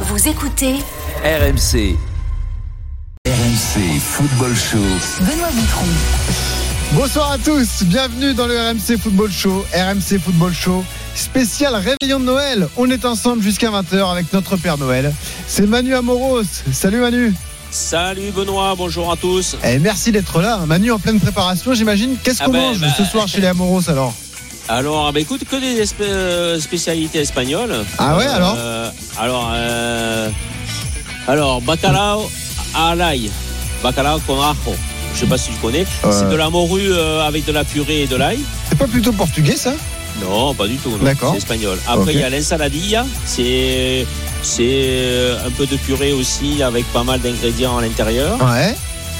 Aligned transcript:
Vous 0.00 0.28
écoutez 0.28 0.74
RMC. 1.24 1.96
RMC 3.26 3.98
Football 4.00 4.54
Show. 4.54 4.78
Benoît 5.20 5.48
Boutron. 5.52 5.86
Bonsoir 6.92 7.32
à 7.32 7.38
tous, 7.38 7.82
bienvenue 7.84 8.34
dans 8.34 8.46
le 8.46 8.54
RMC 8.58 8.98
Football 9.02 9.32
Show, 9.32 9.64
RMC 9.74 10.18
Football 10.22 10.52
Show, 10.54 10.84
spécial 11.14 11.74
réveillon 11.74 12.20
de 12.20 12.24
Noël. 12.26 12.68
On 12.76 12.88
est 12.90 13.04
ensemble 13.04 13.42
jusqu'à 13.42 13.70
20h 13.70 14.10
avec 14.10 14.32
notre 14.32 14.56
Père 14.56 14.78
Noël. 14.78 15.12
C'est 15.48 15.66
Manu 15.66 15.94
Amoros. 15.94 16.42
Salut 16.72 16.98
Manu. 17.00 17.34
Salut 17.70 18.30
Benoît, 18.30 18.74
bonjour 18.76 19.10
à 19.10 19.16
tous. 19.16 19.56
Et 19.64 19.78
merci 19.78 20.12
d'être 20.12 20.40
là. 20.40 20.58
Manu 20.66 20.92
en 20.92 20.98
pleine 20.98 21.18
préparation, 21.20 21.74
j'imagine. 21.74 22.16
Qu'est-ce 22.22 22.42
Ah 22.42 22.46
qu'on 22.46 22.52
ben, 22.52 22.60
mange 22.60 22.80
bah, 22.80 22.86
ce 22.96 23.04
soir 23.04 23.26
chez 23.26 23.40
les 23.40 23.48
Amoros 23.48 23.88
alors? 23.90 24.14
Alors, 24.68 25.12
bah, 25.12 25.20
écoute, 25.20 25.42
que 25.48 25.56
des 25.56 25.84
euh, 26.00 26.58
spécialités 26.60 27.20
espagnoles. 27.20 27.84
Ah 27.98 28.16
ouais, 28.16 28.26
Euh, 28.28 28.90
alors 29.18 29.50
euh, 29.54 30.28
alors, 31.28 31.60
bacalao 31.60 32.30
à 32.74 32.94
l'ail. 32.94 33.30
Bacalao 33.82 34.20
con 34.26 34.40
ajo. 34.40 34.74
Je 35.14 35.20
sais 35.20 35.26
pas 35.26 35.38
si 35.38 35.50
tu 35.50 35.56
connais. 35.56 35.84
C'est 36.10 36.28
de 36.28 36.36
la 36.36 36.50
morue 36.50 36.92
euh, 36.92 37.26
avec 37.26 37.44
de 37.46 37.52
la 37.52 37.64
purée 37.64 38.02
et 38.02 38.06
de 38.06 38.16
l'ail. 38.16 38.38
C'est 38.68 38.78
pas 38.78 38.86
plutôt 38.86 39.12
portugais 39.12 39.56
ça? 39.56 39.72
Non, 40.20 40.54
pas 40.54 40.66
du 40.66 40.76
tout. 40.76 40.96
D'accord. 41.02 41.32
C'est 41.32 41.38
espagnol. 41.38 41.78
Après, 41.88 42.14
il 42.14 42.20
y 42.20 42.22
a 42.22 42.30
l'ensaladilla. 42.30 43.04
C'est 43.24 44.06
c'est 44.42 44.62
euh, 44.62 45.46
un 45.46 45.50
peu 45.50 45.66
de 45.66 45.76
purée 45.76 46.12
aussi 46.12 46.62
avec 46.62 46.84
pas 46.92 47.02
mal 47.02 47.20
d'ingrédients 47.20 47.76
à 47.78 47.82
l'intérieur. 47.82 48.38
Ouais. 48.40 48.74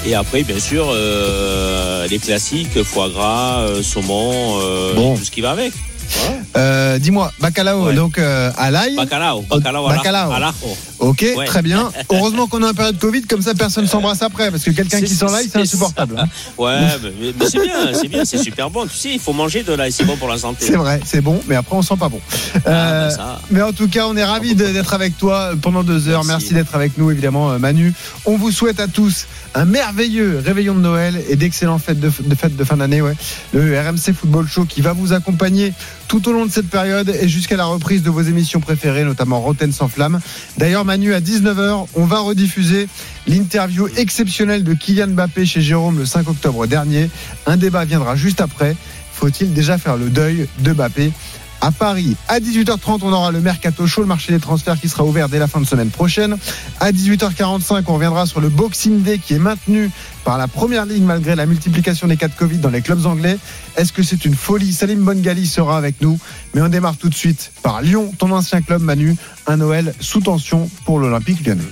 Et 0.06 0.15
après, 0.15 0.45
bien 0.45 0.61
sûr, 0.61 0.87
euh, 0.91 2.06
les 2.06 2.19
classiques, 2.19 2.83
foie 2.84 3.09
gras, 3.09 3.62
euh, 3.62 3.83
saumon, 3.83 4.61
euh, 4.61 4.95
Bon. 4.95 5.15
et 5.15 5.19
tout 5.19 5.25
ce 5.25 5.31
qui 5.33 5.41
va 5.41 5.51
avec. 5.51 5.73
Voilà. 6.09 6.37
Euh, 6.56 6.98
Dis-moi, 6.98 7.30
bacalao, 7.41 7.87
Ouais. 7.87 7.95
donc 7.95 8.19
euh, 8.19 8.51
à 8.56 8.70
l'ail. 8.70 8.97
Bacalao, 8.97 9.42
bacalao, 9.42 9.88
Bacalao. 9.88 10.30
à. 10.33 10.55
Ok, 10.98 11.24
Ouais. 11.37 11.45
très 11.45 11.60
bien. 11.62 11.91
Heureusement 12.10 12.47
qu'on 12.47 12.62
est 12.62 12.66
en 12.69 12.73
période 12.74 12.98
Covid, 12.98 13.23
comme 13.23 13.42
ça 13.42 13.55
personne 13.55 13.87
s'embrasse 13.87 14.22
après, 14.22 14.50
parce 14.50 14.62
que 14.64 14.70
quelqu'un 14.70 15.00
qui 15.03 15.14
s'en 15.14 15.27
l'ail, 15.31 15.48
c'est 15.53 15.61
insupportable. 15.61 16.16
Ouais, 16.58 16.78
mais, 17.20 17.34
c'est 17.48 17.61
bien, 17.61 17.92
c'est 17.92 18.08
bien, 18.08 18.25
c'est 18.25 18.39
super 18.39 18.70
bon. 18.70 18.86
Tu 18.86 18.97
sais, 18.97 19.11
il 19.12 19.19
faut 19.20 19.33
manger 19.34 19.62
de 19.62 19.72
l'ail, 19.75 19.92
c'est 19.92 20.05
bon 20.05 20.16
pour 20.16 20.28
la 20.28 20.39
santé. 20.39 20.64
C'est 20.66 20.77
vrai, 20.77 21.00
c'est 21.05 21.20
bon, 21.20 21.41
mais 21.47 21.55
après 21.56 21.77
on 21.77 21.83
sent 21.83 21.97
pas 21.98 22.08
bon. 22.08 22.20
Ah, 22.64 22.70
Euh, 22.70 23.09
ben 23.09 23.14
ça. 23.14 23.41
Mais 23.50 23.62
en 23.62 23.72
tout 23.72 23.88
cas, 23.88 24.06
on 24.09 24.16
est 24.16 24.25
ravis 24.25 24.55
de- 24.55 24.66
d'être 24.72 24.94
avec 24.94 25.19
toi 25.19 25.50
pendant 25.61 25.83
deux 25.83 26.09
heures. 26.09 26.25
Merci, 26.25 26.47
Merci. 26.47 26.55
d'être 26.55 26.75
avec 26.75 26.97
nous, 26.97 27.11
évidemment, 27.11 27.59
Manu. 27.59 27.92
On 28.25 28.36
vous 28.36 28.50
souhaite 28.50 28.81
à 28.81 28.88
tous 28.88 29.27
un 29.55 29.64
merveilleux 29.66 30.42
réveillon 30.44 30.75
de 30.75 30.81
Noël 30.81 31.20
et 31.28 31.36
d'excellentes 31.36 31.83
fêtes 31.83 32.00
de, 32.00 32.11
de 32.20 32.34
fêtes 32.34 32.56
de 32.56 32.64
fin 32.64 32.77
d'année. 32.78 33.03
Ouais. 33.03 33.14
Le 33.53 33.78
RMC 33.78 34.12
Football 34.14 34.47
Show 34.48 34.64
qui 34.64 34.81
va 34.81 34.92
vous 34.92 35.12
accompagner 35.12 35.72
tout 36.09 36.29
au 36.29 36.33
long 36.33 36.47
de 36.47 36.51
cette 36.51 36.69
période 36.69 37.09
et 37.21 37.29
jusqu'à 37.29 37.57
la 37.57 37.65
reprise 37.65 38.03
de 38.03 38.11
vos 38.11 38.23
émissions 38.23 38.61
préférées, 38.61 39.05
notamment 39.05 39.41
Rotten 39.41 39.73
sans 39.73 39.89
flamme. 39.89 40.21
D'ailleurs, 40.59 40.85
Manu, 40.85 41.15
à 41.15 41.21
19h, 41.21 41.87
on 41.95 42.05
va 42.05 42.21
rediffuser 42.21 42.89
l'interview 43.27 43.89
exceptionnelle 43.97 44.65
de 44.65 44.75
Kylian 44.75 45.09
Mbappé 45.09 45.47
chez 45.47 45.61
Jérôme 45.61 45.99
le 45.99 46.07
5 46.07 46.29
octobre 46.29 46.67
dernier. 46.67 47.11
Un 47.47 47.57
débat 47.57 47.84
viendra 47.84 48.17
juste 48.17 48.41
après. 48.41 48.77
Faut-il 49.12 49.53
déjà 49.55 49.79
faire 49.79 49.97
le 49.97 50.11
deuil 50.11 50.47
de 50.61 50.73
Mbappé? 50.73 51.12
À 51.61 51.71
Paris. 51.73 52.17
À 52.29 52.41
18h30, 52.41 53.01
on 53.03 53.12
aura 53.12 53.31
le 53.31 53.41
Mercato 53.41 53.87
Show, 53.87 54.03
le 54.03 54.07
marché 54.07 54.33
des 54.33 54.41
transferts 54.41 54.81
qui 54.81 54.89
sera 54.89 55.05
ouvert 55.05 55.29
dès 55.29 55.39
la 55.39 55.47
fin 55.47 55.61
de 55.61 55.67
semaine 55.67 55.91
prochaine. 55.91 56.37
À 56.81 56.93
18h45, 56.93 57.85
on 57.87 57.95
reviendra 57.95 58.27
sur 58.27 58.41
le 58.41 58.49
Boxing 58.49 59.03
Day 59.03 59.19
qui 59.19 59.35
est 59.35 59.39
maintenu 59.39 59.91
par 60.25 60.39
la 60.39 60.49
Première 60.49 60.87
Ligue 60.87 61.03
malgré 61.03 61.37
la 61.37 61.47
multiplication 61.47 62.07
des 62.09 62.17
cas 62.17 62.29
de 62.29 62.34
Covid 62.34 62.59
dans 62.59 62.71
les 62.71 62.83
clubs 62.83 63.07
anglais. 63.07 63.39
Est-ce 63.77 63.93
que 63.93 64.03
c'est 64.03 64.25
une 64.25 64.34
folie? 64.34 64.73
Salim 64.73 65.05
Bongali 65.05 65.47
sera 65.47 65.79
avec 65.79 66.01
nous. 66.01 66.19
Mais 66.55 66.62
on 66.62 66.69
démarre 66.69 66.97
tout 66.97 67.09
de 67.09 67.15
suite 67.15 67.53
par 67.62 67.83
Lyon, 67.83 68.12
ton 68.19 68.31
ancien 68.33 68.62
club 68.62 68.83
Manu. 68.83 69.17
Un 69.47 69.59
Noël 69.59 69.95
sous 70.01 70.21
tension 70.21 70.69
pour 70.84 70.99
l'Olympique 70.99 71.47
lyonnais. 71.47 71.62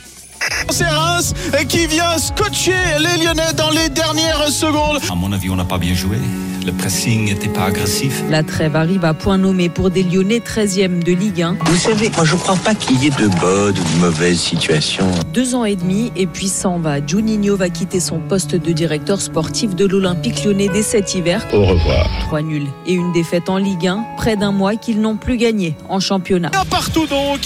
C'est 0.71 0.89
Reims 0.89 1.35
qui 1.69 1.87
vient 1.87 2.19
scotcher 2.19 2.73
les 2.99 3.25
Lyonnais 3.25 3.53
dans 3.57 3.71
les 3.71 3.89
dernières 3.89 4.49
secondes. 4.49 5.01
À 5.11 5.15
mon 5.15 5.33
avis, 5.33 5.51
on 5.51 5.57
n'a 5.57 5.65
pas 5.65 5.79
bien 5.79 5.95
joué. 5.95 6.19
Le 6.65 6.73
pressing 6.73 7.27
n'était 7.27 7.49
pas 7.49 7.67
agressif. 7.67 8.23
La 8.31 8.43
trêve 8.43 8.75
arrive 8.75 9.05
à 9.05 9.13
point 9.13 9.37
nommé 9.37 9.69
pour 9.69 9.91
des 9.91 10.03
Lyonnais 10.03 10.39
13e 10.39 11.03
de 11.03 11.13
Ligue 11.13 11.43
1. 11.43 11.59
Vous 11.67 11.77
savez, 11.77 12.11
moi 12.17 12.25
je 12.25 12.37
crois 12.37 12.57
pas 12.57 12.75
qu'il 12.75 13.03
y 13.03 13.09
ait 13.09 13.11
de 13.11 13.29
bonnes 13.39 13.75
ou 13.79 13.97
de 13.97 14.01
mauvaises 14.01 14.41
situations. 14.41 15.11
Deux 15.35 15.55
ans 15.55 15.67
et 15.67 15.77
demi 15.77 16.11
et 16.17 16.27
puis 16.27 16.49
s'en 16.49 16.79
va. 16.79 17.05
Juninho 17.07 17.55
va 17.55 17.69
quitter 17.69 18.01
son 18.01 18.19
poste 18.19 18.55
de 18.55 18.73
directeur 18.73 19.21
sportif 19.21 19.75
de 19.75 19.85
l'Olympique 19.85 20.43
lyonnais 20.43 20.69
dès 20.73 20.83
cet 20.83 21.15
hiver. 21.15 21.47
Au 21.53 21.67
revoir. 21.67 22.09
Trois 22.21 22.41
nuls 22.41 22.69
et 22.87 22.95
une 22.95 23.13
défaite 23.13 23.51
en 23.51 23.59
Ligue 23.59 23.87
1. 23.87 24.03
Près 24.17 24.37
d'un 24.37 24.53
mois 24.53 24.77
qu'ils 24.77 25.03
n'ont 25.03 25.17
plus 25.17 25.37
gagné 25.37 25.77
en 25.91 26.01
championnat. 26.01 26.51
Un 26.59 26.65
partout 26.65 27.07
donc. 27.07 27.41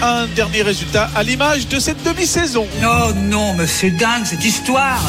Un 0.00 0.26
dernier 0.34 0.62
résultat 0.62 1.10
à 1.14 1.22
l'image 1.22 1.68
de 1.68 1.78
cette 1.78 2.02
demi-saison. 2.02 2.66
Non, 2.80 3.12
non, 3.28 3.54
mais 3.58 3.66
c'est 3.66 3.90
dingue 3.90 4.24
cette 4.24 4.44
histoire 4.44 5.02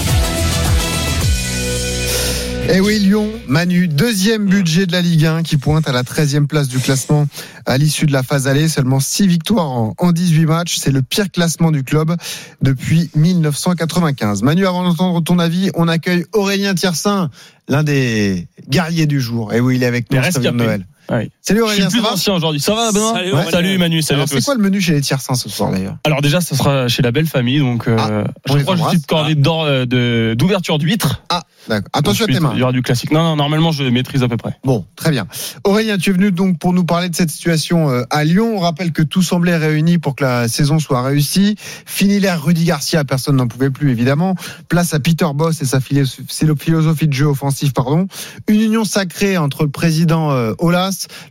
Eh 2.68 2.80
oui, 2.80 3.00
Lyon, 3.00 3.30
Manu, 3.48 3.88
deuxième 3.88 4.48
budget 4.48 4.86
de 4.88 4.92
la 4.92 5.02
Ligue 5.02 5.26
1 5.26 5.44
qui 5.44 5.58
pointe 5.58 5.88
à 5.88 5.92
la 5.92 6.02
13e 6.02 6.48
place 6.48 6.68
du 6.68 6.80
classement 6.80 7.28
à 7.66 7.78
l'issue 7.78 8.06
de 8.06 8.12
la 8.12 8.24
phase 8.24 8.48
allée. 8.48 8.68
Seulement 8.68 9.00
6 9.00 9.28
victoires 9.28 9.72
en, 9.72 9.94
en 9.98 10.12
18 10.12 10.46
matchs. 10.46 10.78
C'est 10.78 10.92
le 10.92 11.02
pire 11.02 11.32
classement 11.32 11.72
du 11.72 11.84
club 11.84 12.16
depuis 12.62 13.12
1995. 13.16 14.42
Manu, 14.42 14.66
avant 14.66 14.84
d'entendre 14.84 15.22
ton 15.22 15.38
avis, 15.38 15.70
on 15.76 15.88
accueille 15.88 16.26
Aurélien 16.34 16.74
Tiersin, 16.74 17.30
l'un 17.68 17.84
des 17.84 18.48
guerriers 18.68 19.06
du 19.06 19.22
jour. 19.22 19.54
Et 19.54 19.60
oui, 19.60 19.76
il 19.76 19.84
est 19.84 19.88
avec 19.88 20.12
nous. 20.12 20.20
Noël. 20.56 20.86
Salut 21.08 21.30
Je 21.42 21.54
suis 21.54 21.62
Aurélien, 21.62 21.88
plus 21.90 21.98
ça 22.02 22.08
va 22.08 22.14
ancien 22.14 22.34
aujourd'hui. 22.34 22.60
Ça 22.62 22.74
va, 22.74 22.92
Benoît 22.92 23.14
Salut, 23.14 23.26
Ouais. 23.28 23.34
Aurélien. 23.34 23.52
Salut 23.52 23.78
Manu, 23.78 24.02
salut 24.02 24.20
Alors, 24.22 24.32
à 24.32 24.36
c'est 24.36 24.44
quoi 24.46 24.56
le 24.56 24.62
menu 24.62 24.82
chez 24.82 24.94
les 24.94 25.02
Tiersins 25.02 25.36
ce 25.36 25.50
soir 25.50 25.72
d'ailleurs 25.72 25.98
Alors 26.04 26.22
déjà, 26.22 26.42
ça 26.42 26.56
sera 26.56 26.88
chez 26.88 27.02
la 27.02 27.12
belle 27.12 27.28
famille, 27.28 27.60
donc 27.60 27.88
euh, 27.88 27.96
Ah, 28.00 28.24
je 28.48 28.58
crois 28.64 28.76
que 28.76 28.82
je 28.84 28.90
suis 28.90 29.00
de 29.00 29.06
cordée 29.06 29.36
d'or 29.36 29.64
euh, 29.64 29.86
de 29.86 30.36
d'ouverture 30.38 30.78
d'huîtres. 30.80 31.22
Ah, 31.30 31.44
d'accord. 31.70 31.90
Attention 31.94 32.24
à 32.26 32.28
Ensuite, 32.28 32.38
tes 32.38 32.44
mains. 32.44 32.52
Il 32.56 32.60
y 32.60 32.64
aura 32.64 32.72
du 32.72 32.82
classique. 32.82 33.12
Non, 33.12 33.24
non, 33.24 33.36
normalement, 33.36 33.72
je 33.72 33.84
maîtrise 33.84 34.24
à 34.24 34.28
peu 34.28 34.38
près. 34.38 34.58
Bon, 34.64 34.86
très 34.96 35.12
bien. 35.12 35.28
Aurélien, 35.64 35.98
tu 35.98 36.10
es 36.10 36.14
venu 36.14 36.32
donc 36.32 36.58
pour 36.60 36.74
nous 36.74 36.84
parler 36.86 37.10
de 37.10 37.16
cette 37.16 37.30
situation 37.32 37.90
euh, 37.90 38.04
à 38.10 38.24
Lyon. 38.24 38.54
On 38.56 38.60
rappelle 38.60 38.92
que 38.92 39.04
tout 39.04 39.22
semblait 39.22 39.58
réuni 39.58 39.98
pour 40.00 40.16
que 40.16 40.24
la 40.24 40.48
saison 40.48 40.80
soit 40.80 41.02
réussie. 41.04 41.56
Fini 41.86 42.20
l'ère 42.20 42.44
Rudy 42.44 42.66
Garcia, 42.66 43.04
personne 43.04 43.36
n'en 43.36 43.48
pouvait 43.48 43.70
plus 43.70 43.92
évidemment. 43.92 44.36
Place 44.70 44.94
à 44.94 45.00
Peter 45.00 45.28
Boss 45.36 45.62
et 45.62 45.66
sa 45.66 45.80
philo- 45.80 46.06
c'est 46.28 46.46
le 46.46 46.56
philosophie 46.56 47.08
de 47.08 47.14
jeu 47.14 47.26
offensif, 47.28 47.74
pardon. 47.74 48.08
Une 48.48 48.62
union 48.62 48.84
sacrée 48.86 49.38
entre 49.38 49.64
le 49.64 49.70
président 49.70 50.32
euh, 50.32 50.54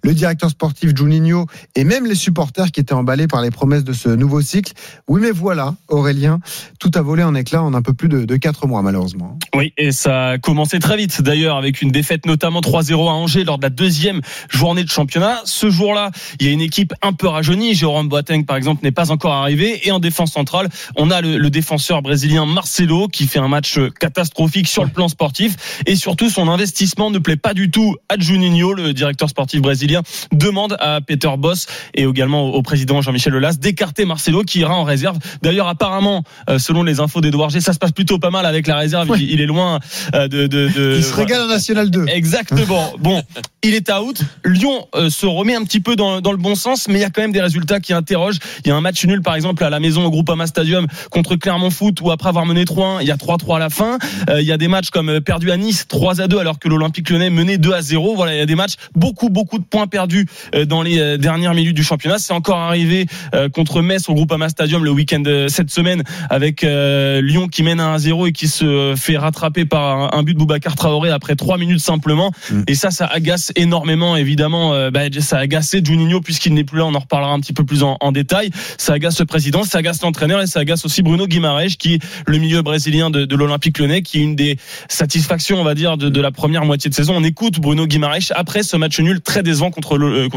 Le 0.03 0.15
directeur 0.15 0.51
sportif 0.51 0.95
Juninho 0.97 1.47
et 1.75 1.85
même 1.85 2.07
les 2.07 2.15
supporters 2.15 2.71
qui 2.71 2.81
étaient 2.81 2.95
emballés 2.95 3.27
par 3.27 3.43
les 3.43 3.51
promesses 3.51 3.85
de 3.85 3.93
ce 3.93 4.09
nouveau 4.09 4.41
cycle. 4.41 4.73
Oui, 5.09 5.21
mais 5.23 5.31
voilà, 5.31 5.75
Aurélien, 5.89 6.41
tout 6.79 6.91
a 6.95 7.03
volé 7.03 7.23
en 7.23 7.35
éclats 7.35 7.63
en 7.63 7.75
un 7.75 7.83
peu 7.83 7.95
plus 7.95 8.09
de, 8.09 8.25
de 8.25 8.37
4 8.37 8.67
mois 8.67 8.83
malheureusement. 8.83 9.39
Oui, 9.55 9.73
et 9.77 9.93
ça 9.93 10.31
a 10.31 10.39
commencé 10.39 10.79
très 10.79 10.97
vite 10.97 11.23
d'ailleurs 11.23 11.57
avec 11.57 11.83
une 11.83 11.91
défaite 11.91 12.27
notamment 12.27 12.61
3-0 12.61 12.93
à 13.09 13.13
Angers 13.13 13.45
lors 13.45 13.59
de 13.59 13.63
la 13.63 13.71
deuxième 13.71 14.21
journée 14.51 14.85
de 14.85 14.91
championnat. 14.91 15.41
Ce 15.45 15.71
jour-là, 15.71 16.11
il 16.41 16.47
y 16.47 16.51
a 16.51 16.53
une 16.53 16.61
équipe 16.61 16.95
un 17.03 17.13
peu 17.13 17.29
rajeunie. 17.29 17.75
Jérôme 17.75 18.09
Boateng, 18.09 18.45
par 18.45 18.57
exemple, 18.57 18.83
n'est 18.83 18.93
pas 18.93 19.11
encore 19.11 19.33
arrivé. 19.33 19.87
Et 19.87 19.93
en 19.93 19.99
défense 19.99 20.33
centrale, 20.33 20.69
on 20.97 21.11
a 21.11 21.21
le 21.21 21.51
défenseur 21.51 22.03
brésilien 22.03 22.47
Marcelo 22.47 23.09
qui 23.09 23.27
fait 23.27 23.39
un 23.39 23.49
match 23.49 23.79
catastrophique 24.01 24.69
sur 24.69 24.85
le 24.85 24.91
plan 24.91 25.09
sportif. 25.09 25.81
Et 25.87 25.97
surtout, 25.97 26.31
son 26.31 26.49
investissement 26.49 27.11
ne 27.11 27.19
plaît 27.19 27.37
pas 27.37 27.55
du 27.55 27.71
tout 27.71 27.97
à 28.09 28.19
Juninho, 28.19 28.75
le 28.75 28.93
directeur 28.93 29.29
sportif 29.29 29.54
brésilien, 29.61 30.03
demande 30.33 30.77
à 30.81 31.01
Peter 31.01 31.31
Boss 31.39 31.67
et 31.95 32.03
également 32.05 32.49
au 32.51 32.63
président 32.63 33.01
Jean-Michel 33.03 33.35
Aulas 33.35 33.55
d'écarter 33.61 34.05
Marcelo 34.05 34.43
qui 34.43 34.61
ira 34.61 34.75
en 34.75 34.85
réserve. 34.85 35.19
D'ailleurs, 35.43 35.69
apparemment, 35.69 36.23
euh, 36.49 36.59
selon 36.59 36.83
les 36.83 37.01
infos 37.01 37.21
d'Edouard 37.21 37.51
G, 37.51 37.61
ça 37.61 37.73
se 37.73 37.79
passe 37.79 37.93
plutôt 37.93 38.19
pas 38.19 38.31
mal 38.31 38.47
avec 38.47 38.67
la 38.67 38.77
réserve. 38.77 39.09
Ouais. 39.11 39.19
Il, 39.21 39.31
il 39.33 39.41
est 39.41 39.47
loin 39.47 39.81
euh, 40.15 40.29
de, 40.29 40.47
de, 40.47 40.69
de- 40.69 40.95
Il 40.97 41.05
se 41.05 41.15
régale 41.15 41.43
en 41.43 41.49
National 41.49 41.91
2. 41.91 42.07
Exactement. 42.09 42.93
Bon, 43.05 43.23
il 43.63 43.75
est 43.75 43.91
out. 43.93 44.21
Lyon 44.45 44.87
euh, 44.95 45.11
se 45.11 45.27
remet 45.27 45.55
un 45.55 45.65
petit 45.65 45.81
peu 45.81 45.95
dans, 45.97 46.21
dans 46.21 46.33
le 46.33 46.39
bon 46.39 46.55
sens, 46.55 46.89
mais 46.89 46.95
il 46.95 47.01
y 47.01 47.05
a 47.05 47.11
quand 47.11 47.21
même 47.21 47.33
des 47.33 47.43
résultats 47.43 47.81
qui 47.81 47.93
interrogent. 47.93 48.39
Il 48.65 48.69
y 48.69 48.71
a 48.71 48.77
un 48.77 48.81
match 48.81 49.05
nul, 49.05 49.21
par 49.21 49.35
exemple, 49.35 49.63
à 49.65 49.71
la 49.71 49.81
maison 49.81 50.05
au 50.05 50.11
Groupama 50.11 50.47
Stadium 50.47 50.87
contre 51.11 51.37
Clermont 51.37 51.71
Foot, 51.71 52.01
où 52.01 52.11
après 52.11 52.29
avoir 52.31 52.47
mené 52.47 52.65
3-1, 52.65 52.99
il 53.03 53.09
y 53.09 53.11
a 53.11 53.17
3-3 53.17 53.57
à 53.57 53.59
la 53.59 53.71
fin. 53.71 53.99
Il 54.39 54.45
y 54.45 54.53
a 54.53 54.57
des 54.57 54.69
matchs 54.69 54.91
comme 54.91 55.21
perdu 55.21 55.51
à 55.51 55.57
Nice 55.57 55.87
3 55.89 56.15
2 56.15 56.39
alors 56.39 56.59
que 56.59 56.69
l'Olympique 56.69 57.11
Lyonnais 57.11 57.31
menait 57.31 57.59
2 57.59 57.73
à 57.73 57.83
0. 57.83 58.15
Voilà, 58.17 58.35
il 58.35 58.39
y 58.39 58.43
a 58.43 58.47
des 58.47 58.55
matchs 58.55 58.75
beaucoup 58.95 59.29
beaucoup 59.29 59.44
de 59.53 59.65
points 59.65 59.87
perdus 59.87 60.27
euh, 60.55 60.65
dans 60.65 60.83
les 60.83 60.99
euh, 60.99 61.17
dernières 61.17 61.55
minutes 61.55 61.77
du 61.77 61.85
championnat. 61.85 62.19
C'est 62.19 62.33
encore 62.33 62.59
arrivé 62.59 63.07
euh, 63.35 63.49
contre 63.49 63.83
Metz 63.83 64.09
au 64.09 64.15
Groupama 64.15 64.49
Stadium 64.49 64.85
le 64.85 64.91
week-end 64.91 65.23
cette 65.49 65.71
semaine 65.71 66.03
avec 66.31 66.63
Lyon 66.63 67.49
qui 67.49 67.63
mène 67.63 67.81
1 67.81 67.95
à 67.95 67.99
0 67.99 68.27
et 68.27 68.33
qui 68.33 68.49
se 68.49 68.95
fait 68.97 69.17
rattraper 69.17 69.65
par 69.65 70.15
un, 70.15 70.23
but 70.23 70.35
de 70.35 70.39
Boubacar 70.39 70.75
Traoré 70.75 71.11
après 71.11 71.37
3 71.37 71.59
minutes 71.59 71.81
simplement. 71.81 72.33
Et 72.67 72.75
ça, 72.75 72.91
ça 72.91 73.07
agace 73.07 73.53
énormément, 73.57 74.17
évidemment. 74.17 74.91
bah, 74.91 75.01
ça 75.21 75.39
a 75.39 75.41
agacé 75.41 75.81
Juninho 75.85 76.21
puisqu'il 76.21 76.55
n'est 76.55 76.65
plus 76.65 76.79
là. 76.79 76.87
On 76.87 76.95
en 76.95 76.99
reparlera 76.99 77.33
un 77.33 77.41
petit 77.41 77.53
peu 77.53 77.65
plus 77.65 77.83
en, 77.83 77.97
en 78.01 78.13
détail. 78.13 78.51
Ça 78.79 78.95
agace 78.95 79.19
le 79.21 79.27
président, 79.27 79.65
ça 79.65 79.79
agace 79.79 80.03
l'entraîneur 80.03 80.41
et 80.41 80.47
ça 80.47 80.61
agace 80.61 80.85
aussi 80.85 81.03
Bruno 81.03 81.27
Guimaraes, 81.27 81.77
qui 81.79 81.95
est 81.95 82.03
le 82.27 82.39
milieu 82.39 82.63
brésilien 82.63 83.11
de, 83.11 83.25
de 83.25 83.37
l'Olympique 83.37 83.79
Lyonnais, 83.79 84.03
qui 84.03 84.19
est 84.19 84.23
une 84.23 84.37
des 84.37 84.59
satisfactions, 84.89 85.61
on 85.61 85.65
va 85.65 85.75
dire, 85.75 85.97
de, 85.97 86.09
de 86.09 86.21
la 86.21 86.31
première 86.31 86.65
moitié 86.65 86.91
de 86.91 86.95
saison. 86.95 87.15
On 87.17 87.25
écoute 87.25 87.61
Bruno 87.61 87.87
Guimaraes 87.87 88.33
après 88.35 88.63
ce 88.63 88.77
match 88.77 88.99
nul 89.01 89.21
très 89.21 89.34
décevant 89.43 89.71
contre 89.71 89.99
le, 89.99 90.25
euh, 90.25 90.29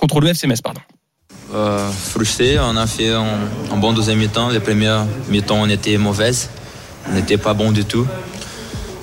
contre 0.00 0.20
le 0.20 0.28
FC 0.28 0.48
pardon. 0.62 0.80
euh, 1.54 1.90
frustré. 1.90 2.58
On 2.58 2.76
a 2.76 2.86
fait 2.86 3.10
un, 3.10 3.76
bon 3.76 3.92
deuxième 3.92 4.18
mi-temps. 4.18 4.50
Les 4.50 4.60
premières 4.60 5.06
mi-temps, 5.28 5.60
on 5.60 5.68
était 5.68 5.96
mauvaise. 5.98 6.48
On 7.08 7.14
n'était 7.14 7.38
pas 7.38 7.54
bon 7.54 7.72
du 7.72 7.84
tout. 7.84 8.06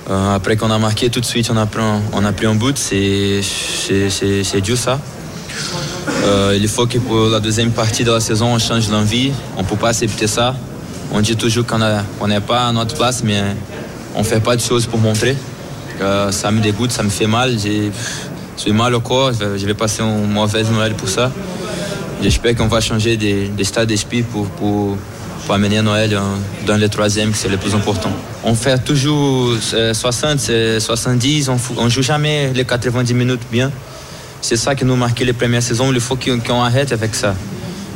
Euh, 0.10 0.36
après 0.36 0.56
qu'on 0.56 0.72
a 0.72 0.78
marqué 0.78 1.10
tout 1.10 1.20
de 1.20 1.26
suite, 1.26 1.50
on 1.52 1.58
a 1.58 1.66
pris 1.66 1.82
un, 1.82 2.02
on 2.14 2.24
a 2.24 2.32
pris 2.32 2.46
un 2.46 2.56
but. 2.56 2.78
C'est, 2.78 3.42
dur 4.62 4.78
ça. 4.78 5.00
Il 6.54 6.68
faut 6.68 6.86
que 6.88 6.98
pour 7.00 7.28
la 7.28 7.40
deuxième 7.40 7.72
partie 7.72 8.04
de 8.04 8.12
la 8.12 8.20
saison, 8.20 8.54
on 8.54 8.60
change 8.60 8.90
l'envie. 8.90 9.32
On 9.58 9.64
ne 9.64 9.68
peut 9.68 9.76
pas 9.76 9.90
accepter 9.90 10.28
ça. 10.28 10.56
On 11.12 11.22
dit 11.22 11.36
toujours 11.36 11.66
qu'on 11.66 12.28
n'est 12.28 12.42
pas 12.42 12.68
à 12.68 12.72
notre 12.72 12.96
place, 12.96 13.24
mais 13.24 13.42
on 14.16 14.20
ne 14.20 14.24
fait 14.26 14.40
pas 14.40 14.56
de 14.56 14.62
choses 14.62 14.86
pour 14.86 15.00
montrer. 15.00 15.36
Ça 16.32 16.52
me 16.52 16.62
dégoûte, 16.62 16.92
ça 16.92 17.04
me 17.04 17.10
fait 17.10 17.28
mal. 17.28 17.58
J'ai 18.58 18.72
mal 18.72 18.94
au 18.96 19.00
corps. 19.00 19.32
Je 19.34 19.66
vais- 19.66 19.74
passer 19.74 20.02
une 20.02 20.32
mauvaise 20.32 20.70
Noël 20.72 20.94
pour 20.96 21.10
ça. 21.10 21.32
J'espère 22.22 22.56
qu'on 22.56 22.68
va 22.68 22.82
changer 22.82 23.16
des, 23.16 23.50
des 23.50 23.86
d'esprit 23.86 24.24
pour, 24.24 24.48
amener 25.50 25.82
Noël 25.82 26.20
dans 26.66 26.76
le 26.78 26.90
troisième, 26.90 27.34
c'est 27.34 27.48
le 27.48 27.56
plus 27.58 27.74
important. 27.74 28.12
On 28.44 28.54
fait 28.54 28.78
toujours 28.84 29.54
euh, 29.74 29.94
60, 29.94 30.40
euh, 30.50 30.80
70, 30.80 31.50
on 31.78 31.86
ne 31.86 31.90
joue 31.90 32.02
jamais 32.02 32.52
les 32.54 32.66
90 32.66 33.14
minutes 33.14 33.44
bien. 33.50 33.72
C'est 34.42 34.58
ça 34.58 34.76
qui 34.76 34.84
nous 34.84 34.98
marquait 34.98 35.24
les 35.24 35.32
premières 35.34 35.64
saisons. 35.64 35.92
Il 35.94 36.02
faut 36.02 36.18
qu'on 36.18 36.62
arrête 36.62 36.92
avec 36.92 37.16
ça. 37.16 37.34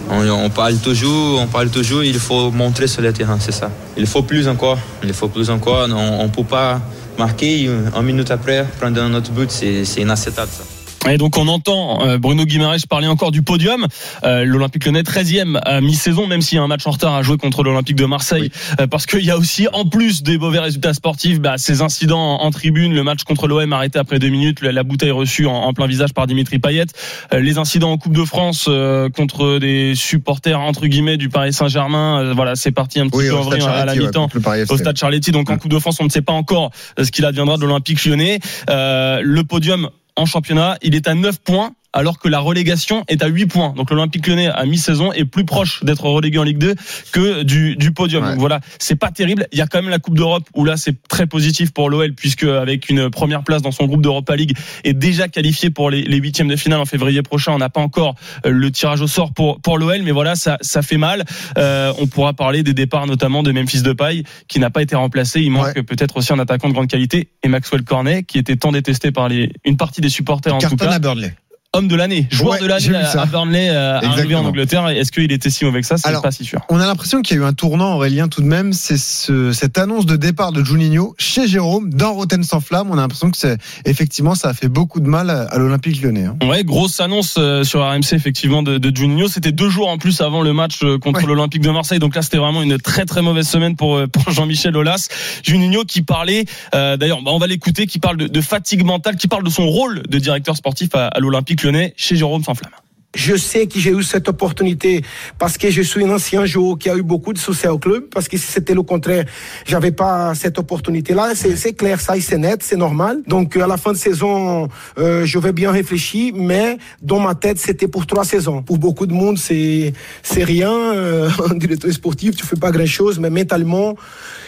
On, 0.09 0.27
on 0.29 0.49
parle 0.49 0.75
toujours, 0.77 1.41
on 1.41 1.47
parle 1.47 1.69
toujours. 1.69 2.03
Il 2.03 2.19
faut 2.19 2.51
montrer 2.51 2.87
sur 2.87 3.01
le 3.01 3.11
terrain, 3.11 3.37
c'est 3.39 3.51
ça. 3.51 3.69
Il 3.97 4.07
faut 4.07 4.23
plus 4.23 4.47
encore. 4.47 4.77
Il 5.03 5.13
faut 5.13 5.27
plus 5.27 5.49
encore. 5.49 5.87
On 5.89 6.23
ne 6.23 6.29
peut 6.29 6.43
pas 6.43 6.79
marquer 7.17 7.63
une 7.63 8.01
minute 8.03 8.31
après 8.31 8.65
prendre 8.79 9.01
un 9.01 9.13
autre 9.13 9.31
but. 9.31 9.51
C'est 9.51 10.01
inacceptable 10.01 10.51
ça. 10.51 10.80
Et 11.09 11.17
donc 11.17 11.37
on 11.37 11.47
entend 11.47 12.05
euh, 12.05 12.17
Bruno 12.17 12.45
Guimaraes 12.45 12.85
parler 12.87 13.07
encore 13.07 13.31
du 13.31 13.41
podium. 13.41 13.87
Euh, 14.23 14.45
L'Olympique 14.45 14.85
Lyonnais 14.85 15.01
13e 15.01 15.59
à 15.63 15.81
mi-saison, 15.81 16.27
même 16.27 16.41
s'il 16.41 16.57
y 16.57 16.59
a 16.59 16.63
un 16.63 16.67
match 16.67 16.85
en 16.85 16.91
retard 16.91 17.15
à 17.15 17.23
jouer 17.23 17.37
contre 17.37 17.63
l'Olympique 17.63 17.95
de 17.95 18.05
Marseille, 18.05 18.51
euh, 18.79 18.87
parce 18.87 19.05
qu'il 19.05 19.25
y 19.25 19.31
a 19.31 19.37
aussi, 19.37 19.67
en 19.73 19.85
plus 19.85 20.21
des 20.21 20.37
mauvais 20.37 20.59
résultats 20.59 20.93
sportifs, 20.93 21.39
bah, 21.39 21.55
ces 21.57 21.81
incidents 21.81 22.39
en, 22.39 22.51
tribune, 22.51 22.93
le 22.93 23.03
match 23.03 23.23
contre 23.23 23.47
l'OM 23.47 23.73
arrêté 23.73 23.97
après 23.97 24.19
deux 24.19 24.29
minutes, 24.29 24.61
la, 24.61 24.83
bouteille 24.83 25.11
reçue 25.11 25.47
en, 25.47 25.73
plein 25.73 25.87
visage 25.87 26.13
par 26.13 26.27
Dimitri 26.27 26.59
Payet, 26.59 26.85
euh, 27.33 27.39
les 27.39 27.57
incidents 27.57 27.91
en 27.91 27.97
Coupe 27.97 28.15
de 28.15 28.25
France 28.25 28.65
euh, 28.67 29.09
contre 29.09 29.57
des 29.59 29.95
supporters 29.95 30.59
entre 30.59 30.87
guillemets 30.87 31.17
du 31.17 31.29
Paris 31.29 31.53
Saint-Germain. 31.53 32.23
euh, 32.23 32.33
voilà, 32.33 32.55
c'est 32.55 32.71
parti 32.71 32.99
un 32.99 33.07
petit 33.07 33.17
Oui, 33.17 33.29
peu 33.29 33.35
en 33.35 33.43
Stade 33.43 33.59
vrille 33.59 33.67
à 33.67 33.85
la 33.85 33.93
ouais, 33.93 33.99
mi-temps 33.99 34.27
FC. 34.27 34.71
au 34.71 34.77
stade 34.77 34.97
Charletti. 34.97 35.31
Donc 35.31 35.49
en 35.49 35.57
Coupe 35.57 35.71
de 35.71 35.79
France, 35.79 35.97
on 35.99 36.05
ne 36.05 36.09
sait 36.09 36.21
pas 36.21 36.33
encore 36.33 36.71
euh, 36.99 37.03
ce 37.03 37.11
qu'il 37.11 37.25
adviendra 37.25 37.57
de 37.57 37.61
l'Olympique 37.61 38.03
lyonnais. 38.05 38.39
Euh, 38.69 39.21
le 39.23 39.43
podium 39.43 39.89
en 40.15 40.25
championnat, 40.25 40.77
il 40.81 40.95
est 40.95 41.07
à 41.07 41.15
9 41.15 41.39
points. 41.39 41.73
Alors 41.93 42.19
que 42.19 42.27
la 42.27 42.39
relégation 42.39 43.03
est 43.07 43.21
à 43.23 43.27
8 43.27 43.45
points. 43.47 43.73
Donc 43.75 43.91
l'Olympique 43.91 44.25
Lyonnais 44.27 44.47
à 44.47 44.65
mi-saison 44.65 45.11
est 45.11 45.25
plus 45.25 45.45
proche 45.45 45.83
d'être 45.83 46.05
relégué 46.05 46.37
en 46.37 46.43
Ligue 46.43 46.57
2 46.57 46.75
que 47.11 47.43
du, 47.43 47.75
du 47.75 47.91
podium. 47.91 48.23
Ouais. 48.23 48.31
Donc 48.31 48.39
voilà, 48.39 48.61
c'est 48.79 48.95
pas 48.95 49.11
terrible. 49.11 49.47
Il 49.51 49.57
y 49.57 49.61
a 49.61 49.67
quand 49.67 49.81
même 49.81 49.89
la 49.89 49.99
Coupe 49.99 50.15
d'Europe 50.15 50.47
où 50.55 50.63
là 50.63 50.77
c'est 50.77 51.01
très 51.07 51.27
positif 51.27 51.73
pour 51.73 51.89
l'OL 51.89 52.13
puisque 52.13 52.43
avec 52.43 52.89
une 52.89 53.09
première 53.09 53.43
place 53.43 53.61
dans 53.61 53.71
son 53.71 53.85
groupe 53.85 54.01
d'Europa 54.01 54.35
League 54.35 54.55
est 54.83 54.93
déjà 54.93 55.27
qualifié 55.27 55.69
pour 55.69 55.89
les, 55.89 56.03
les 56.03 56.17
huitièmes 56.17 56.47
de 56.47 56.55
finale 56.55 56.79
en 56.79 56.85
février 56.85 57.21
prochain. 57.21 57.51
On 57.53 57.57
n'a 57.57 57.69
pas 57.69 57.81
encore 57.81 58.15
euh, 58.45 58.51
le 58.51 58.71
tirage 58.71 59.01
au 59.01 59.07
sort 59.07 59.33
pour 59.33 59.59
pour 59.61 59.77
l'OL, 59.77 60.01
mais 60.03 60.11
voilà 60.11 60.35
ça 60.35 60.57
ça 60.61 60.81
fait 60.81 60.97
mal. 60.97 61.25
Euh, 61.57 61.91
on 61.99 62.07
pourra 62.07 62.33
parler 62.33 62.63
des 62.63 62.73
départs 62.73 63.07
notamment 63.07 63.43
de 63.43 63.51
Memphis 63.51 63.81
Depay 63.81 64.23
qui 64.47 64.59
n'a 64.59 64.69
pas 64.69 64.81
été 64.81 64.95
remplacé. 64.95 65.41
Il 65.41 65.51
manque 65.51 65.81
peut-être 65.81 66.17
aussi 66.17 66.31
un 66.31 66.39
attaquant 66.39 66.69
de 66.69 66.73
grande 66.73 66.87
qualité 66.87 67.29
et 67.43 67.47
Maxwell 67.47 67.83
Cornet 67.83 68.23
qui 68.23 68.37
était 68.37 68.55
tant 68.55 68.71
détesté 68.71 69.11
par 69.11 69.27
les 69.27 69.51
une 69.65 69.77
partie 69.77 70.01
des 70.01 70.09
supporters 70.09 70.55
en 70.55 70.59
tout 70.59 70.75
cas 70.75 70.91
à 70.91 70.99
Burnley. 70.99 71.33
Homme 71.73 71.87
de 71.87 71.95
l'année, 71.95 72.27
joueur 72.31 72.53
Ouais, 72.53 72.59
de 72.59 72.65
l'année 72.65 73.05
ça. 73.05 73.21
à 73.21 73.25
Burnley, 73.25 73.69
euh, 73.69 73.99
arrivé 74.01 74.35
en. 74.35 74.41
Angleterre. 74.45 74.89
Est-ce 74.89 75.11
qu'il 75.11 75.31
était 75.31 75.49
si 75.49 75.63
mauvais 75.63 75.79
que 75.81 75.87
ça 75.87 75.95
C'est 75.97 76.21
pas 76.21 76.31
si 76.31 76.43
sûr? 76.43 76.59
On 76.67 76.79
a 76.79 76.85
l'impression 76.85 77.21
qu'il 77.21 77.37
y 77.37 77.39
a 77.39 77.43
eu 77.43 77.45
un 77.45 77.53
tournant, 77.53 77.93
Aurélien, 77.95 78.27
tout 78.27 78.41
de 78.41 78.47
même. 78.47 78.73
C'est 78.73 78.97
ce- 78.97 79.53
cette 79.53 79.77
annonce 79.77 80.05
de 80.05 80.17
départ 80.17 80.51
de 80.51 80.63
Juninho 80.65 81.15
chez 81.17 81.47
Jérôme 81.47 81.89
dans 81.93 82.13
Rotten 82.13 82.43
sans 82.43 82.59
flamme. 82.59 82.89
On 82.91 82.97
a 82.97 83.01
l'impression 83.01 83.31
que 83.31 83.37
c'est 83.37 83.57
effectivement 83.85 84.35
ça 84.35 84.49
a 84.49 84.53
fait 84.53 84.67
beaucoup 84.67 84.99
de 84.99 85.07
mal 85.07 85.29
à, 85.29 85.43
à 85.43 85.57
l'Olympique 85.59 86.01
Lyonnais. 86.01 86.25
hein. 86.25 86.35
Ouais, 86.45 86.63
grosse 86.65 86.99
annonce 86.99 87.35
euh, 87.37 87.63
sur 87.63 87.81
RMC 87.87 88.13
effectivement 88.13 88.63
de, 88.63 88.77
de 88.77 88.95
Juninho. 88.95 89.29
C'était 89.29 89.53
deux 89.53 89.69
jours 89.69 89.87
en 89.87 89.97
plus 89.97 90.19
avant 90.19 90.41
le 90.41 90.51
match 90.51 90.79
euh, 90.83 90.97
contre 90.97 91.21
Ouais. 91.21 91.27
l'Olympique 91.27 91.61
de 91.61 91.69
Marseille. 91.71 91.99
Donc 91.99 92.15
là, 92.15 92.21
c'était 92.21 92.37
vraiment 92.37 92.63
une 92.63 92.77
très 92.79 93.05
très 93.05 93.21
mauvaise 93.21 93.47
semaine 93.47 93.77
pour 93.77 94.01
pour 94.11 94.29
Jean-Michel 94.33 94.75
Aulas. 94.75 95.07
Juninho 95.43 95.83
qui 95.85 96.01
parlait, 96.01 96.43
euh, 96.75 96.97
d'ailleurs, 96.97 97.21
bah, 97.21 97.31
on 97.33 97.37
va 97.37 97.47
l'écouter, 97.47 97.85
qui 97.87 97.99
parle 97.99 98.17
de, 98.17 98.27
de 98.27 98.41
fatigue 98.41 98.83
mentale, 98.83 99.15
qui 99.15 99.27
parle 99.29 99.43
de 99.43 99.49
son 99.49 99.67
rôle 99.67 100.01
de 100.09 100.17
directeur 100.17 100.57
sportif 100.57 100.89
à, 100.95 101.07
à 101.07 101.19
l'Olympique 101.19 101.60
Lyonnais 101.63 101.93
chez 101.97 102.15
Jérôme 102.15 102.43
sans 102.43 102.55
flamme. 102.55 102.71
Je 103.13 103.35
sais 103.35 103.67
que 103.67 103.77
j'ai 103.77 103.91
eu 103.91 104.03
cette 104.03 104.29
opportunité 104.29 105.01
parce 105.37 105.57
que 105.57 105.69
je 105.69 105.81
suis 105.81 106.05
un 106.05 106.11
ancien 106.11 106.45
joueur 106.45 106.77
qui 106.77 106.89
a 106.89 106.95
eu 106.95 107.01
beaucoup 107.01 107.33
de 107.33 107.37
succès 107.37 107.67
au 107.67 107.77
club. 107.77 108.05
Parce 108.09 108.29
que 108.29 108.37
si 108.37 108.47
c'était 108.47 108.73
le 108.73 108.83
contraire, 108.83 109.25
j'avais 109.65 109.91
pas 109.91 110.33
cette 110.33 110.57
opportunité-là. 110.57 111.33
C'est 111.35 111.73
clair, 111.73 111.99
ça, 111.99 112.13
c'est 112.21 112.37
net, 112.37 112.63
c'est 112.63 112.77
normal. 112.77 113.21
Donc, 113.27 113.57
à 113.57 113.67
la 113.67 113.75
fin 113.75 113.91
de 113.91 113.97
saison, 113.97 114.69
euh, 114.97 115.25
je 115.25 115.39
vais 115.39 115.51
bien 115.51 115.71
réfléchir, 115.71 116.33
mais 116.37 116.77
dans 117.01 117.19
ma 117.19 117.35
tête, 117.35 117.59
c'était 117.59 117.89
pour 117.89 118.07
trois 118.07 118.23
saisons. 118.23 118.61
Pour 118.61 118.77
beaucoup 118.77 119.05
de 119.05 119.13
monde, 119.13 119.37
c'est 119.37 119.91
c'est 120.23 120.45
rien. 120.45 120.71
Euh, 120.71 121.29
un 121.49 121.55
directeur 121.55 121.91
sportif, 121.91 122.37
tu 122.37 122.45
fais 122.45 122.55
pas 122.55 122.71
grand-chose, 122.71 123.19
mais 123.19 123.29
mentalement, 123.29 123.95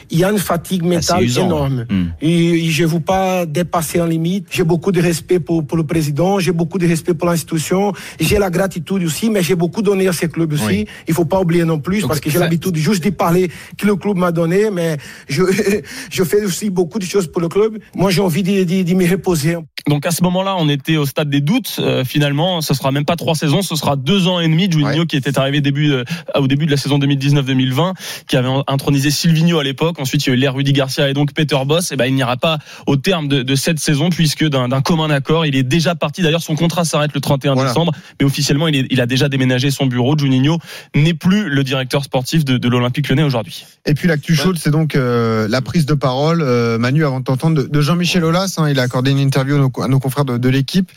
il 0.10 0.20
y 0.20 0.24
a 0.24 0.32
une 0.32 0.40
fatigue 0.40 0.84
mentale 0.84 1.24
usant, 1.24 1.46
énorme. 1.46 1.86
Hmm. 1.90 2.06
Et, 2.22 2.70
je 2.70 2.84
ne 2.84 2.88
veux 2.88 3.00
pas 3.00 3.46
dépasser 3.46 4.02
en 4.02 4.06
limite. 4.06 4.48
J'ai 4.50 4.64
beaucoup 4.64 4.92
de 4.92 5.02
respect 5.02 5.40
pour, 5.40 5.66
pour 5.66 5.78
le 5.78 5.84
président, 5.84 6.40
j'ai 6.40 6.52
beaucoup 6.52 6.78
de 6.78 6.88
respect 6.88 7.14
pour 7.14 7.28
l'institution, 7.28 7.94
j'ai 8.20 8.40
la 8.40 8.50
gratitude 8.50 9.04
aussi, 9.04 9.30
mais 9.30 9.44
j'ai 9.44 9.56
beaucoup 9.56 9.82
donné 9.82 10.08
à 10.08 10.14
ce 10.14 10.26
club 10.26 10.54
aussi. 10.54 10.66
Oui. 10.66 10.88
Il 11.08 11.14
faut 11.14 11.26
pas 11.26 11.40
oublier 11.40 11.66
non 11.66 11.80
plus, 11.80 12.02
Donc, 12.02 12.10
parce 12.10 12.20
que 12.20 12.30
j'ai 12.30 12.40
l'habitude 12.40 12.76
juste 12.76 13.04
de 13.04 13.10
parler 13.10 13.50
que 13.78 13.86
le 13.86 13.96
club 13.96 14.18
m'a 14.18 14.32
donné, 14.32 14.70
mais 14.72 14.98
je, 15.28 15.44
je 16.10 16.24
fais 16.24 16.44
aussi 16.44 16.70
beaucoup 16.70 17.00
de 17.00 17.06
choses 17.06 17.28
pour 17.28 17.42
le 17.42 17.50
club. 17.50 17.78
Moi, 17.96 18.12
j'ai 18.12 18.22
envie 18.22 18.44
de, 18.44 18.64
de, 18.64 18.84
de 18.84 18.94
me 18.94 19.10
reposer. 19.10 19.58
Donc 19.88 20.06
à 20.06 20.12
ce 20.12 20.24
moment-là, 20.24 20.56
on 20.58 20.70
était 20.70 20.98
au 20.98 21.06
stade 21.06 21.30
des 21.30 21.42
doutes. 21.42 21.76
Euh, 21.80 22.04
finalement, 22.06 22.62
ce 22.62 22.74
sera 22.74 22.92
même 22.92 23.06
pas 23.06 23.16
trois 23.16 23.36
saisons, 23.36 23.62
ce 23.62 23.76
sera 23.76 23.96
deux 23.96 24.28
ans 24.28 24.40
et 24.40 24.48
demi. 24.48 24.70
Juninho 24.72 25.06
qui 25.06 25.18
était 25.18 25.38
arrivé 25.38 25.60
début 25.62 25.92
euh, 25.92 26.04
au 26.36 26.48
début 26.48 26.66
de 26.66 26.72
la 26.72 26.78
saison 26.78 26.98
2019-2020, 27.00 27.94
qui 28.28 28.38
avait 28.38 28.50
intronisé 28.68 29.12
Silvino 29.12 29.60
à 29.60 29.64
l'époque. 29.64 30.00
Ensuite, 30.00 30.26
il 30.26 30.30
y 30.30 30.32
a 30.32 30.36
eu 30.36 30.40
l'air 30.40 30.54
Rudy 30.56 30.74
Garcia 30.74 31.10
et 31.10 31.14
donc 31.14 31.34
Peter 31.34 31.58
Boss. 31.66 31.92
Et 31.92 31.96
ben, 31.96 32.06
il 32.06 32.16
n'ira 32.16 32.38
pas 32.38 32.60
au 32.88 32.96
terme 32.96 33.28
de, 33.28 33.42
de 33.44 33.56
cette 33.56 33.80
saison 33.80 34.10
puisque 34.10 34.48
d'un 34.48 34.70
d'un 34.70 34.82
commun 34.82 35.10
accord, 35.10 35.46
il 35.46 35.56
est 35.56 35.64
déjà 35.64 35.96
parti. 35.96 36.22
D'ailleurs, 36.22 36.42
son 36.44 36.56
contrat 36.56 36.86
s'arrête 36.86 37.12
le 37.14 37.20
31 37.22 37.54
Voilà. 37.54 37.70
décembre, 37.70 37.92
mais 38.20 38.26
officiellement, 38.26 38.68
il, 38.68 38.76
est- 38.78 38.88
il 38.90 39.02
a 39.02 39.06
déjà 39.06 39.28
déménagé 39.30 39.70
son 39.72 39.86
bureau. 39.86 40.18
Juninho 40.18 40.60
n'est 40.96 41.14
plus 41.14 41.50
le 41.50 41.64
directeur 41.64 42.04
sportif 42.04 42.46
de, 42.46 42.58
de 42.58 42.68
l'Olympique 42.70 43.10
Lyonnais 43.10 43.24
aujourd'hui. 43.24 43.66
Et 43.86 43.94
puis 43.94 44.08
l'actu 44.08 44.36
chaude, 44.36 44.58
c'est 44.58 44.72
donc 44.72 44.96
euh, 44.96 45.48
la 45.50 45.62
prise 45.62 45.86
de 45.86 45.94
parole, 45.94 46.42
euh, 46.42 46.78
Manu, 46.78 47.06
avant 47.06 47.20
de 47.20 47.26
t'entendre, 47.26 47.62
de, 47.64 47.68
de 47.68 47.82
Jean-Michel 47.82 48.24
Aulas. 48.24 48.56
hein, 48.58 48.70
il 48.70 48.80
a 48.80 48.84
accordé 48.84 49.12
une 49.12 49.20
interview 49.20 49.58
à 49.82 49.88
nos, 49.88 50.00
confrères 50.00 50.26
de, 50.26 50.38
de 50.38 50.50
l'équipe. 50.50 50.92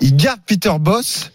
Il 0.00 0.16
garde 0.16 0.40
Peter 0.46 0.72
Boss. 0.80 1.30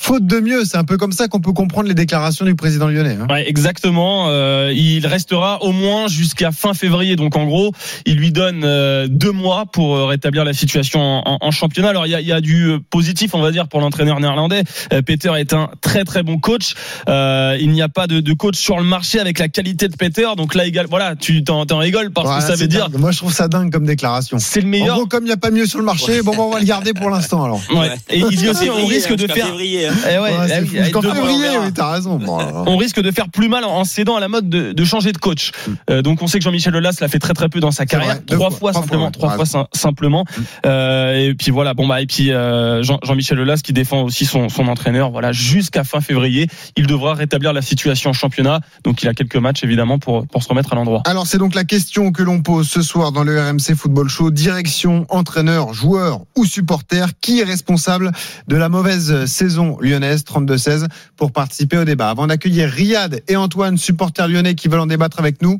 Faute 0.00 0.26
de 0.26 0.38
mieux, 0.38 0.64
c'est 0.64 0.76
un 0.76 0.84
peu 0.84 0.96
comme 0.96 1.10
ça 1.12 1.26
qu'on 1.28 1.40
peut 1.40 1.52
comprendre 1.52 1.88
les 1.88 1.94
déclarations 1.94 2.44
du 2.44 2.54
président 2.54 2.86
lyonnais. 2.86 3.18
hein. 3.20 3.26
Ouais, 3.28 3.48
exactement. 3.48 4.26
Euh, 4.28 4.72
il 4.74 5.04
restera 5.06 5.62
au 5.62 5.72
moins 5.72 6.06
jusqu'à 6.08 6.52
fin 6.52 6.72
février. 6.72 7.16
Donc 7.16 7.36
en 7.36 7.44
gros, 7.46 7.72
il 8.06 8.14
lui 8.16 8.30
donne 8.30 8.62
euh, 8.64 9.06
deux 9.10 9.32
mois 9.32 9.66
pour 9.66 9.96
euh, 9.96 10.06
rétablir 10.06 10.44
la 10.44 10.52
situation 10.52 11.00
en, 11.00 11.22
en- 11.26 11.38
en 11.40 11.50
championnat. 11.50 11.88
Alors 11.90 12.06
il 12.06 12.10
y 12.10 12.14
a, 12.14 12.20
il 12.20 12.26
y 12.28 12.32
a 12.32 12.40
du 12.40 12.68
euh, 12.70 12.78
positif, 12.90 13.34
on 13.34 13.40
va 13.42 13.50
dire, 13.50 13.66
pour 13.68 13.80
l'entraîneur 13.80 14.20
néerlandais. 14.20 14.62
Euh, 14.92 15.02
Peter 15.02 15.32
est 15.36 15.52
un 15.52 15.68
très 15.80 16.04
très 16.04 16.22
bon 16.22 16.38
coach. 16.38 16.74
Euh, 17.08 17.56
il 17.60 17.70
n'y 17.70 17.82
a 17.82 17.88
pas 17.88 18.06
de, 18.06 18.20
de 18.20 18.32
coach 18.34 18.56
sur 18.56 18.78
le 18.78 18.84
marché 18.84 19.18
avec 19.18 19.38
la 19.40 19.48
qualité 19.48 19.88
de 19.88 19.96
Peter. 19.96 20.28
Donc 20.36 20.54
là, 20.54 20.64
égal, 20.64 20.86
voilà, 20.88 21.16
tu 21.16 21.42
t'en 21.42 21.66
t'en 21.66 21.78
rigoles 21.78 22.12
parce 22.12 22.26
Voilà, 22.28 22.42
que 22.42 22.48
ça 22.48 22.54
veut 22.56 22.68
dire 22.68 22.88
dingue. 22.88 23.00
Moi, 23.00 23.10
je 23.10 23.18
trouve 23.18 23.32
ça 23.32 23.48
dingue 23.48 23.72
comme 23.72 23.84
déclaration. 23.84 24.38
c'est 24.38 24.60
le 24.60 24.66
En 24.66 24.70
meilleur. 24.70 24.96
gros, 24.96 25.06
comme 25.06 25.24
il 25.24 25.28
n'y 25.28 25.32
a 25.32 25.36
pas 25.36 25.50
mieux 25.50 25.66
sur 25.66 25.80
le 25.80 25.84
marché, 25.84 26.22
bon, 26.22 26.32
bah, 26.36 26.42
on 26.42 26.50
va 26.52 26.60
le 26.60 26.64
garder 26.66 26.92
pour 26.94 27.10
l'instant 27.10 27.42
alors. 27.44 27.60
Ouais. 27.74 27.90
Et 28.10 28.18
il 28.20 28.36
dit 28.36 28.48
aussi 28.48 28.70
on 28.70 28.86
risque 28.86 29.12
de 29.12 29.18
jusqu'à 29.18 29.34
faire. 29.34 29.46
février, 29.46 29.87
hein. 29.88 29.94
Eh 30.10 30.18
ouais, 30.18 30.38
Ouais, 30.38 30.60
oui, 30.62 30.78
Jusqu'en 30.84 31.02
février, 31.02 31.42
verra. 31.42 31.64
oui, 31.64 31.72
t'as 31.72 31.92
raison. 31.92 32.16
Bon, 32.16 32.38
on 32.66 32.76
risque 32.76 33.00
de 33.00 33.10
faire 33.10 33.28
plus 33.30 33.48
mal 33.48 33.64
en 33.64 33.84
cédant 33.84 34.16
à 34.16 34.20
la 34.20 34.28
mode 34.28 34.48
de, 34.48 34.72
de 34.72 34.84
changer 34.84 35.12
de 35.12 35.18
coach. 35.18 35.52
Euh, 35.90 36.02
donc 36.02 36.22
on 36.22 36.26
sait 36.26 36.38
que 36.38 36.44
Jean-Michel 36.44 36.74
Aulas 36.76 36.96
l'a 37.00 37.08
fait 37.08 37.18
très 37.18 37.34
très 37.34 37.48
peu 37.48 37.60
dans 37.60 37.70
sa 37.70 37.86
carrière, 37.86 38.14
vrai, 38.14 38.36
trois 38.36 38.50
fois, 38.50 38.72
simplement, 38.72 39.10
trois 39.10 39.30
fois 39.34 39.46
sim- 39.46 39.66
simplement. 39.72 40.24
Euh, 40.66 41.14
et 41.28 41.34
puis 41.34 41.50
voilà, 41.50 41.74
bon 41.74 41.86
bah 41.86 42.00
et 42.02 42.06
puis 42.06 42.32
euh, 42.32 42.82
Jean- 42.82 42.98
Jean-Michel 43.02 43.38
Aulas 43.40 43.60
qui 43.62 43.72
défend 43.72 44.02
aussi 44.02 44.26
son, 44.26 44.48
son 44.48 44.68
entraîneur, 44.68 45.10
voilà 45.10 45.32
jusqu'à 45.32 45.84
fin 45.84 46.00
février, 46.00 46.48
il 46.76 46.86
devra 46.86 47.14
rétablir 47.14 47.52
la 47.52 47.62
situation 47.62 48.10
en 48.10 48.12
championnat. 48.14 48.60
Donc 48.84 49.02
il 49.02 49.08
a 49.08 49.14
quelques 49.14 49.36
matchs 49.36 49.64
évidemment 49.64 49.98
pour 49.98 50.26
pour 50.26 50.42
se 50.42 50.48
remettre 50.48 50.72
à 50.72 50.76
l'endroit. 50.76 51.02
Alors 51.06 51.26
c'est 51.26 51.38
donc 51.38 51.54
la 51.54 51.64
question 51.64 52.12
que 52.12 52.22
l'on 52.22 52.42
pose 52.42 52.68
ce 52.68 52.82
soir 52.82 53.12
dans 53.12 53.24
le 53.24 53.40
RMC 53.40 53.74
Football 53.76 54.08
Show. 54.08 54.30
Direction, 54.30 55.06
entraîneur, 55.08 55.72
joueur 55.74 56.20
ou 56.36 56.44
supporter, 56.44 57.06
qui 57.20 57.40
est 57.40 57.44
responsable 57.44 58.12
de 58.46 58.56
la 58.56 58.68
mauvaise 58.68 59.24
saison 59.26 59.77
lyonnaise 59.80 60.22
32-16 60.24 60.86
pour 61.16 61.32
participer 61.32 61.78
au 61.78 61.84
débat 61.84 62.10
Avant 62.10 62.26
d'accueillir 62.26 62.68
Riyad 62.68 63.22
et 63.28 63.36
Antoine, 63.36 63.76
supporters 63.78 64.28
lyonnais 64.28 64.54
qui 64.54 64.68
veulent 64.68 64.80
en 64.80 64.86
débattre 64.86 65.18
avec 65.20 65.42
nous. 65.42 65.58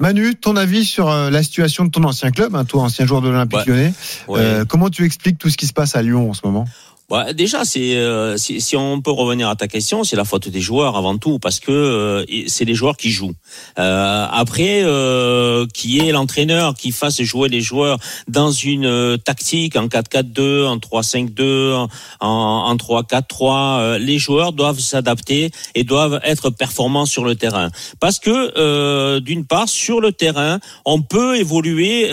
Manu, 0.00 0.36
ton 0.36 0.54
avis 0.56 0.84
sur 0.84 1.10
euh, 1.10 1.28
la 1.28 1.42
situation 1.42 1.84
de 1.84 1.90
ton 1.90 2.04
ancien 2.04 2.30
club, 2.30 2.54
hein, 2.54 2.64
toi 2.64 2.82
ancien 2.82 3.04
joueur 3.04 3.20
de 3.20 3.28
l'Olympique 3.28 3.58
Ouais. 3.60 3.64
lyonnais. 3.66 3.92
Ouais. 4.28 4.40
Euh, 4.40 4.64
comment 4.64 4.90
tu 4.90 5.04
expliques 5.04 5.38
tout 5.38 5.50
ce 5.50 5.56
qui 5.56 5.66
se 5.66 5.72
passe 5.72 5.96
à 5.96 6.02
Lyon 6.02 6.30
en 6.30 6.34
ce 6.34 6.42
moment? 6.44 6.66
Ouais, 7.10 7.32
déjà, 7.32 7.64
c'est 7.64 7.96
euh, 7.96 8.36
si, 8.36 8.60
si, 8.60 8.76
on 8.76 9.00
peut 9.00 9.10
revenir 9.10 9.48
à 9.48 9.56
ta 9.56 9.66
question, 9.66 10.04
c'est 10.04 10.14
la 10.14 10.26
faute 10.26 10.50
des 10.50 10.60
joueurs 10.60 10.94
avant 10.94 11.16
tout, 11.16 11.38
parce 11.38 11.58
que 11.58 11.72
euh, 11.72 12.24
c'est 12.48 12.66
les 12.66 12.74
joueurs 12.74 12.98
qui 12.98 13.08
jouent. 13.08 13.32
Euh, 13.78 14.26
après, 14.30 14.82
euh, 14.82 15.66
qui 15.72 16.00
est 16.00 16.12
l'entraîneur 16.12 16.74
qui 16.74 16.92
fasse 16.92 17.22
jouer 17.22 17.48
les 17.48 17.62
joueurs 17.62 17.96
dans 18.28 18.52
une 18.52 18.84
euh, 18.84 19.16
tactique 19.16 19.76
en 19.76 19.86
4-4-2, 19.86 20.66
en 20.66 20.76
3-5-2, 20.76 21.72
en, 21.72 21.88
en 22.20 22.76
3-4-3, 22.76 23.96
les 23.96 24.18
joueurs 24.18 24.52
doivent 24.52 24.80
s'adapter 24.80 25.50
et 25.74 25.84
doivent 25.84 26.20
être 26.24 26.50
performants 26.50 27.06
sur 27.06 27.24
le 27.24 27.36
terrain. 27.36 27.70
Parce 28.00 28.18
que 28.18 29.18
d'une 29.20 29.46
part, 29.46 29.68
sur 29.68 30.02
le 30.02 30.12
terrain, 30.12 30.58
on 30.84 31.00
peut 31.00 31.38
évoluer 31.38 32.10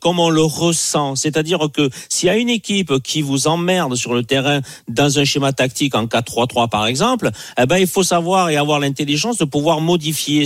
comme 0.00 0.18
on 0.18 0.30
le 0.30 0.42
ressent. 0.42 1.16
C'est-à-dire 1.16 1.68
que 1.72 1.90
s'il 2.08 2.28
y 2.28 2.30
a 2.30 2.36
une 2.36 2.48
équipe 2.48 3.02
qui 3.02 3.22
vous 3.22 3.46
emmerde 3.46 3.96
sur 3.96 4.14
le 4.14 4.22
terrain 4.30 4.60
dans 4.88 5.18
un 5.18 5.24
schéma 5.24 5.52
tactique 5.52 5.94
en 5.94 6.06
4-3-3 6.06 6.68
par 6.68 6.86
exemple, 6.86 7.30
eh 7.60 7.66
ben 7.66 7.78
il 7.78 7.90
faut 7.94 8.02
savoir 8.02 8.50
et 8.50 8.56
avoir 8.56 8.78
l'intelligence 8.78 9.36
de 9.38 9.44
pouvoir 9.44 9.80
modifier 9.80 10.44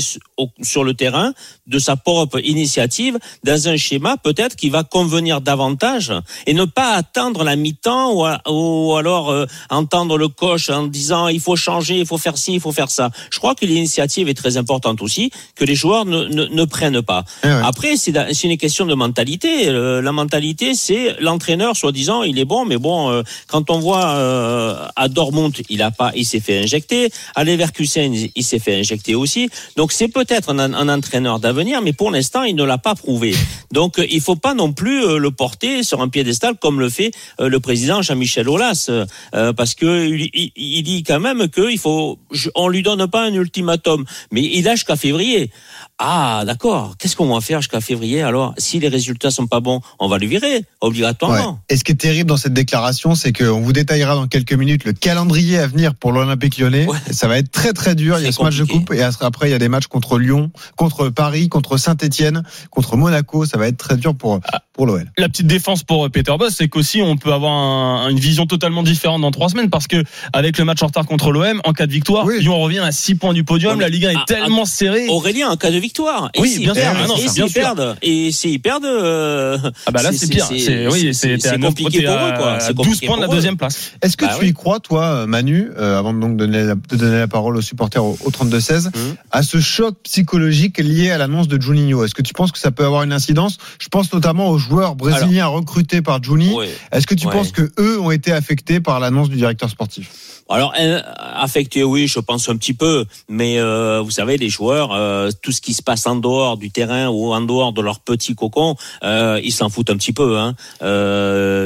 sur 0.72 0.82
le 0.84 0.94
terrain 0.94 1.32
de 1.66 1.78
sa 1.78 1.96
propre 1.96 2.38
initiative 2.54 3.18
dans 3.44 3.68
un 3.68 3.76
schéma 3.76 4.16
peut-être 4.16 4.56
qui 4.56 4.70
va 4.70 4.82
convenir 4.84 5.40
davantage 5.40 6.12
et 6.46 6.54
ne 6.54 6.64
pas 6.64 6.90
attendre 6.94 7.44
la 7.44 7.56
mi-temps 7.56 8.12
ou, 8.14 8.94
alors 8.94 9.30
euh, 9.30 9.46
entendre 9.70 10.16
le 10.18 10.28
coach 10.28 10.70
en 10.70 10.86
disant 10.86 11.28
il 11.28 11.40
faut 11.40 11.56
changer, 11.56 11.96
il 11.98 12.06
faut 12.06 12.18
faire 12.18 12.38
ci, 12.38 12.54
il 12.54 12.60
faut 12.60 12.72
faire 12.72 12.90
ça. 12.90 13.10
Je 13.30 13.38
crois 13.38 13.54
que 13.54 13.66
l'initiative 13.66 14.28
est 14.28 14.38
très 14.42 14.56
importante 14.56 15.02
aussi, 15.02 15.30
que 15.54 15.64
les 15.64 15.74
joueurs 15.74 16.04
ne, 16.04 16.24
ne, 16.24 16.44
ne 16.46 16.64
prennent 16.64 17.02
pas. 17.02 17.24
Eh 17.44 17.48
Après, 17.48 17.96
c'est 17.96 18.44
une 18.44 18.58
question 18.64 18.86
de 18.86 18.94
mentalité. 18.94 19.68
Euh, 19.68 20.00
la 20.02 20.12
mentalité, 20.12 20.74
c'est 20.74 21.20
l'entraîneur, 21.20 21.76
soi-disant, 21.76 22.22
il 22.22 22.38
est 22.38 22.44
bon, 22.44 22.64
mais 22.64 22.78
bon, 22.78 23.10
euh, 23.10 23.22
quand 23.46 23.70
on 23.70 23.73
voit 23.78 24.06
euh, 24.06 24.86
à 24.96 25.08
Dortmund, 25.08 25.54
il 25.68 25.82
a 25.82 25.90
pas, 25.90 26.12
il 26.14 26.24
s'est 26.24 26.40
fait 26.40 26.62
injecter. 26.62 27.10
À 27.34 27.44
Leverkusen, 27.44 28.14
il 28.34 28.44
s'est 28.44 28.58
fait 28.58 28.76
injecter 28.76 29.14
aussi. 29.14 29.48
Donc 29.76 29.92
c'est 29.92 30.08
peut-être 30.08 30.50
un, 30.50 30.88
entraîneur 30.88 31.38
d'avenir, 31.38 31.82
mais 31.82 31.92
pour 31.92 32.10
l'instant, 32.10 32.42
il 32.42 32.56
ne 32.56 32.64
l'a 32.64 32.78
pas 32.78 32.94
prouvé. 32.94 33.34
Donc 33.72 33.94
il 34.10 34.20
faut 34.20 34.36
pas 34.36 34.54
non 34.54 34.72
plus 34.72 35.04
euh, 35.04 35.18
le 35.18 35.30
porter 35.30 35.82
sur 35.82 36.00
un 36.00 36.08
piédestal 36.08 36.56
comme 36.60 36.80
le 36.80 36.88
fait 36.88 37.10
euh, 37.40 37.48
le 37.48 37.60
président 37.60 38.02
Jean-Michel 38.02 38.48
Aulas, 38.48 38.90
parce 39.32 39.74
que 39.74 40.06
il, 40.06 40.30
il, 40.56 40.82
dit 40.82 41.02
quand 41.02 41.20
même 41.20 41.48
qu'il 41.48 41.78
faut, 41.78 42.18
on 42.54 42.68
lui 42.68 42.82
donne 42.82 43.06
pas 43.08 43.24
un 43.24 43.34
ultimatum, 43.34 44.04
mais 44.30 44.42
il 44.42 44.64
lâche 44.64 44.84
qu'à 44.84 44.96
février. 44.96 45.50
Ah, 45.98 46.42
d'accord. 46.44 46.96
Qu'est-ce 46.98 47.14
qu'on 47.14 47.32
va 47.32 47.40
faire 47.40 47.60
jusqu'à 47.60 47.80
février 47.80 48.22
alors? 48.22 48.52
Si 48.58 48.80
les 48.80 48.88
résultats 48.88 49.30
sont 49.30 49.46
pas 49.46 49.60
bons, 49.60 49.80
on 50.00 50.08
va 50.08 50.18
le 50.18 50.26
virer 50.26 50.64
obligatoirement. 50.80 51.60
Et 51.68 51.76
ce 51.76 51.84
qui 51.84 51.92
est 51.92 51.96
terrible 51.96 52.28
dans 52.28 52.36
cette 52.36 52.52
déclaration, 52.52 53.14
c'est 53.14 53.32
qu'on 53.32 53.60
vous 53.60 53.72
détaillera 53.72 54.16
dans 54.16 54.26
quelques 54.26 54.54
minutes 54.54 54.84
le 54.84 54.92
calendrier 54.92 55.58
à 55.58 55.68
venir 55.68 55.94
pour 55.94 56.10
l'Olympique 56.10 56.58
Lyonnais. 56.58 56.88
Ça 57.12 57.28
va 57.28 57.38
être 57.38 57.50
très 57.52 57.72
très 57.72 57.94
dur. 57.94 58.18
Il 58.18 58.24
y 58.24 58.28
a 58.28 58.32
ce 58.32 58.42
match 58.42 58.56
de 58.56 58.64
coupe 58.64 58.92
et 58.92 59.02
après 59.02 59.48
il 59.48 59.52
y 59.52 59.54
a 59.54 59.58
des 59.58 59.68
matchs 59.68 59.86
contre 59.86 60.18
Lyon, 60.18 60.50
contre 60.76 61.10
Paris, 61.10 61.48
contre 61.48 61.76
Saint-Etienne, 61.76 62.42
contre 62.70 62.96
Monaco. 62.96 63.44
Ça 63.44 63.56
va 63.56 63.68
être 63.68 63.78
très 63.78 63.96
dur 63.96 64.16
pour 64.16 64.40
ah. 64.52 64.62
pour 64.72 64.86
l'OL. 64.86 65.10
La 65.16 65.28
petite 65.28 65.46
défense 65.46 65.84
pour 65.84 66.10
Peter 66.10 66.34
Boss, 66.36 66.54
c'est 66.58 66.68
qu'aussi 66.68 67.02
on 67.02 67.16
peut 67.16 67.32
avoir 67.32 68.08
une 68.08 68.18
vision 68.18 68.46
totalement 68.46 68.82
différente 68.82 69.20
dans 69.20 69.30
trois 69.30 69.48
semaines 69.48 69.70
parce 69.70 69.86
que 69.86 70.02
avec 70.32 70.58
le 70.58 70.64
match 70.64 70.82
en 70.82 70.86
retard 70.86 71.06
contre 71.06 71.30
l'OM, 71.30 71.60
en 71.64 71.72
cas 71.72 71.86
de 71.86 71.92
victoire, 71.92 72.26
Lyon 72.26 72.58
revient 72.58 72.80
à 72.80 72.90
6 72.90 73.14
points 73.14 73.32
du 73.32 73.44
podium. 73.44 73.78
la 73.78 73.88
Ligue 73.88 74.06
1 74.06 74.10
est 74.10 74.24
tellement 74.26 74.64
serrée. 74.64 75.06
Aurélien, 75.08 75.50
en 75.50 75.56
cas 75.56 75.70
de 75.70 75.78
victoire. 75.84 76.30
Et 76.34 76.40
oui, 76.40 76.58
bien 76.60 76.74
sûr. 76.74 76.82
et 76.82 77.28
s'ils 77.28 77.52
perdent, 77.52 77.96
et 78.02 78.32
s'ils 78.32 78.60
perdent, 78.60 78.84
euh, 78.86 79.58
ah 79.86 79.90
bah 79.90 80.02
là 80.02 80.12
c'est 80.12 80.28
pire. 80.28 80.46
C'est 80.46 80.88
oui, 80.88 81.14
c'est 81.14 81.38
compliqué 81.60 82.02
pour 82.04 82.14
eux 82.14 82.32
quoi. 82.36 82.60
C'est 82.60 82.74
12 82.74 83.00
points 83.00 83.16
de 83.16 83.22
la 83.22 83.28
deuxième 83.28 83.56
place. 83.56 83.92
Est-ce 84.02 84.16
que 84.16 84.24
bah 84.24 84.36
tu 84.38 84.46
y 84.46 84.52
crois 84.52 84.80
toi, 84.80 85.26
Manu, 85.26 85.70
euh, 85.76 85.98
avant 85.98 86.14
donc 86.14 86.32
de 86.32 86.46
donner, 86.46 86.62
la, 86.62 86.74
de 86.74 86.96
donner 86.96 87.18
la 87.18 87.28
parole 87.28 87.56
aux 87.56 87.62
supporters 87.62 88.04
au, 88.04 88.16
32-16, 88.16 88.88
mmh. 88.88 88.90
à 89.30 89.42
ce 89.42 89.60
choc 89.60 89.96
psychologique 90.02 90.78
lié 90.78 91.10
à 91.10 91.18
l'annonce 91.18 91.48
de 91.48 91.60
Juninho? 91.60 92.04
Est-ce 92.04 92.14
que 92.14 92.22
tu 92.22 92.32
penses 92.32 92.52
que 92.52 92.58
ça 92.58 92.70
peut 92.70 92.84
avoir 92.84 93.02
une 93.02 93.12
incidence? 93.12 93.58
Je 93.78 93.88
pense 93.88 94.12
notamment 94.12 94.48
aux 94.48 94.58
joueurs 94.58 94.96
brésiliens 94.96 95.46
recrutés 95.46 96.02
par 96.02 96.22
Juni. 96.22 96.54
Est-ce 96.92 97.06
que 97.06 97.14
tu 97.14 97.26
penses 97.26 97.52
que 97.52 97.70
eux 97.78 98.00
ont 98.00 98.10
été 98.10 98.32
affectés 98.32 98.80
par 98.80 99.00
l'annonce 99.00 99.28
du 99.28 99.36
directeur 99.36 99.68
sportif? 99.68 100.10
Alors 100.48 100.74
affecté, 101.16 101.82
oui, 101.84 102.06
je 102.06 102.20
pense 102.20 102.48
un 102.48 102.56
petit 102.56 102.74
peu, 102.74 103.06
mais 103.28 103.58
euh, 103.58 104.00
vous 104.00 104.10
savez, 104.10 104.36
les 104.36 104.50
joueurs, 104.50 104.92
euh, 104.92 105.30
tout 105.42 105.52
ce 105.52 105.60
qui 105.60 105.72
se 105.74 105.82
passe 105.82 106.06
en 106.06 106.16
dehors 106.16 106.56
du 106.56 106.70
terrain 106.70 107.08
ou 107.08 107.32
en 107.32 107.40
dehors 107.40 107.72
de 107.72 107.82
leur 107.82 108.00
petit 108.00 108.34
cocon, 108.34 108.76
euh, 109.02 109.40
ils 109.42 109.52
s'en 109.52 109.68
foutent 109.68 109.90
un 109.90 109.96
petit 109.96 110.12
peu. 110.12 110.38
Hein. 110.38 110.54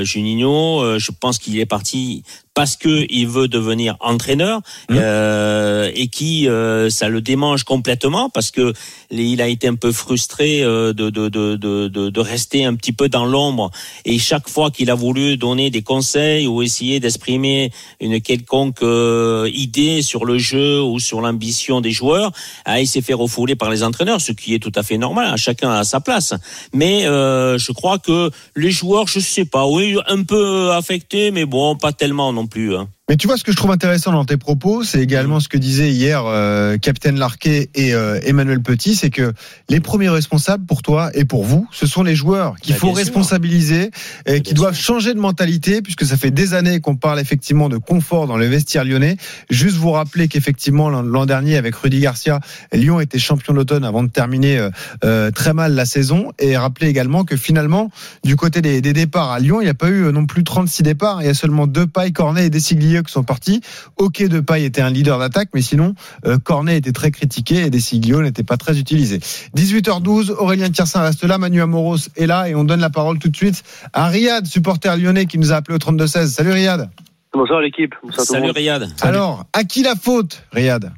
Juninho, 0.05 0.99
je 0.99 1.11
pense 1.13 1.39
qu'il 1.39 1.59
est 1.59 1.67
parti 1.67 2.23
parce 2.59 2.75
que 2.75 3.07
il 3.09 3.29
veut 3.29 3.47
devenir 3.47 3.97
entraîneur 4.01 4.63
mmh. 4.91 4.97
euh, 4.99 5.93
et 5.95 6.09
qui 6.09 6.49
euh, 6.49 6.91
ça 6.91 7.09
le 7.09 7.21
démange 7.21 7.63
complètement 7.63 8.31
parce 8.31 8.51
que 8.51 8.73
il 9.13 9.41
a 9.41 9.47
été 9.47 9.69
un 9.69 9.77
peu 9.77 9.93
frustré 9.93 10.65
euh, 10.65 10.93
de, 10.93 11.09
de, 11.09 11.29
de, 11.29 11.55
de, 11.55 11.87
de 11.87 12.21
rester 12.21 12.65
un 12.65 12.75
petit 12.75 12.93
peu 12.93 13.09
dans 13.09 13.27
l'ombre 13.27 13.71
et 14.05 14.19
chaque 14.19 14.49
fois 14.49 14.73
qu'il 14.73 14.91
a 14.91 14.97
voulu 14.97 15.37
donner 15.37 15.71
des 15.71 15.83
conseils 15.83 16.49
ou 16.49 16.61
essayer 16.61 16.99
d'exprimer 16.99 17.71
une 18.01 18.21
quelconque 18.21 18.83
euh, 18.83 19.49
idée 19.55 20.03
sur 20.03 20.25
le 20.25 20.39
jeu 20.39 20.83
ou 20.83 20.99
sur 20.99 21.21
l'ambition 21.21 21.81
des 21.81 21.93
joueurs, 21.93 22.33
ah, 22.65 22.81
il 22.81 22.89
s'est 22.89 23.03
fait 23.03 23.15
refouler 23.15 23.55
par 23.55 23.71
les 23.71 23.85
entraîneurs, 23.85 23.98
ce 24.19 24.33
qui 24.33 24.55
est 24.55 24.59
tout 24.59 24.73
à 24.75 24.83
fait 24.83 24.99
normal. 24.99 25.29
Hein, 25.33 25.37
chacun 25.37 25.71
a 25.71 25.85
sa 25.85 26.01
place. 26.01 26.35
Mais 26.73 27.07
euh, 27.07 27.59
je 27.59 27.73
crois 27.73 27.99
que 27.99 28.31
les 28.57 28.71
joueurs, 28.71 29.07
je 29.07 29.21
sais 29.21 29.45
pas, 29.45 29.67
oui, 29.67 29.97
un 30.07 30.23
peu 30.23 30.73
affectés, 30.73 31.31
mais 31.31 31.45
bon, 31.45 31.77
pas 31.77 31.93
tellement 31.93 32.33
non 32.33 32.47
plus. 32.47 32.77
Hein. 32.77 32.89
Mais 33.09 33.17
tu 33.17 33.27
vois, 33.27 33.39
ce 33.39 33.45
que 33.45 33.53
je 33.53 33.57
trouve 33.57 33.71
intéressant 33.71 34.13
dans 34.13 34.27
tes 34.27 34.37
propos, 34.37 34.85
c'est 34.85 35.01
également 35.01 35.41
ce 35.41 35.49
que 35.49 35.57
disait 35.57 35.91
hier 35.91 36.25
euh, 36.27 36.77
Capitaine 36.77 37.19
Larquet 37.19 37.71
et 37.75 37.95
euh, 37.95 38.21
Emmanuel 38.23 38.61
Petit, 38.61 38.95
c'est 38.95 39.09
que 39.09 39.33
les 39.71 39.81
premiers 39.81 40.11
responsables 40.11 40.67
pour 40.67 40.83
toi 40.83 41.11
et 41.15 41.25
pour 41.25 41.43
vous, 41.43 41.67
ce 41.73 41.87
sont 41.87 42.03
les 42.03 42.15
joueurs 42.15 42.57
qu'il 42.61 42.75
bah, 42.75 42.81
faut 42.81 42.93
responsabiliser, 42.93 43.93
et 44.27 44.43
qui 44.43 44.53
doivent 44.53 44.77
changer 44.77 45.15
de 45.15 45.19
mentalité, 45.19 45.81
puisque 45.81 46.05
ça 46.05 46.19
fait 46.19 46.31
des 46.31 46.53
années 46.53 46.81
qu'on 46.81 46.97
parle 46.97 47.19
effectivement 47.19 47.71
de 47.71 47.79
confort 47.79 48.27
dans 48.27 48.37
le 48.37 48.45
vestiaire 48.45 48.85
lyonnais. 48.85 49.17
Juste 49.49 49.77
vous 49.77 49.93
rappeler 49.93 50.29
qu'effectivement 50.29 50.91
l'an 50.91 51.25
dernier 51.25 51.57
avec 51.57 51.77
Rudy 51.77 52.01
Garcia, 52.01 52.41
Lyon 52.75 53.01
était 53.01 53.19
champion 53.19 53.55
d'automne 53.55 53.85
avant 53.85 54.03
de 54.03 54.11
terminer 54.11 54.59
euh, 54.59 54.71
euh, 55.05 55.31
très 55.31 55.55
mal 55.55 55.75
la 55.75 55.87
saison, 55.87 56.33
et 56.39 56.59
rappeler 56.59 56.89
également 56.89 57.25
que 57.25 57.39
finalement 57.39 57.91
du 58.23 58.37
côté 58.37 58.61
des, 58.61 58.83
des 58.83 58.93
départs 58.93 59.31
à 59.31 59.39
Lyon, 59.39 59.63
il 59.63 59.65
n'y 59.65 59.71
a 59.71 59.75
pas 59.75 59.89
eu 59.89 60.13
non 60.13 60.27
plus 60.27 60.45
36 60.45 60.83
départs, 60.83 61.23
il 61.23 61.27
y 61.27 61.31
a 61.31 61.35
seulement 61.35 61.67
deux 61.67 61.87
pailles, 61.87 62.13
Cornet 62.13 62.45
et 62.45 62.51
Desiglier 62.51 62.98
qui 63.03 63.13
sont 63.13 63.25
partis. 63.25 63.61
Ok, 63.97 64.23
de 64.27 64.41
paille 64.41 64.65
était 64.65 64.81
un 64.81 64.91
leader 64.91 65.19
d'attaque, 65.19 65.49
mais 65.55 65.63
sinon, 65.63 65.95
euh, 66.27 66.39
Cornet 66.39 66.77
était 66.77 66.93
très 66.93 67.11
critiqué 67.11 67.57
et 67.63 67.71
Desiglio 67.71 68.23
n'était 68.23 68.45
pas 68.45 68.57
très 68.57 68.79
utilisé. 68.79 69.19
18h12, 69.57 70.31
Aurélien 70.33 70.71
Tiersin 70.71 71.03
reste 71.03 71.25
là, 71.25 71.39
Manu 71.39 71.61
Amoros 71.61 72.09
est 72.17 72.27
là 72.27 72.49
et 72.49 72.55
on 72.55 72.65
donne 72.65 72.81
la 72.81 72.91
parole 72.91 73.19
tout 73.19 73.29
de 73.29 73.37
suite 73.37 73.63
à 73.93 74.07
Riyad, 74.09 74.47
supporter 74.47 74.97
lyonnais 74.97 75.27
qui 75.27 75.39
nous 75.39 75.53
a 75.53 75.57
appelé 75.57 75.77
au 75.77 75.79
32-16. 75.79 76.27
Salut 76.27 76.53
Riyad. 76.53 76.91
Bonsoir 77.33 77.61
l'équipe. 77.61 77.95
Salut 78.11 78.51
Riyad. 78.51 78.87
Alors, 79.03 79.45
à 79.53 79.65
qui 79.65 79.83
la 79.83 79.95
faute, 79.95 80.45
Riyad? 80.53 80.91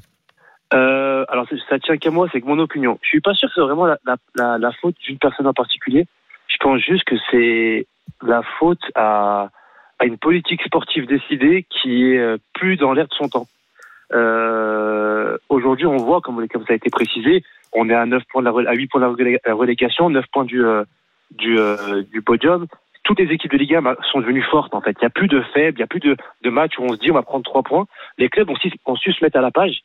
Euh, 0.73 1.25
alors 1.29 1.47
ça 1.69 1.79
tient 1.81 1.97
qu'à 1.97 2.11
moi, 2.11 2.29
c'est 2.33 2.41
que 2.41 2.47
mon 2.47 2.59
opinion. 2.59 2.99
Je 3.03 3.09
suis 3.09 3.21
pas 3.21 3.35
sûr 3.35 3.49
que 3.49 3.55
c'est 3.57 3.61
vraiment 3.61 3.87
la, 3.87 3.99
la, 4.37 4.59
la 4.59 4.73
faute 4.81 4.95
d'une 5.05 5.19
personne 5.19 5.47
en 5.47 5.53
particulier. 5.53 6.07
Je 6.47 6.57
pense 6.61 6.81
juste 6.81 7.05
que 7.05 7.17
c'est 7.31 7.87
la 8.23 8.43
faute 8.59 8.83
à, 8.95 9.49
à 10.01 10.07
une 10.07 10.19
politique 10.19 10.63
sportive 10.63 11.07
décidée 11.07 11.67
qui 11.69 12.07
est 12.07 12.19
euh, 12.19 12.39
plus 12.55 12.77
dans 12.77 12.93
l'air 12.93 13.07
de 13.07 13.15
son 13.15 13.29
temps. 13.29 13.47
Euh, 14.13 15.37
Aujourd'hui, 15.49 15.87
on 15.87 15.97
voit, 15.97 16.21
comme, 16.21 16.49
comme 16.49 16.65
ça 16.67 16.73
a 16.73 16.77
été 16.77 16.91
précisé, 16.91 17.45
on 17.73 17.89
est 17.89 17.95
à 17.95 18.07
9 18.07 18.23
points 18.33 18.43
de 18.43 18.49
la, 18.49 18.71
à 18.71 18.75
8 18.75 18.87
points 18.89 19.01
de 19.01 19.39
la 19.45 19.55
relégation, 19.55 20.11
9 20.11 20.25
points 20.33 20.45
du, 20.45 20.65
euh, 20.65 20.85
du, 21.31 21.59
euh, 21.59 22.03
du 22.11 22.23
podium. 22.23 22.67
Toutes 23.05 23.21
les 23.21 23.33
équipes 23.33 23.53
de 23.53 23.59
Ligue 23.59 23.75
1 23.75 23.97
sont 24.11 24.21
devenues 24.21 24.43
fortes, 24.43 24.75
en 24.75 24.81
fait. 24.81 24.97
Il 25.01 25.03
n'y 25.03 25.07
a 25.07 25.11
plus 25.11 25.29
de 25.29 25.43
faibles, 25.55 25.79
il 25.79 25.81
n'y 25.81 25.85
a 25.85 25.87
plus 25.87 26.01
de, 26.01 26.17
de 26.43 26.51
matchs 26.51 26.79
où 26.79 26.83
on 26.83 26.95
se 26.95 26.99
dit 26.99 27.11
on 27.11 27.15
va 27.15 27.23
prendre 27.23 27.45
3 27.45 27.63
points. 27.63 27.87
Les 28.19 28.29
clubs 28.29 28.49
ont, 28.49 28.57
ont 28.87 28.97
su 28.97 29.13
se 29.13 29.23
mettre 29.23 29.39
à 29.39 29.43
la 29.43 29.51
page. 29.51 29.83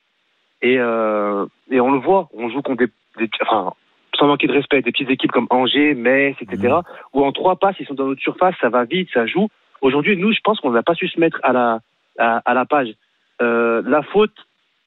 Et, 0.62 0.78
euh, 0.80 1.46
et 1.70 1.82
on 1.82 1.92
le 1.92 2.00
voit, 2.00 2.30
on 2.34 2.50
joue 2.50 2.62
contre 2.62 2.86
des, 2.86 2.92
des, 3.18 3.30
enfin, 3.42 3.74
sans 4.18 4.28
manquer 4.28 4.48
de 4.48 4.54
respect, 4.54 4.82
des 4.82 4.92
petites 4.92 5.10
équipes 5.10 5.32
comme 5.32 5.48
Angers, 5.50 5.94
Metz, 5.94 6.38
etc., 6.40 6.76
mmh. 6.76 6.82
où 7.14 7.26
en 7.26 7.32
trois 7.34 7.58
passes, 7.58 7.76
ils 7.80 7.86
sont 7.86 7.94
dans 7.94 8.08
notre 8.08 8.22
surface, 8.22 8.56
ça 8.62 8.70
va 8.70 8.86
vite, 8.86 9.10
ça 9.14 9.26
joue. 9.26 9.50
Aujourd'hui, 9.82 10.18
nous, 10.18 10.32
je 10.32 10.40
pense 10.44 10.60
qu'on 10.60 10.72
n'a 10.72 10.84
pas 10.84 10.96
su 10.96 11.08
se 11.08 11.20
mettre 11.20 11.40
à 11.44 11.54
la, 11.54 11.80
à, 12.18 12.54
la 12.54 12.66
page. 12.66 12.94
Euh, 13.42 13.82
la 13.86 14.02
faute, 14.04 14.36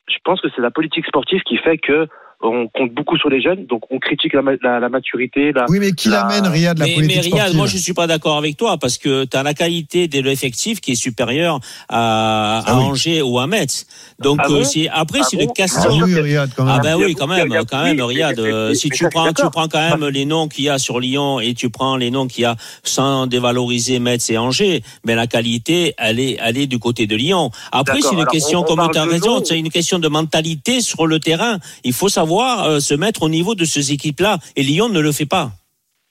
je 0.09 0.17
pense 0.25 0.41
que 0.41 0.49
c'est 0.55 0.63
la 0.63 0.71
politique 0.71 1.07
sportive 1.07 1.43
qui 1.43 1.57
fait 1.59 1.79
que 1.79 2.09
on 2.41 2.69
compte 2.69 2.93
beaucoup 2.95 3.17
sur 3.17 3.29
les 3.29 3.43
jeunes, 3.43 3.67
donc 3.67 3.83
on 3.91 3.99
critique 3.99 4.33
la, 4.33 4.43
la, 4.63 4.79
la 4.79 4.89
maturité. 4.89 5.51
La, 5.53 5.67
Oui, 5.69 5.79
mais 5.81 5.91
qui 5.93 6.09
la- 6.09 6.23
l'amène, 6.23 6.47
Riyad, 6.47 6.79
la 6.79 6.85
mais, 6.85 6.91
mais 6.93 6.97
politique 6.97 7.23
Riyad, 7.25 7.37
sportive 7.39 7.57
moi 7.57 7.67
je 7.67 7.77
suis 7.79 7.95
pas 7.95 8.07
d'accord 8.07 8.37
avec 8.37 8.57
toi 8.57 8.79
parce 8.79 8.97
que 8.97 9.25
tu 9.25 9.37
as 9.37 9.43
la 9.43 9.55
qualité 9.55 10.07
de 10.07 10.21
l'effectif 10.21 10.81
qui 10.81 10.93
est 10.93 10.95
supérieure 10.95 11.59
à, 11.89 12.59
à 12.59 12.63
Ah 12.67 12.79
oui. 12.79 12.85
Angers 12.85 13.23
ou 13.23 13.41
à 13.41 13.47
Metz. 13.49 13.87
Donc 14.21 14.39
Ah 14.41 14.47
euh, 14.47 14.63
bon 14.63 14.63
après 14.93 15.19
Ah 15.21 15.27
c'est 15.29 15.37
bon 15.37 15.43
une 15.43 15.49
Ah 15.51 15.53
question. 15.55 15.91
oui, 16.05 16.15
Riyad, 16.21 16.51
quand 16.57 16.65
même. 16.65 16.75
Ah 16.79 16.81
ben 16.81 16.95
oui, 16.97 17.15
quand 17.15 17.27
même, 17.27 17.49
quand 17.69 17.83
même, 17.83 18.01
Riyad. 18.01 18.37
mais- 18.37 18.43
mais- 18.45 18.53
euh, 18.53 18.69
mais- 18.69 18.75
si 18.77 18.89
mais 18.89 18.97
tu 18.97 19.09
prends, 19.11 19.33
tu 19.33 19.43
prends 19.51 19.67
quand 19.69 19.91
même 19.99 20.07
les 20.09 20.25
noms 20.25 20.47
qu'il 20.47 20.65
y 20.65 20.69
a 20.69 20.79
sur 20.79 21.01
Lyon 21.01 21.41
et 21.41 21.55
tu 21.55 21.71
prends 21.71 21.97
les 21.97 22.13
noms 22.13 22.29
qu'il 22.29 22.43
y 22.43 22.45
a 22.45 22.55
sans 22.85 23.27
dévaloriser 23.27 23.99
Metz 23.99 24.31
et 24.31 24.39
Angers, 24.39 24.83
mais 25.05 25.17
la 25.17 25.27
qualité, 25.27 25.95
elle 25.99 26.21
est, 26.21 26.39
elle 26.41 26.57
est 26.57 26.67
du 26.69 26.79
côté 26.79 27.09
de 27.09 27.17
Lyon. 27.17 27.51
Après, 27.73 28.01
c'est 28.01 28.13
une 28.13 28.21
alors, 28.21 28.31
question, 28.33 28.61
on- 28.61 28.63
on 28.63 28.77
comme 28.77 28.91
tu 28.93 28.99
as 28.99 29.07
de 29.07 29.11
raison, 29.11 29.43
c'est 29.45 29.59
une 29.59 29.71
question 29.71 29.99
de 29.99 30.07
mentalité 30.09 30.81
sur 30.81 31.07
le 31.07 31.19
terrain. 31.19 31.59
Il 31.83 31.93
faut 31.93 32.09
savoir 32.09 32.28
euh, 32.37 32.81
se 32.81 32.95
mettre 32.95 33.23
au 33.23 33.29
niveau 33.29 33.55
de 33.55 33.65
ces 33.65 33.93
équipes-là, 33.93 34.39
et 34.57 34.63
Lyon 34.63 34.89
ne 34.89 35.01
le 35.01 35.13
fait 35.13 35.27
pas. 35.27 35.51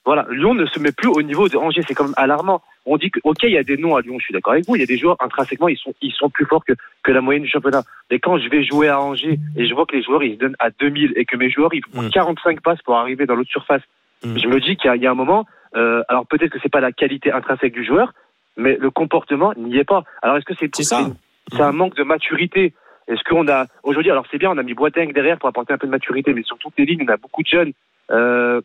Voilà, 0.05 0.25
Lyon 0.31 0.53
ne 0.53 0.65
se 0.65 0.79
met 0.79 0.91
plus 0.93 1.09
au 1.09 1.21
niveau 1.21 1.49
de 1.49 1.57
Angers, 1.57 1.81
c'est 1.85 1.93
quand 1.93 2.05
même 2.05 2.13
alarmant. 2.17 2.61
On 2.85 2.95
dit 2.95 3.11
que, 3.11 3.19
ok, 3.25 3.39
il 3.43 3.51
y 3.51 3.57
a 3.57 3.63
des 3.63 3.75
noms 3.75 3.97
à 3.97 4.01
Lyon, 4.01 4.15
je 4.19 4.23
suis 4.23 4.33
d'accord 4.33 4.53
avec 4.53 4.65
vous, 4.65 4.75
il 4.77 4.79
y 4.79 4.83
a 4.83 4.85
des 4.85 4.97
joueurs 4.97 5.17
intrinsèquement, 5.19 5.67
ils 5.67 5.77
sont, 5.77 5.93
ils 6.01 6.13
sont 6.13 6.29
plus 6.29 6.45
forts 6.45 6.63
que, 6.63 6.71
que 7.03 7.11
la 7.11 7.19
moyenne 7.19 7.43
du 7.43 7.49
championnat. 7.49 7.83
Mais 8.09 8.17
quand 8.19 8.37
je 8.39 8.47
vais 8.47 8.63
jouer 8.63 8.87
à 8.87 9.01
Angers 9.01 9.37
et 9.57 9.67
je 9.67 9.73
vois 9.73 9.85
que 9.85 9.97
les 9.97 10.03
joueurs, 10.03 10.23
ils 10.23 10.35
se 10.35 10.39
donnent 10.39 10.55
à 10.59 10.69
2000 10.69 11.11
et 11.17 11.25
que 11.25 11.35
mes 11.35 11.49
joueurs, 11.49 11.73
ils 11.73 11.81
font 11.93 12.01
Mm. 12.03 12.09
45 12.11 12.61
passes 12.61 12.81
pour 12.83 12.95
arriver 12.95 13.25
dans 13.25 13.35
l'autre 13.35 13.49
surface, 13.51 13.81
Mm. 14.23 14.37
je 14.37 14.47
me 14.47 14.59
dis 14.61 14.77
qu'il 14.77 14.85
y, 14.85 14.89
a- 14.89 14.95
il 14.95 15.01
y 15.01 15.07
a 15.07 15.11
un 15.11 15.15
moment, 15.15 15.45
euh, 15.75 16.01
alors 16.07 16.25
peut-être 16.25 16.51
que 16.53 16.59
c'est 16.63 16.71
pas 16.71 16.79
la 16.79 16.93
qualité 16.93 17.29
intrinsèque 17.33 17.73
du 17.73 17.83
joueur, 17.85 18.13
mais 18.55 18.77
le 18.79 18.89
comportement 18.89 19.51
n'y 19.57 19.75
est 19.77 19.83
pas. 19.83 20.03
Alors 20.21 20.37
est-ce 20.37 20.45
que 20.45 20.53
c'est 20.57 20.73
ça. 20.83 21.09
C'est 21.51 21.61
un 21.61 21.73
manque 21.73 21.95
de 21.95 22.03
maturité. 22.03 22.73
Est-ce 23.07 23.23
qu'on 23.23 23.47
a 23.47 23.67
aujourd'hui 23.83 24.11
alors 24.11 24.25
c'est 24.29 24.37
bien, 24.37 24.51
on 24.51 24.57
a 24.57 24.63
mis 24.63 24.73
Boateng 24.73 25.13
derrière 25.13 25.37
pour 25.37 25.49
apporter 25.49 25.73
un 25.73 25.77
peu 25.77 25.87
de 25.87 25.91
maturité, 25.91 26.33
mais 26.33 26.43
sur 26.43 26.57
toutes 26.57 26.73
les 26.77 26.85
lignes, 26.85 27.05
on 27.07 27.11
a 27.11 27.17
beaucoup 27.17 27.43
de 27.43 27.47
jeunes 27.47 27.73
euh, 28.11 28.61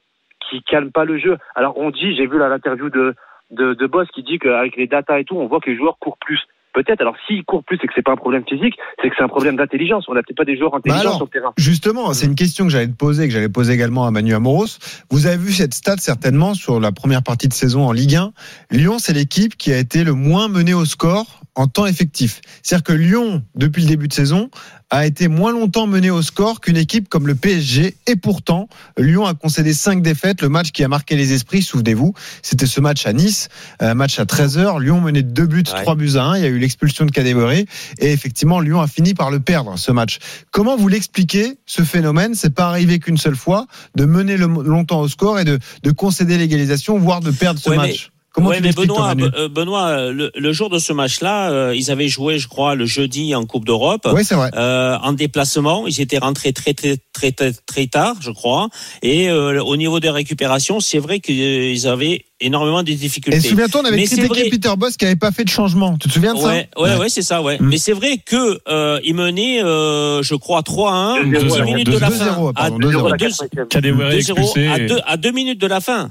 qui 0.49 0.62
calment 0.62 0.92
pas 0.92 1.04
le 1.04 1.18
jeu. 1.18 1.38
Alors 1.54 1.78
on 1.78 1.90
dit, 1.90 2.16
j'ai 2.16 2.26
vu 2.26 2.38
là 2.38 2.49
l'interview 2.49 2.90
de, 2.90 3.14
de 3.50 3.75
de 3.75 3.87
Boss 3.87 4.08
qui 4.14 4.22
dit 4.22 4.38
qu'avec 4.38 4.76
les 4.76 4.87
datas 4.87 5.20
et 5.20 5.25
tout, 5.25 5.37
on 5.37 5.46
voit 5.46 5.61
que 5.61 5.70
les 5.70 5.76
joueurs 5.76 5.99
courent 5.99 6.18
plus. 6.18 6.40
Peut-être. 6.72 7.02
Alors 7.02 7.16
s'ils 7.26 7.44
courent 7.44 7.64
plus, 7.64 7.78
c'est 7.80 7.87
que 7.87 7.92
c'est 7.94 8.02
pas 8.02 8.12
un 8.12 8.16
problème 8.16 8.44
physique, 8.49 8.75
c'est 9.00 9.11
que 9.11 9.14
c'est 9.16 9.22
un 9.22 9.28
problème 9.28 9.56
d'intelligence. 9.56 10.06
On 10.08 10.14
n'a 10.14 10.22
peut-être 10.22 10.38
pas 10.38 10.44
des 10.44 10.56
joueurs 10.56 10.75
intelligents 10.75 10.96
Bah 10.96 11.02
alors, 11.02 11.16
sur 11.16 11.26
le 11.26 11.30
terrain. 11.30 11.52
Justement, 11.58 12.12
c'est 12.14 12.26
une 12.26 12.34
question 12.34 12.64
que 12.64 12.70
j'allais 12.70 12.88
te 12.88 12.96
poser, 12.96 13.28
que 13.28 13.34
j'allais 13.34 13.50
poser 13.50 13.75
également 13.75 14.06
à 14.06 14.11
Manu 14.11 14.34
Amoros. 14.34 14.78
Vous 15.11 15.26
avez 15.26 15.37
vu 15.37 15.52
cette 15.52 15.75
stat 15.75 15.99
certainement 15.99 16.54
sur 16.54 16.80
la 16.80 16.90
première 16.90 17.22
partie 17.22 17.49
de 17.49 17.52
saison 17.52 17.87
en 17.87 17.92
Ligue 17.92 18.16
1. 18.16 18.32
Lyon, 18.70 18.99
c'est 18.99 19.12
l'équipe 19.12 19.56
qui 19.56 19.72
a 19.72 19.78
été 19.78 20.02
le 20.02 20.14
moins 20.14 20.49
menée 20.49 20.75
au 20.75 20.87
score 20.87 21.42
en 21.54 21.66
temps 21.66 21.87
effectif. 21.87 22.40
C'est-à-dire 22.62 22.85
que 22.85 22.92
Lyon, 22.92 23.42
depuis 23.54 23.82
le 23.82 23.88
début 23.88 24.09
de 24.09 24.12
saison, 24.14 24.49
a 24.90 25.06
été 25.06 25.28
moins 25.28 25.52
longtemps 25.52 25.87
mené 25.87 26.11
au 26.11 26.21
score 26.23 26.61
qu'une 26.61 26.76
équipe 26.76 27.09
comme 27.09 27.26
le 27.26 27.35
PSG. 27.35 27.97
Et 28.06 28.16
pourtant, 28.16 28.68
Lyon 28.99 29.25
a 29.26 29.35
concédé 29.35 29.73
cinq 29.73 30.02
défaites. 30.02 30.42
Le 30.42 30.49
match 30.50 30.71
qui 30.71 30.85
a 30.85 30.88
marqué 30.88 31.16
les 31.16 31.32
esprits, 31.32 31.62
souvenez-vous, 31.62 32.14
c'était 32.42 32.66
ce 32.66 32.80
match 32.80 33.06
à 33.06 33.12
Nice, 33.14 33.49
un 33.80 33.94
match 33.94 34.18
à 34.18 34.25
13h. 34.25 34.80
Lyon 34.80 35.00
menait 35.00 35.23
deux 35.23 35.47
buts, 35.47 35.62
Ouais. 35.73 35.82
trois 35.82 35.94
buts 35.94 36.12
à 36.16 36.25
un. 36.25 36.37
Il 36.37 36.42
y 36.42 36.47
a 36.47 36.49
eu 36.49 36.59
l'expulsion 36.59 37.04
de 37.06 37.11
Cadéboré. 37.11 37.66
Et 37.99 38.12
effectivement, 38.12 38.61
Lyon 38.61 38.80
a 38.80 38.87
fini 38.87 39.14
par 39.14 39.30
le 39.30 39.40
perdre, 39.40 39.78
ce 39.78 39.92
match. 39.92 40.18
Comment 40.50 40.76
vous 40.76 40.88
l'expliquez, 40.88 41.59
ce 41.66 41.82
phénomène? 41.82 42.35
C'est 42.35 42.54
pas 42.54 42.68
arrivé 42.68 42.99
qu'une 42.99 43.16
seule 43.18 43.37
fois, 43.37 43.66
de 43.97 44.04
mener 44.04 44.37
le- 44.37 44.47
longtemps 44.47 45.00
au 45.00 45.09
score 45.09 45.38
et 45.38 45.44
de, 45.44 45.59
de 45.82 45.90
concéder 45.90 46.37
l'égalisation, 46.38 46.99
voire 46.99 47.21
de 47.21 47.30
perdre 47.30 47.59
ce 47.61 47.71
Ouais, 47.71 47.76
match? 47.76 48.12
Comment 48.34 48.48
Ouais, 48.48 48.56
tu 48.56 48.62
mais 48.62 48.72
Benoît, 48.72 49.14
euh, 49.36 49.48
Benoît, 49.50 49.88
euh, 49.88 50.10
le, 50.12 50.32
le 50.34 50.52
jour 50.54 50.70
de 50.70 50.78
ce 50.78 50.94
match-là, 50.94 51.50
euh, 51.50 51.74
ils 51.76 51.90
avaient 51.90 52.08
joué, 52.08 52.38
je 52.38 52.48
crois, 52.48 52.74
le 52.74 52.86
jeudi 52.86 53.34
en 53.34 53.44
Coupe 53.44 53.66
d'Europe. 53.66 54.08
Oui, 54.10 54.24
c'est 54.24 54.34
vrai. 54.34 54.50
Euh, 54.54 54.96
en 55.02 55.12
déplacement, 55.12 55.86
ils 55.86 56.00
étaient 56.00 56.16
rentrés 56.16 56.54
très 56.54 56.72
très 56.72 56.96
très 57.12 57.32
très, 57.32 57.52
très 57.52 57.86
tard, 57.88 58.16
je 58.20 58.30
crois. 58.30 58.68
Et 59.02 59.28
euh, 59.28 59.62
au 59.62 59.76
niveau 59.76 60.00
des 60.00 60.08
récupérations, 60.08 60.80
c'est 60.80 60.98
vrai 60.98 61.20
qu'ils 61.20 61.86
avaient 61.86 62.24
énormément 62.40 62.82
de 62.82 62.90
difficultés. 62.92 63.36
Et 63.36 63.40
souviens-toi, 63.42 63.82
on 63.82 63.84
avait 63.84 63.96
Mais 63.96 64.06
critiqué 64.06 64.26
vrai- 64.28 64.48
Peter 64.48 64.72
Boss 64.78 64.96
qui 64.96 65.04
avait 65.04 65.14
pas 65.16 65.30
fait 65.30 65.44
de 65.44 65.50
changement. 65.50 65.98
Tu 65.98 66.08
te 66.08 66.14
souviens 66.14 66.32
de 66.32 66.38
Ouais, 66.40 66.68
ça 66.74 66.80
ouais, 66.82 66.96
ouais, 66.96 67.08
c'est 67.10 67.20
ça, 67.22 67.42
ouais. 67.42 67.58
Mm. 67.60 67.68
Mais 67.68 67.76
c'est 67.76 67.92
vrai 67.92 68.16
que 68.16 68.58
euh, 68.66 68.98
ils 69.04 69.14
menaient, 69.14 69.62
euh, 69.62 70.22
je 70.22 70.34
crois, 70.36 70.62
3-1, 70.62 71.22
2-0, 71.30 71.38
10 71.38 71.46
2-0, 71.48 71.64
minutes 71.66 71.90
de 71.90 71.98
la 71.98 72.10
fin. 72.10 72.24
2-0, 72.32 72.52
pardon, 72.54 72.76
À- 72.76 72.78
2-0. 72.78 73.08
la 73.10 73.16
deux- 73.18 73.26
85e. 73.28 73.68
Kadewere 73.68 74.10
2-0 74.10 74.16
expulsé. 74.16 74.66
à 74.68 74.78
deux, 74.78 75.00
à 75.04 75.16
deux 75.18 75.32
minutes 75.32 75.60
de 75.60 75.66
la 75.66 75.80
fin. 75.82 76.10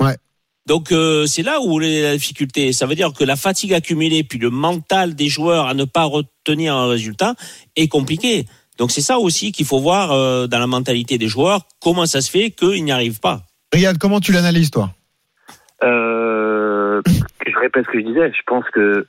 Ouais. 0.00 0.16
Donc 0.66 0.92
euh, 0.92 1.26
c'est 1.26 1.42
là 1.42 1.60
où 1.60 1.80
est 1.80 2.02
la 2.02 2.16
difficulté. 2.16 2.72
Ça 2.72 2.86
veut 2.86 2.94
dire 2.94 3.12
que 3.12 3.24
la 3.24 3.36
fatigue 3.36 3.74
accumulée 3.74 4.22
puis 4.22 4.38
le 4.38 4.50
mental 4.50 5.14
des 5.14 5.28
joueurs 5.28 5.66
à 5.66 5.74
ne 5.74 5.84
pas 5.84 6.04
retenir 6.04 6.74
un 6.74 6.88
résultat 6.88 7.34
est 7.76 7.88
compliqué. 7.88 8.46
Donc 8.78 8.90
c'est 8.90 9.00
ça 9.00 9.18
aussi 9.18 9.52
qu'il 9.52 9.66
faut 9.66 9.80
voir 9.80 10.12
euh, 10.12 10.46
dans 10.46 10.58
la 10.58 10.66
mentalité 10.66 11.18
des 11.18 11.28
joueurs 11.28 11.62
comment 11.80 12.06
ça 12.06 12.20
se 12.20 12.30
fait 12.30 12.50
qu'ils 12.50 12.84
n'y 12.84 12.92
arrivent 12.92 13.20
pas? 13.20 13.42
Riyad, 13.72 13.98
comment 13.98 14.20
tu 14.20 14.32
l'analyses, 14.32 14.70
toi? 14.70 14.90
Euh, 15.82 17.02
je 17.46 17.58
répète 17.58 17.84
ce 17.86 17.90
que 17.90 17.98
je 18.00 18.04
disais, 18.04 18.32
je 18.32 18.42
pense 18.46 18.64
que 18.72 19.06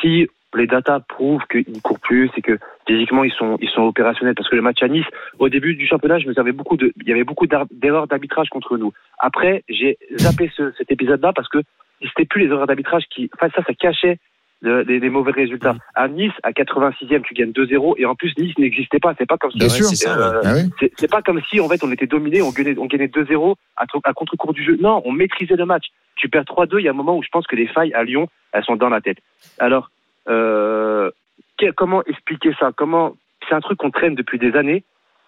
si 0.00 0.26
les 0.54 0.66
datas 0.66 1.00
prouvent 1.00 1.44
qu'ils 1.50 1.80
courent 1.82 2.00
plus 2.00 2.30
et 2.36 2.42
que 2.42 2.58
physiquement 2.86 3.22
ils 3.24 3.32
sont 3.32 3.56
ils 3.60 3.68
sont 3.70 3.82
opérationnels. 3.82 4.34
Parce 4.34 4.48
que 4.48 4.56
le 4.56 4.62
match 4.62 4.82
à 4.82 4.88
Nice 4.88 5.06
au 5.38 5.48
début 5.48 5.74
du 5.74 5.86
championnat 5.86 6.18
je 6.18 6.26
me 6.28 6.34
savais 6.34 6.52
beaucoup 6.52 6.76
de 6.76 6.92
il 7.00 7.08
y 7.08 7.12
avait 7.12 7.24
beaucoup 7.24 7.46
d'erreurs 7.46 8.06
d'arbitrage 8.08 8.48
contre 8.48 8.76
nous. 8.76 8.92
Après 9.18 9.62
j'ai 9.68 9.98
zappé 10.18 10.50
ce, 10.56 10.72
cet 10.78 10.90
épisode 10.90 11.22
là 11.22 11.32
parce 11.32 11.48
que 11.48 11.58
c'était 12.02 12.24
plus 12.24 12.42
les 12.46 12.52
erreurs 12.52 12.66
d'arbitrage 12.66 13.04
qui 13.10 13.30
enfin 13.36 13.48
ça 13.54 13.62
ça 13.64 13.74
cachait 13.74 14.18
le- 14.62 14.82
les, 14.82 14.98
les 15.00 15.08
mauvais 15.08 15.30
résultats. 15.32 15.76
À 15.94 16.08
Nice 16.08 16.32
à 16.42 16.50
86e 16.50 17.22
tu 17.22 17.32
gagnes 17.34 17.52
2-0 17.52 17.94
et 17.98 18.04
en 18.04 18.14
plus 18.14 18.36
Nice 18.36 18.58
n'existait 18.58 18.98
pas. 18.98 19.14
C'est 19.16 19.26
pas 19.28 19.38
comme 19.38 19.52
si 19.52 19.58
c'est 19.96 20.08
euh, 20.08 20.40
Ah 20.44 20.52
oui. 20.54 21.06
pas 21.10 21.22
comme 21.22 21.40
si 21.48 21.60
en 21.60 21.68
fait 21.68 21.82
on 21.84 21.90
était 21.92 22.06
dominé, 22.06 22.42
on 22.42 22.50
gagnait, 22.50 22.76
on 22.76 22.86
gagnait 22.86 23.06
2-0 23.06 23.54
à, 23.76 23.86
tr- 23.86 24.00
à 24.04 24.12
contre-cours 24.12 24.52
du 24.52 24.62
jeu. 24.64 24.76
Non, 24.80 25.00
on 25.06 25.12
maîtrisait 25.12 25.56
le 25.56 25.64
match. 25.64 25.86
Tu 26.16 26.28
perds 26.28 26.42
3-2, 26.44 26.78
il 26.80 26.84
y 26.84 26.88
a 26.88 26.90
un 26.90 26.94
moment 26.94 27.16
où 27.16 27.22
je 27.22 27.28
pense 27.32 27.46
que 27.46 27.56
les 27.56 27.66
failles 27.68 27.94
à 27.94 28.04
Lyon, 28.04 28.28
elles 28.52 28.64
sont 28.64 28.76
dans 28.76 28.90
la 28.90 29.00
tête. 29.00 29.16
Alors, 29.58 29.90
que- 30.26 31.70
comment 31.76 32.02
expliquer 32.04 32.52
ça? 32.58 32.70
Comment 32.76 33.16
C'est 33.48 33.54
un 33.54 33.60
truc 33.60 33.78
qu'on 33.78 33.90
traîne 33.90 34.14
depuis 34.14 34.38
des 34.38 34.54
années. 34.56 34.84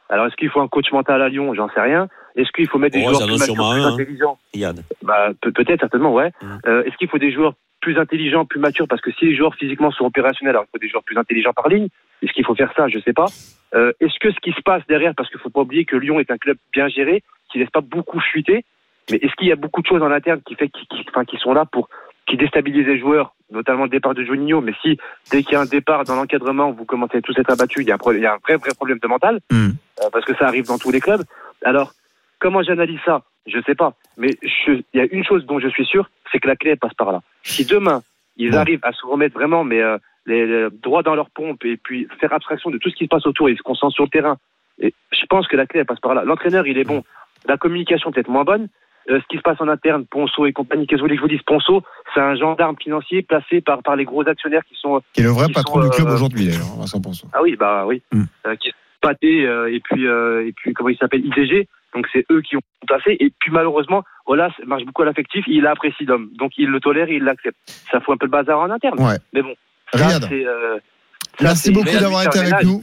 Alors, 0.09 0.27
est-ce 0.27 0.37
qu'il 0.37 0.51
faut 0.51 0.61
un 0.61 0.69
coach 0.69 0.93
mental 0.93 1.23
à 1.23 1.29
Lyon? 1.31 1.55
J'en 1.55 1.69
sais 1.71 1.81
rien. 1.81 2.09
Est-ce 2.37 2.51
qu'il 2.53 2.69
faut 2.69 2.79
mettre 2.79 2.97
des 2.97 3.05
Oh, 3.07 3.11
joueurs 3.15 3.27
plus 3.27 3.39
matures, 3.39 3.55
plus 3.55 3.63
hein. 3.83 3.95
intelligents? 3.95 4.39
Yann. 4.55 4.77
bah, 5.03 5.31
peut- 5.41 5.53
peut-être, 5.53 5.81
certainement, 5.81 6.13
ouais. 6.13 6.31
Mm. 6.43 6.47
Euh, 6.67 6.85
Est-ce 6.85 6.97
qu'il 6.99 7.09
faut 7.09 7.19
des 7.19 7.33
joueurs 7.33 7.55
plus 7.81 7.99
intelligents, 7.99 8.45
plus 8.45 8.61
matures? 8.61 8.87
Parce 8.87 9.01
que 9.01 9.11
si 9.13 9.25
les 9.27 9.35
joueurs 9.37 9.55
physiquement 9.55 9.91
sont 9.91 10.05
opérationnels, 10.05 10.55
alors 10.55 10.65
il 10.69 10.71
faut 10.73 10.79
des 10.79 10.89
joueurs 10.89 11.03
plus 11.03 11.17
intelligents 11.17 11.53
par 11.55 11.69
ligne. 11.69 11.89
Est-ce 12.23 12.33
qu'il 12.33 12.45
faut 12.45 12.55
faire 12.55 12.73
ça? 12.77 12.87
Je 12.89 12.99
sais 13.01 13.15
pas. 13.15 13.27
Euh, 13.75 13.93
Est-ce 14.01 14.19
que 14.21 14.31
ce 14.31 14.39
qui 14.41 14.53
se 14.53 14.61
passe 14.63 14.83
derrière, 14.87 15.15
parce 15.17 15.31
qu'il 15.31 15.41
faut 15.41 15.51
pas 15.51 15.63
oublier 15.63 15.85
que 15.87 15.97
Lyon 15.97 16.21
est 16.21 16.31
un 16.31 16.37
club 16.39 16.59
bien 16.75 16.89
géré, 16.89 17.23
qui 17.51 17.59
laisse 17.59 17.71
pas 17.71 17.81
beaucoup 17.81 18.21
fuiter, 18.21 18.65
mais 19.11 19.17
est-ce 19.17 19.35
qu'il 19.37 19.49
y 19.49 19.53
a 19.53 19.57
beaucoup 19.57 19.81
de 19.83 19.87
choses 19.87 20.03
en 20.03 20.11
interne 20.11 20.43
qui 20.47 20.55
fait 20.55 20.69
qui, 20.69 20.87
qui- 20.87 21.05
enfin, 21.09 21.25
qui 21.25 21.39
sont 21.39 21.55
là 21.55 21.65
pour 21.65 21.89
qui 22.27 22.37
déstabilisent 22.37 22.87
les 22.87 22.99
joueurs, 22.99 23.35
notamment 23.51 23.85
le 23.85 23.89
départ 23.91 24.15
de 24.15 24.25
Juninho. 24.25 24.61
Mais 24.61 24.73
si 24.83 24.99
dès 25.31 25.43
qu'il 25.43 25.53
y 25.53 25.57
a 25.57 25.61
un 25.61 25.67
départ 25.67 26.05
dans 26.05 26.15
l'encadrement, 26.17 26.71
vous 26.71 26.85
commencez 26.85 27.19
à 27.19 27.21
tous 27.21 27.37
être 27.39 27.51
abattus, 27.51 27.83
il 27.85 27.89
y 27.89 27.91
a 27.91 27.95
un, 27.95 27.99
pro- 27.99 28.13
il 28.13 28.21
y 28.21 28.27
a 28.27 28.35
un 28.35 28.39
vrai 28.39 28.57
vrai 28.57 28.71
problème 28.75 28.99
de 28.99 29.09
mental, 29.09 29.41
Hmm. 29.51 29.71
euh, 30.03 30.09
parce 30.13 30.25
que 30.25 30.35
ça 30.37 30.47
arrive 30.47 30.67
dans 30.67 30.79
tous 30.79 30.91
les 30.91 31.01
clubs. 31.01 31.23
Alors 31.65 31.93
comment 32.39 32.63
j'analyse 32.63 33.01
ça? 33.05 33.23
Je 33.47 33.59
sais 33.67 33.75
pas, 33.75 33.95
mais 34.17 34.31
il 34.69 34.85
y 34.95 35.01
a 35.01 35.07
une 35.11 35.25
chose 35.25 35.45
dont 35.47 35.59
je 35.59 35.69
suis 35.69 35.85
sûr, 35.85 36.09
c'est 36.31 36.39
que 36.39 36.47
la 36.49 36.55
clé 36.57 36.77
passe 36.77 36.95
par 36.95 37.11
là. 37.13 37.21
Si 37.43 37.65
demain 37.67 38.03
ils 38.37 38.51
Ouais. 38.53 38.57
arrivent 38.57 38.81
à 38.85 38.93
se 38.93 39.05
remettre 39.05 39.35
vraiment, 39.35 39.63
mais 39.65 39.81
euh, 39.83 39.99
les, 40.27 40.47
les- 40.47 40.69
droit 40.71 41.03
dans 41.03 41.15
leur 41.17 41.29
pompe 41.31 41.65
et 41.65 41.77
puis 41.77 42.07
faire 42.21 42.33
abstraction 42.33 42.71
de 42.71 42.79
tout 42.79 42.89
ce 42.89 42.95
qui 42.97 43.05
se 43.05 43.09
passe 43.09 43.27
autour 43.27 43.49
et 43.49 43.57
se 43.57 43.63
concentrer 43.63 43.95
sur 43.95 44.05
le 44.05 44.11
terrain. 44.11 44.37
Et 44.81 44.95
je 45.13 45.27
pense 45.29 45.47
que 45.49 45.57
la 45.57 45.67
clé 45.67 45.81
elle 45.81 45.87
passe 45.87 46.01
par 46.01 46.15
là. 46.15 46.23
L'entraîneur 46.25 46.67
il 46.69 46.79
est 46.79 46.85
bon, 46.85 47.03
la 47.47 47.57
communication 47.57 48.13
peut-être 48.13 48.29
moins 48.31 48.45
bonne. 48.45 48.69
Euh, 49.11 49.21
ce 49.21 49.27
qui 49.29 49.37
se 49.37 49.43
passe 49.43 49.61
en 49.61 49.69
interne, 49.69 50.05
Ponceau 50.07 50.47
et 50.47 50.53
compagnie, 50.53 50.87
qu'est-ce 50.87 50.99
que 50.99 51.01
vous 51.01 51.07
voulez 51.07 51.17
que 51.17 51.23
je 51.23 51.27
vous 51.27 51.33
dise 51.37 51.43
Ponceau, 51.45 51.83
c'est 52.15 52.21
un 52.21 52.37
gendarme 52.37 52.77
financier 52.81 53.23
placé 53.23 53.61
par, 53.61 53.83
par 53.83 53.97
les 53.97 54.05
gros 54.05 54.27
actionnaires 54.29 54.63
qui 54.69 54.75
sont 54.81 55.03
Qui 55.13 55.23
est 55.23 55.25
le 55.25 55.31
vrai 55.31 55.47
patron 55.53 55.83
sont, 55.83 55.89
du 55.89 55.97
club 55.97 56.09
euh, 56.09 56.15
aujourd'hui, 56.15 56.47
d'ailleurs, 56.47 56.77
Vincent 56.79 57.01
Ponceau. 57.01 57.27
ah 57.33 57.43
oui, 57.43 57.57
bah 57.57 57.85
oui. 57.87 58.03
Mm. 58.13 58.23
Euh, 58.47 58.57
qui 58.57 58.69
sont 58.71 58.77
pâtés, 59.01 59.47
euh, 59.47 59.73
et 59.75 59.81
puis 59.81 60.07
euh, 60.07 60.47
et 60.47 60.53
puis 60.53 60.73
comment 60.73 60.89
il 60.91 60.97
s'appelle 60.97 61.25
IDG. 61.25 61.69
Donc 61.95 62.07
c'est 62.13 62.25
eux 62.31 62.41
qui 62.41 62.57
ont 62.57 62.63
placé. 62.87 63.17
Et 63.21 63.33
puis 63.39 63.51
malheureusement, 63.51 64.03
Olas 64.27 64.53
marche 64.67 64.85
beaucoup 64.85 65.03
à 65.03 65.07
l'affectif. 65.07 65.45
Il 65.47 65.67
apprécie 65.67 66.05
l'homme, 66.05 66.31
donc 66.39 66.53
il 66.57 66.69
le 66.69 66.81
tolère 66.81 67.09
et 67.09 67.17
il 67.17 67.25
l'accepte. 67.25 67.59
Ça 67.91 68.01
fout 68.01 68.15
un 68.15 68.17
peu 68.17 68.27
le 68.27 68.31
bazar 68.31 68.61
en 68.61 68.71
interne. 68.71 68.99
Ouais. 69.01 69.17
Mais 69.33 69.43
bon, 69.43 69.55
ça, 69.93 70.07
Riyad. 70.07 70.25
c'est. 70.29 70.47
euh, 70.47 70.79
ça, 71.39 71.45
Merci 71.45 71.73
beaucoup 71.73 71.99
d'avoir 71.99 72.25
été 72.25 72.39
avec 72.39 72.65
nous. 72.65 72.83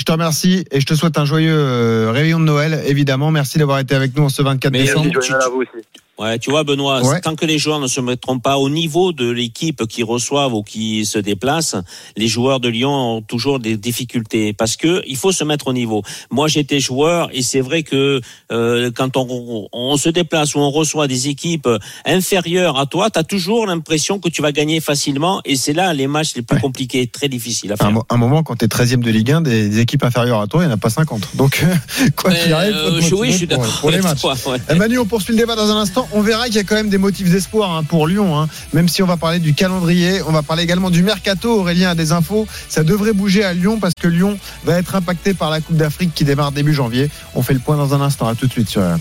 Je 0.00 0.04
te 0.06 0.12
remercie 0.12 0.64
et 0.70 0.80
je 0.80 0.86
te 0.86 0.94
souhaite 0.94 1.18
un 1.18 1.26
joyeux 1.26 1.54
euh, 1.54 2.10
réveillon 2.10 2.40
de 2.40 2.46
Noël, 2.46 2.82
évidemment. 2.86 3.30
Merci 3.30 3.58
d'avoir 3.58 3.80
été 3.80 3.94
avec 3.94 4.16
nous 4.16 4.22
en 4.22 4.28
ce 4.30 4.40
24 4.40 4.72
Mais 4.72 4.78
décembre. 4.78 5.10
Merci, 5.12 5.32
à 5.34 5.48
vous 5.50 5.60
aussi. 5.60 5.84
Ouais, 6.20 6.38
tu 6.38 6.50
vois, 6.50 6.64
Benoît, 6.64 7.00
Ouais. 7.02 7.20
tant 7.22 7.34
que 7.34 7.46
les 7.46 7.58
joueurs 7.58 7.80
ne 7.80 7.86
se 7.86 8.00
mettront 8.00 8.38
pas 8.38 8.58
au 8.58 8.68
niveau 8.68 9.12
de 9.12 9.28
l'équipe 9.30 9.86
qui 9.86 10.02
reçoivent 10.02 10.52
ou 10.52 10.62
qui 10.62 11.06
se 11.06 11.18
déplacent, 11.18 11.76
les 12.16 12.28
joueurs 12.28 12.60
de 12.60 12.68
Lyon 12.68 12.90
ont 12.92 13.22
toujours 13.22 13.58
des 13.58 13.76
difficultés 13.78 14.52
parce 14.52 14.76
que 14.76 15.02
il 15.06 15.16
faut 15.16 15.32
se 15.32 15.44
mettre 15.44 15.68
au 15.68 15.72
niveau. 15.72 16.02
Moi, 16.30 16.46
j'étais 16.46 16.78
joueur 16.78 17.30
et 17.32 17.40
c'est 17.42 17.62
vrai 17.62 17.82
que 17.82 18.20
euh, 18.52 18.90
quand 18.94 19.16
on, 19.16 19.68
on 19.72 19.96
se 19.96 20.10
déplace 20.10 20.54
ou 20.54 20.58
on 20.58 20.70
reçoit 20.70 21.06
des 21.08 21.28
équipes 21.28 21.68
inférieures 22.04 22.78
à 22.78 22.86
toi, 22.86 23.08
tu 23.10 23.18
as 23.18 23.24
toujours 23.24 23.66
l'impression 23.66 24.18
que 24.18 24.28
tu 24.28 24.42
vas 24.42 24.52
gagner 24.52 24.80
facilement 24.80 25.40
et 25.44 25.56
c'est 25.56 25.72
là 25.72 25.94
les 25.94 26.06
matchs 26.06 26.34
les 26.36 26.42
plus 26.42 26.60
compliqués, 26.60 27.06
très 27.06 27.28
difficiles 27.28 27.72
à 27.72 27.76
faire. 27.76 27.86
un, 27.88 28.02
un 28.08 28.16
moment, 28.16 28.42
quand 28.42 28.56
tu 28.56 28.64
es 28.64 28.68
13e 28.68 29.00
de 29.02 29.10
Ligue 29.10 29.32
1, 29.32 29.40
des, 29.40 29.68
des 29.68 29.78
équipes 29.80 30.04
inférieures 30.04 30.40
à 30.40 30.46
toi, 30.46 30.62
il 30.62 30.66
n'y 30.66 30.72
en 30.72 30.74
a 30.74 30.78
pas 30.78 30.90
50. 30.90 31.36
Donc, 31.36 31.64
quoi 32.16 32.32
qu'il 32.32 32.52
arrive, 32.52 32.74
euh, 32.74 33.00
faut 33.00 33.20
oui, 33.20 33.32
je 33.32 33.36
suis 33.38 33.46
pour, 33.46 33.58
d'accord 33.58 33.80
pour 33.80 33.90
les 33.90 34.00
matchs. 34.00 34.20
toi, 34.20 34.34
ouais. 34.46 34.58
Eh, 34.70 34.74
Manu, 34.74 34.98
on 34.98 35.06
poursuit 35.06 35.32
le 35.32 35.38
débat 35.38 35.56
dans 35.56 35.70
un 35.70 35.76
instant. 35.80 36.08
On 36.12 36.20
verra 36.22 36.46
qu'il 36.46 36.56
y 36.56 36.58
a 36.58 36.64
quand 36.64 36.74
même 36.74 36.88
des 36.90 36.98
motifs 36.98 37.30
d'espoir 37.30 37.70
hein, 37.76 37.84
pour 37.84 38.06
Lyon. 38.06 38.38
hein. 38.38 38.48
Même 38.72 38.88
si 38.88 39.02
on 39.02 39.06
va 39.06 39.16
parler 39.16 39.38
du 39.38 39.54
calendrier, 39.54 40.22
on 40.26 40.32
va 40.32 40.42
parler 40.42 40.62
également 40.62 40.90
du 40.90 41.02
mercato. 41.02 41.60
Aurélien 41.60 41.90
a 41.90 41.94
des 41.94 42.12
infos. 42.12 42.46
Ça 42.68 42.82
devrait 42.84 43.12
bouger 43.12 43.44
à 43.44 43.52
Lyon 43.52 43.78
parce 43.80 43.94
que 44.00 44.08
Lyon 44.08 44.38
va 44.64 44.78
être 44.78 44.94
impacté 44.94 45.34
par 45.34 45.50
la 45.50 45.60
Coupe 45.60 45.76
d'Afrique 45.76 46.12
qui 46.14 46.24
démarre 46.24 46.52
début 46.52 46.74
janvier. 46.74 47.10
On 47.34 47.42
fait 47.42 47.54
le 47.54 47.60
point 47.60 47.76
dans 47.76 47.94
un 47.94 48.00
instant. 48.00 48.28
À 48.28 48.34
tout 48.34 48.46
de 48.46 48.52
suite 48.52 48.68
sur 48.68 48.82
RMC. 48.82 49.00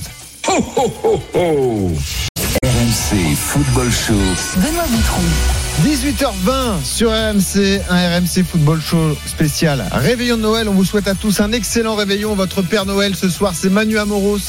RMC 2.63 3.35
Football 3.35 3.91
Show. 3.91 4.13
Benoît 4.57 4.83
Boutron. 4.89 5.21
18h20 5.85 6.83
sur 6.83 7.09
RMC, 7.11 7.81
un 7.89 8.17
RMC 8.19 8.43
Football 8.43 8.81
Show 8.81 9.15
spécial. 9.25 9.85
Réveillon 9.91 10.37
de 10.37 10.41
Noël, 10.41 10.67
on 10.67 10.73
vous 10.73 10.83
souhaite 10.83 11.07
à 11.07 11.15
tous 11.15 11.39
un 11.39 11.51
excellent 11.51 11.95
réveillon. 11.95 12.35
Votre 12.35 12.61
Père 12.61 12.85
Noël 12.85 13.15
ce 13.15 13.29
soir, 13.29 13.53
c'est 13.55 13.69
Manu 13.69 13.97
Amoros 13.97 14.39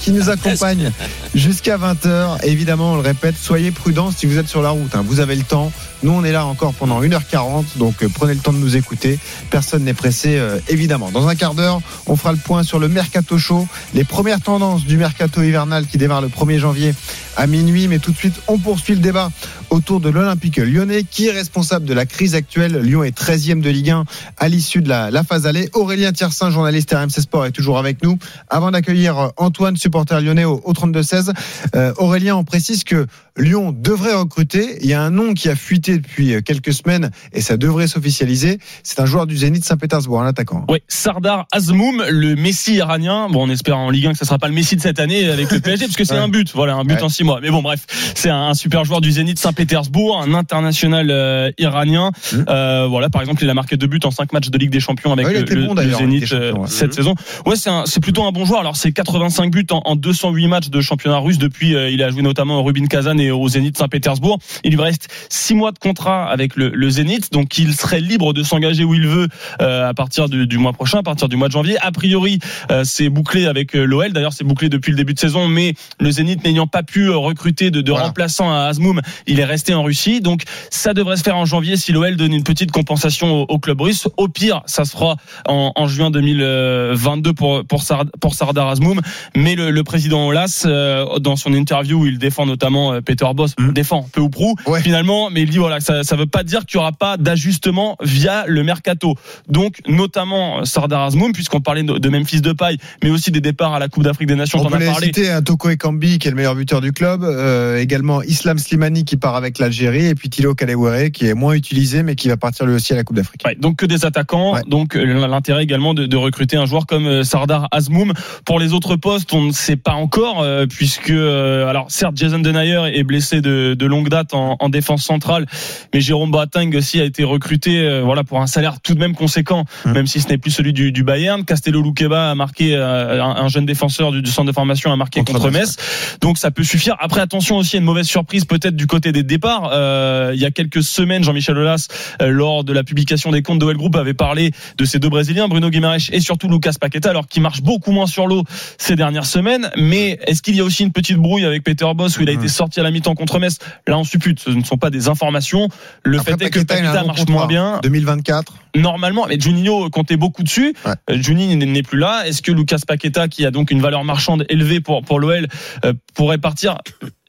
qui 0.00 0.10
nous 0.12 0.30
accompagne 0.30 0.90
jusqu'à 1.34 1.76
20h. 1.76 2.44
Évidemment, 2.44 2.92
on 2.92 2.96
le 2.96 3.02
répète, 3.02 3.36
soyez 3.40 3.70
prudents 3.70 4.10
si 4.10 4.26
vous 4.26 4.38
êtes 4.38 4.48
sur 4.48 4.62
la 4.62 4.70
route. 4.70 4.94
hein. 4.94 5.04
Vous 5.06 5.20
avez 5.20 5.36
le 5.36 5.42
temps. 5.42 5.70
Nous, 6.02 6.10
on 6.12 6.24
est 6.24 6.32
là 6.32 6.46
encore 6.46 6.72
pendant 6.72 7.02
1h40, 7.02 7.76
donc 7.76 8.02
euh, 8.02 8.08
prenez 8.08 8.32
le 8.32 8.40
temps 8.40 8.54
de 8.54 8.58
nous 8.58 8.74
écouter. 8.76 9.18
Personne 9.50 9.84
n'est 9.84 9.92
pressé, 9.92 10.38
euh, 10.38 10.58
évidemment. 10.68 11.10
Dans 11.10 11.28
un 11.28 11.34
quart 11.34 11.54
d'heure, 11.54 11.82
on 12.06 12.16
fera 12.16 12.32
le 12.32 12.38
point 12.38 12.62
sur 12.62 12.78
le 12.78 12.88
Mercato 12.88 13.36
Show, 13.36 13.68
les 13.92 14.04
premières 14.04 14.40
tendances 14.40 14.84
du 14.86 14.96
Mercato 14.96 15.42
hivernal 15.42 15.86
qui 15.86 15.98
démarre 15.98 16.22
le 16.22 16.28
1er 16.28 16.58
janvier 16.58 16.94
à 17.36 17.46
minuit. 17.46 17.86
Mais 17.86 17.98
tout 17.98 18.12
de 18.12 18.16
suite, 18.16 18.40
on 18.48 18.58
poursuit 18.58 18.94
le 18.94 19.00
débat 19.00 19.30
autour 19.68 20.00
de 20.00 20.08
l'Olympique 20.08 20.56
lyonnais. 20.56 21.04
Qui 21.04 21.26
est 21.28 21.32
responsable 21.32 21.84
de 21.84 21.92
la 21.92 22.06
crise 22.06 22.34
actuelle 22.34 22.78
Lyon 22.78 23.04
est 23.04 23.16
13e 23.16 23.60
de 23.60 23.68
Ligue 23.68 23.90
1 23.90 24.04
à 24.38 24.48
l'issue 24.48 24.80
de 24.80 24.88
la, 24.88 25.10
la 25.10 25.22
phase 25.22 25.46
allée. 25.46 25.68
Aurélien 25.74 26.12
Tiersin, 26.12 26.50
journaliste 26.50 26.94
RMC 26.94 27.10
Sport, 27.20 27.44
est 27.44 27.50
toujours 27.52 27.78
avec 27.78 28.02
nous. 28.02 28.18
Avant 28.48 28.70
d'accueillir 28.70 29.18
euh, 29.18 29.28
Antoine, 29.36 29.76
supporter 29.90 30.20
lyonnais 30.20 30.44
au, 30.44 30.60
au 30.64 30.72
32-16, 30.72 31.32
euh, 31.74 31.92
Aurélien, 31.96 32.36
on 32.36 32.44
précise 32.44 32.84
que 32.84 33.06
Lyon 33.36 33.74
devrait 33.76 34.14
recruter. 34.14 34.78
Il 34.82 34.86
y 34.88 34.94
a 34.94 35.02
un 35.02 35.10
nom 35.10 35.34
qui 35.34 35.48
a 35.48 35.56
fuité 35.56 35.98
depuis 35.98 36.34
euh, 36.34 36.40
quelques 36.42 36.72
semaines 36.72 37.10
et 37.32 37.40
ça 37.40 37.56
devrait 37.56 37.88
s'officialiser. 37.88 38.58
C'est 38.84 39.00
un 39.00 39.06
joueur 39.06 39.26
du 39.26 39.36
Zénith 39.36 39.64
Saint-Pétersbourg, 39.64 40.22
un 40.22 40.26
attaquant. 40.28 40.64
Ouais, 40.68 40.82
Sardar 40.86 41.46
Azmoum, 41.50 42.04
le 42.08 42.36
Messi 42.36 42.74
iranien. 42.74 43.28
Bon, 43.30 43.48
on 43.48 43.50
espère 43.50 43.78
en 43.78 43.90
Ligue 43.90 44.06
1 44.06 44.12
que 44.12 44.18
ça 44.18 44.24
sera 44.26 44.38
pas 44.38 44.46
le 44.46 44.54
Messi 44.54 44.76
de 44.76 44.80
cette 44.80 45.00
année 45.00 45.28
avec 45.28 45.50
le 45.50 45.58
PSG, 45.58 45.86
parce 45.86 45.96
que 45.96 46.04
c'est 46.04 46.14
Ouais. 46.14 46.20
un 46.20 46.28
but. 46.28 46.52
Voilà, 46.54 46.74
un 46.76 46.84
but 46.84 46.94
Ouais. 46.94 47.02
en 47.02 47.08
six 47.08 47.24
mois. 47.24 47.40
Mais 47.42 47.50
bon, 47.50 47.62
bref, 47.62 47.84
c'est 48.14 48.30
un, 48.30 48.48
un 48.50 48.54
super 48.54 48.84
joueur 48.84 49.00
du 49.00 49.10
Zénith 49.10 49.40
Saint-Pétersbourg, 49.40 50.22
un 50.22 50.34
international 50.34 51.08
euh, 51.10 51.50
iranien. 51.58 52.12
Euh, 52.48 52.86
voilà, 52.88 53.08
par 53.10 53.22
exemple, 53.22 53.42
il 53.42 53.50
a 53.50 53.54
marqué 53.54 53.76
deux 53.76 53.88
buts 53.88 53.98
en 54.04 54.12
cinq 54.12 54.32
matchs 54.32 54.50
de 54.50 54.58
Ligue 54.58 54.70
des 54.70 54.78
Champions 54.80 55.12
avec 55.12 55.26
Ouais, 55.26 55.40
le, 55.42 55.66
bon, 55.66 55.74
le 55.74 55.92
Zénith 55.92 56.26
Champions, 56.26 56.66
cette 56.66 56.88
Mhm. 56.90 56.92
saison. 56.92 57.14
Ouais, 57.46 57.54
c'est 57.56 58.00
plutôt 58.00 58.22
un 58.24 58.30
bon 58.32 58.44
joueur. 58.44 58.60
Alors, 58.60 58.76
c'est 58.76 58.92
85 58.92 59.50
buts 59.50 59.66
en, 59.70 59.79
en 59.84 59.96
208 59.96 60.46
matchs 60.48 60.68
de 60.70 60.80
championnat 60.80 61.18
russe 61.18 61.38
depuis. 61.38 61.74
euh, 61.74 61.90
il 61.90 62.02
a 62.02 62.10
joué 62.10 62.22
notamment 62.22 62.58
au 62.58 62.62
Rubin 62.62 62.86
Kazan 62.86 63.18
et 63.18 63.30
au 63.30 63.48
Zénith 63.48 63.76
Saint-Pétersbourg. 63.78 64.38
Il 64.64 64.72
lui 64.74 64.80
reste 64.82 65.08
six 65.28 65.54
mois 65.54 65.72
de 65.72 65.78
contrat 65.78 66.28
avec 66.30 66.56
le, 66.56 66.70
le 66.70 66.90
Zénith, 66.90 67.32
donc 67.32 67.58
il 67.58 67.74
serait 67.74 68.00
libre 68.00 68.32
de 68.32 68.42
s'engager 68.42 68.84
où 68.84 68.94
il 68.94 69.06
veut 69.06 69.28
euh, 69.60 69.88
à 69.88 69.94
partir 69.94 70.28
du, 70.28 70.46
du 70.46 70.58
mois 70.58 70.72
prochain, 70.72 70.98
à 70.98 71.02
partir 71.02 71.28
du 71.28 71.36
mois 71.36 71.48
de 71.48 71.52
janvier. 71.52 71.76
A 71.80 71.90
priori, 71.92 72.38
euh, 72.70 72.82
c'est 72.84 73.08
bouclé 73.08 73.46
avec 73.46 73.74
l'OL. 73.74 74.12
D'ailleurs, 74.12 74.32
c'est 74.32 74.44
bouclé 74.44 74.68
depuis 74.68 74.90
le 74.90 74.96
début 74.96 75.14
de 75.14 75.18
saison, 75.18 75.48
mais 75.48 75.74
le 75.98 76.10
Zénith 76.10 76.44
n'ayant 76.44 76.66
pas 76.66 76.82
pu 76.82 77.10
recruter 77.10 77.70
de, 77.70 77.80
de 77.80 77.90
Voilà. 77.90 78.06
remplaçant 78.06 78.52
à 78.52 78.64
Azmoum, 78.66 79.00
il 79.26 79.40
est 79.40 79.44
resté 79.44 79.74
en 79.74 79.82
Russie. 79.82 80.20
Donc, 80.20 80.42
ça 80.70 80.94
devrait 80.94 81.16
se 81.16 81.22
faire 81.22 81.36
en 81.36 81.44
janvier 81.44 81.76
si 81.76 81.92
l'OL 81.92 82.16
donne 82.16 82.32
une 82.32 82.44
petite 82.44 82.70
compensation 82.70 83.42
au, 83.42 83.46
au 83.48 83.58
club 83.58 83.80
russe. 83.80 84.08
Au 84.16 84.28
pire, 84.28 84.62
ça 84.66 84.84
se 84.84 84.92
fera 84.92 85.16
en, 85.48 85.72
en 85.74 85.86
juin 85.88 86.10
2022 86.10 87.32
pour 87.32 87.64
pour, 87.64 87.82
Sard- 87.82 88.06
pour 88.20 88.34
Sardar 88.34 88.68
Azmoum. 88.68 89.00
Mais 89.36 89.54
le, 89.54 89.69
le 89.70 89.82
président 89.84 90.26
Olas, 90.26 90.64
euh, 90.66 91.18
dans 91.18 91.36
son 91.36 91.52
interview, 91.54 92.00
où 92.02 92.06
il 92.06 92.18
défend 92.18 92.46
notamment 92.46 92.92
euh, 92.94 93.00
Peter 93.00 93.26
Boss, 93.34 93.54
Mhm. 93.58 93.72
défend 93.72 94.06
peu 94.12 94.20
ou 94.20 94.28
prou 94.30 94.54
Ouais. 94.66 94.80
finalement, 94.82 95.30
mais 95.30 95.42
il 95.42 95.50
dit 95.50 95.58
voilà, 95.58 95.80
ça 95.80 96.02
ça 96.04 96.16
veut 96.16 96.26
pas 96.26 96.42
dire 96.42 96.66
qu'il 96.66 96.76
y 96.76 96.80
aura 96.80 96.92
pas 96.92 97.16
d'ajustement 97.16 97.96
via 98.02 98.44
le 98.46 98.62
mercato. 98.64 99.14
Donc 99.48 99.76
notamment 99.88 100.60
euh, 100.60 100.64
Sardar 100.64 101.02
Azmoum, 101.02 101.32
puisqu'on 101.32 101.60
parlait 101.60 101.82
de, 101.82 101.98
de 101.98 102.08
Memphis 102.08 102.40
de 102.40 102.52
paille, 102.52 102.78
mais 103.02 103.10
aussi 103.10 103.30
des 103.30 103.40
départs 103.40 103.74
à 103.74 103.78
la 103.78 103.88
Coupe 103.88 104.02
d'Afrique 104.04 104.28
des 104.28 104.34
Nations. 104.36 104.60
On 104.60 104.72
as 104.72 104.78
les 104.78 104.86
parlé. 104.86 105.06
citer, 105.06 105.30
hein, 105.30 105.42
Toko 105.42 105.70
Ekambi, 105.70 106.18
qui 106.18 106.28
est 106.28 106.30
le 106.30 106.36
meilleur 106.36 106.54
buteur 106.54 106.80
du 106.80 106.92
club, 106.92 107.22
euh, 107.24 107.78
également 107.78 108.22
Islam 108.22 108.58
Slimani 108.58 109.04
qui 109.04 109.16
part 109.16 109.36
avec 109.36 109.58
l'Algérie, 109.58 110.06
et 110.06 110.14
puis 110.14 110.28
Thilo 110.30 110.54
Kalewere 110.54 111.10
qui 111.10 111.26
est 111.26 111.34
moins 111.34 111.54
utilisé, 111.54 112.02
mais 112.02 112.14
qui 112.16 112.28
va 112.28 112.36
partir 112.36 112.66
lui 112.66 112.74
aussi 112.74 112.92
à 112.92 112.96
la 112.96 113.04
Coupe 113.04 113.16
d'Afrique. 113.16 113.42
Ouais, 113.44 113.54
donc 113.54 113.76
que 113.76 113.86
des 113.86 114.04
attaquants, 114.04 114.54
Ouais. 114.54 114.62
donc 114.66 114.94
l'intérêt 114.94 115.62
également 115.62 115.94
de, 115.94 116.06
de 116.06 116.16
recruter 116.16 116.56
un 116.56 116.66
joueur 116.66 116.86
comme 116.86 117.24
Sardar 117.24 117.68
Azmoum. 117.70 118.12
Pour 118.44 118.58
les 118.58 118.72
autres 118.72 118.96
postes, 118.96 119.32
on 119.32 119.42
ne 119.42 119.52
sait 119.60 119.76
pas 119.76 119.92
encore, 119.92 120.42
euh, 120.42 120.66
puisque 120.66 121.10
euh, 121.10 121.68
alors 121.68 121.86
certes 121.90 122.16
Jason 122.16 122.38
Denayer 122.38 122.82
est 122.94 123.02
blessé 123.04 123.40
de, 123.40 123.74
de 123.78 123.86
longue 123.86 124.08
date 124.08 124.34
en, 124.34 124.56
en 124.58 124.68
défense 124.68 125.02
centrale, 125.04 125.46
mais 125.94 126.00
Jérôme 126.00 126.30
Boateng 126.30 126.74
aussi 126.76 127.00
a 127.00 127.04
été 127.04 127.24
recruté, 127.24 127.80
euh, 127.80 128.02
voilà 128.02 128.24
pour 128.24 128.40
un 128.40 128.46
salaire 128.46 128.80
tout 128.82 128.94
de 128.94 129.00
même 129.00 129.14
conséquent, 129.14 129.64
Hum. 129.84 129.92
même 129.92 130.06
si 130.06 130.20
ce 130.20 130.28
n'est 130.28 130.38
plus 130.38 130.50
celui 130.50 130.72
du, 130.72 130.92
du 130.92 131.02
Bayern. 131.04 131.44
Castello 131.44 131.82
Luqueba 131.82 132.30
a 132.30 132.34
marqué 132.34 132.74
euh, 132.74 133.22
un, 133.22 133.36
un 133.44 133.48
jeune 133.48 133.66
défenseur 133.66 134.12
du, 134.12 134.22
du 134.22 134.30
centre 134.30 134.46
de 134.48 134.52
formation 134.52 134.92
a 134.92 134.96
marqué 134.96 135.20
Contre 135.20 135.32
contre, 135.34 135.50
Metz, 135.50 135.76
donc 136.20 136.38
ça 136.38 136.50
peut 136.50 136.64
suffire. 136.64 136.96
Après 137.00 137.20
attention 137.20 137.56
aussi 137.56 137.76
à 137.76 137.78
une 137.78 137.84
mauvaise 137.84 138.06
surprise 138.06 138.44
peut-être 138.44 138.76
du 138.76 138.86
côté 138.86 139.12
des 139.12 139.22
départs. 139.22 139.70
Euh, 139.72 140.30
il 140.34 140.40
y 140.40 140.44
a 140.46 140.50
quelques 140.50 140.82
semaines, 140.82 141.22
Jean-Michel 141.24 141.56
Aulas, 141.58 141.88
euh, 142.22 142.28
lors 142.28 142.64
de 142.64 142.72
la 142.72 142.84
publication 142.84 143.30
des 143.30 143.42
comptes 143.42 143.58
de 143.58 143.66
Well 143.66 143.76
Group, 143.76 143.96
avait 143.96 144.14
parlé 144.14 144.52
de 144.78 144.84
ces 144.84 144.98
deux 144.98 145.08
Brésiliens, 145.10 145.48
Bruno 145.48 145.68
Guimaraes 145.70 146.08
et 146.12 146.20
surtout 146.20 146.48
Lucas 146.48 146.74
Paqueta, 146.80 147.10
alors 147.10 147.26
qui 147.28 147.40
marche 147.40 147.60
beaucoup 147.62 147.92
moins 147.92 148.06
sur 148.06 148.26
l'eau 148.26 148.44
ces 148.78 148.96
dernières 148.96 149.26
semaines. 149.26 149.39
Mais 149.76 150.18
est-ce 150.26 150.42
qu'il 150.42 150.56
y 150.56 150.60
a 150.60 150.64
aussi 150.64 150.82
une 150.82 150.92
petite 150.92 151.16
brouille 151.16 151.44
avec 151.44 151.64
Peter 151.64 151.86
Boss 151.94 152.18
où 152.18 152.22
il 152.22 152.28
a 152.28 152.32
été 152.32 152.48
sorti 152.48 152.80
à 152.80 152.82
la 152.82 152.90
mi-temps 152.90 153.14
contre 153.14 153.38
Metz? 153.38 153.58
Là, 153.86 153.98
on 153.98 154.04
suppute. 154.04 154.40
Ce 154.40 154.50
ne 154.50 154.64
sont 154.64 154.78
pas 154.78 154.90
des 154.90 155.08
informations. 155.08 155.68
Le 156.04 156.18
Après, 156.18 156.36
fait 156.36 156.44
est 156.46 156.50
que 156.50 156.60
Paqueta, 156.60 157.04
marche 157.04 157.26
moins 157.28 157.46
bien. 157.46 157.80
2024. 157.82 158.54
Normalement, 158.76 159.26
mais 159.28 159.38
Juninho 159.38 159.90
comptait 159.90 160.16
beaucoup 160.16 160.42
dessus. 160.42 160.74
Ouais. 160.86 160.92
Euh, 161.10 161.20
Juninho 161.20 161.56
n'est 161.56 161.82
plus 161.82 161.98
là. 161.98 162.22
Est-ce 162.26 162.42
que 162.42 162.52
Lucas 162.52 162.78
Paqueta, 162.86 163.28
qui 163.28 163.44
a 163.44 163.50
donc 163.50 163.70
une 163.70 163.80
valeur 163.80 164.04
marchande 164.04 164.44
élevée 164.48 164.80
pour 164.80 165.02
pour 165.02 165.18
l'OL, 165.18 165.48
euh, 165.84 165.92
pourrait 166.14 166.38
partir? 166.38 166.78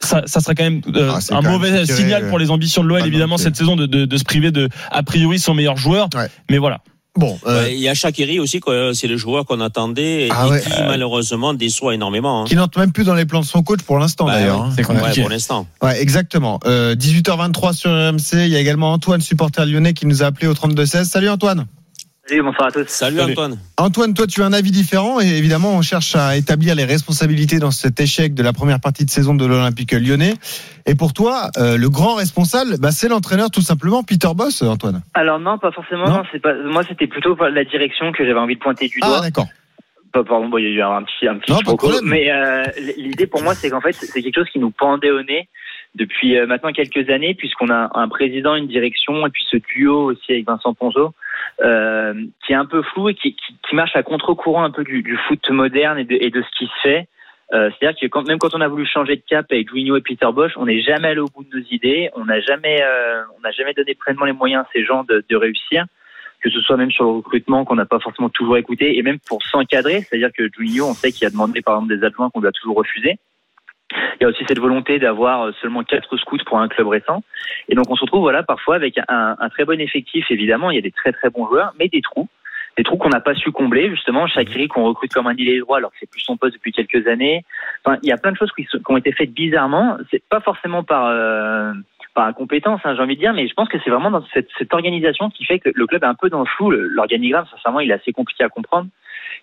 Ça, 0.01 0.23
ça 0.25 0.39
serait 0.39 0.55
quand 0.55 0.63
même 0.63 0.81
euh, 0.95 1.11
Ah, 1.13 1.19
un 1.35 1.41
quand 1.41 1.51
mauvais 1.51 1.85
signal 1.85 2.27
pour 2.29 2.39
les 2.39 2.51
ambitions 2.51 2.83
de 2.83 2.87
l'OL, 2.87 3.05
évidemment, 3.05 3.37
cette 3.37 3.55
saison 3.55 3.75
de, 3.75 3.85
de, 3.85 4.05
de 4.05 4.17
se 4.17 4.23
priver 4.23 4.51
de 4.51 4.69
a 4.91 5.03
priori 5.03 5.39
son 5.39 5.53
meilleur 5.53 5.77
joueur. 5.77 6.09
Ouais. 6.15 6.27
Mais 6.49 6.57
voilà. 6.57 6.81
Bon, 7.17 7.37
euh, 7.45 7.63
Ouais, 7.65 7.73
Il 7.73 7.79
y 7.81 7.89
a 7.89 7.93
Shakiri 7.93 8.39
aussi, 8.39 8.61
c'est 8.93 9.07
le 9.07 9.17
joueur 9.17 9.45
qu'on 9.45 9.59
attendait 9.59 10.27
et 10.27 10.29
Ah 10.31 10.47
ouais. 10.47 10.61
qui 10.61 10.69
malheureusement 10.83 11.53
déçoit 11.53 11.93
énormément. 11.93 12.41
hein. 12.43 12.45
qui 12.45 12.55
n'entre 12.55 12.79
même 12.79 12.93
plus 12.93 13.03
dans 13.03 13.15
les 13.15 13.25
plans 13.25 13.41
de 13.41 13.45
son 13.45 13.63
coach 13.63 13.81
pour 13.81 13.99
l'instant 13.99 14.25
Bah 14.25 14.33
d'ailleurs. 14.35 14.61
oui, 14.61 14.67
hein. 14.69 14.73
c'est 14.75 14.87
Ouais, 14.89 15.21
pour 15.21 15.29
l'instant. 15.29 15.67
Ouais, 15.83 16.01
exactement. 16.01 16.59
Euh, 16.65 16.95
18h23 16.95 17.73
sur 17.73 17.89
RMC. 17.91 18.45
Il 18.45 18.47
y 18.47 18.55
a 18.55 18.59
également 18.59 18.93
Antoine, 18.93 19.19
supporter 19.19 19.65
lyonnais, 19.65 19.93
qui 19.93 20.05
nous 20.05 20.23
a 20.23 20.27
appelé 20.27 20.47
au 20.47 20.53
32-16. 20.53 21.03
Salut 21.03 21.29
Antoine. 21.29 21.65
Salut, 22.31 22.43
bonsoir 22.43 22.69
à 22.69 22.71
tous. 22.71 22.87
Salut, 22.87 23.17
Salut. 23.17 23.31
Antoine. 23.33 23.57
Antoine, 23.77 24.13
toi, 24.13 24.25
tu 24.25 24.41
as 24.41 24.45
un 24.45 24.53
avis 24.53 24.71
différent 24.71 25.19
et 25.19 25.25
évidemment, 25.25 25.75
on 25.75 25.81
cherche 25.81 26.15
à 26.15 26.37
établir 26.37 26.75
les 26.75 26.85
responsabilités 26.85 27.59
dans 27.59 27.71
cet 27.71 27.99
échec 27.99 28.33
de 28.33 28.41
la 28.41 28.53
première 28.53 28.79
partie 28.79 29.03
de 29.03 29.09
saison 29.09 29.33
de 29.35 29.45
l'Olympique 29.45 29.91
lyonnais. 29.91 30.35
Et 30.85 30.95
pour 30.95 31.11
toi, 31.11 31.49
euh, 31.57 31.75
le 31.75 31.89
grand 31.89 32.15
responsable, 32.15 32.77
bah, 32.79 32.91
c'est 32.91 33.09
l'entraîneur 33.09 33.51
tout 33.51 33.59
simplement, 33.59 34.01
Peter 34.03 34.29
Boss, 34.33 34.61
Antoine. 34.61 35.01
Alors 35.13 35.39
non, 35.39 35.57
pas 35.57 35.73
forcément. 35.73 36.07
Non 36.07 36.19
Non, 36.19 36.23
c'est 36.31 36.39
pas. 36.41 36.53
Moi, 36.53 36.83
c'était 36.87 37.07
plutôt 37.07 37.35
la 37.35 37.65
direction 37.65 38.13
que 38.13 38.25
j'avais 38.25 38.39
envie 38.39 38.55
de 38.55 38.61
pointer 38.61 38.87
du 38.87 38.99
Ah, 39.01 39.07
doigt. 39.07 39.19
d'accord. 39.19 39.47
Pas- 40.13 40.23
pardon, 40.23 40.47
bon, 40.47 40.57
il 40.57 40.63
y 40.63 40.67
a 40.67 40.69
eu 40.69 40.81
un 40.81 41.03
petit, 41.03 41.27
un 41.27 41.35
petit 41.35 41.51
Non, 41.51 41.59
mais 42.03 42.31
euh, 42.31 42.63
l'idée 42.95 43.27
pour 43.27 43.43
moi, 43.43 43.55
c'est 43.55 43.69
qu'en 43.69 43.81
fait, 43.81 43.91
c'est 43.91 44.21
quelque 44.21 44.35
chose 44.39 44.49
qui 44.53 44.59
nous 44.59 44.71
pendait 44.71 45.11
au 45.11 45.21
nez 45.21 45.49
depuis 45.95 46.37
euh, 46.37 46.47
maintenant 46.47 46.71
quelques 46.71 47.09
années, 47.09 47.35
puisqu'on 47.35 47.69
a 47.69 47.89
un 47.93 48.07
président, 48.07 48.55
une 48.55 48.67
direction, 48.67 49.27
et 49.27 49.29
puis 49.29 49.43
ce 49.51 49.57
duo 49.57 50.11
aussi 50.11 50.31
avec 50.31 50.45
Vincent 50.47 50.73
Ponzo, 50.73 51.13
euh, 51.61 52.13
qui 52.45 52.53
est 52.53 52.55
un 52.55 52.65
peu 52.65 52.81
flou 52.81 53.09
et 53.09 53.15
qui, 53.15 53.35
qui, 53.35 53.55
qui 53.67 53.75
marche 53.75 53.95
à 53.95 54.03
contre-courant 54.03 54.63
un 54.63 54.71
peu 54.71 54.83
du, 54.83 55.03
du 55.03 55.17
foot 55.27 55.49
moderne 55.49 55.99
et 55.99 56.05
de, 56.05 56.15
et 56.19 56.29
de 56.29 56.41
ce 56.41 56.57
qui 56.57 56.65
se 56.65 56.81
fait. 56.81 57.07
Euh, 57.53 57.69
C'est-à-dire 57.77 57.99
que 57.99 58.07
quand, 58.07 58.25
même 58.27 58.39
quand 58.39 58.55
on 58.55 58.61
a 58.61 58.67
voulu 58.67 58.85
changer 58.85 59.17
de 59.17 59.23
cap 59.27 59.45
avec 59.51 59.69
Juninho 59.69 59.97
et 59.97 60.01
Peter 60.01 60.27
Bosch, 60.33 60.53
on 60.55 60.65
n'est 60.65 60.81
jamais 60.81 61.09
allé 61.09 61.19
au 61.19 61.27
bout 61.27 61.43
de 61.43 61.59
nos 61.59 61.65
idées, 61.69 62.09
on 62.15 62.25
n'a 62.25 62.39
jamais, 62.39 62.81
euh, 62.81 63.23
on 63.37 63.41
n'a 63.41 63.51
jamais 63.51 63.73
donné 63.73 63.93
pleinement 63.93 64.25
les 64.25 64.31
moyens 64.31 64.63
à 64.63 64.69
ces 64.71 64.85
gens 64.85 65.03
de, 65.03 65.23
de 65.29 65.35
réussir, 65.35 65.85
que 66.41 66.49
ce 66.49 66.61
soit 66.61 66.77
même 66.77 66.91
sur 66.91 67.03
le 67.03 67.11
recrutement 67.11 67.65
qu'on 67.65 67.75
n'a 67.75 67.85
pas 67.85 67.99
forcément 67.99 68.29
toujours 68.29 68.57
écouté, 68.57 68.97
et 68.97 69.01
même 69.03 69.19
pour 69.19 69.43
s'encadrer, 69.43 70.01
c'est-à-dire 70.01 70.31
que 70.31 70.49
Juninho, 70.57 70.85
on 70.85 70.93
sait 70.93 71.11
qu'il 71.11 71.27
a 71.27 71.29
demandé 71.29 71.61
par 71.61 71.75
exemple 71.75 71.95
des 71.95 72.05
adjoints 72.05 72.29
qu'on 72.29 72.43
a 72.43 72.51
toujours 72.53 72.77
refusé. 72.77 73.17
Il 74.19 74.23
y 74.23 74.25
a 74.25 74.29
aussi 74.29 74.43
cette 74.47 74.59
volonté 74.59 74.99
d'avoir 74.99 75.47
euh, 75.47 75.51
seulement 75.61 75.83
quatre 75.83 76.17
scouts 76.17 76.43
pour 76.45 76.59
un 76.59 76.67
club 76.67 76.87
récent. 76.87 77.23
Et 77.69 77.75
donc 77.75 77.89
on 77.89 77.95
se 77.95 78.01
retrouve 78.01 78.21
voilà 78.21 78.43
parfois 78.43 78.75
avec 78.75 78.99
un, 79.07 79.35
très 79.49 79.65
bon 79.65 79.79
effectif. 79.79 80.25
Évidemment, 80.29 80.71
il 80.71 80.75
y 80.75 80.79
a 80.79 80.81
des 80.81 80.91
très 80.91 81.11
très 81.11 81.29
bons 81.29 81.47
joueurs, 81.47 81.73
mais 81.79 81.87
des 81.87 82.01
trous. 82.01 82.27
Des 82.77 82.83
trous 82.83 82.97
qu'on 82.97 83.09
n'a 83.09 83.19
pas 83.19 83.35
su 83.35 83.51
combler 83.51 83.89
justement. 83.89 84.27
Shakiri 84.27 84.67
qu'on 84.67 84.85
recrute 84.85 85.13
comme 85.13 85.27
un 85.27 85.31
ailier 85.31 85.59
droit 85.59 85.77
alors 85.77 85.91
que 85.91 85.97
c'est 85.99 86.09
plus 86.09 86.21
son 86.21 86.37
poste 86.37 86.53
depuis 86.53 86.71
quelques 86.71 87.07
années. 87.07 87.43
Enfin 87.83 87.97
il 88.03 88.09
y 88.09 88.11
a 88.11 88.17
plein 88.17 88.31
de 88.31 88.37
choses 88.37 88.51
qui, 88.55 88.65
qui 88.65 88.79
ont 88.87 88.97
été 88.97 89.11
faites 89.11 89.33
bizarrement. 89.33 89.97
C'est 90.09 90.23
pas 90.29 90.39
forcément 90.39 90.83
par 90.83 91.07
euh, 91.07 91.73
par 92.13 92.25
incompétence 92.25 92.81
hein, 92.83 92.93
j'ai 92.95 93.01
envie 93.01 93.15
de 93.15 93.21
dire 93.21 93.33
mais 93.33 93.47
je 93.47 93.53
pense 93.53 93.69
que 93.69 93.77
c'est 93.83 93.89
vraiment 93.89 94.11
dans 94.11 94.25
cette, 94.33 94.49
cette, 94.57 94.73
organisation 94.73 95.29
qui 95.29 95.45
fait 95.45 95.59
que 95.59 95.69
le 95.73 95.87
club 95.87 96.03
est 96.03 96.07
un 96.07 96.15
peu 96.15 96.29
dans 96.29 96.39
le 96.39 96.45
flou. 96.45 96.71
L'organigramme 96.71 97.45
sincèrement 97.51 97.79
il 97.79 97.91
est 97.91 97.95
assez 97.95 98.13
compliqué 98.13 98.43
à 98.43 98.49
comprendre 98.49 98.87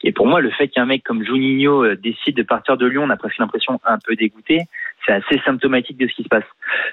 et 0.02 0.12
pour 0.12 0.26
moi 0.26 0.40
le 0.40 0.50
fait 0.50 0.68
qu'un 0.68 0.86
mec 0.86 1.02
comme 1.04 1.24
Juninho 1.24 1.84
euh, 1.84 1.96
décide 1.96 2.36
de 2.36 2.42
partir 2.42 2.76
de 2.76 2.86
Lyon 2.86 3.04
on 3.04 3.10
a 3.10 3.16
presque 3.16 3.38
l'impression 3.38 3.80
un 3.84 3.98
peu 3.98 4.14
dégoûté 4.16 4.66
c'est 5.08 5.14
assez 5.14 5.40
symptomatique 5.44 5.96
de 5.96 6.06
ce 6.06 6.14
qui 6.14 6.22
se 6.22 6.28
passe. 6.28 6.44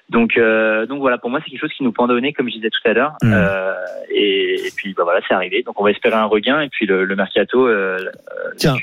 Donc, 0.09 0.37
euh, 0.37 0.85
donc 0.85 0.99
voilà, 0.99 1.17
pour 1.17 1.29
moi, 1.29 1.39
c'est 1.43 1.51
quelque 1.51 1.61
chose 1.61 1.73
qui 1.73 1.83
nous 1.83 1.91
pendonnait, 1.91 2.33
comme 2.33 2.47
je 2.47 2.55
disais 2.55 2.69
tout 2.69 2.87
à 2.87 2.93
l'heure. 2.93 3.13
Mmh. 3.21 3.33
Euh, 3.33 3.73
et, 4.09 4.67
et, 4.67 4.71
puis, 4.75 4.93
bah 4.93 5.03
voilà, 5.03 5.19
c'est 5.27 5.33
arrivé. 5.33 5.63
Donc, 5.63 5.79
on 5.79 5.83
va 5.83 5.91
espérer 5.91 6.15
un 6.15 6.25
regain. 6.25 6.61
Et 6.61 6.69
puis, 6.69 6.85
le, 6.85 7.05
le 7.05 7.15
mercato, 7.15 7.67
euh, 7.67 7.97
Tiens. 8.57 8.75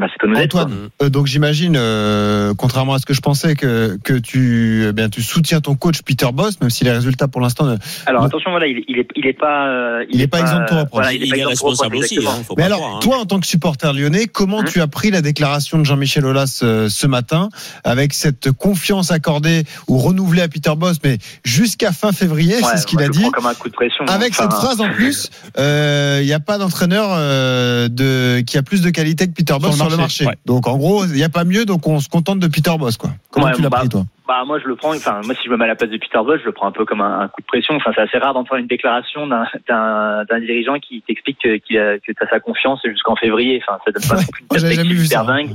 Que 0.00 0.26
aide. 0.36 0.44
Antoine, 0.44 0.88
euh, 1.02 1.08
donc 1.08 1.26
j'imagine, 1.26 1.74
euh, 1.76 2.52
contrairement 2.56 2.94
à 2.94 2.98
ce 2.98 3.06
que 3.06 3.14
je 3.14 3.20
pensais, 3.20 3.54
que, 3.54 3.96
que 4.02 4.14
tu, 4.14 4.86
eh 4.88 4.92
bien, 4.92 5.08
tu 5.08 5.22
soutiens 5.22 5.60
ton 5.60 5.74
coach 5.76 6.02
Peter 6.02 6.26
Boss, 6.32 6.60
même 6.60 6.70
si 6.70 6.84
les 6.84 6.90
résultats 6.92 7.28
pour 7.28 7.40
l'instant. 7.40 7.64
ne- 7.66 7.76
Alors, 8.06 8.24
attention, 8.24 8.50
voilà, 8.50 8.66
il, 8.66 8.82
il 8.88 8.98
est, 8.98 9.08
il 9.16 9.26
est 9.26 9.32
pas, 9.38 9.68
euh, 9.68 10.04
Il 10.10 10.20
est 10.20 10.26
pas 10.26 10.40
exempt 10.40 10.64
de 10.82 10.86
voilà, 10.92 11.12
il 11.12 11.22
est, 11.22 11.26
Il 11.26 11.44
responsable 11.46 11.96
reproche, 11.96 12.12
aussi, 12.12 12.26
hein, 12.26 12.42
faut 12.46 12.54
Mais 12.56 12.62
pas 12.62 12.66
alors, 12.66 12.78
croire, 12.80 12.96
hein. 12.96 13.00
toi, 13.00 13.18
en 13.18 13.24
tant 13.26 13.40
que 13.40 13.46
supporter 13.46 13.92
lyonnais, 13.92 14.26
comment 14.26 14.58
Hum. 14.58 14.64
tu 14.66 14.80
as 14.80 14.86
pris 14.86 15.10
la 15.10 15.20
déclaration 15.22 15.78
de 15.78 15.84
Jean-Michel 15.84 16.24
Aulas 16.26 16.60
euh, 16.62 16.88
ce 16.88 17.06
matin, 17.06 17.48
avec 17.84 18.12
cette 18.14 18.50
confiance 18.52 19.10
accordée 19.10 19.64
ou 19.88 19.98
renouvelée 19.98 20.42
à 20.42 20.48
Peter 20.48 20.72
Boss, 20.76 20.96
mais 21.04 21.18
jusqu'à 21.44 21.92
fin 21.92 22.12
février, 22.12 22.54
Ouais, 22.56 22.60
c'est 22.72 22.78
ce 22.78 22.86
qu'il 22.86 23.00
a 23.02 23.08
dit. 23.08 23.30
comme 23.32 23.46
un 23.46 23.54
coup 23.54 23.68
de 23.68 23.74
pression. 23.74 24.04
Avec 24.06 24.32
Enfin, 24.32 24.44
cette 24.44 24.52
phrase 24.52 24.80
en 24.80 24.88
plus, 24.92 25.30
euh, 25.58 26.18
il 26.22 26.26
n'y 26.26 26.32
a 26.32 26.40
pas 26.40 26.58
d'entraîneur 26.58 27.08
euh, 27.12 27.88
de 27.88 28.40
qui 28.40 28.58
a 28.58 28.62
plus 28.62 28.80
de 28.82 28.90
qualité 28.90 29.26
que 29.26 29.32
Peter 29.32 29.54
Boss 29.60 29.76
sur 29.88 29.96
le 29.96 30.02
marché. 30.02 30.26
ouais. 30.26 30.36
Donc 30.46 30.66
en 30.66 30.76
gros, 30.76 31.04
il 31.06 31.12
n'y 31.12 31.22
a 31.22 31.28
pas 31.28 31.44
mieux, 31.44 31.64
donc 31.64 31.86
on 31.86 32.00
se 32.00 32.08
contente 32.08 32.40
de 32.40 32.46
Peter 32.46 32.74
Boss, 32.78 32.96
quoi. 32.96 33.10
Comment 33.30 33.46
Ouais, 33.46 33.52
tu 33.54 33.62
l'as 33.62 33.68
bah, 33.70 33.78
pris, 33.80 33.88
toi? 33.88 34.04
Bah 34.26 34.42
moi 34.46 34.58
je 34.58 34.66
le 34.66 34.74
prends, 34.74 34.94
enfin 34.94 35.20
moi 35.24 35.34
si 35.34 35.42
je 35.44 35.50
me 35.50 35.56
mets 35.58 35.64
à 35.64 35.68
la 35.68 35.76
place 35.76 35.90
de 35.90 35.98
Peter 35.98 36.18
Bosch, 36.24 36.40
je 36.40 36.46
le 36.46 36.52
prends 36.52 36.66
un 36.68 36.72
peu 36.72 36.84
comme 36.86 37.02
un, 37.02 37.20
un 37.20 37.28
coup 37.28 37.42
de 37.42 37.46
pression. 37.46 37.74
Enfin 37.76 37.90
c'est 37.94 38.00
assez 38.00 38.16
rare 38.18 38.32
d'entendre 38.32 38.60
une 38.60 38.66
déclaration 38.66 39.26
d'un 39.26 40.40
dirigeant 40.40 40.78
qui 40.78 41.02
t'explique 41.06 41.38
que, 41.42 41.56
qu'il 41.58 41.78
a- 41.78 41.98
que 41.98 42.12
t'as 42.18 42.28
sa 42.28 42.40
confiance 42.40 42.80
jusqu'en 42.84 43.16
février. 43.16 43.62
Enfin 43.66 43.78
ça 43.84 43.92
donne 43.92 44.08
pas 44.08 44.16
Ouais, 44.16 44.22
une 44.40 44.46
perspective 44.48 44.92
vu 44.98 45.04
super 45.04 45.24
dingue. 45.26 45.50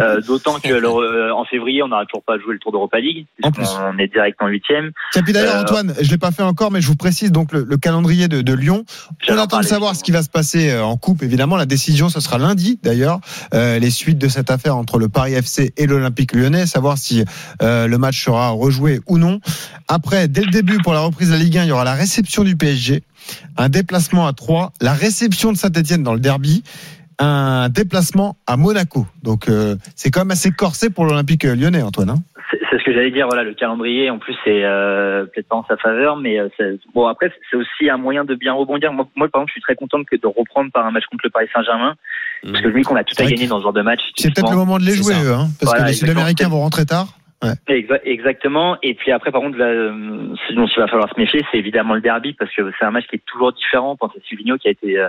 Euh, 0.00 0.20
D'autant 0.20 0.60
que 0.60 0.68
euh, 0.72 1.34
en 1.34 1.44
février 1.44 1.82
on 1.82 1.88
n'aura 1.88 2.04
toujours 2.06 2.22
pas 2.22 2.38
joué 2.38 2.54
le 2.54 2.58
Tour 2.60 2.72
d'Europa 2.72 3.00
League, 3.00 3.26
En 3.42 3.50
puisqu'on 3.50 3.98
est 3.98 4.08
direct 4.12 4.40
en 4.40 4.46
huitième. 4.48 4.92
Tiens, 5.12 5.22
puis 5.22 5.32
d'ailleurs, 5.32 5.56
Euh, 5.56 5.62
Antoine, 5.62 5.92
je 6.00 6.10
l'ai 6.10 6.18
pas 6.18 6.30
fait 6.30 6.42
encore, 6.42 6.70
mais 6.70 6.80
je 6.80 6.86
vous 6.86 6.96
précise 6.96 7.32
donc 7.32 7.52
le, 7.52 7.64
le 7.68 7.76
calendrier 7.76 8.28
de, 8.28 8.42
de 8.42 8.52
Lyon. 8.54 8.84
On 9.28 9.38
attend 9.38 9.58
de 9.60 9.64
savoir 9.64 9.94
ce 9.96 10.04
qui 10.04 10.12
va 10.12 10.22
se 10.22 10.30
passer 10.30 10.70
euh, 10.70 10.84
en 10.84 10.96
coupe. 10.96 11.22
Évidemment, 11.22 11.56
la 11.56 11.66
décision, 11.66 12.08
ce 12.08 12.20
sera 12.20 12.38
lundi. 12.38 12.78
D'ailleurs, 12.82 13.18
Euh, 13.52 13.78
les 13.78 13.90
suites 13.90 14.18
de 14.18 14.28
cette 14.28 14.50
affaire 14.50 14.76
entre 14.76 14.98
le 14.98 15.08
Paris 15.08 15.34
FC 15.34 15.72
et 15.76 15.86
l'Olympique 15.86 16.32
Lyonnais, 16.34 16.66
savoir 16.66 16.96
si 16.98 17.24
le 17.60 17.96
match 18.04 18.24
sera 18.24 18.50
rejoué 18.50 19.00
ou 19.06 19.18
non. 19.18 19.40
Après, 19.88 20.28
dès 20.28 20.42
le 20.42 20.50
début, 20.50 20.78
pour 20.78 20.92
la 20.94 21.00
reprise 21.00 21.28
de 21.28 21.34
la 21.34 21.40
Ligue 21.40 21.58
1, 21.58 21.64
il 21.64 21.68
y 21.68 21.72
aura 21.72 21.84
la 21.84 21.94
réception 21.94 22.44
du 22.44 22.56
PSG, 22.56 23.02
un 23.56 23.68
déplacement 23.68 24.26
à 24.26 24.32
3, 24.32 24.72
la 24.80 24.92
réception 24.92 25.52
de 25.52 25.56
Saint-Etienne 25.56 26.02
dans 26.02 26.14
le 26.14 26.20
derby. 26.20 26.62
Un 27.20 27.68
déplacement 27.68 28.36
à 28.48 28.56
Monaco. 28.56 29.06
Donc, 29.22 29.48
euh, 29.48 29.76
c'est 29.94 30.10
quand 30.10 30.22
même 30.22 30.32
assez 30.32 30.50
corsé 30.50 30.90
pour 30.90 31.04
l'Olympique 31.06 31.44
lyonnais, 31.44 31.80
Antoine. 31.80 32.10
hein. 32.10 32.16
C'est 32.50 32.78
ce 32.80 32.84
que 32.84 32.92
j'allais 32.92 33.12
dire. 33.12 33.26
Voilà, 33.28 33.44
le 33.44 33.54
calendrier, 33.54 34.10
en 34.10 34.18
plus, 34.18 34.34
c'est 34.44 34.64
euh, 34.64 35.24
peut-être 35.26 35.46
pas 35.48 35.54
en 35.54 35.64
sa 35.68 35.76
faveur, 35.76 36.16
mais 36.16 36.40
euh, 36.40 36.48
bon 36.92 37.06
après, 37.06 37.30
c'est 37.50 37.56
aussi 37.56 37.88
un 37.88 37.98
moyen 37.98 38.24
de 38.24 38.34
bien 38.34 38.52
rebondir. 38.52 38.92
Moi, 38.92 39.06
moi, 39.14 39.28
par 39.28 39.42
exemple, 39.42 39.50
je 39.50 39.52
suis 39.52 39.60
très 39.62 39.76
contente 39.76 40.06
que 40.10 40.16
de 40.16 40.26
reprendre 40.26 40.72
par 40.72 40.84
un 40.86 40.90
match 40.90 41.04
contre 41.08 41.22
le 41.24 41.30
Paris 41.30 41.46
Saint-Germain, 41.54 41.94
parce 42.42 42.60
que 42.60 42.68
je 42.70 42.74
me 42.74 42.78
dis 42.80 42.84
qu'on 42.84 42.96
a 42.96 43.04
tout 43.04 43.14
à 43.16 43.26
gagner 43.26 43.46
dans 43.46 43.58
ce 43.58 43.62
genre 43.62 43.72
de 43.72 43.82
match. 43.82 44.00
C'est 44.16 44.34
peut-être 44.34 44.50
le 44.50 44.56
moment 44.56 44.78
de 44.78 44.84
les 44.84 44.96
jouer, 44.96 45.14
eux, 45.24 45.34
hein, 45.34 45.48
parce 45.60 45.70
Voilà, 45.70 45.84
que 45.84 45.88
les. 45.90 45.94
Sud-Américains 45.94 46.48
vont 46.48 46.60
rentrer 46.60 46.84
tard. 46.84 47.06
Ouais. 47.44 48.00
Exactement. 48.04 48.76
Et 48.82 48.94
puis 48.94 49.12
après, 49.12 49.30
par 49.30 49.40
contre, 49.40 49.58
là, 49.58 49.66
ce 50.48 50.52
dont 50.54 50.66
il 50.66 50.78
va 50.78 50.86
falloir 50.88 51.08
se 51.12 51.18
méfier, 51.20 51.40
c'est 51.50 51.58
évidemment 51.58 51.94
le 51.94 52.00
derby, 52.00 52.32
parce 52.32 52.52
que 52.54 52.62
c'est 52.78 52.84
un 52.84 52.90
match 52.90 53.06
qui 53.08 53.16
est 53.16 53.24
toujours 53.26 53.52
différent. 53.52 53.96
Pensez 53.96 54.18
à 54.18 54.26
Silvino 54.28 54.56
qui 54.58 54.68
a 54.68 54.70
été 54.72 54.98
euh, 54.98 55.08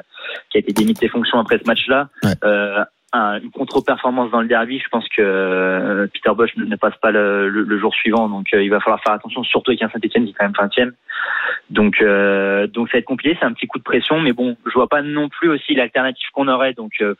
qui 0.49 0.57
a 0.57 0.59
été 0.59 0.73
démis 0.73 0.93
de 0.93 0.97
ses 0.97 1.07
fonctions 1.09 1.39
après 1.39 1.57
ce 1.59 1.65
match-là. 1.65 2.09
Ouais. 2.23 2.31
Euh, 2.43 2.83
un- 3.13 3.39
une 3.39 3.49
contre-performance 3.51 4.29
dans 4.31 4.41
le 4.41 4.47
derby, 4.47 4.79
je 4.79 4.89
pense 4.89 5.07
que 5.07 5.21
euh, 5.21 6.07
Peter 6.13 6.31
Bosch 6.35 6.55
ne, 6.57 6.65
ne 6.65 6.75
passe 6.75 6.95
pas 7.01 7.11
le, 7.11 7.47
le- 7.47 7.63
le 7.63 7.79
jour 7.79 7.93
suivant, 7.93 8.27
donc 8.27 8.47
euh, 8.53 8.61
il 8.61 8.69
va 8.69 8.81
falloir 8.81 9.01
faire 9.01 9.13
attention, 9.13 9.41
surtout 9.43 9.71
avec 9.71 9.81
un 9.83 9.89
Saint-Etienne 9.89 10.25
qui 10.25 10.31
est 10.31 10.33
quand 10.33 10.43
même 10.45 10.53
20 10.59 10.91
Donc, 11.69 12.01
euh, 12.01 12.67
donc 12.67 12.89
ça 12.89 12.93
va 12.97 12.99
être 12.99 13.05
compliqué, 13.05 13.37
c'est 13.39 13.45
un 13.45 13.53
petit 13.53 13.67
coup 13.67 13.77
de 13.79 13.83
pression, 13.83 14.19
mais 14.19 14.33
bon, 14.33 14.57
je 14.65 14.71
vois 14.73 14.89
pas 14.89 15.01
non 15.01 15.29
plus 15.29 15.49
aussi 15.49 15.75
l'alternative 15.75 16.27
qu'on 16.33 16.47
aurait. 16.49 16.73
Donc, 16.73 16.91
euh, 17.01 17.15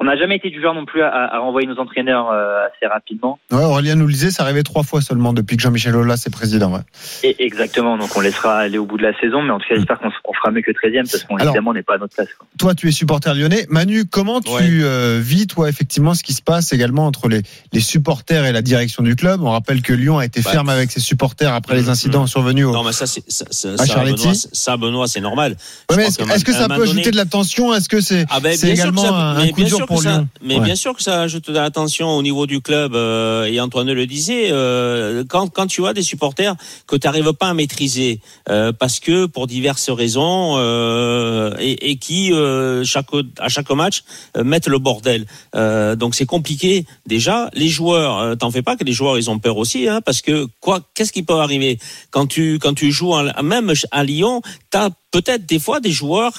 on 0.00 0.04
n'a 0.04 0.16
jamais 0.16 0.36
été 0.36 0.50
du 0.50 0.60
genre 0.62 0.74
non 0.74 0.84
plus 0.84 1.02
à, 1.02 1.08
à 1.08 1.38
renvoyer 1.38 1.66
nos 1.66 1.78
entraîneurs 1.78 2.30
euh, 2.30 2.66
assez 2.66 2.86
rapidement. 2.86 3.38
Ouais, 3.50 3.64
Aurélien 3.64 3.94
nous 3.96 4.06
le 4.06 4.12
disait, 4.12 4.30
c'est 4.30 4.42
arrivé 4.42 4.62
trois 4.62 4.82
fois 4.82 5.00
seulement 5.00 5.32
depuis 5.32 5.56
que 5.56 5.62
Jean-Michel 5.62 5.96
Aulas 5.96 6.22
est 6.26 6.30
président. 6.30 6.72
Ouais. 6.72 6.80
Et 7.22 7.36
exactement, 7.44 7.96
donc 7.98 8.16
on 8.16 8.20
laissera 8.20 8.58
aller 8.58 8.78
au 8.78 8.86
bout 8.86 8.96
de 8.98 9.02
la 9.02 9.18
saison, 9.20 9.42
mais 9.42 9.50
en 9.50 9.58
tout 9.58 9.66
cas 9.68 9.74
j'espère 9.76 9.98
qu'on 9.98 10.10
qu'on 10.22 10.34
fera 10.34 10.50
mieux 10.50 10.62
que 10.62 10.70
13e 10.70 11.10
parce 11.10 11.24
qu'on 11.24 11.36
Alors- 11.36 11.48
évidemment 11.54 11.72
n'est 11.74 11.82
pas 11.82 11.94
à 11.94 11.98
notre 11.98 12.14
place. 12.14 12.28
quoi. 12.38 12.46
Toi, 12.58 12.74
tu 12.74 12.88
es 12.88 12.92
supporter 12.92 13.34
lyonnais. 13.34 13.66
Manu, 13.70 14.04
comment 14.04 14.40
tu 14.40 14.50
Ouais. 14.50 14.60
euh, 14.82 15.20
vis, 15.22 15.46
toi, 15.46 15.68
effectivement, 15.68 16.14
ce 16.14 16.22
qui 16.22 16.32
se 16.32 16.42
passe 16.42 16.72
également 16.72 17.06
entre 17.06 17.28
les, 17.28 17.42
les 17.72 17.80
supporters 17.80 18.44
et 18.44 18.52
la 18.52 18.62
direction 18.62 19.02
du 19.02 19.16
club? 19.16 19.42
On 19.42 19.50
rappelle 19.50 19.82
que 19.82 19.92
Lyon 19.92 20.18
a 20.18 20.24
été 20.24 20.40
Bah, 20.42 20.50
ferme 20.50 20.68
avec 20.68 20.90
ses 20.90 21.00
supporters 21.00 21.52
après 21.52 21.74
les 21.76 21.82
mm, 21.84 21.88
incidents 21.90 22.24
mm. 22.24 22.28
survenus 22.28 22.66
au. 22.66 22.72
Non, 22.72 22.84
mais 22.84 22.92
ça, 22.92 23.06
c'est, 23.06 23.22
ça, 23.30 23.44
ça, 23.50 23.70
À 23.72 23.76
ça, 23.78 23.86
Charletti 23.86 24.22
Benoît, 24.22 24.34
c'est- 24.34 24.54
ça, 24.54 24.76
Benoît, 24.76 25.06
c'est 25.08 25.20
normal. 25.20 25.56
Ouais, 25.90 26.04
est-ce 26.06 26.22
un 26.22 26.28
est-ce 26.28 26.44
que 26.44 26.52
ça 26.52 26.68
peut 26.68 26.76
donné- 26.76 26.90
ajouter 26.90 27.10
de 27.10 27.16
la 27.16 27.24
tension? 27.24 27.74
Est-ce 27.74 27.88
que 27.88 28.00
c'est 28.00 28.26
Ah 28.30 28.40
ben, 28.40 28.56
c'est 28.56 28.68
que 28.68 28.72
également 28.72 29.02
ça- 29.02 29.14
un, 29.14 29.36
un 29.38 29.48
coup 29.48 29.64
dur 29.64 29.86
que 29.86 29.87
pour 29.88 30.02
ça- 30.02 30.10
Lyon 30.18 30.28
Mais 30.42 30.54
Ouais. 30.58 30.64
bien 30.64 30.76
sûr 30.76 30.94
que 30.96 31.02
ça 31.02 31.20
ajoute 31.22 31.48
de 31.50 31.54
l'attention 31.54 32.10
au 32.16 32.22
niveau 32.22 32.46
du 32.46 32.60
club. 32.60 32.94
euh, 32.94 33.44
et 33.44 33.58
Antoine 33.60 33.90
le 33.92 34.06
disait, 34.06 34.48
euh, 34.52 35.24
quand, 35.28 35.48
quand 35.52 35.66
tu 35.66 35.84
as 35.86 35.92
des 35.92 36.02
supporters 36.02 36.54
que 36.86 36.96
tu 36.96 37.06
n'arrives 37.06 37.32
pas 37.32 37.48
à 37.48 37.54
maîtriser, 37.54 38.20
euh, 38.48 38.72
parce 38.72 39.00
que 39.00 39.26
pour 39.26 39.46
diverses 39.46 39.90
raisons, 39.90 40.54
euh, 40.56 41.54
et, 41.58 41.90
et 41.90 41.96
qui 41.96 42.32
euh, 42.32 42.84
chaque, 42.84 43.06
à 43.38 43.48
chaque 43.48 43.70
match 43.70 44.04
euh, 44.36 44.44
mettent 44.44 44.68
le 44.68 44.78
bordel. 44.78 45.26
Euh, 45.54 45.96
donc 45.96 46.14
c'est 46.14 46.26
compliqué. 46.26 46.84
Déjà, 47.06 47.50
les 47.54 47.68
joueurs, 47.68 48.18
euh, 48.18 48.34
t'en 48.36 48.50
fais 48.50 48.62
pas 48.62 48.76
que 48.76 48.84
les 48.84 48.92
joueurs 48.92 49.18
ils 49.18 49.30
ont 49.30 49.38
peur 49.38 49.56
aussi, 49.56 49.88
hein, 49.88 50.00
parce 50.04 50.20
que 50.20 50.46
quoi, 50.60 50.80
qu'est-ce 50.94 51.12
qui 51.12 51.22
peut 51.22 51.34
arriver? 51.40 51.78
Quand 52.10 52.26
tu 52.26 52.58
quand 52.60 52.74
tu 52.74 52.92
joues 52.92 53.12
en- 53.14 53.42
même 53.42 53.72
à 53.90 54.04
Lyon, 54.04 54.42
t'as 54.70 54.90
peut-être 55.10 55.46
des 55.46 55.58
fois 55.58 55.80
des 55.80 55.90
joueurs 55.92 56.32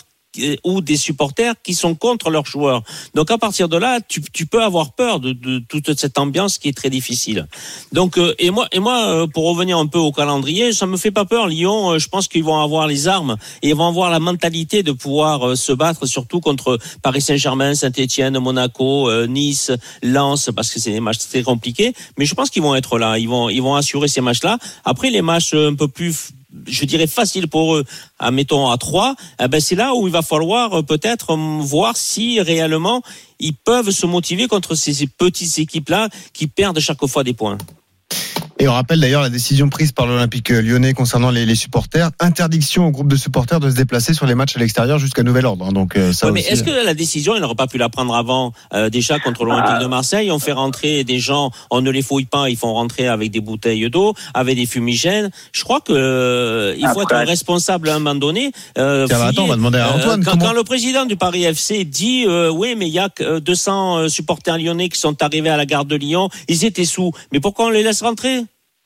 ou 0.63 0.81
des 0.81 0.97
supporters 0.97 1.55
qui 1.63 1.73
sont 1.73 1.95
contre 1.95 2.29
leurs 2.29 2.45
joueurs. 2.45 2.83
Donc 3.15 3.31
à 3.31 3.37
partir 3.37 3.67
de 3.67 3.77
là, 3.77 3.99
tu, 3.99 4.21
tu 4.21 4.45
peux 4.45 4.63
avoir 4.63 4.93
peur 4.93 5.19
de, 5.19 5.33
de 5.33 5.59
toute 5.59 5.99
cette 5.99 6.19
ambiance 6.19 6.57
qui 6.59 6.69
est 6.69 6.77
très 6.77 6.89
difficile. 6.89 7.47
Donc 7.91 8.17
euh, 8.17 8.35
et 8.37 8.51
moi 8.51 8.67
et 8.71 8.79
moi 8.79 9.07
euh, 9.07 9.27
pour 9.27 9.45
revenir 9.49 9.77
un 9.77 9.87
peu 9.87 9.97
au 9.97 10.11
calendrier, 10.11 10.71
ça 10.71 10.85
me 10.85 10.97
fait 10.97 11.11
pas 11.11 11.25
peur. 11.25 11.47
Lyon, 11.47 11.91
euh, 11.91 11.99
je 11.99 12.07
pense 12.07 12.27
qu'ils 12.27 12.43
vont 12.43 12.61
avoir 12.61 12.85
les 12.85 13.07
armes 13.07 13.37
et 13.63 13.69
ils 13.69 13.75
vont 13.75 13.87
avoir 13.87 14.11
la 14.11 14.19
mentalité 14.19 14.83
de 14.83 14.91
pouvoir 14.91 15.49
euh, 15.49 15.55
se 15.55 15.71
battre, 15.73 16.05
surtout 16.05 16.41
contre 16.41 16.77
Paris 17.01 17.21
Saint-Germain, 17.21 17.73
Saint-Étienne, 17.73 18.37
Monaco, 18.37 19.09
euh, 19.09 19.25
Nice, 19.25 19.71
Lens, 20.03 20.51
parce 20.55 20.71
que 20.71 20.79
c'est 20.79 20.91
des 20.91 20.99
matchs 20.99 21.27
très 21.29 21.41
compliqués. 21.41 21.93
Mais 22.17 22.25
je 22.25 22.35
pense 22.35 22.49
qu'ils 22.51 22.63
vont 22.63 22.75
être 22.75 22.99
là. 22.99 23.17
Ils 23.17 23.27
vont 23.27 23.49
ils 23.49 23.61
vont 23.61 23.75
assurer 23.75 24.07
ces 24.07 24.21
matchs-là. 24.21 24.59
Après 24.85 25.09
les 25.09 25.23
matchs 25.23 25.55
un 25.55 25.73
peu 25.73 25.87
plus 25.87 26.29
je 26.67 26.85
dirais 26.85 27.07
facile 27.07 27.47
pour 27.47 27.75
eux, 27.75 27.85
admettons 28.17 28.69
à 28.69 28.77
3, 28.77 29.15
eh 29.41 29.47
ben 29.47 29.59
c'est 29.59 29.75
là 29.75 29.93
où 29.93 30.07
il 30.07 30.13
va 30.13 30.21
falloir 30.21 30.79
euh, 30.79 30.81
peut-être 30.81 31.31
hum, 31.31 31.61
voir 31.61 31.95
si 31.95 32.41
réellement 32.41 33.01
ils 33.39 33.55
peuvent 33.55 33.91
se 33.91 34.05
motiver 34.05 34.47
contre 34.47 34.75
ces, 34.75 34.93
ces 34.93 35.07
petites 35.07 35.59
équipes-là 35.59 36.09
qui 36.33 36.47
perdent 36.47 36.79
chaque 36.79 37.05
fois 37.05 37.23
des 37.23 37.33
points. 37.33 37.57
Et 38.61 38.67
on 38.67 38.73
rappelle 38.73 38.99
d'ailleurs 38.99 39.21
la 39.21 39.29
décision 39.29 39.69
prise 39.69 39.93
par 39.93 40.05
l'Olympique 40.05 40.49
lyonnais 40.49 40.93
concernant 40.93 41.31
les, 41.31 41.45
les 41.45 41.55
supporters. 41.55 42.09
Interdiction 42.19 42.87
au 42.87 42.91
groupe 42.91 43.07
de 43.07 43.15
supporters 43.15 43.61
de 43.61 43.69
se 43.69 43.75
déplacer 43.75 44.13
sur 44.13 44.25
les 44.25 44.35
matchs 44.35 44.57
à 44.57 44.59
l'extérieur 44.59 44.99
jusqu'à 44.99 45.23
nouvel 45.23 45.45
ordre. 45.45 45.65
hein. 45.67 45.71
Donc 45.71 45.95
euh, 45.95 46.11
ça 46.11 46.25
Ouais, 46.25 46.33
mais 46.33 46.41
est-ce 46.41 46.63
que 46.63 46.69
la 46.85 46.93
décision, 46.93 47.35
il 47.37 47.41
n'aurait 47.41 47.55
pas 47.55 47.67
pu 47.67 47.77
la 47.77 47.87
prendre 47.87 48.13
avant 48.13 48.51
euh, 48.73 48.89
Déjà 48.89 49.17
contre 49.17 49.45
l'Olympique 49.45 49.75
Ah. 49.77 49.81
de 49.81 49.85
Marseille, 49.87 50.29
on 50.29 50.39
fait 50.39 50.51
rentrer 50.51 51.05
des 51.05 51.19
gens, 51.19 51.51
on 51.71 51.79
ne 51.79 51.89
les 51.89 52.01
fouille 52.01 52.25
pas, 52.25 52.49
ils 52.49 52.57
font 52.57 52.73
rentrer 52.73 53.07
avec 53.07 53.31
des 53.31 53.39
bouteilles 53.39 53.89
d'eau, 53.89 54.13
avec 54.33 54.57
des 54.57 54.65
fumigènes. 54.65 55.29
Je 55.53 55.63
crois 55.63 55.79
que 55.79 55.93
euh, 55.93 56.75
il 56.77 56.85
faut 56.89 56.99
Après- 56.99 57.21
être 57.21 57.27
responsable 57.29 57.87
à 57.87 57.95
un 57.95 57.99
moment 57.99 58.15
donné. 58.15 58.51
Euh, 58.77 59.07
Tiens, 59.07 59.19
bah, 59.19 59.27
attends, 59.27 59.43
on 59.45 59.47
va 59.47 59.55
demander 59.55 59.77
à 59.77 59.87
Euh, 59.87 59.97
Antoine. 59.99 60.23
quand, 60.25 60.31
comment- 60.31 60.45
quand 60.47 60.53
le 60.53 60.63
président 60.65 61.05
du 61.05 61.15
Paris 61.15 61.45
FC 61.45 61.85
dit 61.85 62.25
euh, 62.27 62.49
oui, 62.51 62.75
mais 62.77 62.87
il 62.87 62.93
y 62.93 62.99
a 62.99 63.07
que, 63.07 63.23
euh, 63.23 63.39
200 63.39 63.99
euh, 63.99 64.07
supporters 64.09 64.57
lyonnais 64.57 64.89
qui 64.89 64.99
sont 64.99 65.23
arrivés 65.23 65.49
à 65.49 65.55
la 65.55 65.65
gare 65.65 65.85
de 65.85 65.95
Lyon, 65.95 66.27
ils 66.49 66.65
étaient 66.65 66.83
sous. 66.83 67.13
Mais 67.31 67.39
pourquoi 67.39 67.67
on 67.67 67.69
les 67.69 67.83
laisse 67.83 68.01
rentrer? 68.01 68.41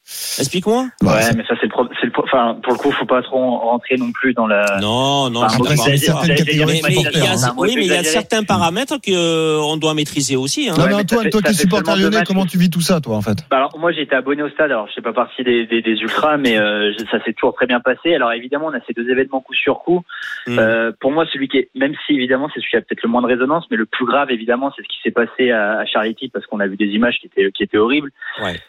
Explique-moi. 0.06 0.88
Ouais, 1.02 1.34
mais 1.36 1.44
ça 1.48 1.56
c'est 1.60 1.64
le, 1.68 1.70
pro- 1.70 1.88
c'est 2.00 2.06
le 2.08 2.12
pro- 2.12 2.24
enfin 2.26 2.58
pour 2.62 2.74
le 2.74 2.78
coup, 2.78 2.92
faut 2.92 3.06
pas 3.06 3.22
trop 3.22 3.58
rentrer 3.60 3.96
non 3.96 4.12
plus 4.12 4.34
dans 4.34 4.48
la. 4.48 4.66
Non, 4.82 5.30
non. 5.30 5.44
Enfin, 5.44 5.58
je 5.70 5.96
certaines 5.96 6.30
Mais- 6.32 6.36
catégories 6.36 6.82
mais- 6.84 6.90
mais 6.90 7.10
il 7.14 7.20
y 7.20 7.28
a-. 7.28 7.54
Oui, 7.58 7.72
mais 7.76 7.86
il 7.86 7.92
y 7.92 7.96
a 7.96 8.04
certains 8.04 8.44
paramètres 8.44 8.96
qu'on 9.02 9.78
doit 9.78 9.94
maîtriser 9.94 10.36
aussi. 10.36 10.70
Hein. 10.70 10.74
Non, 10.78 10.88
mais 10.88 10.94
Antoine, 10.96 11.30
toi 11.30 11.40
ça 11.46 11.52
qui 11.54 11.68
deux 11.68 12.02
lyonnais, 12.02 12.24
comment 12.28 12.46
tu 12.46 12.58
vis 12.58 12.70
tout 12.70 12.82
ça, 12.82 13.00
toi, 13.00 13.16
en 13.16 13.22
fait? 13.22 13.38
Bah 13.50 13.58
alors 13.58 13.80
moi 13.80 13.92
j'étais 13.94 14.16
abonné 14.16 14.44
au 14.44 14.50
stade, 14.50 14.72
alors 14.72 14.88
je 14.90 14.94
fais 14.94 15.02
pas 15.02 15.14
partie 15.14 15.44
des, 15.44 15.66
des, 15.66 15.82
des 15.82 15.94
ultras, 16.02 16.36
mais 16.38 16.58
euh, 16.58 16.92
ça 17.10 17.24
s'est 17.24 17.34
toujours 17.34 17.54
très 17.56 17.66
bien 17.66 17.80
passé. 17.80 18.14
Alors 18.14 18.34
évidemment 18.34 18.68
on 18.68 18.74
a 18.74 18.80
ces 18.86 18.94
deux 18.94 19.10
événements 19.10 19.40
coup 19.40 19.54
sur 19.54 19.80
coup. 19.80 20.04
Mm. 20.48 20.60
Euh, 20.60 20.92
pour 21.00 21.12
moi 21.12 21.26
celui 21.32 21.48
qui 21.48 21.60
est, 21.60 21.70
même 21.76 21.94
si 22.06 22.14
évidemment 22.14 22.50
c'est 22.54 22.60
celui 22.60 22.72
qui 22.72 22.78
a 22.78 22.82
peut-être 22.82 23.04
le 23.04 23.10
moins 23.10 23.22
de 23.22 23.28
résonance, 23.28 23.66
mais 23.72 23.78
le 23.78 23.86
plus 23.86 24.06
grave 24.06 24.32
évidemment 24.32 24.72
c'est 24.76 24.84
ce 24.84 24.88
qui 24.88 24.98
s'est 25.02 25.12
passé 25.12 25.52
à, 25.52 25.80
à 25.80 25.86
Charity 25.86 26.28
parce 26.28 26.46
qu'on 26.48 26.60
a 26.60 26.68
vu 26.68 26.76
des 26.76 26.88
images 26.88 27.18
qui 27.22 27.28
étaient 27.28 27.50
qui 27.52 27.64
étaient 27.64 27.78
horribles. 27.78 28.12
Ouais. 28.42 28.60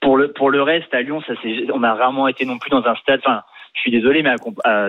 Pour 0.00 0.16
le 0.16 0.32
pour 0.32 0.50
le 0.50 0.62
à 0.92 1.02
Lyon 1.02 1.20
on 1.74 1.82
a 1.82 1.94
rarement 1.94 2.28
été 2.28 2.44
non 2.44 2.58
plus 2.58 2.70
dans 2.70 2.84
un 2.86 2.94
stade. 2.96 3.20
Enfin 3.24 3.42
je 3.74 3.80
suis 3.80 3.90
désolé, 3.92 4.22
mais 4.22 4.34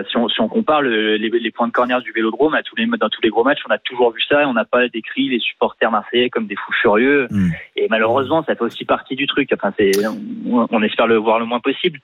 si, 0.08 0.40
on, 0.40 0.48
compare 0.48 0.82
le- 0.82 1.16
les, 1.16 1.30
les 1.30 1.50
points 1.52 1.68
de 1.68 1.72
corner 1.72 2.00
du 2.00 2.10
Vélodrome 2.12 2.54
à 2.54 2.62
tous 2.62 2.74
les 2.76 2.86
dans 2.86 3.08
tous 3.08 3.22
les 3.22 3.28
gros 3.28 3.44
matchs, 3.44 3.60
on 3.68 3.70
a 3.70 3.78
toujours 3.78 4.12
vu 4.12 4.20
ça 4.28 4.42
et 4.42 4.44
on 4.44 4.54
n'a 4.54 4.64
pas 4.64 4.88
décrit 4.88 5.28
les 5.28 5.38
supporters 5.38 5.90
marseillais 5.90 6.30
comme 6.30 6.46
des 6.46 6.56
fous 6.56 6.72
furieux. 6.72 7.28
Hmm. 7.30 7.50
Et 7.82 7.88
malheureusement, 7.90 8.44
ça 8.46 8.54
fait 8.54 8.62
aussi 8.62 8.84
partie 8.84 9.16
du 9.16 9.26
truc. 9.26 9.48
Enfin, 9.52 9.72
c'est, 9.76 9.90
on, 10.06 10.68
on 10.70 10.82
espère 10.84 11.08
le 11.08 11.16
voir 11.16 11.40
le 11.40 11.46
moins 11.46 11.58
possible. 11.58 11.98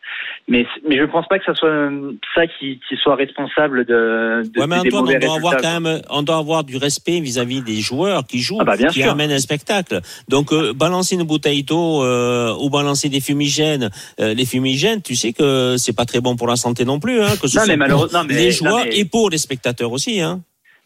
Mais, 0.49 0.67
mais 0.89 0.99
je 0.99 1.05
pense 1.05 1.27
pas 1.29 1.39
que 1.39 1.45
ça 1.45 1.55
soit 1.55 1.89
ça 2.35 2.47
qui, 2.49 2.81
qui 2.89 2.97
soit 2.97 3.15
responsable 3.15 3.85
de, 3.85 4.43
de 4.53 4.61
Ouais, 4.61 4.67
mais 4.67 4.81
des 4.81 4.89
Antoine, 4.89 5.05
mauvais 5.05 5.17
on 5.17 5.27
doit 5.27 5.37
avoir 5.37 5.57
quand 5.59 5.81
même, 5.81 6.01
on 6.11 6.23
doit 6.23 6.37
avoir 6.39 6.65
du 6.65 6.77
respect 6.79 7.21
vis-à-vis 7.21 7.63
des 7.63 7.77
joueurs 7.81 8.27
qui 8.27 8.41
jouent, 8.41 8.59
Ah 8.61 8.65
bah, 8.65 8.77
bien 8.77 8.89
qui 8.89 9.03
sûr. 9.03 9.13
amènent 9.13 9.31
un 9.31 9.39
spectacle. 9.39 10.01
Donc, 10.29 10.53
euh, 10.53 10.73
balancer 10.73 11.15
une 11.15 11.23
bouteille 11.23 11.63
d'eau 11.63 12.03
euh, 12.03 12.53
ou 12.61 12.71
balancer 12.71 13.09
des 13.09 13.21
fumigènes, 13.21 13.89
euh, 14.21 14.35
les 14.35 14.47
fumigènes, 14.47 15.01
tu 15.01 15.15
sais 15.15 15.33
que 15.33 15.77
c'est 15.79 15.95
pas 15.95 16.07
très 16.07 16.21
bon 16.21 16.35
pour 16.35 16.49
la 16.49 16.57
santé 16.57 16.85
non 16.85 16.99
plus, 16.99 17.23
hein, 17.23 17.35
que 17.41 17.47
ce 17.47 17.57
Non, 17.59 17.65
soit 17.65 17.67
mais 17.67 17.75
pour 17.75 17.79
malheureux- 17.79 18.09
non, 18.13 18.25
mais- 18.27 18.35
les 18.35 18.47
non, 18.47 18.51
joueurs 18.51 18.85
mais- 18.85 18.99
et 18.99 19.05
pour 19.05 19.31
les 19.31 19.39
spectateurs 19.39 19.93
aussi, 19.93 20.21
hein. 20.21 20.41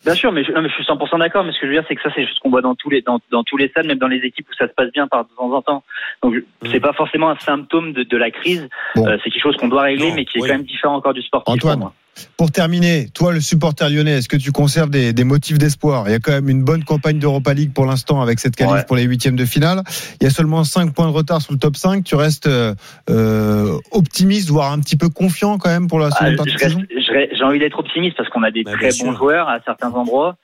Bien 0.05 0.15
sûr, 0.15 0.33
mais 0.33 0.43
je, 0.45 0.53
non, 0.53 0.63
mais 0.63 0.69
je 0.69 0.75
suis 0.75 0.85
100% 0.85 1.19
d'accord. 1.19 1.45
Mais 1.45 1.53
ce 1.53 1.61
que 1.61 1.67
je 1.67 1.73
veux 1.73 1.79
dire, 1.79 1.85
c'est 1.89 1.95
que 1.95 2.03
ça, 2.03 2.11
c'est 2.15 2.25
ce 2.27 2.41
qu'on 2.41 2.51
voit 2.51 2.61
dans 2.63 2.75
tous 2.75 2.91
les 2.91 3.03
dans, 3.03 3.21
dans 3.31 3.45
tous 3.45 3.57
les 3.57 3.69
stades, 3.69 3.87
même 3.87 3.99
dans 3.99 4.09
les 4.09 4.19
équipes 4.19 4.47
où 4.51 4.55
ça 4.55 4.67
se 4.69 4.73
passe 4.73 4.91
bien 4.93 5.07
par 5.07 5.25
de 5.25 5.31
temps 5.37 5.53
en 5.53 5.63
temps. 5.63 5.85
Donc, 6.23 6.35
je- 6.35 6.69
c'est 6.71 6.81
pas 6.81 6.93
forcément 6.93 7.31
un 7.31 7.37
symptôme 7.37 7.93
de, 7.93 8.03
de 8.03 8.17
la 8.17 8.31
crise. 8.31 8.69
Bon. 8.97 9.07
Euh, 9.07 9.17
c'est 9.23 9.31
quelque 9.31 9.43
chose 9.43 9.57
qu'on 9.57 9.69
doit 9.69 9.83
régler, 9.83 10.09
Non, 10.09 10.15
mais 10.15 10.25
qui 10.25 10.39
est 10.39 10.41
quand 10.41 10.47
même 10.49 10.63
différent 10.65 10.97
encore 10.97 11.15
du 11.15 11.23
sportif. 11.23 11.55
Antoine. 11.55 11.91
Pour 12.37 12.51
terminer, 12.51 13.09
toi, 13.15 13.33
le 13.33 13.41
supporter 13.41 13.89
lyonnais, 13.89 14.13
est-ce 14.19 14.29
que 14.29 14.37
tu 14.37 14.53
conserves 14.53 14.91
des, 14.91 15.13
des 15.13 15.25
motifs 15.25 15.59
d'espoir? 15.59 16.05
Il 16.09 16.13
y 16.13 16.15
a 16.15 16.19
quand 16.19 16.33
même 16.33 16.49
une 16.49 16.63
bonne 16.63 16.85
campagne 16.85 17.19
d'Europa 17.19 17.55
League 17.55 17.73
pour 17.73 17.87
l'instant 17.87 18.21
avec 18.21 18.39
cette 18.39 18.55
qualif 18.57 18.73
Ouais. 18.75 18.85
pour 18.87 18.97
les 18.97 19.05
huitièmes 19.05 19.37
de 19.37 19.45
finale. 19.45 19.83
Il 20.21 20.25
y 20.25 20.27
a 20.27 20.31
seulement 20.31 20.65
5 20.65 20.95
points 20.95 21.07
de 21.07 21.13
retard 21.13 21.41
sur 21.41 21.53
le 21.53 21.59
top 21.59 21.77
5. 21.77 22.05
Tu 22.05 22.15
restes 22.15 22.47
euh, 22.47 22.75
euh, 23.11 23.79
optimiste, 23.93 24.51
voire 24.51 24.73
un 24.73 24.81
petit 24.81 24.97
peu 24.97 25.09
confiant 25.09 25.59
quand 25.59 25.71
même 25.71 25.89
pour 25.89 25.99
la 25.99 26.09
Ah, 26.19 26.27
seconde 26.31 26.49
je 26.49 26.59
partie 26.59 27.29
J'ai 27.37 27.45
envie 27.45 27.59
d'être 27.59 27.79
optimiste 27.79 28.17
parce 28.17 28.29
qu'on 28.29 28.43
a 28.43 28.51
des 28.51 28.63
Bah, 28.65 28.73
très 28.73 28.91
bons 29.03 29.15
joueurs 29.15 29.49
à 29.49 29.61
certains 29.65 29.91
endroits. 29.93 30.37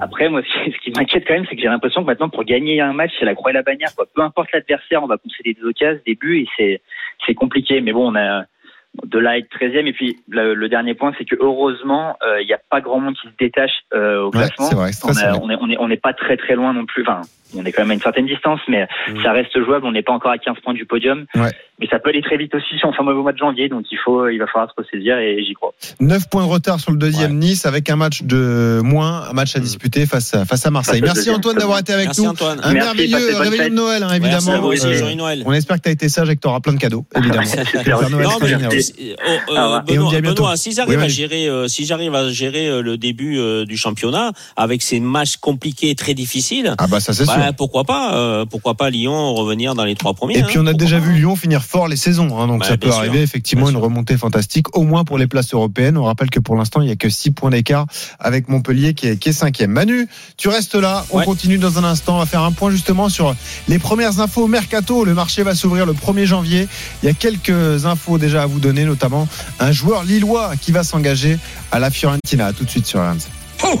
Après, 0.00 0.28
moi, 0.28 0.40
ce 0.64 0.64
qui, 0.64 0.76
ce 0.76 0.80
qui 0.84 0.90
m'inquiète 0.98 1.24
quand 1.26 1.34
même, 1.34 1.44
c'est 1.50 1.56
que 1.56 1.62
j'ai 1.62 1.68
l'impression 1.68 2.02
que 2.02 2.06
maintenant, 2.06 2.28
pour 2.28 2.44
gagner 2.44 2.80
un 2.80 2.92
match, 2.92 3.10
c'est 3.18 3.24
la 3.26 3.34
croix 3.34 3.50
et 3.50 3.54
la 3.54 3.62
bannière. 3.62 3.94
Quoi. 3.96 4.06
Peu 4.14 4.22
importe 4.22 4.48
l'adversaire, 4.52 5.02
on 5.02 5.06
va 5.06 5.18
concéder 5.18 5.54
des 5.54 5.66
occasions, 5.66 6.00
des 6.06 6.14
buts, 6.14 6.38
et 6.40 6.46
c'est 6.56 6.80
c'est 7.26 7.34
compliqué. 7.34 7.80
Mais 7.80 7.92
bon, 7.92 8.10
on 8.10 8.14
a 8.16 8.44
de 9.04 9.18
être 9.38 9.48
13e. 9.56 9.86
Et 9.86 9.92
puis, 9.92 10.18
le, 10.28 10.54
le 10.54 10.68
dernier 10.68 10.94
point, 10.94 11.12
c'est 11.18 11.24
que 11.24 11.36
heureusement, 11.40 12.16
euh, 12.22 12.40
il 12.42 12.46
n'y 12.46 12.52
a 12.52 12.60
pas 12.70 12.80
grand 12.80 13.00
monde 13.00 13.14
qui 13.14 13.28
se 13.28 13.32
détache 13.38 13.70
euh, 13.94 14.22
au 14.22 14.26
Ouais, 14.26 14.32
classement. 14.32 14.66
c'est 14.66 14.74
vrai, 14.74 14.90
on, 15.04 15.12
serré. 15.12 15.38
on 15.42 15.50
est, 15.50 15.56
on 15.60 15.70
est, 15.70 15.78
on 15.78 15.88
n'est 15.88 15.96
pas 15.96 16.12
très 16.12 16.36
très 16.36 16.54
loin 16.54 16.72
non 16.72 16.86
plus. 16.86 17.02
Enfin, 17.02 17.20
on 17.56 17.64
est 17.64 17.72
quand 17.72 17.82
même 17.82 17.90
à 17.90 17.94
une 17.94 18.00
certaine 18.00 18.26
distance, 18.26 18.60
mais 18.68 18.86
ça 19.22 19.32
reste 19.32 19.52
jouable. 19.64 19.86
On 19.86 19.92
n'est 19.92 20.02
pas 20.02 20.12
encore 20.12 20.30
à 20.32 20.38
15 20.38 20.56
points 20.62 20.74
du 20.74 20.86
podium. 20.86 21.26
Ouais. 21.34 21.52
Mais 21.80 21.86
ça 21.88 21.98
peut 21.98 22.10
aller 22.10 22.20
très 22.20 22.36
vite 22.36 22.54
aussi 22.54 22.66
si 22.78 22.84
on 22.84 22.92
fait 22.92 23.00
un 23.00 23.04
mauvais 23.04 23.22
mois 23.22 23.32
de 23.32 23.38
janvier. 23.38 23.68
Donc, 23.70 23.86
il 23.90 23.96
faut, 24.04 24.28
il 24.28 24.38
va 24.38 24.46
falloir 24.46 24.68
se 24.70 24.74
ressaisir 24.82 25.16
et 25.18 25.42
j'y 25.42 25.54
crois. 25.54 25.72
9 26.00 26.28
points 26.28 26.44
de 26.44 26.50
retard 26.50 26.78
sur 26.78 26.90
le 26.92 26.98
deuxième 26.98 27.38
Nice 27.38 27.64
avec 27.64 27.88
un 27.88 27.96
match 27.96 28.22
de 28.22 28.80
moins, 28.84 29.22
un 29.30 29.32
match 29.32 29.56
à 29.56 29.60
disputer 29.60 30.04
face 30.04 30.34
à, 30.34 30.44
face 30.44 30.66
à 30.66 30.70
Marseille. 30.70 31.00
Face 31.00 31.14
Merci 31.14 31.30
Antoine 31.30 31.56
d'avoir 31.56 31.78
été 31.78 31.92
avec 31.94 32.06
Merci 32.08 32.22
nous. 32.22 32.28
Antoine. 32.28 32.60
Un 32.62 32.72
Merci, 32.74 32.86
merveilleux 33.08 33.36
réveillon 33.38 33.68
de. 33.70 33.74
Noël, 33.74 34.02
hein, 34.02 34.08
Merci 34.20 34.26
évidemment. 34.36 34.52
à 34.58 34.60
vous 34.60 34.66
aussi, 34.72 34.86
Euh, 34.86 35.14
Noël. 35.14 35.42
on 35.46 35.52
espère 35.54 35.78
que 35.78 35.82
tu 35.84 35.88
as 35.88 35.92
été 35.92 36.08
sage 36.10 36.28
et 36.28 36.36
que 36.36 36.40
tu 36.42 36.48
auras 36.48 36.60
plein 36.60 36.74
de 36.74 36.78
cadeaux, 36.78 37.06
évidemment. 37.16 37.40
Non, 37.42 38.38
mais 38.42 38.58
je- 38.80 38.92
euh, 39.02 39.14
oh, 39.26 39.30
euh, 39.52 39.54
Ah 39.56 39.70
ouais. 39.88 39.94
Benoît. 39.96 40.20
Benoît, 40.20 40.56
si 40.56 40.72
j'arrive 40.72 40.98
Oui, 40.98 41.04
à 41.04 41.08
gérer, 41.08 41.48
euh, 41.48 41.66
si 41.66 41.86
j'arrive 41.86 42.14
à 42.14 42.28
gérer 42.30 42.68
euh, 42.68 42.82
le 42.82 42.98
début 42.98 43.38
du 43.66 43.76
championnat 43.78 44.32
avec 44.56 44.82
ces 44.82 45.00
matchs 45.00 45.36
compliqués 45.38 45.88
et 45.90 45.94
très 45.94 46.12
difficiles, 46.14 46.74
Ah 46.78 46.86
bah 46.88 47.00
ça 47.00 47.14
c'est 47.14 47.24
sûr. 47.24 47.34
Bah, 47.40 47.52
pourquoi 47.52 47.84
pas, 47.84 48.14
euh, 48.14 48.44
pourquoi 48.46 48.74
pas 48.74 48.90
Lyon 48.90 49.34
revenir 49.34 49.74
dans 49.74 49.84
les 49.84 49.94
trois 49.94 50.14
premiers. 50.14 50.38
Et 50.38 50.42
hein, 50.42 50.46
puis 50.48 50.58
on 50.58 50.66
a 50.66 50.72
déjà 50.72 50.98
vu 50.98 51.12
Lyon 51.14 51.36
finir 51.36 51.62
fort 51.62 51.88
les 51.88 51.96
saisons, 51.96 52.38
hein, 52.40 52.46
donc 52.46 52.60
Bah, 52.60 52.66
ça 52.68 52.76
peut 52.76 52.88
sûr. 52.90 52.98
arriver 52.98 53.22
effectivement 53.22 53.66
une 53.68 53.72
sûr. 53.76 53.80
remontée 53.82 54.16
fantastique, 54.16 54.76
au 54.76 54.82
moins 54.82 55.04
pour 55.04 55.18
les 55.18 55.26
places 55.26 55.52
européennes. 55.54 55.96
On 55.98 56.04
rappelle 56.04 56.30
que 56.30 56.40
pour 56.40 56.56
l'instant 56.56 56.80
il 56.82 56.88
y 56.88 56.92
a 56.92 56.96
que 56.96 57.08
6 57.08 57.30
points 57.32 57.50
d'écart 57.50 57.86
avec 58.18 58.48
Montpellier 58.48 58.94
qui 58.94 59.06
est, 59.08 59.16
qui 59.16 59.30
est 59.30 59.32
cinquième. 59.32 59.70
Manu, 59.72 60.08
tu 60.36 60.48
restes 60.48 60.74
là, 60.74 61.04
on 61.10 61.18
Ouais. 61.18 61.24
continue 61.24 61.58
dans 61.58 61.78
un 61.78 61.84
instant, 61.84 62.16
on 62.16 62.18
va 62.20 62.26
faire 62.26 62.42
un 62.42 62.52
point 62.52 62.70
justement 62.70 63.08
sur 63.08 63.34
les 63.68 63.78
premières 63.78 64.20
infos 64.20 64.46
mercato. 64.46 65.04
Le 65.04 65.14
marché 65.14 65.42
va 65.42 65.54
s'ouvrir 65.54 65.86
le 65.86 65.92
1er 65.92 66.26
janvier. 66.26 66.68
Il 67.02 67.06
y 67.06 67.08
a 67.08 67.14
quelques 67.14 67.84
infos 67.86 68.18
déjà 68.18 68.42
à 68.42 68.46
vous 68.46 68.60
donner, 68.60 68.84
notamment 68.84 69.28
un 69.58 69.72
joueur 69.72 70.04
lillois 70.04 70.52
qui 70.60 70.72
va 70.72 70.84
s'engager 70.84 71.38
à 71.72 71.78
la 71.78 71.90
Fiorentina. 71.90 72.46
À 72.46 72.52
tout 72.52 72.64
de 72.64 72.70
suite 72.70 72.86
sur 72.86 73.00
RMC. 73.00 73.39
RMC 73.62 73.76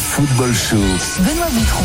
Football 0.00 0.52
Show. 0.52 0.76
Benoît 1.20 1.46
Boutron. 1.52 1.84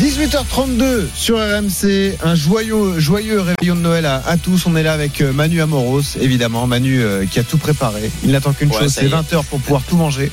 18h32 0.00 1.06
sur 1.14 1.36
RMC, 1.38 2.16
un 2.24 2.34
joyeux, 2.34 2.98
joyeux 2.98 3.40
réveillon 3.40 3.76
de 3.76 3.80
Noël 3.80 4.04
à, 4.04 4.20
à 4.26 4.36
tous. 4.36 4.66
On 4.66 4.74
est 4.74 4.82
là 4.82 4.92
avec 4.94 5.20
euh, 5.20 5.32
Manu 5.32 5.62
Amoros, 5.62 6.02
évidemment. 6.20 6.66
Manu 6.66 7.00
euh, 7.02 7.24
qui 7.24 7.38
a 7.38 7.44
tout 7.44 7.56
préparé. 7.58 8.10
Il 8.24 8.32
n'attend 8.32 8.52
qu'une 8.52 8.70
Ouais, 8.70 8.78
chose, 8.80 8.92
c'est 8.92 9.04
y 9.04 9.06
est. 9.06 9.10
20h 9.14 9.44
pour 9.44 9.60
pouvoir 9.60 9.82
tout 9.88 9.96
manger. 9.96 10.32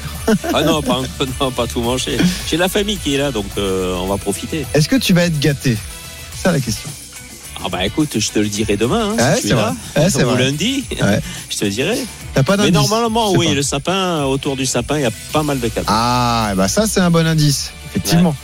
Ah 0.55 0.63
non, 0.63 0.81
pas, 0.81 1.01
non, 1.39 1.51
pas 1.51 1.67
tout 1.67 1.81
manger. 1.81 2.17
J'ai 2.49 2.57
la 2.57 2.67
famille 2.67 2.97
qui 2.97 3.13
est 3.13 3.19
là, 3.19 3.31
donc 3.31 3.45
euh, 3.59 3.95
on 3.97 4.07
va 4.07 4.17
profiter. 4.17 4.65
Est-ce 4.73 4.89
que 4.89 4.95
tu 4.95 5.13
vas 5.13 5.25
être 5.25 5.39
gâté? 5.39 5.77
C'est 6.35 6.41
ça 6.43 6.51
la 6.51 6.59
question. 6.59 6.89
Ah 7.63 7.69
bah 7.69 7.85
écoute, 7.85 8.19
je 8.19 8.29
te 8.31 8.39
le 8.39 8.47
dirai 8.47 8.75
demain. 8.77 9.11
Hein, 9.11 9.15
Ouais, 9.17 9.35
si 9.35 9.41
c'est 9.43 9.49
es 9.49 9.53
vrai. 9.53 9.71
Ouais, 9.95 10.09
c'est 10.09 10.23
Ou 10.23 10.29
vrai. 10.29 10.43
lundi, 10.45 10.83
Ouais. 11.01 11.19
je 11.49 11.57
te 11.57 11.65
le 11.65 11.71
dirai. 11.71 11.99
T'as 12.33 12.43
pas 12.43 12.57
Mais 12.57 12.71
d'indice 12.71 12.89
normalement, 12.89 13.27
Je 13.27 13.31
sais 13.33 13.37
oui, 13.37 13.47
pas. 13.47 13.53
le 13.53 13.61
sapin, 13.61 14.23
autour 14.23 14.55
du 14.55 14.65
sapin, 14.65 14.97
il 14.97 15.01
y 15.01 15.05
a 15.05 15.11
pas 15.33 15.43
mal 15.43 15.59
de 15.59 15.67
cadeaux. 15.67 15.85
Ah, 15.89 16.53
bah 16.55 16.67
ça 16.67 16.87
c'est 16.87 17.01
un 17.01 17.11
bon 17.11 17.25
indice, 17.27 17.71
effectivement. 17.91 18.35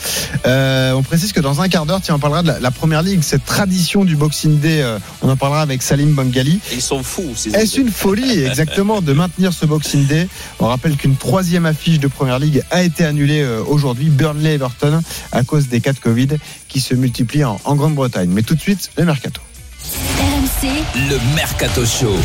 Euh, 0.45 0.91
on 0.93 1.03
précise 1.03 1.31
que 1.33 1.39
dans 1.39 1.61
un 1.61 1.69
quart 1.69 1.85
d'heure, 1.85 2.01
tu 2.01 2.11
en 2.11 2.19
parleras 2.19 2.41
de 2.43 2.47
la, 2.47 2.59
la 2.59 2.71
première 2.71 3.01
ligue, 3.01 3.21
cette 3.23 3.45
tradition 3.45 4.05
du 4.05 4.15
Boxing 4.15 4.59
Day. 4.59 4.81
euh, 4.81 4.99
on 5.21 5.29
en 5.29 5.35
parlera 5.37 5.61
avec 5.61 5.81
Salim 5.81 6.13
Bangali. 6.13 6.59
Ils 6.73 6.81
sont 6.81 7.01
fous, 7.03 7.33
Est-ce 7.53 7.79
une 7.79 7.91
folie, 7.91 8.43
exactement, 8.45 9.01
de 9.01 9.13
maintenir 9.13 9.53
ce 9.53 9.65
Boxing 9.65 10.05
Day? 10.05 10.27
On 10.59 10.67
rappelle 10.67 10.95
qu'une 10.97 11.15
troisième 11.15 11.65
affiche 11.65 11.99
de 11.99 12.07
Première 12.07 12.39
Ligue 12.39 12.63
a 12.71 12.83
été 12.83 13.05
annulée 13.05 13.41
euh, 13.41 13.63
aujourd'hui, 13.67 14.09
Burnley-Everton, 14.09 15.01
à 15.31 15.43
cause 15.43 15.67
des 15.67 15.81
cas 15.81 15.93
de 15.93 15.99
Covid 15.99 16.29
qui 16.67 16.79
se 16.81 16.93
multiplient 16.93 17.45
en, 17.45 17.59
en 17.63 17.75
Grande-Bretagne. 17.75 18.29
Mais 18.31 18.43
tout 18.43 18.55
de 18.55 18.61
suite, 18.61 18.91
le 18.97 19.05
mercato. 19.05 19.41
RMC, 20.19 20.67
le 21.09 21.35
Mercato 21.35 21.85
Show. 21.85 22.15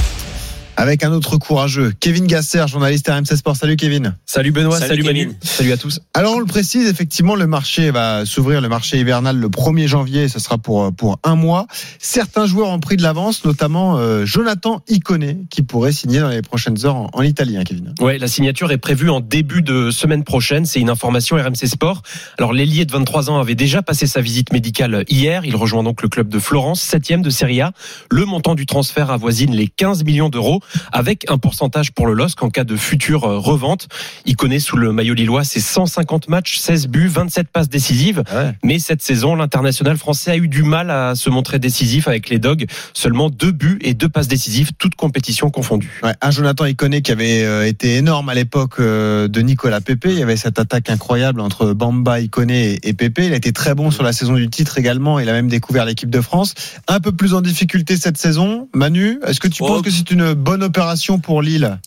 Avec 0.82 1.04
un 1.04 1.12
autre 1.12 1.36
courageux, 1.36 1.92
Kevin 2.00 2.26
Gasser, 2.26 2.64
journaliste 2.66 3.08
RMC 3.08 3.36
Sport. 3.36 3.54
Salut 3.54 3.76
Kevin. 3.76 4.16
Salut 4.26 4.50
Benoît, 4.50 4.80
Salut, 4.80 4.88
salut, 4.88 5.02
Kevin. 5.04 5.36
Salut 5.40 5.70
à 5.70 5.76
tous. 5.76 6.00
Alors 6.12 6.34
on 6.34 6.40
le 6.40 6.44
précise, 6.44 6.88
effectivement, 6.88 7.36
le 7.36 7.46
marché 7.46 7.92
va 7.92 8.26
s'ouvrir, 8.26 8.60
le 8.60 8.68
marché 8.68 8.98
hivernal 8.98 9.36
le 9.36 9.48
1er 9.48 9.86
janvier, 9.86 10.28
ce 10.28 10.40
sera 10.40 10.58
pour, 10.58 10.92
pour 10.92 11.20
un 11.22 11.36
mois. 11.36 11.68
Certains 12.00 12.46
joueurs 12.46 12.68
ont 12.68 12.80
pris 12.80 12.96
de 12.96 13.02
l'avance, 13.04 13.44
notamment 13.44 13.96
euh, 13.96 14.26
Jonathan 14.26 14.82
Iconé, 14.88 15.46
qui 15.50 15.62
pourrait 15.62 15.92
signer 15.92 16.18
dans 16.18 16.30
les 16.30 16.42
prochaines 16.42 16.84
heures 16.84 16.96
en, 16.96 17.10
en 17.12 17.22
Italie, 17.22 17.56
hein, 17.56 17.62
Kevin. 17.64 17.94
Ouais, 18.00 18.18
la 18.18 18.26
signature 18.26 18.72
est 18.72 18.78
prévue 18.78 19.08
en 19.08 19.20
début 19.20 19.62
de 19.62 19.92
semaine 19.92 20.24
prochaine. 20.24 20.66
C'est 20.66 20.80
une 20.80 20.90
information 20.90 21.36
RMC 21.36 21.68
Sport. 21.68 22.02
Alors, 22.38 22.52
l'ailier 22.52 22.86
de 22.86 22.92
23 22.92 23.30
ans 23.30 23.38
avait 23.38 23.54
déjà 23.54 23.82
passé 23.82 24.08
sa 24.08 24.20
visite 24.20 24.52
médicale 24.52 25.04
hier. 25.08 25.44
Il 25.44 25.54
rejoint 25.54 25.84
donc 25.84 26.02
le 26.02 26.08
club 26.08 26.28
de 26.28 26.40
Florence, 26.40 26.82
septième 26.82 27.22
de 27.22 27.30
Serie 27.30 27.60
A. 27.60 27.70
Le 28.10 28.24
montant 28.24 28.56
du 28.56 28.66
transfert 28.66 29.12
avoisine 29.12 29.54
les 29.54 29.68
15 29.68 30.02
millions 30.02 30.28
d'euros, 30.28 30.60
avec 30.92 31.30
un 31.30 31.38
pourcentage 31.38 31.92
pour 31.92 32.06
le 32.06 32.14
LOSC 32.14 32.42
en 32.42 32.50
cas 32.50 32.64
de 32.64 32.76
future 32.76 33.24
euh, 33.24 33.38
revente. 33.38 33.88
Il 34.26 34.36
connaît 34.36 34.58
sous 34.58 34.76
le 34.76 34.92
maillot 34.92 35.14
lillois 35.14 35.44
ses 35.44 35.60
150 35.60 36.28
matchs, 36.28 36.58
16 36.58 36.88
buts, 36.88 37.08
27 37.08 37.48
passes 37.48 37.68
décisives. 37.68 38.22
Mais 38.62 38.78
cette 38.78 39.02
saison, 39.02 39.34
l'international 39.34 39.96
français 39.96 40.30
a 40.32 40.36
eu 40.36 40.48
du 40.48 40.62
mal 40.62 40.90
à 40.90 41.14
se 41.14 41.30
montrer 41.30 41.58
décisif 41.58 42.08
avec 42.08 42.28
les 42.28 42.38
Dogs. 42.38 42.66
Seulement 42.94 43.30
deux 43.30 43.52
buts 43.52 43.78
et 43.82 43.94
deux 43.94 44.08
passes 44.08 44.28
décisives, 44.28 44.70
toutes 44.78 44.94
compétitions 44.94 45.50
confondues. 45.50 46.00
Ouais, 46.02 46.14
un 46.20 46.30
Jonathan 46.30 46.64
Iconé 46.66 47.02
qui 47.02 47.12
avait 47.12 47.42
euh, 47.44 47.66
été 47.66 47.96
énorme 47.96 48.28
à 48.28 48.34
l'époque 48.34 48.74
euh, 48.80 49.28
de 49.28 49.40
Nicolas 49.40 49.80
Pepe. 49.80 50.06
Il 50.06 50.18
y 50.18 50.22
avait 50.22 50.36
cette 50.36 50.58
attaque 50.58 50.90
incroyable 50.90 51.40
entre 51.40 51.72
Bamba, 51.72 52.20
Iconé 52.20 52.74
et, 52.74 52.88
et 52.88 52.92
Pepe. 52.92 53.20
Il 53.20 53.32
a 53.32 53.36
été 53.36 53.52
très 53.52 53.74
bon 53.74 53.90
sur 53.90 54.02
la 54.02 54.12
saison 54.12 54.34
du 54.34 54.48
titre 54.50 54.78
également. 54.78 55.18
Il 55.18 55.28
a 55.28 55.32
même 55.32 55.48
découvert 55.48 55.84
l'équipe 55.84 56.10
de 56.10 56.20
France. 56.20 56.54
Un 56.88 57.00
peu 57.00 57.12
plus 57.12 57.34
en 57.34 57.40
difficulté 57.40 57.96
cette 57.96 58.18
saison. 58.18 58.68
Manu, 58.74 59.18
est-ce 59.26 59.40
que 59.40 59.48
tu 59.48 59.62
Oh. 59.62 59.68
penses 59.68 59.82
que 59.82 59.90
c'est 59.90 60.10
une 60.10 60.34
bonne 60.34 60.51
opération 60.60 61.18
pour 61.18 61.40
Lille. 61.40 61.78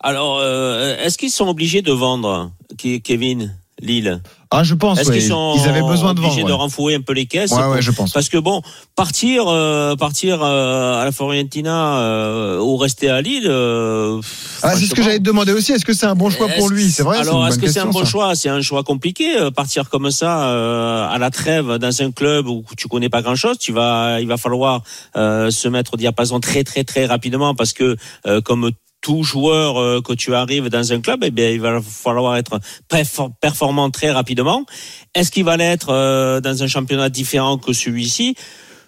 Alors, 0.00 0.38
euh, 0.40 0.96
est-ce 0.98 1.18
qu'ils 1.18 1.30
sont 1.30 1.48
obligés 1.48 1.82
de 1.82 1.92
vendre, 1.92 2.50
Ke- 2.76 3.00
Kevin? 3.02 3.56
Lille 3.82 4.22
Ah, 4.50 4.62
je 4.62 4.74
pense. 4.74 4.98
Est-ce 5.00 5.08
ouais. 5.10 5.18
qu'ils 5.18 5.28
sont 5.28 5.54
Ils 5.56 5.68
avaient 5.68 5.82
besoin 5.82 6.14
de 6.14 6.20
vendre. 6.20 6.36
ouais. 6.36 6.44
de 6.44 6.52
renflouer 6.52 6.94
un 6.94 7.00
peu 7.00 7.12
les 7.12 7.26
caisses 7.26 7.50
Ouais, 7.50 7.64
ouais, 7.66 7.82
je 7.82 7.90
pense. 7.90 8.12
Parce 8.12 8.28
que 8.28 8.38
bon, 8.38 8.62
partir, 8.96 9.44
euh, 9.48 9.96
partir 9.96 10.40
euh, 10.42 11.00
à 11.00 11.04
la 11.04 11.12
Fiorentina 11.12 11.98
euh, 11.98 12.58
ou 12.60 12.76
rester 12.76 13.10
à 13.10 13.20
Lille. 13.20 13.46
euh, 13.48 14.20
Ah, 14.62 14.76
c'est 14.76 14.86
ce 14.86 14.94
que 14.94 15.02
j'allais 15.02 15.18
te 15.18 15.24
demander 15.24 15.52
aussi. 15.52 15.72
Est-ce 15.72 15.84
que 15.84 15.92
c'est 15.94 16.06
un 16.06 16.14
bon 16.14 16.30
choix 16.30 16.48
pour 16.48 16.68
lui? 16.70 16.90
C'est 16.90 17.02
vrai. 17.02 17.18
Alors, 17.18 17.46
est-ce 17.48 17.58
que 17.58 17.68
c'est 17.70 17.80
un 17.80 17.86
bon 17.86 18.04
ça. 18.04 18.10
choix? 18.10 18.34
C'est 18.34 18.48
un 18.48 18.60
choix 18.62 18.82
compliqué. 18.84 19.36
euh, 19.38 19.50
Partir 19.50 19.90
comme 19.90 20.10
ça 20.10 20.48
euh, 20.48 21.08
à 21.08 21.18
la 21.18 21.30
trêve 21.30 21.76
dans 21.78 22.02
un 22.02 22.10
club 22.12 22.46
où 22.46 22.64
tu 22.76 22.88
connais 22.88 23.08
pas 23.08 23.22
grand-chose, 23.22 23.58
tu 23.58 23.72
vas, 23.72 24.18
il 24.20 24.28
va 24.28 24.36
falloir 24.36 24.82
euh, 25.16 25.50
se 25.50 25.66
mettre 25.68 25.94
au 25.94 25.96
diapason 25.96 26.40
très 26.40 26.62
très 26.62 26.84
très 26.84 27.06
rapidement 27.06 27.54
parce 27.54 27.72
que 27.72 27.96
euh, 28.26 28.40
comme 28.40 28.70
tout 29.02 29.22
joueur 29.22 29.78
euh, 29.78 30.00
que 30.00 30.14
tu 30.14 30.34
arrives 30.34 30.68
dans 30.68 30.92
un 30.92 31.00
club, 31.00 31.24
eh 31.24 31.30
bien, 31.30 31.50
il 31.50 31.60
va 31.60 31.80
falloir 31.82 32.36
être 32.36 32.60
perfor- 32.88 33.32
performant 33.40 33.90
très 33.90 34.10
rapidement. 34.10 34.64
Est-ce 35.14 35.30
qu'il 35.30 35.44
va 35.44 35.56
l'être 35.58 35.90
euh, 35.90 36.40
dans 36.40 36.62
un 36.62 36.66
championnat 36.68 37.10
différent 37.10 37.58
que 37.58 37.72
celui-ci? 37.72 38.36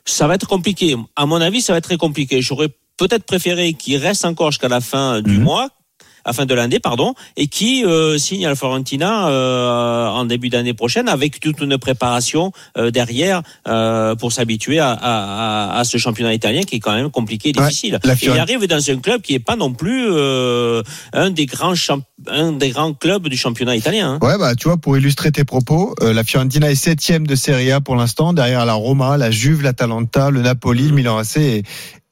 Ça 0.07 0.27
va 0.27 0.37
être 0.37 0.47
compliqué. 0.47 0.97
À 1.17 1.27
mon 1.27 1.41
avis, 1.41 1.61
ça 1.61 1.73
va 1.73 1.79
être 1.79 1.85
très 1.85 1.97
compliqué. 1.97 2.41
J'aurais 2.41 2.69
peut-être 2.97 3.25
préféré 3.25 3.75
qu'il 3.75 3.97
reste 3.97 4.25
encore 4.25 4.53
jusqu'à 4.53 4.69
la 4.69 4.81
fin 4.81 5.21
du 5.21 5.39
mois, 5.39 5.69
à 6.25 6.33
fin 6.33 6.47
de 6.47 6.55
l'année, 6.55 6.81
pardon, 6.81 7.15
et 7.37 7.47
qui 7.47 7.85
euh, 7.85 8.19
signe 8.19 8.47
à 8.47 8.49
la 8.49 8.55
Fiorentina 8.55 9.29
euh, 9.29 10.07
en 10.09 10.25
début 10.25 10.49
d'année 10.49 10.75
prochaine 10.75 11.09
avec 11.09 11.41
toute 11.41 11.61
une 11.61 11.77
préparation 11.79 12.53
euh, 12.79 12.91
derrière 12.91 13.43
euh, 13.69 14.15
pour 14.15 14.33
s'habituer 14.33 14.79
à, 14.79 14.91
à, 14.93 15.75
à- 15.75 15.79
à 15.81 15.85
ce 15.85 15.99
championnat 15.99 16.35
italien 16.35 16.63
qui 16.63 16.77
est 16.77 16.81
quand 16.81 16.95
même 16.95 17.11
compliqué 17.11 17.51
et 17.51 17.59
Ouais, 17.59 17.67
difficile. 17.69 17.99
la 18.05 18.13
Et 18.15 18.17
il 18.23 18.39
arrive 18.39 18.67
dans 18.67 18.91
un 18.91 18.97
club 18.97 19.21
qui 19.23 19.35
est 19.35 19.39
pas 19.39 19.57
non 19.57 19.73
plus 19.73 20.07
euh, 20.11 20.83
un 21.13 21.31
des 21.31 21.47
grands 21.47 21.75
un 22.29 22.53
des 22.53 22.71
grands 22.71 22.95
clubs 22.95 23.29
du 23.29 23.37
championnat 23.37 23.77
italien. 23.77 24.19
hein. 24.23 24.27
Ouais, 24.27 24.39
bah, 24.39 24.55
tu 24.55 24.69
vois, 24.69 24.77
pour 24.79 24.97
illustrer 24.97 25.31
tes 25.33 25.45
propos, 25.45 25.95
euh, 26.03 26.13
la 26.15 26.25
Fiorentina 26.25 26.71
est 26.71 26.75
septième 26.75 27.27
de 27.27 27.35
Serie 27.35 27.71
A 27.73 27.81
pour 27.81 27.97
l'instant, 27.97 28.33
derrière 28.33 28.65
la 28.65 28.73
Roma, 28.75 29.17
la 29.19 29.31
Juve, 29.31 29.63
l'Atalanta, 29.63 30.31
le 30.31 30.41
Napoli, 30.41 30.89
le 30.89 30.95
Milan 30.95 31.19
AC 31.19 31.37
et, 31.37 31.63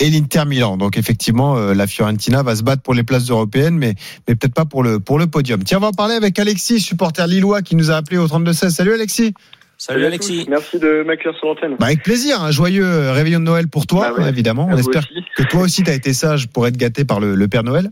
et 0.02 0.10
l'Inter 0.10 0.44
Milan. 0.46 0.76
Donc 0.76 0.98
effectivement, 0.98 1.56
euh, 1.56 1.74
la 1.74 1.86
Fiorentina 1.86 2.42
va 2.42 2.56
se 2.56 2.62
battre 2.62 2.82
pour 2.82 2.92
les 2.94 3.04
places 3.04 3.30
européennes, 3.30 3.76
mais, 3.78 3.94
mais 4.28 4.34
peut-être 4.34 4.52
pas 4.54 4.64
pour 4.64 4.82
le, 4.82 4.98
pour 5.00 5.18
le 5.18 5.26
podium. 5.28 5.62
Tiens, 5.62 5.78
on 5.78 5.82
va 5.82 5.86
en 5.88 5.92
parler 5.92 6.14
avec 6.14 6.38
Alexis, 6.38 6.80
supporter 6.80 7.26
lillois, 7.26 7.62
qui 7.62 7.76
nous 7.76 7.90
a 7.90 7.94
appelé 7.94 8.18
au 8.18 8.26
32-16. 8.26 8.70
Salut 8.70 8.92
Alexis. 8.94 9.32
Salut 9.78 10.04
Alexis. 10.04 10.46
Merci 10.48 10.78
de 10.78 11.02
m'accueillir 11.04 11.36
sur 11.38 11.48
l'antenne. 11.48 11.76
Bah, 11.78 11.86
avec 11.86 12.02
plaisir, 12.02 12.40
un 12.42 12.50
joyeux 12.52 13.10
réveillon 13.10 13.40
de 13.40 13.44
Noël 13.44 13.66
pour 13.68 13.86
toi, 13.86 14.12
Bah 14.16 14.22
ouais. 14.24 14.28
évidemment. 14.28 14.68
On 14.70 14.76
espère 14.76 15.02
aussi. 15.10 15.24
que 15.36 15.42
toi 15.44 15.60
aussi, 15.62 15.82
tu 15.82 15.90
as 15.90 15.94
été 15.94 16.12
sage 16.12 16.48
pour 16.48 16.66
être 16.66 16.76
gâté 16.76 17.04
par 17.04 17.18
le, 17.20 17.34
le 17.34 17.48
Père 17.48 17.64
Noël. 17.64 17.90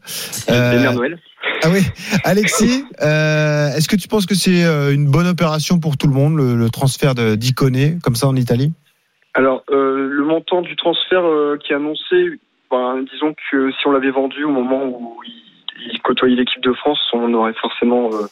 Euh, 0.51 0.81
Mère 0.81 0.95
Noël. 0.95 1.19
Ah 1.63 1.69
oui, 1.71 1.81
Alexis, 2.25 2.85
euh, 3.03 3.75
est-ce 3.75 3.89
que 3.89 3.97
tu 3.97 4.09
penses 4.09 4.25
que 4.27 4.35
c'est 4.35 4.65
euh, 4.65 4.95
une 4.95 5.07
bonne 5.07 5.27
opération 5.27 5.79
pour 5.79 5.97
tout 5.97 6.07
le 6.07 6.13
monde, 6.15 6.37
le, 6.37 6.55
le 6.57 6.71
transfert 6.71 7.15
d'Iconé, 7.15 7.99
comme 8.03 8.15
ça 8.17 8.29
en 8.29 8.37
Italie? 8.37 8.73
Alors, 9.35 9.63
euh, 9.71 10.09
le 10.09 10.25
montant 10.25 10.61
du 10.61 10.77
transfert 10.77 11.25
euh, 11.25 11.57
qui 11.57 11.73
est 11.73 11.77
annoncé, 11.77 12.41
ben, 12.71 13.05
disons 13.13 13.35
que 13.51 13.71
si 13.73 13.87
on 13.87 13.93
l'avait 13.93 14.11
vendu 14.11 14.45
au 14.45 14.51
moment 14.51 14.85
où 14.85 15.21
il, 15.25 16.01
côtoyait 16.03 16.37
l'équipe 16.37 16.63
de 16.63 16.73
France, 16.73 17.01
on 17.13 17.33
aurait 17.35 17.55
forcément 17.55 18.11
euh, 18.13 18.27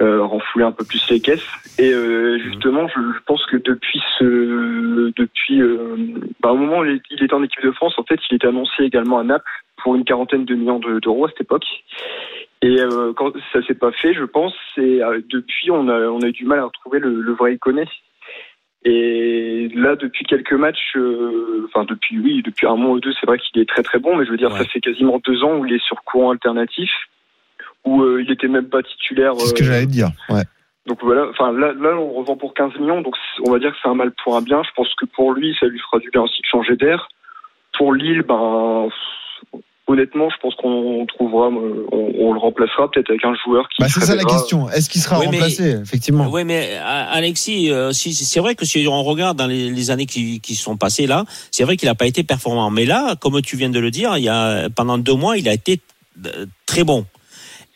euh, 0.00 0.64
un 0.64 0.72
peu 0.72 0.84
plus 0.84 1.08
les 1.10 1.20
caisses. 1.20 1.46
Et 1.78 1.92
euh, 1.92 2.38
justement, 2.38 2.88
je, 2.88 3.00
pense 3.26 3.44
que 3.46 3.56
depuis 3.56 4.02
ce, 4.18 5.12
depuis, 5.16 5.60
euh, 5.60 5.96
ben, 6.40 6.50
au 6.50 6.56
moment 6.56 6.78
où 6.78 6.84
il 6.84 7.22
était 7.22 7.34
en 7.34 7.42
équipe 7.42 7.62
de 7.62 7.72
France, 7.72 7.94
en 7.98 8.04
fait, 8.04 8.18
il 8.30 8.36
était 8.36 8.48
annoncé 8.48 8.84
également 8.84 9.18
à 9.18 9.24
Naples 9.24 9.44
pour 9.82 9.94
une 9.96 10.04
quarantaine 10.04 10.44
de 10.44 10.54
millions 10.54 10.78
de- 10.78 11.00
d'euros 11.00 11.26
à 11.26 11.28
cette 11.28 11.42
époque. 11.42 11.66
Et 12.62 12.80
euh, 12.80 13.12
quand 13.14 13.32
ça 13.52 13.62
s'est 13.66 13.74
pas 13.74 13.92
fait, 13.92 14.14
je 14.14 14.24
pense, 14.24 14.54
c'est 14.74 15.02
euh, 15.02 15.20
depuis 15.28 15.70
on 15.70 15.88
a 15.88 15.98
on 16.08 16.20
a 16.20 16.28
eu 16.28 16.32
du 16.32 16.44
mal 16.44 16.60
à 16.60 16.64
retrouver 16.64 17.00
le, 17.00 17.20
le 17.20 17.32
vrai 17.32 17.54
Iconé. 17.54 17.84
Et 18.84 19.70
là, 19.74 19.94
depuis 19.94 20.24
quelques 20.24 20.54
matchs, 20.54 20.96
euh, 20.96 21.68
enfin 21.68 21.84
depuis 21.84 22.18
oui, 22.18 22.42
depuis 22.44 22.66
un 22.66 22.74
mois 22.74 22.90
ou 22.90 23.00
deux, 23.00 23.12
c'est 23.20 23.26
vrai 23.26 23.38
qu'il 23.38 23.60
est 23.62 23.68
très 23.68 23.82
très 23.82 24.00
bon, 24.00 24.16
mais 24.16 24.26
je 24.26 24.30
veux 24.30 24.36
dire, 24.36 24.50
ça 24.56 24.64
fait 24.64 24.80
quasiment 24.80 25.20
deux 25.24 25.44
ans 25.44 25.56
où 25.58 25.66
il 25.66 25.74
est 25.74 25.84
sur 25.84 26.02
courant 26.02 26.30
alternatif, 26.32 26.90
où 27.84 28.02
euh, 28.02 28.22
il 28.22 28.30
était 28.32 28.48
même 28.48 28.68
pas 28.68 28.82
titulaire. 28.82 29.34
C'est 29.36 29.46
ce 29.46 29.54
que 29.54 29.62
euh, 29.62 29.66
j'allais 29.66 29.86
dire. 29.86 30.08
Ouais. 30.28 30.42
donc 30.86 30.98
voilà, 31.02 31.28
enfin 31.28 31.52
là, 31.52 31.72
là, 31.74 31.96
on 31.96 32.12
revend 32.12 32.36
pour 32.36 32.54
15 32.54 32.74
millions, 32.80 33.02
donc 33.02 33.14
on 33.46 33.52
va 33.52 33.60
dire 33.60 33.70
que 33.70 33.76
c'est 33.80 33.88
un 33.88 33.94
mal 33.94 34.10
pour 34.24 34.36
un 34.36 34.42
bien. 34.42 34.62
Je 34.64 34.70
pense 34.74 34.92
que 34.94 35.06
pour 35.06 35.32
lui, 35.32 35.56
ça 35.60 35.66
lui 35.66 35.78
fera 35.78 36.00
du 36.00 36.10
bien 36.10 36.22
aussi 36.22 36.42
de 36.42 36.46
changer 36.46 36.74
d'air. 36.74 37.08
Pour 37.78 37.94
Lille, 37.94 38.22
ben 38.22 38.88
honnêtement, 39.92 40.28
je 40.30 40.36
pense 40.40 40.54
qu'on 40.56 41.06
trouvera, 41.06 41.46
euh, 41.48 41.86
on, 41.92 42.12
on 42.28 42.32
le 42.32 42.38
remplacera 42.40 42.90
peut-être 42.90 43.10
avec 43.10 43.24
un 43.24 43.34
joueur 43.44 43.68
qui. 43.68 43.76
Bah, 43.82 43.88
c'est 43.88 44.00
ça 44.00 44.14
la 44.16 44.24
question. 44.24 44.68
Est-ce 44.70 44.90
qu'il 44.90 45.00
sera 45.00 45.18
Oui, 45.18 45.26
mais- 45.30 45.38
remplacé, 45.38 45.76
effectivement? 45.82 46.28
Oui, 46.30 46.44
mais 46.44 46.70
euh, 46.72 47.04
Alexis, 47.10 47.70
euh, 47.70 47.92
si, 47.92 48.14
c'est 48.14 48.40
vrai 48.40 48.54
que 48.54 48.64
si 48.64 48.86
on 48.88 49.02
regarde 49.02 49.38
dans 49.38 49.46
les, 49.46 49.70
les 49.70 49.90
années 49.90 50.06
qui, 50.06 50.40
qui 50.40 50.54
sont 50.54 50.76
passées 50.76 51.06
là, 51.06 51.24
c'est 51.50 51.64
vrai 51.64 51.76
qu'il 51.76 51.88
n'a 51.88 51.94
pas 51.94 52.06
été 52.06 52.22
performant. 52.24 52.70
Mais 52.70 52.84
là, 52.84 53.14
comme 53.16 53.40
tu 53.42 53.56
viens 53.56 53.70
de 53.70 53.78
le 53.78 53.90
dire, 53.90 54.16
il 54.16 54.24
y 54.24 54.28
a 54.28 54.68
pendant 54.70 54.98
deux 54.98 55.14
mois, 55.14 55.36
il 55.38 55.48
a 55.48 55.52
été 55.54 55.80
très 56.66 56.84
bon. 56.84 57.06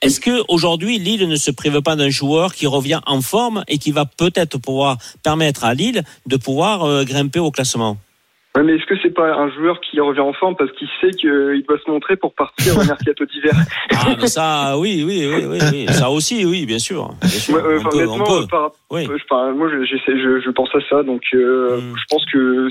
Est-ce 0.02 0.20
que 0.20 0.42
aujourd'hui 0.48 0.98
Lille 0.98 1.26
ne 1.26 1.36
se 1.36 1.50
prive 1.50 1.80
pas 1.80 1.96
d'un 1.96 2.10
joueur 2.10 2.54
qui 2.54 2.66
revient 2.66 3.00
en 3.06 3.22
forme 3.22 3.64
et 3.66 3.78
qui 3.78 3.92
va 3.92 4.04
peut-être 4.04 4.58
pouvoir 4.58 4.98
permettre 5.22 5.64
à 5.64 5.72
Lille 5.72 6.02
de 6.26 6.36
pouvoir 6.36 6.84
euh, 6.84 7.04
grimper 7.04 7.38
au 7.40 7.50
classement? 7.50 7.96
Ouais, 8.57 8.62
mais 8.62 8.76
est-ce 8.76 8.86
que 8.86 8.94
c'est 9.02 9.11
pas 9.14 9.34
un 9.34 9.50
joueur 9.50 9.78
qui 9.80 10.00
revient 10.00 10.20
en 10.20 10.32
forme 10.32 10.57
parce 10.57 10.72
qu'il 10.72 10.88
sait 11.00 11.11
qu'il 11.11 11.62
doit 11.68 11.78
se 11.84 11.90
montrer 11.90 12.16
pour 12.16 12.34
partir 12.34 12.76
au 12.78 12.84
mercato 12.84 13.24
d'hiver 13.26 13.52
Ah, 13.92 14.14
mais 14.18 14.26
ça, 14.26 14.78
oui, 14.78 15.04
oui, 15.07 15.26
oui, 15.32 15.44
oui, 15.46 15.59
oui. 15.72 15.86
ça 15.88 16.11
aussi, 16.11 16.44
oui, 16.46 16.64
bien 16.64 16.78
sûr. 16.78 17.11
Bien 17.20 17.28
sûr. 17.28 17.54
Ouais, 17.54 17.61
euh, 17.62 17.78
peut, 17.90 17.98
honnêtement, 18.07 18.46
par- 18.50 18.70
Oui. 18.90 19.07
euh, 19.11 19.16
je, 19.18 19.24
par- 19.26 19.52
moi, 19.52 19.68
je, 19.68 20.50
pense 20.50 20.74
à 20.74 20.78
ça, 20.88 21.02
donc 21.02 21.22
euh, 21.34 21.76
Mm. 21.80 21.94
je 21.96 22.04
pense 22.09 22.24
que 22.32 22.68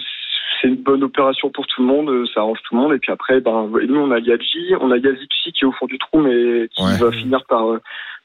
c'est 0.61 0.69
une 0.69 0.77
bonne 0.77 1.03
opération 1.03 1.49
pour 1.51 1.67
tout 1.67 1.81
le 1.81 1.87
monde, 1.87 2.09
euh, 2.09 2.25
ça 2.33 2.39
arrange 2.39 2.57
tout 2.67 2.75
le 2.75 2.81
monde. 2.81 2.93
Et 2.93 2.97
puis 2.99 3.11
après, 3.11 3.39
ben, 3.41 3.69
nous, 3.87 3.99
on 3.99 4.11
a 4.11 4.19
Yadji, 4.19 4.73
on 4.81 4.89
a 4.91 4.97
Yazicchi 4.97 5.51
qui 5.53 5.63
est 5.63 5.67
au 5.67 5.71
fond 5.73 5.85
du 5.85 5.97
trou, 5.99 6.19
mais 6.21 6.67
qui 6.75 6.81
Ouais. 6.83 6.97
va 6.97 7.11
finir 7.11 7.43
par, 7.47 7.65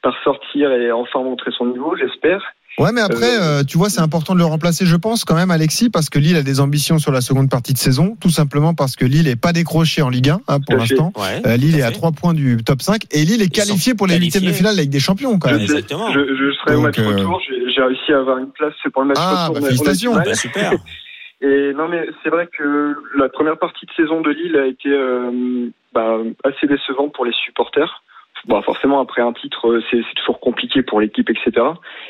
par 0.03 0.15
sortir 0.25 0.71
et 0.73 0.91
enfin 0.93 1.21
montrer 1.23 1.51
son 1.51 1.67
niveau, 1.67 1.95
j'espère. 1.97 2.43
Ouais, 2.81 2.93
mais 2.93 3.01
après, 3.03 3.39
euh, 3.41 3.63
tu 3.63 3.77
vois, 3.79 3.91
c'est 3.91 4.01
important 4.01 4.33
de 4.35 4.39
le 4.39 4.45
remplacer, 4.45 4.87
je 4.87 4.97
pense, 4.97 5.25
quand 5.25 5.35
même, 5.35 5.51
Alexis, 5.51 5.91
parce 5.91 6.09
que 6.11 6.19
Lille 6.19 6.37
a 6.37 6.43
des 6.43 6.61
ambitions 6.61 6.99
sur 6.99 7.13
la 7.13 7.21
seconde 7.21 7.51
partie 7.51 7.73
de 7.73 7.79
saison, 7.79 8.17
tout 8.21 8.31
simplement 8.31 8.75
parce 8.75 8.97
que 8.97 9.05
Lille 9.05 9.29
est 9.29 9.37
pas 9.41 9.53
décroché 9.53 10.03
en 10.03 10.09
Ligue 10.09 10.31
1 10.31 10.41
hein, 10.49 10.59
pour 10.67 10.77
l'instant. 10.77 11.13
Ouais, 11.17 11.43
Euh, 11.47 11.57
Lille 11.57 11.79
est 11.79 11.83
à 11.83 11.87
à 11.87 11.91
fait. 11.91 11.97
3 11.97 12.13
points 12.13 12.35
du 12.35 12.57
top 12.65 12.83
5 12.83 13.03
et 13.13 13.25
Lille 13.25 13.43
est 13.43 13.49
qualifié 13.55 13.95
pour 13.95 14.07
les 14.07 14.17
huitièmes 14.19 14.45
de 14.45 14.53
finale 14.53 14.73
de 14.73 14.79
la 14.79 14.83
Ligue 14.85 14.93
des 14.93 15.01
Champions 15.01 15.39
quand 15.39 15.51
même. 15.51 15.61
Exactement. 15.61 16.11
je, 16.13 16.21
je 16.21 16.53
serai 16.59 16.75
au 16.77 16.83
Donc, 16.83 16.85
match 16.87 16.99
euh, 16.99 17.09
retour, 17.17 17.41
j'ai, 17.49 17.83
réussi 17.83 18.13
à 18.13 18.19
avoir 18.19 18.39
une 18.39 18.51
place 18.51 18.75
pour 18.93 19.03
le 19.03 19.09
match 19.09 19.19
Ah, 19.21 19.49
retour. 19.49 19.55
bah, 19.55 19.61
on 19.63 19.65
a- 19.65 19.67
on 19.67 19.67
a 19.67 19.71
du 19.71 19.77
félicitations. 19.79 20.15
Bah, 20.15 20.35
super. 20.35 20.73
Et 21.43 21.73
non, 21.75 21.89
mais 21.89 22.07
c'est 22.23 22.29
vrai 22.29 22.49
que 22.57 22.95
la 23.19 23.29
première 23.31 23.59
partie 23.59 23.87
de 23.87 23.91
saison 23.97 24.21
de 24.21 24.31
Lille 24.31 24.57
a 24.57 24.67
été 24.67 24.91
euh, 24.91 25.71
bah, 25.95 26.17
assez 26.45 26.67
décevante 26.67 27.13
pour 27.15 27.25
les 27.25 27.33
supporters. 27.47 28.03
Bon, 28.47 28.63
forcément, 28.63 29.01
après 29.01 29.21
un 29.23 29.33
titre, 29.35 29.69
euh, 29.69 29.83
c'est 29.91 30.01
toujours 30.17 30.41
compliqué 30.41 30.83
pour 30.83 31.01
l'équipe, 31.01 31.29
etc. 31.29 31.67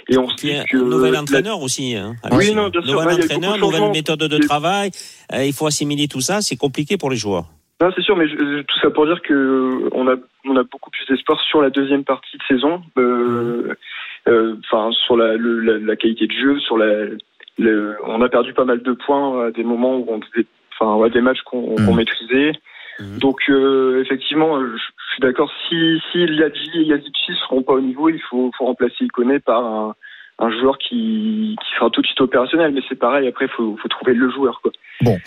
Et 0.08 0.16
on 0.16 0.28
se 0.28 0.36
dit 0.36 0.54
un 0.54 0.64
que 0.64 0.76
nouvel 0.76 1.12
la- 1.14 1.22
entraîneur 1.22 1.60
aussi. 1.60 1.96
Hein, 1.96 2.14
Oui, 2.32 2.54
non, 2.54 2.68
bien 2.68 2.82
sûr, 2.82 2.92
Nouvel 2.92 3.18
là, 3.18 3.24
entraîneur, 3.24 3.58
nouvelle 3.58 3.90
méthode 3.90 4.20
de 4.20 4.38
travail. 4.38 4.90
Euh, 5.34 5.44
il 5.44 5.52
faut 5.52 5.66
assimiler 5.66 6.06
tout 6.08 6.20
ça. 6.20 6.40
C'est 6.40 6.56
compliqué 6.56 6.96
pour 6.96 7.10
les 7.10 7.16
joueurs. 7.16 7.46
Non, 7.80 7.90
c'est 7.96 8.02
sûr, 8.02 8.14
mais 8.16 8.28
je- 8.28 8.36
je- 8.36 8.62
tout 8.62 8.78
ça 8.80 8.90
pour 8.90 9.06
dire 9.06 9.20
que 9.22 9.32
euh, 9.32 9.88
on 9.92 10.06
a 10.06 10.14
on 10.46 10.56
a 10.56 10.62
beaucoup 10.62 10.90
plus 10.90 11.04
d'espoir 11.08 11.40
sur 11.40 11.60
la 11.62 11.70
deuxième 11.70 12.04
partie 12.04 12.36
de 12.36 12.42
saison. 12.48 12.82
euh, 12.98 13.74
euh, 14.28 14.54
Enfin, 14.70 14.90
sur 15.06 15.16
la, 15.16 15.34
le- 15.36 15.60
la, 15.60 15.78
la 15.78 15.96
qualité 15.96 16.26
de 16.26 16.32
jeu, 16.32 16.58
sur 16.60 16.76
la, 16.78 17.06
le, 17.58 17.96
on 18.06 18.20
a 18.22 18.28
perdu 18.28 18.52
pas 18.52 18.64
mal 18.64 18.82
de 18.82 18.92
points 18.92 19.46
à 19.46 19.50
des 19.50 19.64
moments 19.64 19.96
où 19.96 20.06
on 20.08 20.20
faisait, 20.20 20.46
enfin, 20.78 20.94
ouais, 20.96 21.10
des 21.10 21.20
matchs 21.22 21.40
qu'on 21.44 21.74
qu'on 21.76 21.94
maîtrisait. 21.94 22.52
Donc 23.18 23.38
euh, 23.48 24.02
effectivement, 24.02 24.60
je 24.60 24.76
je 25.10 25.14
suis 25.14 25.20
d'accord. 25.22 25.50
Si 25.68 25.76
si 26.10 26.18
Liadji 26.26 26.70
et 26.74 26.84
Yazicchi 26.84 27.32
seront 27.42 27.62
pas 27.62 27.74
au 27.74 27.80
niveau, 27.80 28.08
il 28.08 28.20
faut, 28.30 28.50
faut 28.56 28.64
remplacer 28.66 29.04
Iconé 29.04 29.40
par 29.40 29.64
un, 29.64 29.94
un 30.38 30.50
joueur 30.60 30.78
qui, 30.78 31.56
qui 31.60 31.68
sera 31.76 31.90
tout 31.90 32.00
de 32.00 32.06
suite 32.06 32.20
opérationnel. 32.20 32.72
Mais 32.72 32.80
c'est 32.88 32.98
pareil. 32.98 33.26
Après, 33.28 33.48
faut 33.48 33.76
faut 33.82 33.88
trouver 33.88 34.14
le 34.14 34.30
joueur. 34.30 34.60
Quoi. 34.62 34.70
Bon, 35.02 35.18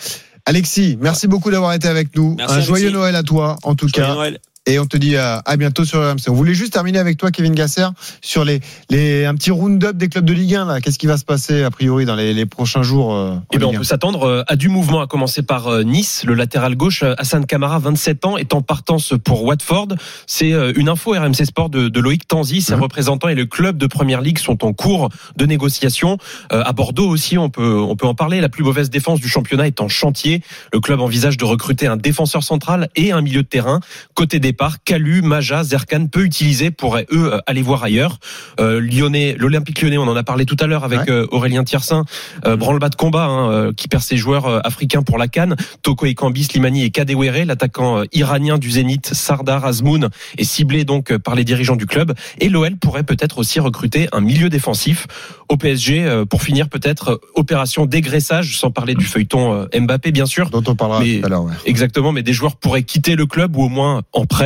Alexis, 0.46 0.96
merci 1.00 1.28
beaucoup 1.28 1.50
d'avoir 1.50 1.74
été 1.74 1.88
avec 1.88 2.16
nous. 2.16 2.34
Merci, 2.38 2.56
un 2.56 2.60
joyeux. 2.60 2.90
Noël 2.90 3.14
à 3.14 3.22
toi, 3.22 3.56
en 3.62 3.74
tout 3.74 3.88
Joyeux 3.88 4.08
cas. 4.08 4.14
Noël. 4.14 4.38
Et 4.66 4.78
on 4.78 4.86
te 4.86 4.96
dit 4.96 5.18
à, 5.18 5.42
à 5.44 5.58
bientôt 5.58 5.84
sur 5.84 6.00
RMC. 6.00 6.30
On 6.30 6.32
voulait 6.32 6.54
juste 6.54 6.72
terminer 6.72 6.98
avec 6.98 7.18
toi, 7.18 7.30
Kevin 7.30 7.54
Gasser, 7.54 7.84
sur 8.22 8.46
les, 8.46 8.60
les 8.88 9.26
un 9.26 9.34
petit 9.34 9.50
round-up 9.50 9.94
des 9.94 10.08
clubs 10.08 10.24
de 10.24 10.32
Ligue 10.32 10.54
1. 10.54 10.64
là. 10.64 10.80
Qu'est-ce 10.80 10.98
qui 10.98 11.06
va 11.06 11.18
se 11.18 11.24
passer 11.26 11.62
a 11.64 11.70
priori 11.70 12.06
dans 12.06 12.14
les, 12.16 12.32
les 12.32 12.46
prochains 12.46 12.82
jours 12.82 13.14
euh, 13.14 13.34
Eh 13.52 13.58
ben, 13.58 13.66
on 13.66 13.68
Ligue 13.68 13.76
1? 13.76 13.78
peut 13.80 13.84
s'attendre 13.84 14.22
euh, 14.26 14.42
à 14.46 14.56
du 14.56 14.70
mouvement, 14.70 15.02
à 15.02 15.06
commencer 15.06 15.42
par 15.42 15.68
euh, 15.68 15.82
Nice, 15.82 16.22
le 16.24 16.32
latéral 16.32 16.76
gauche 16.76 17.02
euh, 17.02 17.14
Hassan 17.18 17.44
Kamara, 17.44 17.78
27 17.78 18.24
ans, 18.24 18.38
est 18.38 18.54
en 18.54 18.62
partance 18.62 19.12
pour 19.22 19.44
Watford. 19.44 19.88
C'est 20.26 20.54
euh, 20.54 20.72
une 20.76 20.88
info 20.88 21.10
RMC 21.10 21.44
Sport 21.44 21.68
de, 21.68 21.88
de 21.90 22.00
Loïc 22.00 22.26
Tanzi. 22.26 22.62
Ses 22.62 22.74
Mhm. 22.74 22.80
représentants 22.84 23.28
et 23.28 23.34
le 23.34 23.44
club 23.44 23.76
de 23.76 23.86
Première 23.86 24.22
Ligue 24.22 24.38
sont 24.38 24.64
en 24.64 24.72
cours 24.72 25.10
de 25.36 25.44
négociation. 25.44 26.16
Euh, 26.54 26.62
à 26.64 26.72
Bordeaux 26.72 27.08
aussi, 27.10 27.36
on 27.36 27.50
peut 27.50 27.78
on 27.80 27.96
peut 27.96 28.06
en 28.06 28.14
parler. 28.14 28.40
La 28.40 28.48
plus 28.48 28.64
mauvaise 28.64 28.88
défense 28.88 29.20
du 29.20 29.28
championnat 29.28 29.66
est 29.66 29.82
en 29.82 29.88
chantier. 29.88 30.40
Le 30.72 30.80
club 30.80 31.00
envisage 31.02 31.36
de 31.36 31.44
recruter 31.44 31.86
un 31.86 31.98
défenseur 31.98 32.42
central 32.42 32.88
et 32.96 33.12
un 33.12 33.20
milieu 33.20 33.42
de 33.42 33.46
terrain. 33.48 33.80
Côté 34.14 34.38
des 34.40 34.53
départ, 34.54 34.76
Calu, 34.84 35.20
Maja, 35.20 35.64
Zerkan 35.64 36.06
peut 36.06 36.22
utiliser 36.24 36.70
pourraient 36.70 37.06
eux 37.10 37.32
aller 37.48 37.60
voir 37.60 37.82
ailleurs. 37.82 38.18
Euh, 38.60 38.78
Lyonnais, 38.80 39.34
l'Olympique 39.36 39.82
Lyonnais, 39.82 39.98
on 39.98 40.02
en 40.06 40.14
a 40.14 40.22
parlé 40.22 40.44
tout 40.46 40.56
à 40.60 40.68
l'heure 40.68 40.84
avec 40.84 41.08
euh, 41.08 41.26
Aurélien 41.32 41.64
Tiersin, 41.64 42.04
euh, 42.46 42.54
branle-bas 42.56 42.88
de 42.88 42.94
combat 42.94 43.24
hein, 43.24 43.50
euh, 43.50 43.72
qui 43.72 43.88
perd 43.88 44.04
ses 44.04 44.16
joueurs 44.16 44.46
euh, 44.46 44.60
africains 44.62 45.02
pour 45.02 45.18
la 45.18 45.26
Cannes. 45.26 45.56
Toko 45.82 46.06
Ekambi, 46.06 46.44
Slimani 46.44 46.84
et 46.84 46.90
Kadewere, 46.90 47.44
l'attaquant 47.46 47.98
euh, 47.98 48.04
iranien 48.12 48.56
du 48.56 48.70
Zénith, 48.70 49.12
Sardar 49.12 49.64
Azmoun, 49.64 50.08
est 50.38 50.44
ciblé 50.44 50.84
donc 50.84 51.10
euh, 51.10 51.18
par 51.18 51.34
les 51.34 51.42
dirigeants 51.42 51.74
du 51.74 51.86
club. 51.86 52.14
Et 52.38 52.48
l'OL 52.48 52.76
pourrait 52.76 53.02
peut-être 53.02 53.38
aussi 53.38 53.58
recruter 53.58 54.06
un 54.12 54.20
milieu 54.20 54.50
défensif 54.50 55.08
au 55.48 55.56
PSG 55.56 56.04
euh, 56.04 56.24
pour 56.24 56.42
finir 56.42 56.68
peut-être 56.68 57.08
euh, 57.08 57.16
opération 57.34 57.86
dégraissage, 57.86 58.56
sans 58.56 58.70
parler 58.70 58.94
du 58.94 59.04
feuilleton 59.04 59.52
euh, 59.74 59.80
Mbappé 59.80 60.12
bien 60.12 60.26
sûr. 60.26 60.48
Dont 60.50 60.62
on 60.68 60.76
parlera 60.76 61.00
Mais- 61.00 61.18
tout 61.18 61.26
à 61.26 61.28
l'heure. 61.28 61.42
ouais. 61.44 61.52
Exactement, 61.66 62.12
mais 62.12 62.22
des 62.22 62.32
joueurs 62.32 62.54
pourraient 62.56 62.84
quitter 62.84 63.16
le 63.16 63.26
club 63.26 63.56
ou 63.56 63.62
au 63.64 63.68
moins 63.68 64.02
en 64.12 64.26
prêt, 64.26 64.43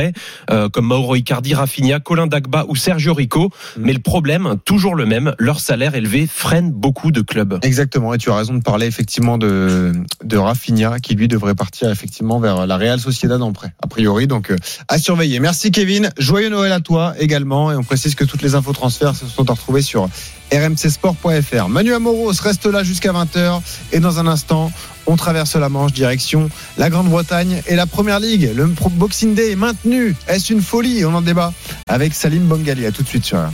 euh, 0.49 0.69
comme 0.69 0.85
Mauro 0.85 1.15
Icardi, 1.15 1.53
Rafinha, 1.53 1.99
Colin 1.99 2.27
Dagba 2.27 2.65
ou 2.67 2.75
Sergio 2.75 3.13
Rico. 3.13 3.49
Mm. 3.77 3.81
Mais 3.81 3.93
le 3.93 3.99
problème, 3.99 4.55
toujours 4.65 4.95
le 4.95 5.05
même, 5.05 5.33
leur 5.37 5.59
salaire 5.59 5.95
élevé 5.95 6.27
freine 6.27 6.71
beaucoup 6.71 7.11
de 7.11 7.21
clubs. 7.21 7.59
Exactement, 7.63 8.13
et 8.13 8.17
tu 8.17 8.29
as 8.31 8.35
raison 8.35 8.53
de 8.53 8.63
parler 8.63 8.87
effectivement 8.87 9.37
de, 9.37 9.93
de 10.23 10.37
Rafinha 10.37 10.99
qui 10.99 11.15
lui 11.15 11.27
devrait 11.27 11.55
partir 11.55 11.89
effectivement 11.89 12.39
vers 12.39 12.65
la 12.67 12.77
Real 12.77 12.99
Sociedad 12.99 13.41
en 13.41 13.53
prêt, 13.53 13.73
a 13.83 13.87
priori, 13.87 14.27
donc 14.27 14.51
euh, 14.51 14.57
à 14.87 14.97
surveiller. 14.97 15.39
Merci 15.39 15.71
Kevin, 15.71 16.11
joyeux 16.17 16.49
Noël 16.49 16.71
à 16.71 16.79
toi 16.79 17.13
également, 17.19 17.71
et 17.71 17.75
on 17.75 17.83
précise 17.83 18.15
que 18.15 18.23
toutes 18.23 18.41
les 18.41 18.55
infos 18.55 18.73
transferts 18.73 19.15
se 19.15 19.25
sont 19.25 19.49
à 19.49 19.53
retrouver 19.53 19.81
sur 19.81 20.09
rmcsport.fr. 20.51 21.67
Manu 21.69 21.93
Amoros 21.93 22.33
reste 22.41 22.65
là 22.65 22.83
jusqu'à 22.83 23.11
20h, 23.11 23.61
et 23.91 23.99
dans 23.99 24.19
un 24.19 24.27
instant, 24.27 24.71
on 25.07 25.15
traverse 25.15 25.55
la 25.55 25.69
Manche, 25.69 25.93
direction 25.93 26.49
la 26.77 26.89
Grande-Bretagne 26.89 27.61
et 27.67 27.75
la 27.75 27.85
Première 27.85 28.19
Ligue. 28.19 28.51
Le 28.55 28.65
Boxing 28.65 29.35
Day 29.35 29.51
est 29.51 29.55
maintenu, 29.55 30.15
est-ce 30.27 30.53
une 30.53 30.61
folie? 30.61 31.05
On 31.05 31.13
en 31.13 31.21
débat 31.21 31.53
avec 31.87 32.13
Salim 32.13 32.43
Bongali, 32.43 32.85
à 32.85 32.91
tout 32.91 33.03
de 33.03 33.07
suite 33.07 33.25
sur 33.25 33.37
RMC. 33.39 33.51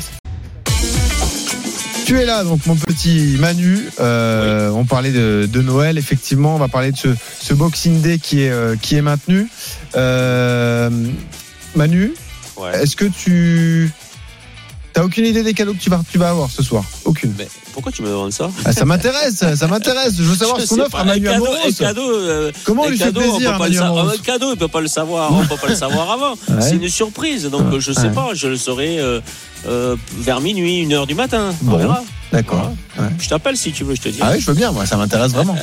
Tu 2.05 2.19
es 2.19 2.25
là, 2.25 2.43
donc 2.43 2.63
mon 2.67 2.75
petit 2.75 3.35
Manu. 3.39 3.79
Euh, 3.99 4.69
On 4.69 4.85
parlait 4.85 5.11
de, 5.11 5.49
de 5.51 5.61
Noël, 5.63 5.97
effectivement. 5.97 6.53
On 6.55 6.59
va 6.59 6.67
parler 6.67 6.91
de 6.91 6.97
ce, 6.97 7.07
ce 7.41 7.53
Boxing 7.55 7.99
Day 8.01 8.19
qui 8.19 8.43
est, 8.43 8.51
euh, 8.51 8.75
qui 8.79 8.95
est 8.95 9.01
maintenu. 9.01 9.47
Euh, 9.95 10.91
Manu, 11.75 12.13
est-ce 12.73 12.95
que 12.95 13.05
tu. 13.05 13.91
T'as 14.95 15.03
aucune 15.03 15.25
idée 15.25 15.43
des 15.43 15.53
cadeaux 15.53 15.73
que 15.73 15.79
tu 15.79 15.89
vas, 15.89 16.01
tu 16.09 16.17
vas 16.17 16.29
avoir 16.29 16.49
ce 16.49 16.63
soir 16.63 16.81
Aucune. 17.03 17.33
Mais 17.37 17.49
pourquoi 17.73 17.91
tu 17.91 18.01
me 18.01 18.07
demandes 18.07 18.31
ça 18.31 18.49
Ah, 18.63 18.71
ça 18.71 18.85
m'intéresse, 18.85 19.43
ça 19.55 19.67
m'intéresse. 19.67 20.13
Je 20.17 20.23
veux 20.23 20.35
savoir 20.37 20.57
Je 20.57 20.63
ce 20.65 20.69
qu'on 20.73 20.79
offre 20.79 20.91
pas, 20.91 20.99
à 20.99 21.03
Manu 21.03 21.25
cadeau, 21.25 21.47
cadeau, 21.77 22.11
euh, 22.13 22.51
Comment 22.63 22.83
on 22.83 22.89
lui 22.89 22.97
fait 22.97 23.03
cadeau, 23.03 23.19
on 23.27 23.31
plaisir, 23.33 23.51
peut 23.53 23.59
Manu 23.59 23.77
Amoros 23.79 24.09
Un 24.11 24.17
cadeau, 24.19 24.51
il 24.53 24.57
peut 24.57 24.69
pas 24.69 24.79
le 24.79 24.87
savoir. 24.87 25.33
On 25.33 25.45
peut 25.45 25.57
pas 25.57 25.67
le 25.67 25.75
savoir 25.75 26.09
avant. 26.11 26.35
Ouais. 26.47 26.61
C'est 26.61 26.75
une 26.77 26.87
surprise, 26.87 27.43
donc 27.49 27.73
Ouais. 27.73 27.79
je 27.81 27.91
sais 27.91 28.03
Ouais. 28.03 28.11
pas. 28.13 28.29
Je 28.33 28.47
le 28.47 28.55
saurai 28.55 28.97
euh, 28.99 29.19
euh, 29.67 29.97
vers 30.19 30.39
minuit, 30.39 30.77
une 30.79 30.93
heure 30.93 31.07
du 31.07 31.13
matin. 31.15 31.53
On 31.63 31.71
Bon. 31.71 31.77
verra. 31.77 32.01
D'accord. 32.31 32.71
Ouais. 32.97 33.07
Je 33.19 33.27
t'appelle 33.27 33.57
si 33.57 33.71
tu 33.71 33.83
veux, 33.83 33.95
je 33.95 34.01
te 34.01 34.09
dis. 34.09 34.19
Ah 34.21 34.31
oui, 34.33 34.39
je 34.39 34.45
veux 34.45 34.53
bien, 34.53 34.71
moi, 34.71 34.85
ça 34.85 34.95
m'intéresse 34.97 35.31
vraiment. 35.31 35.55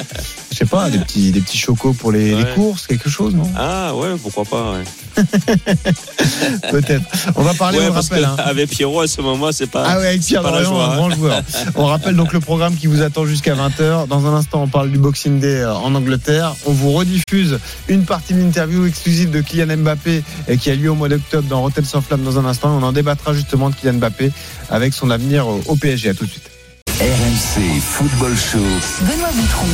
Je 0.51 0.57
sais 0.57 0.67
pas, 0.67 0.91
des 0.91 0.99
petits, 0.99 1.31
des 1.31 1.41
petits 1.41 1.57
chocos 1.57 1.95
pour 1.95 2.13
les, 2.13 2.37
courses, 2.55 2.87
quelque 2.87 3.09
chose, 3.09 3.35
non? 3.35 3.49
Ah 3.57 3.95
ouais, 3.95 4.11
pourquoi 4.23 4.45
pas. 4.45 4.73
Ouais. 4.73 4.85
Peut-être. 6.71 7.05
On 7.37 7.43
va 7.43 7.55
parler, 7.55 7.79
on 7.81 7.93
parce 7.93 8.09
rappelle. 8.09 8.25
que 8.25 8.29
hein. 8.29 8.37
avec 8.39 8.71
Pierrot 8.71 9.01
à 9.01 9.07
ce 9.07 9.21
moment, 9.21 9.51
c'est 9.53 9.71
pas. 9.71 9.85
Ah 9.87 9.99
ouais, 9.99 10.09
avec 10.09 10.23
Pierre 10.23 10.43
Dorian, 10.43 10.65
joie, 10.65 10.85
un 10.85 10.91
hein. 10.91 10.97
grand 10.97 11.11
joueur. 11.11 11.43
On 11.75 11.87
rappelle 11.87 12.17
donc 12.17 12.33
le 12.33 12.41
programme 12.41 12.77
qui 12.77 12.87
vous 12.87 13.03
attend 13.03 13.25
jusqu'à 13.25 13.55
20h. 13.55 14.09
Dans 14.09 14.27
un 14.27 14.35
instant, 14.35 14.63
on 14.63 14.69
parle 14.69 14.91
du 14.91 14.99
Boxing 14.99 15.41
Day 15.41 15.61
euh, 15.61 15.75
en 15.75 15.95
Angleterre. 15.95 16.55
On 16.67 16.73
vous 16.73 16.93
rediffuse 16.93 17.59
une 17.89 18.05
partie 18.05 18.35
de 18.35 18.41
l'interview 18.41 18.87
exclusive 18.87 19.31
de 19.31 19.41
Kylian 19.41 19.79
Mbappé 19.79 20.23
et 20.49 20.59
qui 20.59 20.71
a 20.71 20.75
lieu 20.75 20.91
au 20.91 20.95
mois 20.95 21.09
d'octobre 21.09 21.49
dans 21.49 21.63
Rotten 21.63 21.85
sans 21.85 22.03
flamme 22.03 22.23
dans 22.23 22.39
un 22.39 22.45
instant. 22.45 22.77
On 22.79 22.83
en 22.83 22.93
débattra 22.93 23.33
justement 23.33 23.71
de 23.71 23.75
Kylian 23.75 23.95
Mbappé 23.95 24.33
avec 24.71 24.93
son 24.95 25.11
avenir 25.11 25.49
au 25.49 25.63
au 25.67 25.77
PSG. 25.77 26.11
À 26.11 26.15
tout 26.15 26.27
de 26.27 26.31
suite. 26.31 26.52
RMC 27.03 27.81
Football 27.81 28.37
Show. 28.37 28.61
Benoît 29.01 29.31
Boutron. 29.35 29.67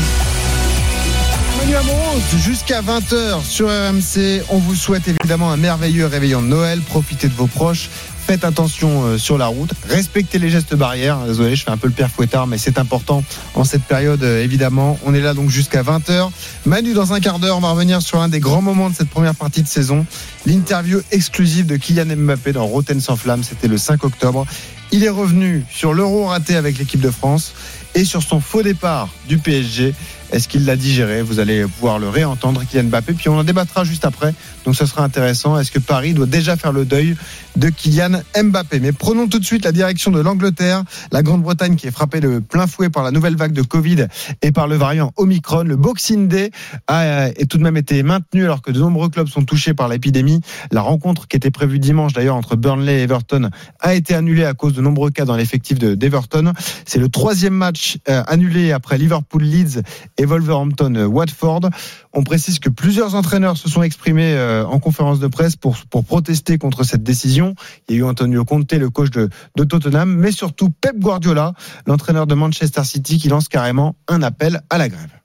Manu 1.59 1.77
Amoros, 1.77 2.21
jusqu'à 2.43 2.81
20h 2.81 3.45
sur 3.45 3.69
RMC. 3.69 4.45
On 4.49 4.57
vous 4.57 4.75
souhaite 4.75 5.09
évidemment 5.09 5.53
un 5.53 5.59
merveilleux 5.59 6.07
réveillon 6.07 6.41
de 6.41 6.47
Noël. 6.47 6.81
Profitez 6.81 7.29
de 7.29 7.35
vos 7.35 7.47
proches. 7.47 7.91
Faites 8.27 8.45
attention 8.45 9.05
euh, 9.05 9.19
sur 9.19 9.37
la 9.37 9.47
route. 9.47 9.73
Respectez 9.91 10.39
les 10.39 10.49
gestes 10.49 10.75
barrières. 10.75 11.19
Désolé, 11.27 11.55
je 11.55 11.65
fais 11.65 11.71
un 11.71 11.77
peu 11.77 11.89
le 11.89 11.93
père 11.93 12.11
fouettard, 12.11 12.47
mais 12.47 12.57
c'est 12.57 12.79
important 12.79 13.23
en 13.55 13.65
cette 13.65 13.85
période, 13.85 14.23
euh, 14.23 14.43
évidemment. 14.43 14.99
On 15.05 15.13
est 15.13 15.21
là 15.21 15.35
donc 15.35 15.51
jusqu'à 15.51 15.83
20h. 15.83 16.31
Manu, 16.65 16.95
dans 16.95 17.13
un 17.13 17.21
quart 17.21 17.39
d'heure, 17.41 17.59
on 17.59 17.61
va 17.61 17.73
revenir 17.73 18.01
sur 18.01 18.23
un 18.23 18.29
des 18.29 18.41
grands 18.41 18.63
moments 18.63 18.89
de 18.89 18.95
cette 18.95 19.11
première 19.11 19.35
partie 19.35 19.63
de 19.63 19.69
saison. 19.69 20.07
L'interview 20.47 21.03
exclusive 21.11 21.67
de 21.67 21.77
Kylian 21.77 22.17
Mbappé 22.17 22.55
dans 22.55 22.65
Rotten 22.65 23.03
sans 23.03 23.17
flamme. 23.17 23.43
C'était 23.45 23.69
le 23.69 23.77
5 23.77 24.03
octobre. 24.05 24.47
Il 24.91 25.05
est 25.05 25.11
revenu 25.11 25.65
sur 25.71 25.93
l'euro 25.93 26.27
raté 26.27 26.57
avec 26.57 26.79
l'équipe 26.79 27.01
de 27.01 27.11
France 27.11 27.53
et 27.95 28.05
sur 28.05 28.23
son 28.23 28.41
faux 28.41 28.63
départ 28.63 29.09
du 29.29 29.39
PSG. 29.39 29.95
Est-ce 30.31 30.47
qu'il 30.49 30.65
l'a 30.67 30.77
digéré? 30.77 31.23
Vous 31.23 31.41
allez 31.41 31.63
pouvoir 31.65 31.99
le 31.99 32.09
réentendre, 32.09 32.63
Kylian 32.69 32.85
Mbappé. 32.85 33.15
Puis 33.15 33.29
on 33.29 33.39
en 33.39 33.45
débattra 33.45 33.85
juste 33.85 34.05
après. 34.05 34.35
Donc 34.65 34.77
ce 34.77 34.85
sera 34.87 35.03
intéressant. 35.05 35.59
Est-ce 35.59 35.71
que 35.73 35.79
Paris 35.79 36.13
doit 36.13 36.27
déjà 36.27 36.57
faire 36.57 36.73
le 36.73 36.85
deuil 36.85 37.17
de 37.57 37.69
Kylian 37.71 38.21
Mbappé? 38.41 38.81
Mais 38.81 38.93
prenons 38.93 39.27
tout 39.27 39.39
de 39.39 39.45
suite 39.45 39.65
la 39.65 39.73
direction 39.73 40.11
de 40.11 40.21
l'Angleterre, 40.21 40.85
la 41.13 41.23
Grande-Bretagne 41.23 41.77
qui 41.77 41.87
est 41.87 41.91
frappée 41.91 42.21
de 42.21 42.39
plein 42.41 42.67
fouet 42.67 42.91
par 42.91 43.03
la 43.03 43.11
nouvelle 43.11 43.37
vague 43.37 43.53
de 43.53 43.63
Covid 43.63 44.07
et 44.43 44.53
par 44.53 44.69
le 44.69 44.77
variant 44.77 45.13
Omicron. 45.17 45.63
Le 45.63 45.77
Boxing 45.77 46.29
Day 46.29 46.51
a 46.87 47.03
euh, 47.03 47.31
tout 47.49 47.57
de 47.57 47.63
même 47.63 47.77
été 47.79 48.03
maintenu 48.03 48.45
alors 48.45 48.61
que 48.61 48.71
de 48.71 48.79
nombreux 48.81 49.09
clubs 49.09 49.29
sont 49.29 49.45
touchés 49.45 49.73
par 49.73 49.89
l'épidémie. 49.89 50.41
La 50.71 50.83
rencontre 50.83 51.27
qui 51.27 51.37
était 51.37 51.51
prévue 51.51 51.79
dimanche 51.79 52.13
d'ailleurs 52.13 52.37
entre 52.37 52.57
Burnley 52.57 53.01
et 53.01 53.03
Everton 53.05 53.49
a 53.81 53.95
été 53.95 54.15
annulée 54.15 54.45
à 54.45 54.53
cause 54.55 54.75
de 54.75 54.83
nombreux 54.83 55.11
cas 55.11 55.25
dans 55.25 55.37
l'effectif 55.37 55.79
de- 55.79 55.95
d'Everton. 55.95 56.53
C'est 56.85 56.99
le 56.99 57.09
troisième 57.09 57.55
match 57.55 57.97
euh, 58.09 58.23
annulé 58.27 58.73
après 58.73 58.99
Liverpool-Leeds 58.99 59.83
et 60.19 60.27
Wolverhampton-Watford. 60.27 61.71
On 62.13 62.23
précise 62.23 62.59
que 62.59 62.69
plusieurs 62.69 63.15
entraîneurs 63.15 63.57
se 63.57 63.69
sont 63.69 63.83
exprimés 63.83 64.35
euh, 64.35 64.67
en 64.67 64.79
conférence 64.79 65.21
de 65.21 65.29
presse 65.29 65.57
pour, 65.57 65.77
pour 65.91 66.05
protester 66.05 66.59
contre 66.59 66.85
cette 66.85 67.03
décision. 67.03 67.55
Il 67.89 67.95
y 67.95 67.99
a 67.99 68.01
eu 68.01 68.05
Antonio 68.05 68.45
Conte, 68.45 68.73
le 68.73 68.91
coach 68.91 69.11
de, 69.11 69.31
de 69.57 69.65
Tottenham, 69.65 70.15
mais 70.15 70.33
surtout 70.33 70.71
Pep 70.71 70.99
Guardiola, 70.99 71.55
l'entraîneur 71.87 72.27
de 72.27 72.35
Manchester 72.35 72.85
City, 72.85 73.19
qui 73.19 73.29
lance 73.29 73.49
carrément 73.49 73.97
un 74.09 74.23
appel 74.23 74.61
à 74.71 74.79
la 74.79 74.89
grève. 74.89 75.18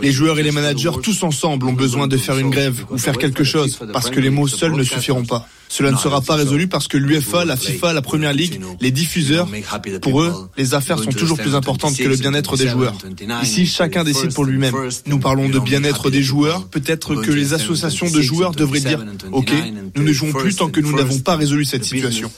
Les 0.00 0.12
joueurs 0.12 0.38
et 0.38 0.42
les 0.42 0.52
managers 0.52 0.90
tous 1.02 1.22
ensemble 1.22 1.66
ont 1.66 1.72
besoin 1.72 2.06
de 2.06 2.16
faire 2.16 2.38
une 2.38 2.50
grève 2.50 2.84
ou 2.90 2.98
faire 2.98 3.18
quelque 3.18 3.44
chose 3.44 3.78
parce 3.92 4.10
que 4.10 4.20
les 4.20 4.30
mots 4.30 4.48
seuls 4.48 4.74
ne 4.74 4.84
suffiront 4.84 5.24
pas. 5.24 5.46
Cela 5.72 5.90
ne 5.90 5.96
sera 5.96 6.20
pas 6.20 6.34
résolu 6.34 6.68
parce 6.68 6.86
que 6.86 6.98
l'UEFA, 6.98 7.46
la 7.46 7.56
FIFA, 7.56 7.94
la 7.94 8.02
Première 8.02 8.34
Ligue, 8.34 8.60
les 8.82 8.90
diffuseurs, 8.90 9.48
pour 10.02 10.20
eux, 10.20 10.34
les 10.58 10.74
affaires 10.74 10.98
sont 10.98 11.12
toujours 11.12 11.38
plus 11.38 11.54
importantes 11.54 11.96
que 11.96 12.08
le 12.08 12.16
bien-être 12.16 12.58
des 12.58 12.68
joueurs. 12.68 12.94
Ici, 13.42 13.64
chacun 13.64 14.04
décide 14.04 14.34
pour 14.34 14.44
lui-même. 14.44 14.74
Nous 15.06 15.18
parlons 15.18 15.48
de 15.48 15.58
bien-être 15.58 16.10
des 16.10 16.22
joueurs. 16.22 16.66
Peut-être 16.66 17.14
que 17.14 17.30
les 17.30 17.54
associations 17.54 18.10
de 18.10 18.20
joueurs 18.20 18.52
devraient 18.52 18.80
dire, 18.80 19.02
OK, 19.32 19.52
nous 19.96 20.02
ne 20.02 20.12
jouons 20.12 20.32
plus 20.32 20.56
tant 20.56 20.68
que 20.68 20.80
nous 20.80 20.94
n'avons 20.94 21.20
pas 21.20 21.36
résolu 21.36 21.64
cette 21.64 21.84
situation. 21.84 22.30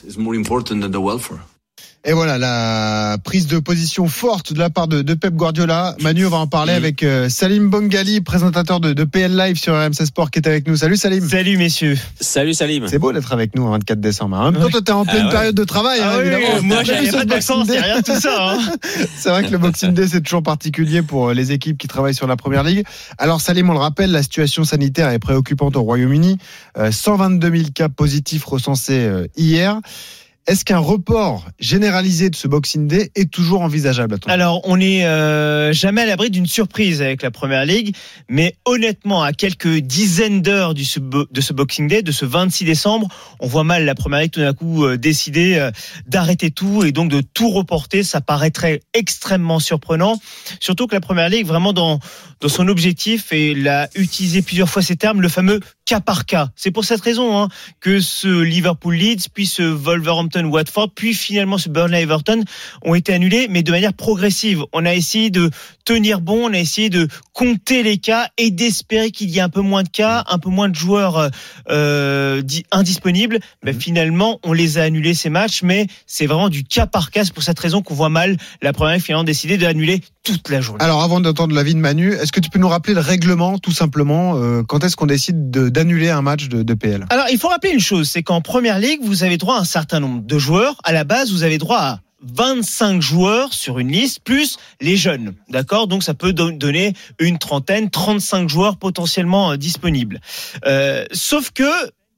Et 2.07 2.13
voilà 2.13 2.37
la 2.37 3.17
prise 3.25 3.47
de 3.47 3.59
position 3.59 4.09
forte 4.09 4.53
de 4.53 4.59
la 4.59 4.69
part 4.69 4.89
de, 4.89 5.01
de 5.01 5.15
Pep 5.15 5.33
Guardiola. 5.35 5.97
Manu, 6.03 6.27
on 6.27 6.29
va 6.29 6.37
en 6.37 6.47
parler 6.47 6.75
avec 6.75 7.03
euh, 7.03 7.31
Salim 7.31 7.71
Bongali, 7.71 8.21
présentateur 8.21 8.79
de, 8.79 8.93
de 8.93 9.05
PL 9.05 9.35
Live 9.35 9.57
sur 9.59 9.73
RMC 9.75 10.05
Sport, 10.05 10.31
qui 10.31 10.39
est 10.39 10.47
avec 10.47 10.69
nous. 10.69 10.77
Salut 10.77 10.99
Salim. 10.99 11.27
Salut 11.27 11.57
messieurs. 11.57 11.97
Salut 12.21 12.53
Salim. 12.53 12.89
C'est 12.89 12.99
beau 12.99 13.11
d'être 13.11 13.33
avec 13.33 13.57
nous 13.57 13.67
un 13.69 13.71
24 13.71 14.01
décembre. 14.03 14.37
En 14.37 14.53
même 14.53 14.61
temps, 14.61 14.69
toi, 14.69 14.83
t'es 14.83 14.93
en 14.93 15.05
pleine 15.07 15.23
Ah 15.23 15.27
ouais. 15.29 15.33
période 15.33 15.55
de 15.55 15.65
travail, 15.65 16.01
Ah 16.03 16.13
hein, 16.13 16.19
oui, 16.21 16.27
évidemment. 16.29 16.63
moi, 16.63 16.85
j'avais 16.85 17.07
vu 17.07 17.13
pas 17.13 17.25
de 17.25 17.31
Boxing 17.31 17.65
c'est 17.65 17.73
Day 17.73 17.81
rien 17.81 18.01
de 18.01 18.05
tout 18.05 18.21
ça, 18.21 18.53
hein. 18.53 18.59
c'est 19.17 19.31
vrai 19.31 19.45
que 19.45 19.51
le 19.51 19.59
Boxing 19.59 19.95
Day, 19.95 20.07
c'est 20.07 20.21
toujours 20.21 20.43
particulier 20.43 21.01
pour 21.01 21.31
euh, 21.31 21.33
les 21.33 21.53
équipes 21.53 21.79
qui 21.79 21.89
travaillent 21.89 22.15
sur 22.15 22.27
la 22.27 22.37
Première 22.37 22.65
Ligue. 22.65 22.85
Alors 23.17 23.41
Salim, 23.41 23.71
on 23.71 23.73
le 23.73 23.79
rappelle, 23.79 24.11
la 24.13 24.23
situation 24.23 24.65
sanitaire 24.65 25.09
est 25.09 25.19
préoccupante 25.19 25.75
au 25.77 25.83
Royaume-Uni. 25.83 26.37
Euh, 26.77 26.93
122 26.93 27.51
000 27.51 27.63
cas 27.75 27.89
positifs 27.89 28.45
recensés 28.45 29.07
euh, 29.07 29.27
hier. 29.39 29.81
Est-ce 30.47 30.67
qu'un 30.67 30.79
report 30.79 31.47
généralisé 31.59 32.29
de 32.29 32.37
ce 32.37 32.47
Boxing 32.49 32.87
Day 32.87 33.11
est 33.15 33.31
toujours 33.31 33.63
envisageable 33.63 34.17
à 34.27 34.31
Alors, 34.31 34.61
on 34.65 34.77
n'est 34.77 35.07
euh, 35.07 35.73
jamais 35.73 36.03
à 36.03 36.07
l'abri 36.07 36.29
d'une 36.29 36.47
surprise 36.47 37.01
avec 37.01 37.23
la 37.23 37.31
Première 37.31 37.65
Ligue, 37.65 37.97
mais 38.29 38.55
honnêtement, 38.67 39.23
à 39.23 39.33
quelques 39.33 39.79
dizaines 39.79 40.43
d'heures 40.43 40.75
de 40.75 40.83
ce 40.83 41.53
Boxing 41.55 41.89
Day, 41.89 42.03
de 42.03 42.13
ce 42.13 42.27
26 42.27 42.67
décembre, 42.67 43.09
on 43.41 43.47
voit 43.47 43.65
mal 43.65 43.87
la 43.87 43.95
Première 43.95 44.21
Ligue 44.21 44.33
tout 44.33 44.41
d'un 44.41 44.53
coup 44.53 44.85
euh, 44.85 44.99
décider 44.99 45.57
euh, 45.57 45.71
d'arrêter 46.07 46.51
tout 46.51 46.85
et 46.85 46.93
donc 46.93 47.11
de 47.11 47.23
tout 47.23 47.49
reporter. 47.49 48.03
Ça 48.03 48.21
paraîtrait 48.21 48.83
extrêmement 48.93 49.61
surprenant, 49.61 50.21
surtout 50.61 50.87
que 50.87 50.95
la 50.95 51.01
Première 51.01 51.31
Ligue, 51.31 51.47
vraiment 51.47 51.73
dans 51.73 52.01
dans 52.45 52.51
son 52.51 52.69
objectif, 52.69 53.33
et 53.33 53.53
il 53.53 53.67
a 53.69 53.89
utilisé 53.95 54.43
plusieurs 54.43 54.69
fois 54.69 54.83
ces 54.83 54.97
termes, 54.97 55.23
le 55.23 55.31
fameux 55.31 55.61
cas 55.85 56.01
par 56.01 56.27
cas. 56.27 56.49
C'est 56.57 56.71
pour 56.71 56.85
cette 56.85 57.01
raison 57.01 57.39
hein, 57.39 57.49
que 57.81 58.01
ce 58.01 58.43
Liverpool 58.43 58.95
Leeds, 58.95 59.29
puis 59.33 59.47
ce 59.47 59.63
Wolverhampton 59.63 60.45
Watford, 60.47 60.91
puis 60.95 61.15
finalement 61.15 61.59
ce 61.59 61.69
Burnley 61.69 62.03
Everton 62.03 62.43
ont 62.83 62.95
été 62.95 63.13
annulés, 63.13 63.49
mais 63.51 63.63
de 63.63 63.71
manière 63.71 63.93
progressive. 63.93 64.63
On 64.73 64.87
a 64.87 64.95
essayé 64.95 65.31
de 65.31 65.51
tenir 65.85 66.21
bon, 66.21 66.51
on 66.51 66.53
a 66.53 66.59
essayé 66.59 66.91
de 66.91 67.09
compter 67.33 67.83
les 67.83 67.99
cas 67.99 68.29
et 68.39 68.51
d'espérer 68.51 69.11
qu'il 69.11 69.31
y 69.31 69.39
ait 69.39 69.43
un 69.43 69.49
peu 69.49 69.61
moins 69.61 69.83
de 69.83 69.89
cas, 69.89 70.25
un 70.29 70.39
peu 70.39 70.49
moins 70.49 70.69
de 70.69 70.75
joueurs 70.75 71.31
euh, 71.71 72.43
indisponibles. 72.71 73.39
Ben, 73.63 73.79
finalement, 73.79 74.41
on 74.45 74.53
les 74.53 74.79
a 74.79 74.83
annulés 74.83 75.15
ces 75.15 75.31
matchs, 75.31 75.63
mais 75.63 75.87
c'est 76.07 76.27
vraiment 76.27 76.49
du 76.49 76.65
cas 76.65 76.87
par 76.87 77.11
cas. 77.11 77.25
C'est 77.25 77.35
pour 77.35 77.43
cette 77.43 77.59
raison 77.59 77.83
qu'on 77.83 77.95
voit 77.95 78.09
mal 78.09 78.37
la 78.63 78.73
première 78.73 79.01
finalement 79.01 79.25
décidé 79.25 79.59
d'annuler 79.59 80.01
toute 80.23 80.49
la 80.49 80.61
journée. 80.61 80.83
Alors 80.83 81.03
avant 81.03 81.21
d'entendre 81.21 81.55
l'avis 81.55 81.75
de 81.75 81.81
Manu, 81.81 82.13
est-ce 82.13 82.33
que 82.33 82.41
tu 82.41 82.51
peux 82.51 82.59
nous 82.59 82.69
rappeler 82.69 82.95
le 82.95 83.01
règlement 83.01 83.59
tout 83.59 83.73
simplement 83.73 84.37
euh, 84.37 84.63
Quand 84.63 84.83
est-ce 84.85 84.97
qu'on 84.97 85.07
décide 85.07 85.51
d'annuler 85.75 86.09
un 86.09 86.23
match 86.23 86.49
de, 86.49 86.75
PL 86.75 87.05
Alors 87.11 87.27
il 87.31 87.39
faut 87.39 87.49
rappeler 87.49 87.73
une 87.73 87.81
chose, 87.81 88.09
c'est 88.09 88.23
qu'en 88.23 88.41
première 88.41 88.79
ligue, 88.79 89.01
vous 89.03 89.25
avez 89.25 89.37
droit 89.37 89.57
à 89.57 89.61
un 89.61 89.65
certain 89.65 90.01
nombre 90.01 90.23
de 90.23 90.39
joueurs. 90.39 90.77
À 90.85 90.93
la 90.93 91.05
base, 91.05 91.33
vous 91.33 91.43
avez 91.43 91.59
droit 91.59 91.79
à 91.79 92.01
25 92.23 93.03
joueurs 93.03 93.53
sur 93.53 93.79
une 93.79 93.91
liste, 93.91 94.21
plus 94.21 94.57
les 94.81 94.97
jeunes. 94.97 95.35
D'accord? 95.49 95.89
Donc 95.89 96.05
ça 96.05 96.15
peut 96.15 96.33
donner 96.33 96.95
une 97.19 97.39
trentaine, 97.39 97.91
35 97.91 98.49
joueurs 98.49 98.77
potentiellement 98.77 99.53
euh, 99.53 99.57
disponibles. 99.57 100.21
Euh, 100.65 101.05
sauf 101.13 101.51
que 101.51 101.69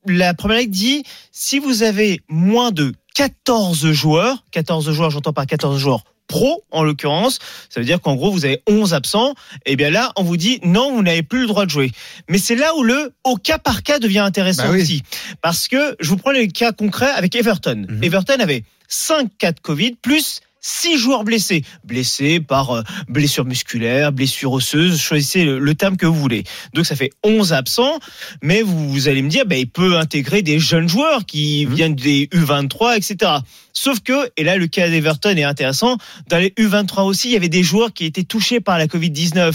la 0.07 0.35
première 0.35 0.59
ligue 0.59 0.71
dit, 0.71 1.03
si 1.33 1.59
vous 1.59 1.83
avez 1.83 2.21
moins 2.29 2.71
de 2.71 2.93
14 3.15 3.91
joueurs, 3.93 4.45
14 4.53 4.93
joueurs, 4.93 5.11
j'entends 5.11 5.33
par 5.33 5.47
14 5.47 5.79
joueurs 5.81 6.05
pro 6.27 6.65
en 6.71 6.83
l'occurrence, 6.83 7.39
ça 7.69 7.81
veut 7.81 7.87
dire 7.87 8.01
qu'en 8.01 8.17
gros 8.17 8.31
vous 8.31 8.45
avez 8.45 8.63
11 8.69 8.95
absents, 8.95 9.35
et 9.65 9.77
bien 9.77 9.91
là 9.91 10.13
on 10.17 10.23
vous 10.23 10.37
dit 10.37 10.61
non, 10.63 10.95
vous 10.95 11.03
n'avez 11.03 11.23
plus 11.23 11.41
le 11.41 11.47
droit 11.47 11.65
de 11.65 11.71
jouer. 11.71 11.93
Mais 12.29 12.39
c'est 12.39 12.57
là 12.57 12.75
où 12.77 12.83
le 12.83 13.13
au 13.25 13.37
cas 13.37 13.59
par 13.59 13.83
cas 13.83 13.99
devient 13.99 14.19
intéressant 14.21 14.69
bah 14.69 14.77
aussi 14.77 15.03
parce 15.43 15.69
que 15.69 15.97
je 16.01 16.09
vous 16.09 16.17
prends 16.17 16.33
le 16.33 16.47
cas 16.47 16.73
concret 16.73 17.11
avec 17.11 17.35
Everton. 17.35 17.87
Mhm. 17.89 18.05
Everton 18.05 18.41
avait 18.41 18.65
5 18.89 19.31
cas 19.39 19.53
de 19.53 19.61
Covid 19.61 19.97
plus 20.01 20.41
six 20.67 20.99
joueurs 20.99 21.23
blessés, 21.23 21.63
blessés 21.85 22.41
par 22.41 22.73
euh, 22.73 22.83
blessure 23.09 23.45
musculaire, 23.45 24.11
blessure 24.11 24.53
osseuse, 24.53 25.01
choisissez 25.01 25.45
le, 25.45 25.75
terme 25.77 25.97
que 25.97 26.07
vous 26.07 26.19
voulez. 26.19 26.43
Donc 26.75 26.87
ça 26.87 26.97
fait 26.97 27.11
11 27.23 27.53
absents, 27.53 28.01
mais 28.43 28.63
vous, 28.63 28.91
vous 28.91 29.09
allez 29.09 29.23
me 29.23 29.29
dire, 29.29 29.47
ben, 29.47 29.59
il 29.59 29.69
peut 29.69 29.97
intégrer 29.97 30.43
des 30.43 30.59
jeunes 30.59 30.89
joueurs 30.89 31.25
qui 31.25 31.67
viennent 31.67 31.95
des 31.95 32.27
U23, 32.33 32.97
etc. 32.97 33.33
Sauf 33.79 34.01
que, 34.01 34.31
et 34.39 34.43
là 34.43 34.57
le 34.57 34.67
cas 34.67 34.89
d'Everton 34.89 35.37
est 35.37 35.45
intéressant, 35.45 35.99
dans 36.29 36.39
les 36.39 36.49
U23 36.59 37.03
aussi, 37.05 37.29
il 37.29 37.33
y 37.33 37.37
avait 37.37 37.51
des 37.51 37.63
joueurs 37.63 37.93
qui 37.93 38.07
étaient 38.07 38.25
touchés 38.25 38.59
par 38.59 38.79
la 38.79 38.87
Covid-19. 38.87 39.53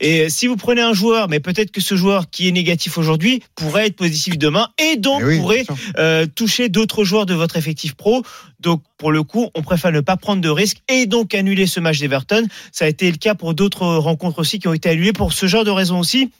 Et 0.00 0.30
si 0.30 0.46
vous 0.46 0.56
prenez 0.56 0.80
un 0.80 0.94
joueur, 0.94 1.28
mais 1.28 1.38
peut-être 1.38 1.70
que 1.70 1.82
ce 1.82 1.94
joueur 1.94 2.30
qui 2.30 2.48
est 2.48 2.52
négatif 2.52 2.96
aujourd'hui 2.96 3.42
pourrait 3.54 3.88
être 3.88 3.96
positif 3.96 4.38
demain 4.38 4.68
et 4.78 4.96
donc 4.96 5.22
oui, 5.22 5.38
pourrait 5.38 5.66
euh, 5.98 6.24
toucher 6.34 6.70
d'autres 6.70 7.04
joueurs 7.04 7.26
de 7.26 7.34
votre 7.34 7.56
effectif 7.58 7.94
pro. 7.94 8.22
Donc 8.58 8.82
pour 8.96 9.12
le 9.12 9.22
coup, 9.22 9.50
on 9.54 9.62
préfère 9.62 9.92
ne 9.92 10.00
pas 10.00 10.16
prendre 10.16 10.40
de 10.40 10.48
risques 10.48 10.78
et 10.88 11.04
donc 11.04 11.34
annuler 11.34 11.66
ce 11.66 11.78
match 11.78 11.98
d'Everton. 11.98 12.46
Ça 12.72 12.86
a 12.86 12.88
été 12.88 13.10
le 13.10 13.18
cas 13.18 13.34
pour 13.34 13.52
d'autres 13.52 13.84
rencontres 13.84 14.38
aussi 14.38 14.58
qui 14.58 14.68
ont 14.68 14.74
été 14.74 14.88
annulées 14.88 15.12
pour 15.12 15.34
ce 15.34 15.46
genre 15.46 15.64
de 15.64 15.70
raison 15.70 15.98
aussi. 15.98 16.30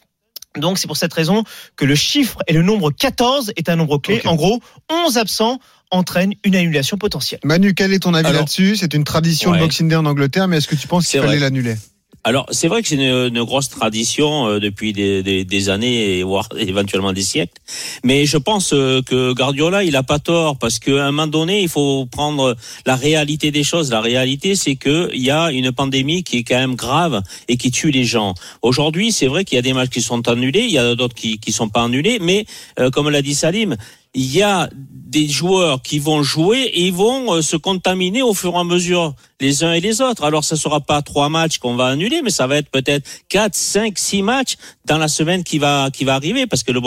Donc 0.57 0.77
c'est 0.77 0.87
pour 0.87 0.97
cette 0.97 1.13
raison 1.13 1.43
que 1.75 1.85
le 1.85 1.95
chiffre 1.95 2.39
et 2.47 2.53
le 2.53 2.61
nombre 2.61 2.91
14 2.91 3.53
est 3.55 3.69
un 3.69 3.75
nombre 3.75 3.97
clé. 3.97 4.15
Okay. 4.15 4.27
En 4.27 4.35
gros, 4.35 4.61
11 4.89 5.17
absents 5.17 5.59
entraîne 5.91 6.33
une 6.43 6.55
annulation 6.55 6.97
potentielle. 6.97 7.39
Manu, 7.43 7.73
quel 7.73 7.93
est 7.93 7.99
ton 7.99 8.13
avis 8.13 8.31
là-dessus? 8.31 8.75
C'est 8.75 8.93
une 8.93 9.03
tradition 9.03 9.51
ouais. 9.51 9.57
de 9.57 9.63
Boxing 9.63 9.87
Day 9.89 9.95
en 9.95 10.05
Angleterre, 10.05 10.47
mais 10.47 10.57
est-ce 10.57 10.67
que 10.67 10.75
tu 10.75 10.87
penses 10.87 11.07
qu'il 11.07 11.19
fallait 11.19 11.39
l'annuler? 11.39 11.75
Alors, 12.25 12.45
c'est 12.51 12.67
vrai 12.67 12.81
que 12.81 12.89
c'est 12.89 12.95
une, 12.95 13.35
une, 13.35 13.43
grosse 13.43 13.69
tradition 13.69 14.47
euh, 14.47 14.59
depuis 14.59 14.91
des, 14.91 15.23
des, 15.23 15.45
des, 15.45 15.69
années, 15.69 16.21
voire 16.21 16.49
éventuellement 16.57 17.13
des 17.13 17.21
siècles. 17.21 17.53
Mais 18.03 18.25
je 18.25 18.37
pense 18.37 18.73
euh, 18.73 19.01
que 19.01 19.31
Guardiola, 19.33 19.85
il 19.85 19.95
a 19.95 20.03
pas 20.03 20.19
tort 20.19 20.57
parce 20.57 20.79
qu'à 20.79 21.05
un 21.05 21.11
moment 21.11 21.27
donné, 21.27 21.61
il 21.61 21.69
faut 21.69 22.05
prendre 22.07 22.57
la 22.85 22.95
réalité 22.97 23.51
des 23.51 23.63
choses. 23.63 23.89
La 23.89 24.01
réalité, 24.01 24.55
c'est 24.55 24.75
que 24.75 25.09
il 25.13 25.23
y 25.23 25.31
a 25.31 25.49
une 25.51 25.71
pandémie 25.71 26.23
qui 26.23 26.39
est 26.39 26.43
quand 26.43 26.59
même 26.59 26.75
grave 26.75 27.21
et 27.47 27.55
qui 27.55 27.71
tue 27.71 27.91
les 27.91 28.03
gens. 28.03 28.33
Aujourd'hui, 28.61 29.13
c'est 29.13 29.27
vrai 29.27 29.45
qu'il 29.45 29.55
y 29.55 29.59
a 29.59 29.63
des 29.63 29.73
matchs 29.73 29.91
qui 29.91 30.01
sont 30.01 30.27
annulés, 30.27 30.65
il 30.65 30.71
y 30.71 30.77
a 30.77 30.95
d'autres 30.95 31.15
qui 31.15 31.39
qui 31.39 31.53
sont 31.53 31.69
pas 31.69 31.83
annulés, 31.83 32.19
mais 32.19 32.45
euh, 32.79 32.89
comme 32.89 33.09
l'a 33.09 33.21
dit 33.21 33.33
Salim, 33.33 33.77
il 34.13 34.33
y 34.35 34.41
a 34.41 34.69
des 34.73 35.27
joueurs 35.27 35.81
qui 35.81 35.97
vont 35.99 36.21
jouer 36.23 36.59
et 36.61 36.87
ils 36.87 36.93
vont 36.93 37.33
euh, 37.33 37.41
se 37.41 37.55
contaminer 37.57 38.21
au 38.21 38.33
fur 38.33 38.53
et 38.53 38.57
à 38.57 38.63
mesure 38.63 39.13
les 39.41 39.63
uns 39.63 39.73
et 39.73 39.79
les 39.79 40.01
autres. 40.01 40.23
Alors 40.23 40.43
ça 40.43 40.55
sera 40.55 40.81
pas 40.81 41.01
trois 41.01 41.29
matchs 41.29 41.57
qu'on 41.57 41.75
va 41.75 41.87
annuler, 41.87 42.21
mais 42.23 42.29
ça 42.29 42.45
va 42.45 42.57
être 42.57 42.69
peut-être 42.69 43.07
quatre, 43.27 43.55
cinq, 43.55 43.97
six 43.97 44.21
matchs 44.21 44.55
dans 44.85 44.97
la 44.97 45.07
semaine 45.07 45.43
qui 45.43 45.57
va 45.57 45.89
qui 45.91 46.03
va 46.05 46.15
arriver 46.15 46.45
parce 46.45 46.63
que 46.63 46.71
le 46.71 46.81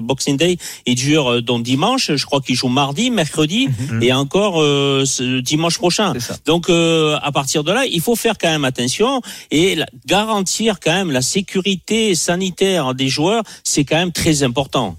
Boxing 0.00 0.36
Day 0.36 0.56
il 0.86 0.94
dure 0.94 1.32
euh, 1.32 1.42
donc 1.42 1.62
dimanche. 1.62 2.12
Je 2.14 2.24
crois 2.24 2.40
qu'il 2.40 2.54
joue 2.54 2.68
mardi, 2.68 3.10
mercredi 3.10 3.68
Mhm. 3.68 4.02
et 4.02 4.12
encore 4.12 4.62
euh, 4.62 5.04
ce 5.04 5.40
dimanche 5.40 5.78
prochain. 5.78 6.12
Donc 6.46 6.70
euh, 6.70 7.18
à 7.22 7.32
partir 7.32 7.64
de 7.64 7.72
là, 7.72 7.84
il 7.86 8.00
faut 8.00 8.16
faire 8.16 8.36
quand 8.38 8.48
même 8.48 8.64
attention 8.64 9.20
et 9.50 9.74
la, 9.74 9.86
garantir 10.06 10.80
quand 10.80 10.92
même 10.92 11.10
la 11.10 11.22
sécurité 11.22 12.14
sanitaire 12.14 12.94
des 12.94 13.08
joueurs, 13.08 13.42
c'est 13.64 13.84
quand 13.84 13.96
même 13.96 14.12
très 14.12 14.42
important. 14.42 14.96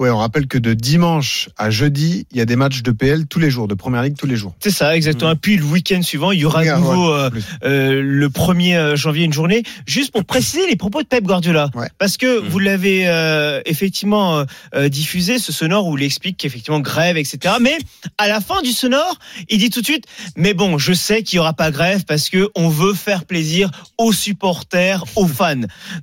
Ouais, 0.00 0.08
on 0.08 0.16
rappelle 0.16 0.46
que 0.46 0.56
de 0.56 0.72
dimanche 0.72 1.50
à 1.58 1.68
jeudi, 1.68 2.26
il 2.30 2.38
y 2.38 2.40
a 2.40 2.46
des 2.46 2.56
matchs 2.56 2.82
de 2.82 2.90
PL 2.90 3.26
tous 3.26 3.38
les 3.38 3.50
jours, 3.50 3.68
de 3.68 3.74
Première 3.74 4.02
Ligue 4.02 4.16
tous 4.16 4.26
les 4.26 4.34
jours. 4.34 4.54
C'est 4.58 4.70
ça, 4.70 4.96
exactement. 4.96 5.36
Puis 5.36 5.58
le 5.58 5.64
week-end 5.64 6.00
suivant, 6.00 6.32
il 6.32 6.40
y 6.40 6.46
aura 6.46 6.60
Ouais, 6.60 6.68
à 6.70 6.78
nouveau 6.78 7.14
ouais, 7.14 7.20
euh, 7.20 7.30
euh, 7.64 8.02
le 8.02 8.28
1er 8.30 8.96
janvier 8.96 9.26
une 9.26 9.32
journée. 9.34 9.62
Juste 9.84 10.10
pour 10.10 10.24
préciser 10.24 10.66
les 10.66 10.76
propos 10.76 11.02
de 11.02 11.06
Pep 11.06 11.22
Guardiola, 11.24 11.68
parce 11.98 12.16
que 12.16 12.38
vous 12.38 12.58
l'avez 12.58 13.08
euh, 13.08 13.60
effectivement 13.66 14.44
euh, 14.74 14.88
diffusé 14.88 15.38
ce 15.38 15.52
sonore 15.52 15.86
où 15.86 15.98
il 15.98 16.04
explique 16.04 16.38
qu'effectivement 16.38 16.80
grève, 16.80 17.18
etc. 17.18 17.56
Mais 17.60 17.76
à 18.16 18.26
la 18.26 18.40
fin 18.40 18.62
du 18.62 18.72
sonore, 18.72 19.18
il 19.50 19.58
dit 19.58 19.68
tout 19.68 19.80
de 19.80 19.86
suite 19.86 20.06
mais 20.34 20.54
bon, 20.54 20.78
je 20.78 20.94
sais 20.94 21.22
qu'il 21.22 21.36
y 21.36 21.40
aura 21.40 21.52
pas 21.52 21.70
grève 21.70 22.04
parce 22.06 22.30
que 22.30 22.48
on 22.54 22.70
veut 22.70 22.94
faire 22.94 23.26
plaisir 23.26 23.70
aux 23.98 24.14
supporters, 24.14 25.04
aux 25.16 25.26
fans. 25.26 25.56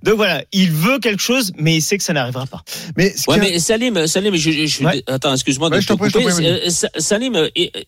Donc 0.04 0.18
voilà, 0.18 0.44
il 0.52 0.72
veut 0.72 1.00
quelque 1.00 1.22
chose, 1.22 1.52
mais 1.58 1.78
il 1.78 1.82
sait 1.82 1.98
que 1.98 2.04
ça 2.04 2.14
n'arrivera 2.14 2.46
pas. 2.46 2.64
Mais, 2.96 3.14
ouais, 3.28 3.40
mais 3.40 3.60
Salim, 3.96 4.08
Salim, 4.08 4.36
je, 4.36 4.52
je, 4.52 4.66
je 4.66 4.84
ouais. 4.84 5.04
attends, 5.08 5.34
excuse-moi 5.34 5.70
ouais, 5.70 5.78
de 5.78 5.82
je 5.82 5.88
te 5.88 5.94
prie, 5.94 6.12
couper. 6.12 6.26
prie, 6.26 6.46
euh, 6.48 6.70
Salim, 6.98 7.48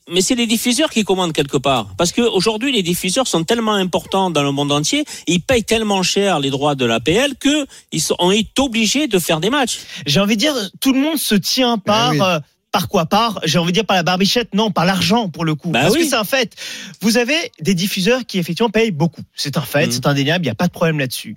mais 0.09 0.21
c'est 0.21 0.35
les 0.35 0.47
diffuseurs 0.47 0.89
qui 0.89 1.03
commandent 1.03 1.33
quelque 1.33 1.57
part, 1.57 1.87
parce 1.97 2.11
que 2.11 2.21
aujourd'hui 2.21 2.71
les 2.71 2.83
diffuseurs 2.83 3.27
sont 3.27 3.43
tellement 3.43 3.73
importants 3.75 4.29
dans 4.29 4.43
le 4.43 4.51
monde 4.51 4.71
entier, 4.71 5.03
ils 5.27 5.41
payent 5.41 5.63
tellement 5.63 6.03
cher 6.03 6.39
les 6.39 6.49
droits 6.49 6.75
de 6.75 6.85
l'APL 6.85 7.35
que 7.39 7.65
ils 7.91 8.01
sont 8.01 8.15
on 8.19 8.31
est 8.31 8.57
obligés 8.59 9.07
de 9.07 9.19
faire 9.19 9.39
des 9.39 9.49
matchs. 9.49 9.79
J'ai 10.05 10.19
envie 10.19 10.35
de 10.35 10.41
dire, 10.41 10.53
tout 10.81 10.93
le 10.93 10.99
monde 10.99 11.17
se 11.17 11.35
tient 11.35 11.77
par. 11.77 12.11
oui. 12.11 12.19
euh, 12.21 12.39
par 12.71 12.87
quoi? 12.87 13.07
Par, 13.07 13.39
j'ai 13.45 13.57
envie 13.57 13.71
de 13.71 13.77
dire 13.77 13.85
par 13.85 13.97
la 13.97 14.03
barbichette, 14.03 14.53
non, 14.53 14.69
par 14.69 14.85
l'argent 14.85 15.27
pour 15.27 15.43
le 15.43 15.55
coup. 15.55 15.71
Bah 15.71 15.81
Parce 15.81 15.95
oui. 15.95 16.01
que 16.01 16.05
c'est 16.07 16.15
un 16.15 16.23
fait. 16.23 16.53
Vous 17.01 17.17
avez 17.17 17.33
des 17.59 17.73
diffuseurs 17.73 18.27
qui 18.27 18.37
effectivement 18.37 18.69
payent 18.69 18.91
beaucoup. 18.91 19.23
C'est 19.33 19.57
un 19.57 19.61
fait, 19.61 19.87
Mhm. 19.87 19.91
c'est 19.91 20.05
indéniable, 20.05 20.45
il 20.45 20.49
n'y 20.49 20.51
a 20.51 20.55
pas 20.55 20.67
de 20.67 20.71
problème 20.71 20.99
là-dessus. 20.99 21.33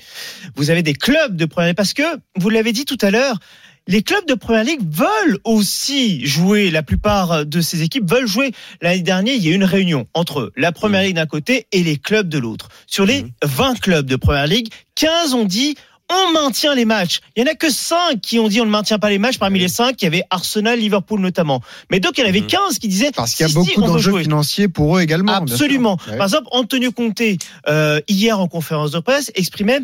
Vous 0.56 0.68
avez 0.68 0.82
des 0.82 0.92
clubs 0.92 1.34
de 1.34 1.46
première 1.46 1.74
parce 1.74 1.94
que 1.94 2.02
vous 2.36 2.50
l'avez 2.50 2.72
dit 2.72 2.84
tout 2.84 2.98
à 3.00 3.10
l'heure. 3.10 3.36
Les 3.88 4.02
clubs 4.02 4.26
de 4.26 4.34
première 4.34 4.64
ligue 4.64 4.82
veulent 4.88 5.38
aussi 5.44 6.24
jouer. 6.24 6.70
La 6.70 6.82
plupart 6.82 7.44
de 7.44 7.60
ces 7.60 7.82
équipes 7.82 8.08
veulent 8.08 8.28
jouer. 8.28 8.52
L'année 8.80 9.02
dernière, 9.02 9.34
il 9.34 9.44
y 9.44 9.48
a 9.48 9.52
eu 9.52 9.54
une 9.54 9.64
réunion 9.64 10.06
entre 10.14 10.52
la 10.56 10.72
première 10.72 11.02
ligue 11.02 11.16
d'un 11.16 11.26
côté 11.26 11.66
et 11.72 11.82
les 11.82 11.96
clubs 11.96 12.28
de 12.28 12.38
l'autre. 12.38 12.68
Sur 12.86 13.06
les 13.06 13.26
20 13.42 13.80
clubs 13.80 14.06
de 14.06 14.16
première 14.16 14.46
ligue, 14.46 14.68
15 14.94 15.34
ont 15.34 15.44
dit 15.44 15.76
on 16.12 16.32
maintient 16.32 16.74
les 16.74 16.84
matchs. 16.84 17.20
Il 17.36 17.44
y 17.44 17.48
en 17.48 17.50
a 17.50 17.54
que 17.54 17.70
5 17.70 18.20
qui 18.20 18.38
ont 18.38 18.48
dit 18.48 18.60
on 18.60 18.66
ne 18.66 18.70
maintient 18.70 18.98
pas 18.98 19.10
les 19.10 19.18
matchs. 19.18 19.38
Parmi 19.38 19.58
les 19.58 19.68
5, 19.68 20.00
il 20.00 20.04
y 20.04 20.08
avait 20.08 20.22
Arsenal, 20.30 20.78
Liverpool 20.78 21.20
notamment. 21.20 21.60
Mais 21.90 22.00
donc, 22.00 22.18
il 22.18 22.22
y 22.22 22.24
en 22.24 22.28
avait 22.28 22.42
15 22.42 22.78
qui 22.78 22.88
disaient 22.88 23.10
Parce 23.14 23.34
qu'il 23.34 23.44
y 23.44 23.46
a 23.46 23.48
si, 23.48 23.54
beaucoup 23.54 23.70
si, 23.70 23.80
d'enjeux 23.80 24.18
financiers 24.20 24.68
pour 24.68 24.98
eux 24.98 25.00
également. 25.00 25.32
Absolument. 25.32 25.96
Par 25.96 26.24
exemple, 26.24 26.48
Antonio 26.50 26.92
Conte, 26.92 27.22
euh, 27.68 28.00
hier 28.08 28.38
en 28.38 28.48
conférence 28.48 28.90
de 28.90 29.00
presse, 29.00 29.32
exprimait 29.34 29.80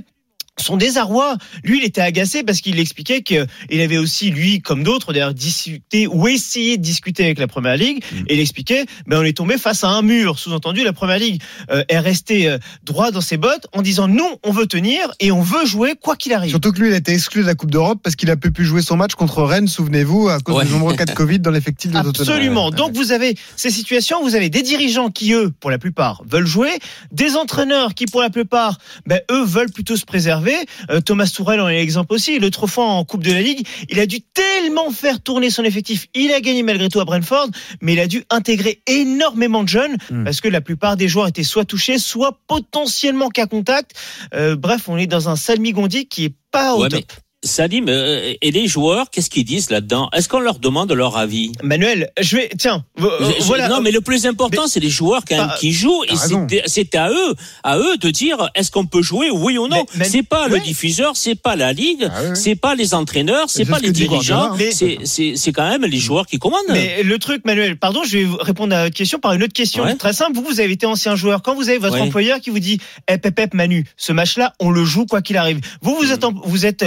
son 0.61 0.76
désarroi. 0.76 1.36
Lui, 1.64 1.78
il 1.78 1.84
était 1.84 2.00
agacé 2.00 2.42
parce 2.42 2.61
qu'il 2.61 2.78
expliquait 2.78 3.22
qu'il 3.22 3.46
avait 3.70 3.98
aussi, 3.98 4.30
lui, 4.30 4.61
comme 4.61 4.82
d'autres, 4.82 5.12
d'ailleurs, 5.12 5.34
discuté 5.34 6.06
ou 6.06 6.28
essayé 6.28 6.76
de 6.76 6.82
discuter 6.82 7.24
avec 7.24 7.38
la 7.38 7.46
Première 7.46 7.76
Ligue. 7.76 8.02
Et 8.26 8.34
il 8.34 8.40
expliquait, 8.40 8.86
ben, 9.06 9.20
on 9.20 9.24
est 9.24 9.36
tombé 9.36 9.59
face 9.59 9.84
à 9.84 9.88
un 9.88 10.02
mur. 10.02 10.38
Sous-entendu, 10.38 10.84
la 10.84 10.92
Première 10.92 11.18
Ligue 11.18 11.42
euh, 11.70 11.82
est 11.88 11.98
restée 11.98 12.48
euh, 12.48 12.59
droit 12.84 13.11
dans 13.11 13.20
ses 13.20 13.36
bottes 13.36 13.66
en 13.72 13.82
disant, 13.82 14.09
nous, 14.09 14.28
on 14.44 14.52
veut 14.52 14.66
tenir 14.66 15.12
et 15.20 15.32
on 15.32 15.42
veut 15.42 15.66
jouer 15.66 15.94
quoi 16.00 16.16
qu'il 16.16 16.32
arrive. 16.32 16.50
Surtout 16.50 16.72
que 16.72 16.80
lui, 16.80 16.88
il 16.88 16.94
a 16.94 16.98
été 16.98 17.12
exclu 17.12 17.42
de 17.42 17.46
la 17.46 17.54
Coupe 17.54 17.70
d'Europe 17.70 18.00
parce 18.02 18.16
qu'il 18.16 18.30
a 18.30 18.36
peu 18.36 18.50
pu 18.50 18.64
jouer 18.64 18.82
son 18.82 18.96
match 18.96 19.14
contre 19.14 19.42
Rennes, 19.42 19.68
souvenez-vous, 19.68 20.28
à 20.28 20.40
cause 20.40 20.56
Ouais. 20.56 20.64
nombreux 20.64 20.94
cas 20.94 21.04
de 21.04 21.12
Covid 21.12 21.38
dans 21.38 21.50
l'effectif 21.52 21.90
de. 21.92 21.98
Absolument. 21.98 22.70
Donc 22.70 22.94
vous 22.94 23.12
avez 23.12 23.36
ces 23.56 23.70
situations, 23.70 24.22
vous 24.22 24.34
avez 24.34 24.50
des 24.50 24.62
dirigeants 24.62 25.11
qui 25.11 25.32
eux, 25.32 25.52
pour 25.61 25.70
la 25.70 25.78
plupart, 25.78 26.22
veulent 26.26 26.46
jouer, 26.46 26.70
des 27.12 27.36
entraîneurs 27.36 27.94
qui 27.94 28.06
pour 28.06 28.20
la 28.22 28.30
plupart, 28.30 28.78
ben 29.06 29.20
eux 29.30 29.44
veulent 29.44 29.70
plutôt 29.70 29.96
se 29.96 30.04
préserver. 30.04 30.47
Euh, 30.90 31.01
Thomas 31.01 31.30
Tourel 31.34 31.61
en 31.61 31.68
est 31.68 31.74
l'exemple 31.74 32.14
aussi. 32.14 32.38
L'autre 32.38 32.66
fois 32.66 32.86
en 32.86 33.05
Coupe 33.05 33.22
de 33.22 33.32
la 33.32 33.42
Ligue, 33.42 33.66
il 33.88 34.01
a 34.01 34.07
dû 34.07 34.20
tellement 34.20 34.90
faire 34.90 35.20
tourner 35.20 35.51
son 35.51 35.64
effectif. 35.64 36.07
Il 36.14 36.32
a 36.32 36.40
gagné 36.40 36.62
malgré 36.62 36.88
tout 36.88 37.01
à 37.01 37.05
Brentford, 37.05 37.49
mais 37.80 37.94
il 37.94 38.01
a 38.01 38.07
dû 38.07 38.24
intégrer 38.30 38.80
énormément 38.86 39.62
de 39.62 39.68
jeunes 39.68 39.96
Mm. 40.11 40.24
parce 40.24 40.40
que 40.40 40.49
la 40.49 40.61
plupart 40.61 40.96
des 40.96 41.09
joueurs 41.09 41.28
étaient 41.28 41.42
soit 41.42 41.64
touchés, 41.64 41.99
soit 41.99 42.40
potentiellement 42.46 43.28
cas 43.28 43.46
contact. 43.46 43.92
Euh, 44.34 44.57
bref, 44.57 44.88
on 44.88 44.96
est 44.96 45.07
dans 45.07 45.28
un 45.28 45.36
salmigondi 45.36 46.07
qui 46.07 46.26
est 46.26 46.34
pas 46.51 46.74
au 46.74 46.88
top. 46.88 47.01
mais 47.01 47.07
Salim, 47.45 47.86
euh, 47.89 48.34
et 48.43 48.51
les 48.51 48.66
joueurs, 48.66 49.11
qu'est-ce 49.11 49.30
qu'ils 49.30 49.45
disent 49.45 49.70
là-dedans? 49.70 50.09
Est-ce 50.12 50.28
qu'on 50.28 50.41
leur 50.41 50.59
demande 50.59 50.91
leur 50.93 51.16
avis? 51.16 51.53
Manuel, 51.62 52.11
je 52.20 52.36
vais, 52.36 52.51
tiens, 52.59 52.84
euh, 53.01 53.09
Je- 53.39 53.45
voilà. 53.45 53.68
Non, 53.68 53.80
mais 53.80 53.93
le 53.93 54.01
plus 54.01 54.26
important, 54.26 54.66
c'est 54.66 54.80
les 54.80 54.91
joueurs 54.91 55.22
quand 55.28 55.36
même 55.36 55.47
Bah, 55.47 55.57
qui 55.61 55.72
jouent. 55.72 56.03
Et 56.11 56.16
c'est- 56.16 56.62
c'est 56.66 56.95
à 56.97 57.11
eux, 57.11 57.34
à 57.62 57.78
eux 57.78 57.97
de 57.99 58.11
dire 58.11 58.51
est-ce 58.57 58.72
qu'on 58.72 58.86
peut 58.86 59.03
jouer, 59.03 59.30
oui 59.30 59.57
ou 59.57 59.68
non? 59.68 59.76
Mais- 59.95 60.01
mais- 60.01 60.05
c'est 60.07 60.24
pas 60.24 60.49
le 60.49 60.55
ouais. 60.55 60.61
diffuseur, 60.61 61.16
c'est 61.16 61.36
pas 61.36 61.55
la 61.55 61.72
ligue, 61.72 62.11
c'est 62.34 62.57
pas 62.57 62.74
les 62.74 62.93
entraîneurs, 62.95 63.49
c'est 63.49 63.64
pas 63.64 63.78
ce 63.78 63.82
les 63.84 63.93
dirigeants, 63.93 64.57
c'est 64.72 64.99
c'est 65.05 65.34
c'est 65.36 65.53
quand 65.53 65.68
même 65.68 65.84
les 65.84 65.99
joueurs 65.99 66.26
qui 66.26 66.39
commandent. 66.41 66.59
Mais 66.70 67.05
le 67.05 67.18
truc, 67.20 67.45
Manuel, 67.45 67.76
pardon, 67.78 68.03
je 68.05 68.18
vais 68.18 68.24
vous 68.24 68.36
répondre 68.39 68.74
à 68.74 68.82
votre 68.84 68.97
question 68.97 69.20
par 69.20 69.32
une 69.34 69.45
autre 69.45 69.53
question 69.53 69.84
Ouais. 69.84 69.95
très 69.95 70.12
simple. 70.12 70.32
Vous, 70.34 70.43
vous 70.45 70.59
avez 70.59 70.72
été 70.72 70.86
ancien 70.86 71.14
joueur. 71.14 71.43
Quand 71.43 71.55
vous 71.55 71.68
avez 71.68 71.78
votre 71.78 71.95
Ouais. 71.95 72.01
employeur 72.01 72.41
qui 72.41 72.51
vous 72.51 72.59
dit, 72.59 72.80
eh, 73.09 73.16
pep, 73.18 73.32
pep, 73.34 73.55
Manu, 73.55 73.84
ce 73.97 74.12
match-là, 74.12 74.55
on 74.59 74.70
le 74.70 74.84
joue 74.84 75.07
quoi 75.07 75.22
qu'il 75.22 75.36
arrive. 75.36 75.61
Vous, 75.82 75.95
vous 75.95 76.11
êtes, 76.12 76.24
en- 76.24 76.32
vous 76.32 76.66
êtes 76.66 76.84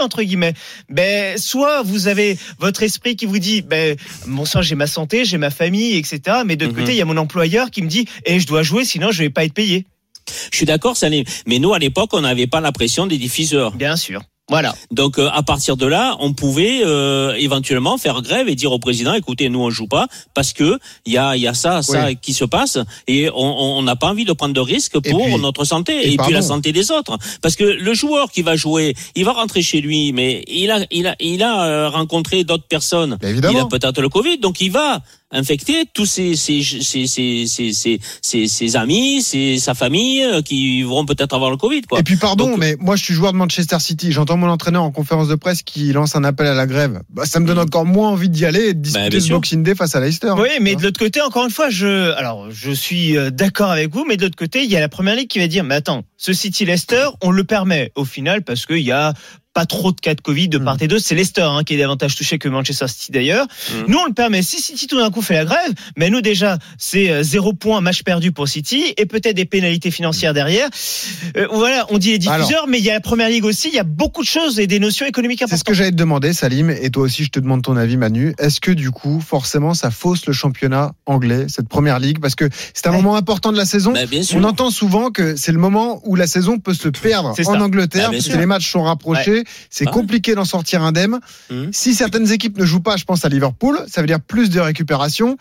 entre 0.00 0.22
guillemets. 0.22 0.54
Ben, 0.88 1.38
soit 1.38 1.82
vous 1.82 2.08
avez 2.08 2.38
votre 2.58 2.82
esprit 2.82 3.16
qui 3.16 3.26
vous 3.26 3.38
dit, 3.38 3.62
ben, 3.62 3.96
bon 4.26 4.44
sang, 4.44 4.62
j'ai 4.62 4.74
ma 4.74 4.86
santé, 4.86 5.24
j'ai 5.24 5.38
ma 5.38 5.50
famille, 5.50 5.96
etc. 5.96 6.38
Mais 6.46 6.56
de 6.56 6.64
l'autre 6.64 6.76
Mhm. 6.76 6.82
côté, 6.82 6.92
il 6.94 6.98
y 6.98 7.02
a 7.02 7.04
mon 7.04 7.16
employeur 7.16 7.70
qui 7.70 7.82
me 7.82 7.88
dit, 7.88 8.06
eh, 8.24 8.38
je 8.40 8.46
dois 8.46 8.62
jouer, 8.62 8.84
sinon 8.84 9.10
je 9.10 9.22
vais 9.22 9.30
pas 9.30 9.44
être 9.44 9.54
payé. 9.54 9.86
Je 10.50 10.56
suis 10.56 10.66
d'accord. 10.66 10.96
Mais 11.46 11.58
nous, 11.58 11.74
à 11.74 11.78
l'époque, 11.78 12.10
on 12.14 12.22
n'avait 12.22 12.46
pas 12.46 12.60
la 12.60 12.72
pression 12.72 13.06
des 13.06 13.18
diffuseurs. 13.18 13.72
Bien 13.72 13.96
sûr. 13.96 14.22
Voilà. 14.50 14.74
Donc 14.90 15.18
euh, 15.18 15.30
à 15.32 15.42
partir 15.42 15.76
de 15.78 15.86
là, 15.86 16.16
on 16.20 16.34
pouvait 16.34 16.82
euh, 16.84 17.32
éventuellement 17.38 17.96
faire 17.96 18.20
grève 18.20 18.46
et 18.46 18.54
dire 18.54 18.72
au 18.72 18.78
président 18.78 19.14
écoutez, 19.14 19.48
nous 19.48 19.60
on 19.60 19.70
joue 19.70 19.86
pas 19.86 20.06
parce 20.34 20.52
que 20.52 20.78
il 21.06 21.14
y 21.14 21.18
a 21.18 21.34
il 21.34 21.40
y 21.42 21.46
a 21.48 21.54
ça 21.54 21.80
ça 21.82 22.06
Oui. 22.08 22.18
qui 22.20 22.34
se 22.34 22.44
passe 22.44 22.76
et 23.08 23.30
on 23.34 23.54
on 23.78 23.82
n'a 23.82 23.96
pas 23.96 24.08
envie 24.08 24.26
de 24.26 24.32
prendre 24.34 24.52
de 24.52 24.60
risques 24.60 24.98
pour 25.00 25.24
puis- 25.24 25.38
notre 25.40 25.64
santé 25.64 25.94
et 26.08 26.12
et, 26.12 26.16
puis 26.18 26.32
la 26.34 26.42
santé 26.42 26.72
des 26.72 26.90
autres 26.90 27.16
parce 27.40 27.56
que 27.56 27.64
le 27.64 27.94
joueur 27.94 28.30
qui 28.30 28.42
va 28.42 28.54
jouer, 28.54 28.94
il 29.14 29.24
va 29.24 29.32
rentrer 29.32 29.62
chez 29.62 29.80
lui 29.80 30.12
mais 30.12 30.44
il 30.46 30.70
a 30.70 30.84
il 30.90 31.06
a 31.06 31.16
il 31.20 31.42
a 31.42 31.64
euh, 31.64 31.88
rencontré 31.88 32.44
d'autres 32.44 32.68
personnes. 32.68 33.16
Il 33.22 33.28
évidemment. 33.30 33.62
a 33.62 33.68
peut-être 33.68 34.02
le 34.02 34.10
Covid 34.10 34.38
donc 34.38 34.60
il 34.60 34.70
va 34.70 35.00
infecter 35.34 35.84
tous 35.92 36.06
ses 36.06 36.34
ses 36.36 36.62
ses 36.62 37.06
ses 37.06 37.46
ses, 37.46 37.72
ses, 37.72 38.00
ses- 38.22 38.46
ses 38.48 38.76
amis, 38.76 39.20
ses, 39.20 39.58
sa 39.58 39.74
famille 39.74 40.22
euh, 40.22 40.40
qui 40.40 40.82
vont 40.82 41.04
peut-être 41.04 41.34
avoir 41.34 41.50
le 41.50 41.56
Covid 41.58 41.82
quoi. 41.82 41.98
Et 42.00 42.02
puis 42.02 42.16
pardon, 42.16 42.56
mais 42.56 42.76
moi 42.80 42.96
je 42.96 43.04
suis 43.04 43.12
joueur 43.14 43.32
de 43.32 43.36
Manchester 43.38 43.78
City. 43.80 44.12
J'entends 44.12 44.36
mon 44.38 44.48
entraîneur 44.48 44.82
en 44.82 44.90
conférence 44.90 45.28
de 45.28 45.34
presse 45.34 45.62
qui 45.62 45.92
lance 45.92 46.16
un 46.16 46.24
appel 46.24 46.46
à 46.46 46.54
la 46.54 46.66
grève. 46.66 47.02
Bah, 47.10 47.26
ça 47.26 47.40
me 47.40 47.46
donne 47.46 47.58
encore 47.58 47.84
moins 47.84 48.08
envie 48.10 48.28
d'y 48.30 48.46
aller 48.46 48.68
et 48.68 48.74
de 48.74 48.88
Mm. 48.88 49.08
bien 49.08 49.20
ce 49.20 49.26
sûr. 49.26 49.36
Boxing 49.36 49.62
Day 49.62 49.74
face 49.74 49.94
à 49.96 50.00
Leicester. 50.00 50.32
Oui, 50.38 50.48
mais 50.60 50.76
de 50.76 50.82
l'autre 50.82 50.98
côté, 51.00 51.20
encore 51.20 51.44
une 51.44 51.50
fois, 51.50 51.68
je, 51.68 52.12
alors, 52.12 52.50
je 52.50 52.70
suis 52.70 53.16
euh, 53.16 53.30
d'accord 53.30 53.70
avec 53.70 53.92
vous, 53.92 54.04
mais 54.06 54.16
de 54.16 54.22
l'autre 54.22 54.36
côté, 54.36 54.62
il 54.62 54.70
y 54.70 54.76
a 54.76 54.80
la 54.80 54.88
première 54.88 55.16
ligue 55.16 55.28
qui 55.28 55.40
va 55.40 55.48
dire, 55.48 55.64
mais 55.64 55.74
attends, 55.74 56.04
ce 56.16 56.32
City 56.32 56.64
Leicester, 56.64 57.06
on 57.22 57.30
le 57.32 57.42
permet 57.44 57.90
au 57.96 58.04
final 58.04 58.42
parce 58.42 58.66
qu'il 58.66 58.78
y 58.78 58.92
a 58.92 59.12
pas 59.54 59.66
trop 59.66 59.92
de 59.92 60.00
cas 60.00 60.14
de 60.14 60.20
Covid 60.20 60.48
de 60.48 60.58
Mm. 60.58 60.64
part 60.64 60.76
et 60.80 60.88
d'autre. 60.88 61.04
C'est 61.06 61.14
Leicester 61.14 61.42
hein, 61.42 61.62
qui 61.64 61.74
est 61.74 61.78
davantage 61.78 62.16
touché 62.16 62.38
que 62.38 62.48
Manchester 62.48 62.86
City 62.88 63.12
d'ailleurs. 63.12 63.46
Mm. 63.46 63.74
Nous, 63.88 63.98
on 63.98 64.04
le 64.06 64.12
permet. 64.12 64.42
Si 64.42 64.60
City 64.60 64.86
tout 64.86 64.98
d'un 64.98 65.10
coup 65.10 65.22
fait 65.22 65.34
la 65.34 65.44
grève, 65.44 65.72
mais 65.96 66.10
nous 66.10 66.20
déjà, 66.20 66.58
c'est 66.76 67.10
euh, 67.10 67.22
zéro 67.22 67.52
point, 67.52 67.80
match 67.80 68.02
perdu 68.02 68.32
pour 68.32 68.48
City 68.48 68.82
et 68.96 69.06
peut-être 69.06 69.36
des 69.36 69.44
pénalités 69.44 69.90
financières 69.90 70.34
derrière. 70.34 70.68
Euh, 71.36 71.46
voilà, 71.52 71.86
on 71.90 71.98
dit 71.98 72.10
les 72.10 72.18
diffuseurs, 72.18 72.44
Alors. 72.48 72.68
mais 72.68 72.78
il 72.78 72.84
y 72.84 72.90
a 72.90 72.94
la 72.94 73.00
première 73.00 73.28
ligue 73.28 73.44
aussi. 73.44 73.68
Il 73.68 73.74
y 73.74 73.78
a 73.78 73.84
beaucoup 73.84 74.22
de 74.22 74.26
choses 74.28 74.58
et 74.58 74.66
des 74.66 74.78
notions 74.80 75.06
économiques 75.06 75.38
C'est 75.38 75.44
importantes. 75.44 75.58
ce 75.60 75.64
que 75.64 75.74
j'allais 75.74 75.90
te 75.92 75.96
demander, 75.96 76.32
Salim, 76.32 76.70
et 76.70 76.90
toi 76.90 77.04
aussi 77.04 77.24
je 77.24 77.30
te 77.30 77.38
demande 77.40 77.62
ton 77.62 77.76
avis, 77.76 77.96
Manu. 77.96 78.34
Est-ce 78.38 78.60
que 78.60 78.70
du 78.72 78.90
coup, 78.90 79.20
forcément, 79.20 79.74
ça 79.74 79.90
fausse 79.90 80.26
le 80.26 80.32
championnat 80.32 80.92
anglais, 81.06 81.46
cette 81.48 81.68
première 81.68 81.98
ligue? 82.00 82.18
Parce 82.20 82.34
que 82.34 82.48
c'est 82.74 82.86
un 82.88 82.92
moment 82.92 83.14
important 83.16 83.52
de 83.52 83.56
la 83.56 83.64
saison. 83.66 83.92
Bah, 83.92 84.06
bien 84.06 84.22
sûr. 84.22 84.38
On 84.38 84.44
entend 84.44 84.70
souvent 84.70 85.10
que 85.10 85.36
c'est 85.36 85.52
le 85.52 85.58
moment 85.58 86.00
où 86.04 86.16
la 86.16 86.26
saison 86.26 86.58
peut 86.58 86.74
se 86.74 86.88
perdre 86.88 87.32
C'est 87.36 87.46
en. 87.46 87.60
Angleterre, 87.60 88.10
Bah, 88.10 88.16
parce 88.16 88.28
que 88.28 88.36
les 88.36 88.46
matchs 88.46 88.70
sont 88.70 88.82
rapprochés. 88.82 89.43
C'est 89.70 89.84
Ah 89.86 89.90
ouais. 89.90 89.94
compliqué 89.94 90.34
d'en 90.34 90.44
sortir 90.44 90.82
indemne. 90.82 91.20
Mhm. 91.50 91.70
Si 91.72 91.94
certaines 91.94 92.30
équipes 92.32 92.58
ne 92.58 92.64
jouent 92.64 92.80
pas, 92.80 92.96
je 92.96 93.04
pense 93.04 93.24
à 93.24 93.28
Liverpool, 93.28 93.78
ça 93.88 94.00
veut 94.00 94.06
dire 94.06 94.20
plus 94.20 94.50
de 94.50 94.60
récupération. 94.60 95.36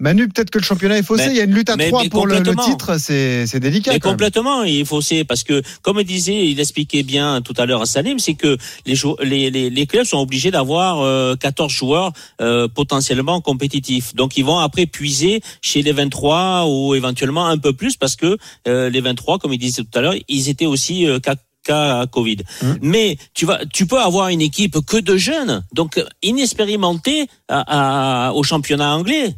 Manu, 0.00 0.28
peut-être 0.28 0.50
que 0.50 0.58
le 0.58 0.64
championnat 0.64 0.96
est 0.96 1.02
faussé. 1.02 1.24
Mais- 1.26 1.32
Il 1.32 1.36
y 1.38 1.40
a 1.40 1.42
une 1.44 1.54
lutte 1.54 1.70
à 1.70 1.76
trois 1.76 2.04
pour 2.08 2.28
le, 2.28 2.40
titre. 2.64 2.98
C'est 3.00 3.58
délicat. 3.58 3.92
Mais 3.94 3.98
complètement, 3.98 4.62
il 4.62 4.86
faut 4.86 5.00
c'est 5.00 5.24
parce 5.24 5.42
que 5.42 5.60
comme 5.82 6.00
disait, 6.04 6.46
il 6.46 6.60
expliquait 6.60 7.02
bien 7.02 7.42
tout 7.42 7.54
à 7.56 7.66
l'heure 7.66 7.82
à 7.82 7.86
Salim, 7.86 8.20
c'est 8.20 8.34
que 8.34 8.56
les, 8.86 8.94
jou- 8.94 9.16
les, 9.20 9.50
les, 9.50 9.70
les 9.70 9.86
clubs 9.86 10.04
sont 10.04 10.18
obligés 10.18 10.52
d'avoir 10.52 11.00
euh, 11.00 11.34
14 11.34 11.72
joueurs 11.72 12.12
euh, 12.40 12.68
potentiellement 12.68 13.40
compétitifs. 13.40 14.14
Donc 14.14 14.36
ils 14.36 14.44
vont 14.44 14.60
après 14.60 14.86
puiser 14.86 15.40
chez 15.62 15.82
les 15.82 15.90
23 15.90 16.66
ou 16.68 16.94
éventuellement 16.94 17.48
un 17.48 17.58
peu 17.58 17.72
plus 17.72 17.96
parce 17.96 18.14
que 18.14 18.38
euh, 18.68 18.90
les 18.90 19.00
23, 19.00 19.40
comme 19.40 19.52
il 19.52 19.58
disait 19.58 19.82
tout 19.82 19.98
à 19.98 20.00
l'heure, 20.00 20.14
ils 20.28 20.48
étaient 20.48 20.66
aussi 20.66 21.08
euh, 21.08 21.18
cas 21.64 22.06
Covid. 22.06 22.38
Mais 22.80 23.16
tu 23.34 23.46
vas, 23.46 23.60
tu 23.72 23.86
peux 23.86 24.00
avoir 24.00 24.28
une 24.28 24.40
équipe 24.40 24.78
que 24.86 24.96
de 24.96 25.16
jeunes, 25.16 25.64
donc 25.72 26.02
inexpérimentés 26.22 27.26
à- 27.48 28.28
à- 28.28 28.32
au 28.32 28.42
championnat 28.42 28.94
anglais. 28.94 29.34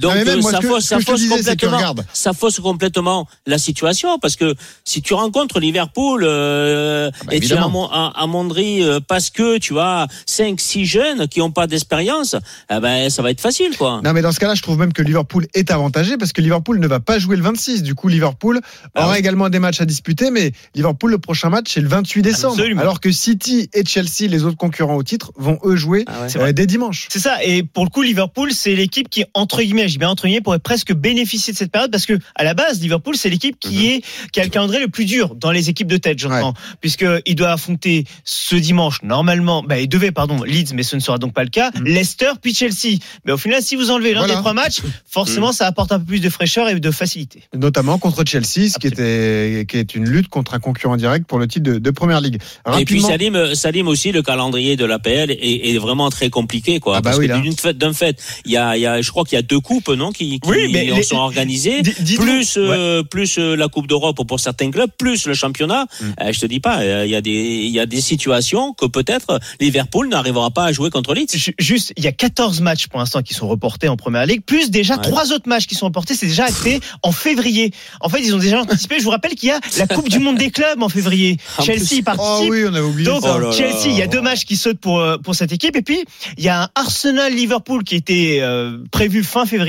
Donc 0.00 0.14
euh, 0.16 0.40
ça 0.40 0.58
que- 0.60 0.66
fausse, 0.68 0.84
ça 0.86 0.96
disais, 0.96 1.28
complètement, 1.28 1.76
regarde. 1.76 2.06
ça 2.14 2.32
fausse 2.32 2.58
complètement 2.60 3.26
la 3.46 3.58
situation 3.58 4.18
parce 4.18 4.36
que 4.36 4.54
si 4.84 5.02
tu 5.02 5.12
rencontres 5.12 5.60
Liverpool 5.60 6.24
euh, 6.24 7.08
et 7.08 7.12
tu 7.12 7.16
Ah 7.20 7.24
bah, 7.26 7.34
évidemment. 7.34 7.66
amon- 7.66 7.88
a- 7.92 8.12
amondris 8.16 8.82
euh, 8.82 9.00
parce 9.06 9.28
que 9.28 9.58
tu 9.58 9.78
as 9.78 10.06
5 10.26 10.58
6 10.58 10.86
jeunes 10.86 11.28
qui 11.28 11.42
ont 11.42 11.50
pas 11.50 11.66
d'expérience, 11.66 12.36
eh 12.70 12.80
ben 12.80 13.10
ça 13.10 13.20
va 13.22 13.30
être 13.30 13.40
facile 13.42 13.76
quoi. 13.76 14.00
Non, 14.02 14.14
mais 14.14 14.22
dans 14.22 14.32
ce 14.32 14.40
cas-là, 14.40 14.54
je 14.54 14.62
trouve 14.62 14.78
même 14.78 14.94
que 14.94 15.02
Liverpool 15.02 15.46
est 15.52 15.70
avantagé 15.70 16.16
parce 16.16 16.32
que 16.32 16.40
Liverpool 16.40 16.78
ne 16.80 16.86
va 16.86 17.00
pas 17.00 17.18
jouer 17.18 17.36
le 17.36 17.42
26. 17.42 17.82
Du 17.82 17.94
coup, 17.94 18.08
Liverpool 18.08 18.60
Ah 18.94 19.04
aura 19.04 19.18
également 19.18 19.50
des 19.50 19.58
matchs 19.58 19.82
à 19.82 19.84
disputer, 19.84 20.30
mais 20.30 20.52
Liverpool, 20.74 21.10
le 21.10 21.18
prochain 21.18 21.50
match, 21.50 21.66
c'est 21.74 21.80
le 21.82 21.88
28 21.88 22.22
décembre. 22.22 22.54
Absolument. 22.54 22.80
Alors 22.80 22.98
que 23.00 23.12
City 23.12 23.68
et 23.74 23.84
Chelsea, 23.84 24.26
les 24.28 24.44
autres 24.44 24.56
concurrents 24.56 24.96
au 24.96 25.02
titre, 25.02 25.32
vont 25.36 25.58
eux 25.64 25.76
jouer 25.76 26.04
Ah 26.06 26.22
ouais. 26.22 26.36
Euh, 26.38 26.52
dès 26.52 26.66
dimanche. 26.66 27.08
C'est 27.10 27.18
ça. 27.18 27.44
Et 27.44 27.62
pour 27.62 27.84
le 27.84 27.90
coup, 27.90 28.00
Liverpool, 28.02 28.52
c'est 28.52 28.74
l'équipe 28.74 29.08
qui, 29.10 29.24
entre 29.34 29.60
guillemets, 29.60 29.81
j'ai 29.88 29.98
bien 29.98 30.08
entre 30.08 30.26
guillemets, 30.26 30.40
pourrait 30.40 30.58
presque 30.58 30.92
bénéficier 30.92 31.52
de 31.52 31.58
cette 31.58 31.70
période 31.72 31.90
parce 31.90 32.06
que, 32.06 32.18
à 32.34 32.44
la 32.44 32.54
base, 32.54 32.80
Liverpool, 32.80 33.16
c'est 33.16 33.30
l'équipe 33.30 33.56
qui 33.58 33.76
Mhm. 33.76 33.84
est, 33.84 34.02
qui 34.32 34.40
a 34.40 34.44
le 34.44 34.50
calendrier 34.50 34.80
le 34.82 34.88
plus 34.88 35.04
dur 35.04 35.34
dans 35.34 35.50
les 35.50 35.68
équipes 35.70 35.86
de 35.88 35.96
tête, 35.96 36.18
j'entends. 36.18 36.54
Puisque 36.80 37.04
il 37.26 37.34
doit 37.34 37.50
affronter 37.52 38.04
ce 38.24 38.56
dimanche, 38.56 39.02
normalement, 39.02 39.62
bah, 39.62 39.78
il 39.80 39.88
devait, 39.88 40.12
pardon, 40.12 40.42
Leeds, 40.42 40.72
mais 40.74 40.82
ce 40.82 40.96
ne 40.96 41.00
sera 41.00 41.18
donc 41.18 41.32
pas 41.32 41.44
le 41.44 41.50
cas, 41.50 41.70
Leicester, 41.84 42.30
puis 42.40 42.54
Chelsea. 42.54 42.98
Mais 43.24 43.32
au 43.32 43.36
final, 43.36 43.62
si 43.62 43.76
vous 43.76 43.90
enlevez 43.90 44.12
l'un 44.14 44.20
Voilà. 44.20 44.34
des 44.34 44.40
trois 44.40 44.52
matchs, 44.54 44.80
forcément, 45.10 45.52
ça 45.52 45.66
apporte 45.66 45.92
un 45.92 45.98
peu 45.98 46.04
plus 46.06 46.20
de 46.20 46.28
fraîcheur 46.30 46.68
et 46.68 46.78
de 46.78 46.90
facilité. 46.90 47.42
Notamment 47.54 47.98
contre 47.98 48.24
Chelsea, 48.26 48.68
ce 48.68 48.78
qui, 48.78 48.86
était, 48.88 49.64
qui 49.68 49.76
est 49.76 49.94
une 49.94 50.08
lutte 50.08 50.28
contre 50.28 50.54
un 50.54 50.60
concurrent 50.60 50.96
direct 50.96 51.26
pour 51.26 51.38
le 51.38 51.46
titre 51.46 51.70
de, 51.70 51.78
de 51.78 51.90
Première 51.90 52.20
Ligue. 52.20 52.40
Et 52.78 52.84
puis 52.84 53.00
Salim, 53.00 53.54
Salim 53.54 53.88
aussi, 53.88 54.12
le 54.12 54.22
calendrier 54.22 54.76
de 54.76 54.84
l'APL 54.84 55.30
est, 55.30 55.70
est 55.74 55.78
vraiment 55.78 56.10
très 56.10 56.30
compliqué, 56.30 56.80
quoi. 56.80 56.96
Ah 56.96 57.00
bah 57.00 57.10
parce 57.10 57.18
oui, 57.18 57.28
d'un 57.74 57.92
fait, 57.92 58.20
il 58.44 58.52
y 58.52 58.56
a, 58.56 58.76
il 58.76 58.80
y 58.80 58.86
a, 58.86 59.00
je 59.02 59.10
crois 59.10 59.24
qu'il 59.24 59.36
y 59.36 59.38
a 59.38 59.42
deux 59.42 59.60
coupes, 59.72 59.88
non, 59.96 60.10
qui, 60.12 60.40
qui 60.40 60.48
Oui, 60.48 60.68
mais 60.72 60.90
en 60.92 60.96
les- 60.96 61.02
sont 61.02 61.16
organisées, 61.16 61.82
plus, 62.16 62.54
euh, 62.56 63.02
plus 63.02 63.38
euh, 63.38 63.54
la 63.56 63.68
Coupe 63.68 63.86
d'Europe 63.86 64.20
pour 64.26 64.40
certains 64.40 64.70
clubs, 64.70 64.90
plus 64.98 65.26
le 65.26 65.34
championnat. 65.34 65.86
Mm. 66.00 66.04
Euh, 66.20 66.32
je 66.32 66.40
te 66.40 66.46
dis 66.46 66.60
pas, 66.60 66.80
euh, 66.80 67.04
il 67.06 67.10
y 67.10 67.16
a 67.16 67.20
des, 67.20 67.30
il 67.30 67.70
y 67.70 67.80
a 67.80 67.86
des 67.86 68.00
situations 68.00 68.72
que 68.74 68.86
peut-être 68.86 69.38
Liverpool 69.60 70.08
n'arrivera 70.08 70.50
pas 70.50 70.64
à 70.66 70.72
jouer 70.72 70.90
contre 70.90 71.14
Leeds. 71.14 71.36
Ju- 71.36 71.54
Juste, 71.58 71.92
il 71.96 72.04
y 72.04 72.06
a 72.06 72.12
14 72.12 72.60
matchs 72.60 72.86
pour 72.88 72.98
l'instant 72.98 73.22
qui 73.22 73.34
sont 73.34 73.48
reportés 73.48 73.88
en 73.88 73.96
première 73.96 74.26
ligue, 74.26 74.42
plus 74.44 74.70
déjà 74.70 74.96
Ouais. 74.96 75.02
trois 75.02 75.32
autres 75.32 75.48
matchs 75.48 75.66
qui 75.66 75.74
sont 75.74 75.86
reportés. 75.86 76.14
C'est 76.14 76.26
déjà 76.26 76.44
acté 76.44 76.80
en 77.02 77.12
février. 77.12 77.72
En 78.00 78.08
fait, 78.08 78.20
ils 78.20 78.34
ont 78.34 78.38
déjà 78.38 78.60
anticipé. 78.60 78.96
Je 78.98 79.04
vous 79.04 79.10
rappelle 79.10 79.34
qu'il 79.34 79.48
y 79.48 79.52
a 79.52 79.60
la 79.78 79.86
Coupe 79.86 80.08
du 80.08 80.18
Monde 80.18 80.36
des 80.36 80.50
clubs 80.50 80.82
en 80.82 80.88
février. 80.88 81.36
En 81.58 81.62
Chelsea 81.62 81.86
plus. 81.88 82.02
participe. 82.02 82.48
Oh 82.48 82.50
oui, 82.50 82.64
on 82.66 82.74
avait 82.74 82.80
oublié 82.80 83.06
Donc 83.08 83.22
ça. 83.22 83.34
Oh 83.36 83.38
là 83.38 83.46
là. 83.48 83.52
Chelsea, 83.52 83.86
il 83.86 83.96
y 83.96 84.02
a 84.02 84.06
deux 84.06 84.20
matchs 84.20 84.44
qui 84.44 84.56
sautent 84.56 84.80
pour 84.80 85.02
pour 85.22 85.34
cette 85.34 85.52
équipe 85.52 85.76
et 85.76 85.82
puis 85.82 86.04
il 86.36 86.44
y 86.44 86.48
a 86.48 86.62
un 86.64 86.68
Arsenal 86.74 87.32
Liverpool 87.34 87.84
qui 87.84 87.94
était 87.96 88.38
euh, 88.40 88.78
prévu 88.90 89.22
fin 89.24 89.46
février 89.46 89.61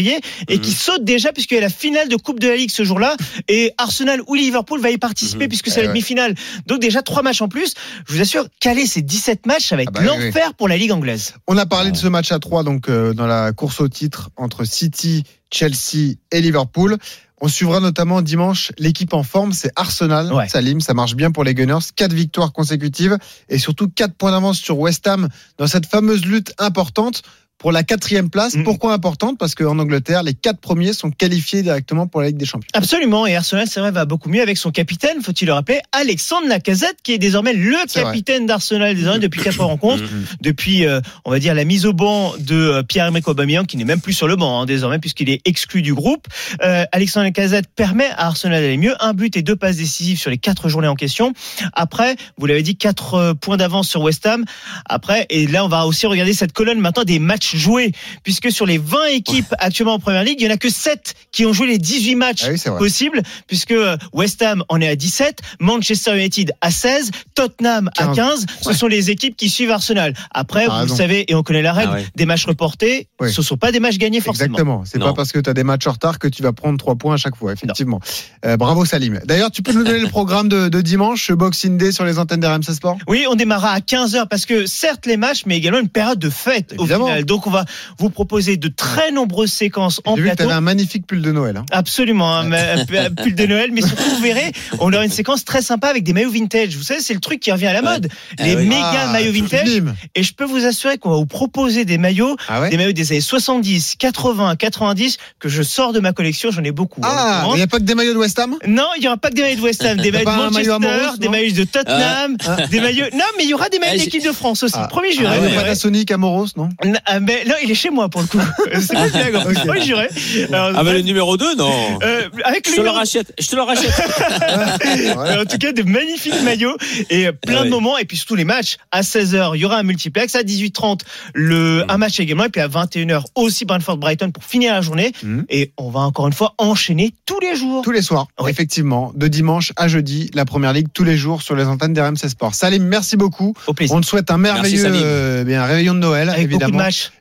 et 0.47 0.55
Mhm. 0.57 0.61
qui 0.61 0.71
saute 0.71 1.03
déjà 1.03 1.31
puisqu'il 1.31 1.55
y 1.55 1.57
a 1.57 1.61
la 1.61 1.69
finale 1.69 2.09
de 2.09 2.15
Coupe 2.15 2.39
de 2.39 2.47
la 2.47 2.55
Ligue 2.55 2.71
ce 2.71 2.83
jour-là 2.83 3.15
et 3.47 3.71
Arsenal 3.77 4.21
ou 4.27 4.35
Liverpool 4.35 4.79
va 4.81 4.89
y 4.91 4.97
participer 4.97 5.45
Mhm. 5.45 5.49
puisque 5.49 5.67
c'est 5.69 5.79
Eh 5.79 5.83
la 5.83 5.87
ouais. 5.87 5.93
demi-finale. 5.93 6.35
Donc 6.67 6.79
déjà 6.79 7.01
trois 7.01 7.21
matchs 7.23 7.41
en 7.41 7.47
plus. 7.47 7.73
Je 8.07 8.13
vous 8.13 8.21
assure, 8.21 8.45
caler 8.59 8.85
ces 8.87 9.01
17 9.01 9.45
matchs, 9.45 9.67
ça 9.69 9.75
va 9.75 9.83
être 9.83 9.91
Ah 9.95 10.01
bah 10.01 10.11
oui, 10.17 10.25
l'enfer 10.25 10.53
pour 10.55 10.67
la 10.67 10.77
Ligue 10.77 10.91
anglaise. 10.91 11.33
On 11.47 11.57
a 11.57 11.65
parlé 11.65 11.91
de 11.91 11.97
ce 11.97 12.07
match 12.07 12.31
à 12.31 12.39
3 12.39 12.63
donc 12.63 12.89
euh, 12.89 13.13
dans 13.13 13.27
la 13.27 13.51
course 13.53 13.81
au 13.81 13.87
titre 13.87 14.29
entre 14.37 14.63
City, 14.65 15.23
Chelsea 15.51 16.15
et 16.31 16.41
Liverpool. 16.41 16.97
On 17.45 17.49
suivra 17.49 17.81
notamment 17.81 18.21
dimanche 18.21 18.71
l'équipe 18.77 19.13
en 19.13 19.23
forme, 19.23 19.51
c'est 19.51 19.69
Arsenal. 19.75 20.31
Ouais. 20.31 20.47
Salim, 20.47 20.79
ça 20.79 20.93
marche 20.93 21.15
bien 21.15 21.29
pour 21.31 21.43
les 21.43 21.53
Gunners. 21.53 21.79
Quatre 21.93 22.13
victoires 22.13 22.53
consécutives 22.53 23.17
et 23.49 23.57
surtout 23.57 23.89
quatre 23.89 24.13
points 24.13 24.31
d'avance 24.31 24.59
sur 24.59 24.79
West 24.79 25.05
Ham 25.07 25.27
dans 25.57 25.67
cette 25.67 25.85
fameuse 25.85 26.25
lutte 26.25 26.53
importante 26.57 27.21
pour 27.57 27.71
la 27.71 27.83
quatrième 27.83 28.29
place. 28.29 28.57
Pourquoi 28.63 28.93
importante? 28.93 29.37
Parce 29.37 29.55
qu'en 29.55 29.79
Angleterre, 29.79 30.23
les 30.23 30.33
quatre 30.33 30.59
premiers 30.59 30.91
sont 30.91 31.11
qualifiés 31.11 31.61
directement 31.61 32.07
pour 32.07 32.21
la 32.21 32.27
Ligue 32.27 32.37
des 32.37 32.45
Champions. 32.45 32.67
Absolument, 32.73 33.25
et 33.25 33.35
Arsenal, 33.35 33.67
c'est 33.69 33.79
vrai, 33.79 33.91
va 33.91 34.05
beaucoup 34.05 34.29
mieux 34.29 34.41
avec 34.41 34.57
son 34.57 34.71
capitaine, 34.71 35.21
faut-il 35.21 35.45
le 35.45 35.53
rappeler, 35.53 35.79
Alexandre 35.93 36.47
Lacazette, 36.47 36.97
qui 37.03 37.13
est 37.13 37.17
désormais 37.17 37.53
le 37.53 37.77
capitaine 37.91 38.45
d'Arsenal 38.45 38.95
désormais 38.95 39.19
depuis 39.19 39.41
quatre 39.41 39.63
rencontres, 39.63 40.03
depuis, 40.41 40.85
euh, 40.85 40.99
on 41.25 41.31
va 41.31 41.39
dire, 41.39 41.53
la 41.53 41.63
mise 41.63 41.85
au 41.85 41.93
banc 41.93 42.33
de 42.37 42.55
euh, 42.55 42.83
Pierre-Emerick 42.83 43.27
Aubameyang, 43.27 43.65
qui 43.65 43.77
n'est 43.77 43.85
même 43.85 44.01
plus 44.01 44.13
sur 44.13 44.27
le 44.27 44.35
banc 44.35 44.61
hein, 44.61 44.65
désormais, 44.65 44.99
puisqu'il 44.99 45.29
est 45.29 45.41
exclu 45.45 45.81
du 45.81 45.93
groupe. 45.93 46.27
Euh, 46.63 46.85
Alexandre 46.91 47.25
Lacazette 47.25 47.67
permet 47.75 48.09
à 48.09 48.27
Arsenal 48.27 48.61
d'aller 48.61 48.77
mieux, 48.77 48.95
un 48.99 49.13
but 49.13 49.37
et 49.37 49.41
deux 49.41 49.55
passes 49.55 49.77
décisives 49.77 50.19
sur 50.19 50.29
les 50.29 50.37
quatre 50.37 50.67
journées 50.67 50.87
en 50.87 50.95
question. 50.95 51.33
Après, 51.73 52.17
vous 52.37 52.45
l'avez 52.45 52.63
dit, 52.63 52.75
quatre 52.75 53.33
points 53.33 53.57
d'avance 53.57 53.87
sur 53.87 54.01
West 54.01 54.25
Ham. 54.25 54.43
Après, 54.85 55.25
et 55.29 55.47
là, 55.47 55.63
on 55.63 55.69
va 55.69 55.85
aussi 55.85 56.07
regarder 56.07 56.33
cette 56.33 56.51
colonne 56.51 56.79
maintenant 56.79 57.03
des 57.03 57.19
matchs 57.19 57.42
joués, 57.43 57.91
puisque 58.23 58.51
sur 58.51 58.65
les 58.65 58.77
20 58.77 59.05
équipes 59.13 59.53
actuellement 59.59 59.93
en 59.95 59.99
Première 59.99 60.23
Ligue, 60.23 60.39
il 60.41 60.45
y 60.47 60.51
en 60.51 60.53
a 60.53 60.57
que 60.57 60.69
7 60.69 61.13
qui 61.31 61.45
ont 61.45 61.53
joué 61.53 61.67
les 61.67 61.77
18 61.77 62.15
matchs 62.15 62.43
Ah 62.45 62.49
oui, 62.51 62.77
possibles, 62.77 63.21
puisque 63.47 63.71
euh, 63.71 63.97
West 64.13 64.41
Ham 64.41 64.63
en 64.69 64.79
est 64.81 64.87
à 64.87 64.95
17, 64.95 65.39
Manchester 65.59 66.15
United 66.17 66.51
à 66.61 66.71
16, 66.71 67.11
Tottenham 67.35 67.89
à 67.97 68.07
15. 68.07 68.15
15. 68.15 68.45
Ce 68.61 68.73
sont 68.73 68.87
les 68.87 69.09
équipes 69.11 69.35
qui 69.35 69.49
suivent 69.49 69.71
Arsenal. 69.71 70.13
Après, 70.31 70.65
T'as 70.67 70.85
vous 70.85 70.95
savez, 70.95 71.29
et 71.31 71.35
on 71.35 71.43
connaît 71.43 71.61
la 71.61 71.73
règle, 71.73 71.91
Ah 71.93 71.97
ouais. 71.97 72.05
des 72.15 72.25
matchs 72.25 72.45
reportés, 72.45 73.07
Oui. 73.19 73.31
ce 73.31 73.41
sont 73.41 73.57
pas 73.57 73.71
des 73.71 73.79
matchs 73.79 73.97
gagnés 73.97 74.21
forcément. 74.21 74.45
Exactement. 74.55 74.83
C'est 74.85 74.99
pas 74.99 75.13
parce 75.13 75.31
que 75.31 75.39
tu 75.39 75.49
as 75.49 75.53
des 75.53 75.63
matchs 75.63 75.87
en 75.87 75.91
retard 75.91 76.19
que 76.19 76.27
tu 76.27 76.43
vas 76.43 76.53
prendre 76.53 76.77
trois 76.77 76.95
points 76.95 77.15
à 77.15 77.17
chaque 77.17 77.35
fois, 77.35 77.53
effectivement. 77.53 77.99
Euh, 78.45 78.57
bravo 78.57 78.85
Salim. 78.85 79.19
D'ailleurs, 79.25 79.51
tu 79.51 79.61
peux 79.61 79.73
nous 79.73 79.83
donner 79.83 79.99
le 79.99 80.07
programme 80.09 80.47
de, 80.49 80.69
de 80.69 80.81
dimanche, 80.81 81.27
ce 81.27 81.33
Boxing 81.33 81.77
Day 81.77 81.91
sur 81.91 82.05
les 82.05 82.19
antennes 82.19 82.39
d'RMC 82.39 82.73
Sport? 82.73 82.97
Oui, 83.07 83.25
on 83.29 83.35
démarrera 83.35 83.71
à 83.71 83.79
15h 83.79 84.27
parce 84.29 84.45
que 84.45 84.65
certes 84.65 85.05
les 85.05 85.17
matchs, 85.17 85.43
mais 85.45 85.57
également 85.57 85.79
une 85.79 85.89
période 85.89 86.19
de 86.19 86.29
fête 86.29 86.73
Évidemment. 86.77 87.05
au 87.05 87.07
final. 87.07 87.25
Donc 87.33 87.47
on 87.47 87.49
va 87.49 87.65
vous 87.97 88.11
proposer 88.11 88.57
de 88.57 88.67
très 88.67 89.11
nombreuses 89.11 89.51
séquences 89.51 90.01
en 90.05 90.13
vu 90.13 90.21
que 90.23 90.29
tu 90.29 90.35
plateau. 90.35 90.43
avais 90.51 90.53
un 90.53 90.61
magnifique 90.61 91.07
pull 91.07 91.23
de 91.23 91.31
Noël. 91.31 91.57
hein. 91.57 91.65
Absolument, 91.71 92.31
un, 92.35 92.43
ma- 92.43 92.73
un 92.73 92.85
pull 93.09 93.33
de 93.33 93.45
Noël, 93.47 93.71
mais 93.73 93.81
surtout 93.81 94.03
vous 94.03 94.21
verrez, 94.21 94.51
on 94.79 94.93
aura 94.93 95.03
une 95.03 95.09
séquence 95.11 95.43
très 95.43 95.63
sympa 95.63 95.87
avec 95.87 96.03
des 96.03 96.13
maillots 96.13 96.29
vintage. 96.29 96.77
Vous 96.77 96.83
savez, 96.83 96.99
c'est 97.01 97.15
le 97.15 97.19
truc 97.19 97.39
qui 97.39 97.51
revient 97.51 97.65
à 97.65 97.73
la 97.73 97.81
mode, 97.81 98.07
Ah 98.39 98.43
les 98.45 98.55
oui. 98.55 98.67
méga 98.67 98.83
Ah, 99.07 99.11
maillots 99.11 99.31
vintage. 99.33 99.65
sublime. 99.67 99.95
Et 100.13 100.21
je 100.21 100.31
peux 100.35 100.43
vous 100.45 100.63
assurer 100.63 100.99
qu'on 100.99 101.09
va 101.09 101.15
vous 101.15 101.25
proposer 101.25 101.85
des 101.85 101.97
maillots, 101.97 102.37
Ah 102.47 102.61
ouais 102.61 102.69
des 102.69 102.77
maillots 102.77 102.91
des 102.91 103.11
années 103.11 103.19
70, 103.21 103.95
80, 103.97 104.55
90 104.55 105.17
que 105.39 105.49
je 105.49 105.63
sors 105.63 105.91
de 105.91 105.99
ma 105.99 106.13
collection. 106.13 106.51
J'en 106.51 106.63
ai 106.63 106.71
beaucoup. 106.71 107.01
en 107.01 107.07
Ah, 107.07 107.47
il 107.53 107.55
n'y 107.55 107.61
a 107.63 107.67
pas 107.67 107.79
que 107.79 107.83
des 107.83 107.95
maillots 107.95 108.13
de 108.13 108.19
West 108.19 108.37
Ham? 108.37 108.55
Non, 108.67 108.85
il 108.97 109.03
y 109.03 109.07
aura 109.07 109.17
pas 109.17 109.29
que 109.29 109.35
des 109.35 109.41
maillots 109.41 109.57
de 109.57 109.61
West 109.65 109.83
Ham, 109.83 109.97
des 110.01 110.11
maillots 110.11 110.29
de 110.29 110.53
maillot 110.53 110.77
Manchester, 110.79 111.17
des 111.19 111.29
maillots 111.29 111.55
de 111.55 111.63
Tottenham, 111.63 112.37
des 112.69 112.79
maillots. 112.79 113.05
Non, 113.13 113.25
mais 113.37 113.43
il 113.45 113.49
y 113.49 113.53
aura 113.55 113.69
des 113.69 113.79
maillots 113.79 113.93
Ah, 113.99 114.03
d'équipe 114.03 114.23
de 114.23 114.31
France 114.31 114.61
aussi. 114.61 114.75
Ah. 114.77 114.87
Premier 114.87 115.07
Ah, 115.13 115.15
juré. 115.15 115.33
il 115.37 115.41
y 115.41 115.45
a 115.45 115.49
ouais, 115.49 115.55
pas 115.55 115.61
ouais. 115.63 115.67
la 115.69 115.75
Sonic 115.75 116.11
Amoros, 116.11 116.47
non? 116.57 116.69
Ah, 117.05 117.19
mais 117.25 117.43
non, 117.45 117.55
il 117.63 117.71
est 117.71 117.75
chez 117.75 117.89
moi 117.89 118.09
pour 118.09 118.21
le 118.21 118.27
coup. 118.27 118.39
C'est 118.79 118.93
pas 118.93 119.05
une 119.07 119.11
blague. 119.11 119.35
en 119.35 119.43
plus. 119.45 119.57
Ok. 119.57 119.65
Premier 119.65 119.81
juré. 119.81 120.07
Alors, 120.51 120.71
Ah, 120.75 120.83
mais 120.83 120.93
le 120.93 121.01
numéro 121.01 121.37
2, 121.37 121.55
non. 121.55 121.71
euh, 122.03 122.29
avec 122.43 122.69
Je 122.69 122.75
te 122.75 122.81
le 122.81 122.89
rachète. 122.89 123.33
Je 123.39 123.47
te 123.47 123.55
le 123.55 123.61
rachète. 123.61 123.91
En 125.43 125.45
tout 125.45 125.57
cas, 125.57 125.71
de 125.73 125.83
magnifiques 125.83 126.41
maillots 126.43 126.77
et 127.09 127.31
plein 127.31 127.55
Ah 127.55 127.59
de 127.59 127.63
ouais. 127.65 127.69
moments. 127.69 127.97
Et 127.97 128.05
puis 128.05 128.17
surtout 128.17 128.35
les 128.35 128.45
matchs 128.45 128.77
à 128.91 129.01
16h, 129.01 129.51
il 129.55 129.61
y 129.61 129.65
aura 129.65 129.77
un 129.77 129.83
multiplex. 129.83 130.35
À 130.35 130.43
18h30, 130.43 131.01
le, 131.33 131.83
un 131.89 131.97
match 131.97 132.19
également. 132.19 132.45
Et 132.45 132.49
puis 132.49 132.61
à 132.61 132.67
21h 132.67 133.23
aussi 133.35 133.65
Brentford-Brighton 133.65 134.31
pour 134.31 134.43
finir 134.43 134.73
la 134.73 134.81
journée. 134.81 135.11
Mhm. 135.23 135.45
Et 135.49 135.71
on 135.77 135.89
va 135.89 136.01
encore 136.01 136.27
une 136.27 136.33
fois 136.33 136.53
enchaîner 136.57 137.13
tous 137.25 137.39
les 137.39 137.55
jours. 137.55 137.83
Tous 137.83 137.91
les 137.91 138.01
soirs, 138.01 138.27
Oui. 138.39 138.51
effectivement, 138.51 139.11
de 139.15 139.27
dimanche 139.27 139.71
à 139.75 139.87
jeudi, 139.87 140.29
la 140.33 140.45
première 140.45 140.73
ligue 140.73 140.87
tous 140.93 141.03
les 141.03 141.17
jours 141.17 141.41
sur 141.41 141.55
les 141.55 141.65
antennes 141.65 141.93
d'RMC 141.93 142.27
Sport. 142.29 142.55
Salim, 142.55 142.83
merci 142.83 143.17
beaucoup. 143.17 143.53
Au 143.67 143.73
plaisir. 143.73 143.95
On 143.95 144.01
te 144.01 144.05
souhaite 144.05 144.29
un 144.31 144.37
merveilleux 144.37 144.83
euh, 144.85 145.43
bien, 145.43 145.63
réveillon 145.65 145.93
de 145.93 145.99
Noël, 145.99 146.29
Avec 146.29 146.49
beaucoup 146.49 146.59
de 146.59 146.63
évidemment. 146.65 146.83
matchs. 146.83 147.11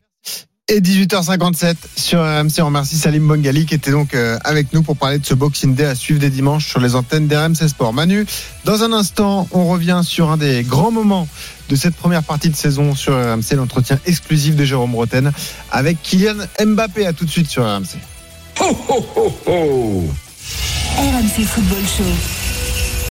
Et 0.75 0.81
18h57 0.81 1.75
sur 1.97 2.21
RMC. 2.21 2.63
On 2.63 2.65
remercie 2.65 2.97
Salim 2.97 3.29
Bongali 3.29 3.67
qui 3.67 3.75
était 3.75 3.91
donc 3.91 4.15
euh, 4.15 4.39
avec 4.43 4.73
nous 4.73 4.83
pour 4.83 4.97
parler 4.97 5.19
de 5.19 5.27
ce 5.27 5.35
Boxing 5.35 5.75
Day 5.75 5.85
à 5.85 5.95
suivre 5.95 6.19
des 6.19 6.31
dimanches 6.31 6.67
sur 6.67 6.81
les 6.81 6.95
antennes 6.95 7.29
d'RMC 7.29 7.69
Sport. 7.69 7.93
Manu, 7.93 8.25
dans 8.65 8.83
un 8.83 8.95
instant, 8.95 9.47
on 9.53 9.67
revient 9.69 10.01
sur 10.03 10.31
un 10.31 10.39
des 10.39 10.63
grands 10.63 10.91
moments 10.91 11.29
de 11.69 11.77
cette 11.77 11.95
première 11.95 12.23
partie 12.23 12.49
de 12.49 12.57
saison 12.57 12.95
sur 12.95 13.13
RMC, 13.13 13.55
l'entretien 13.55 13.99
exclusif 14.07 14.57
de 14.57 14.65
Jérôme 14.65 14.95
Roten 14.95 15.31
avec 15.71 16.01
Kylian 16.03 16.37
Mbappé. 16.65 17.05
À 17.05 17.13
tout 17.13 17.27
de 17.27 17.31
suite 17.31 17.51
sur 17.51 17.65
RMC. 17.65 17.99
Ho, 18.61 18.75
ho, 18.89 19.07
ho, 19.15 19.35
ho. 19.45 20.05
RMC 20.97 21.45
Football 21.45 21.85
Show. 21.87 22.42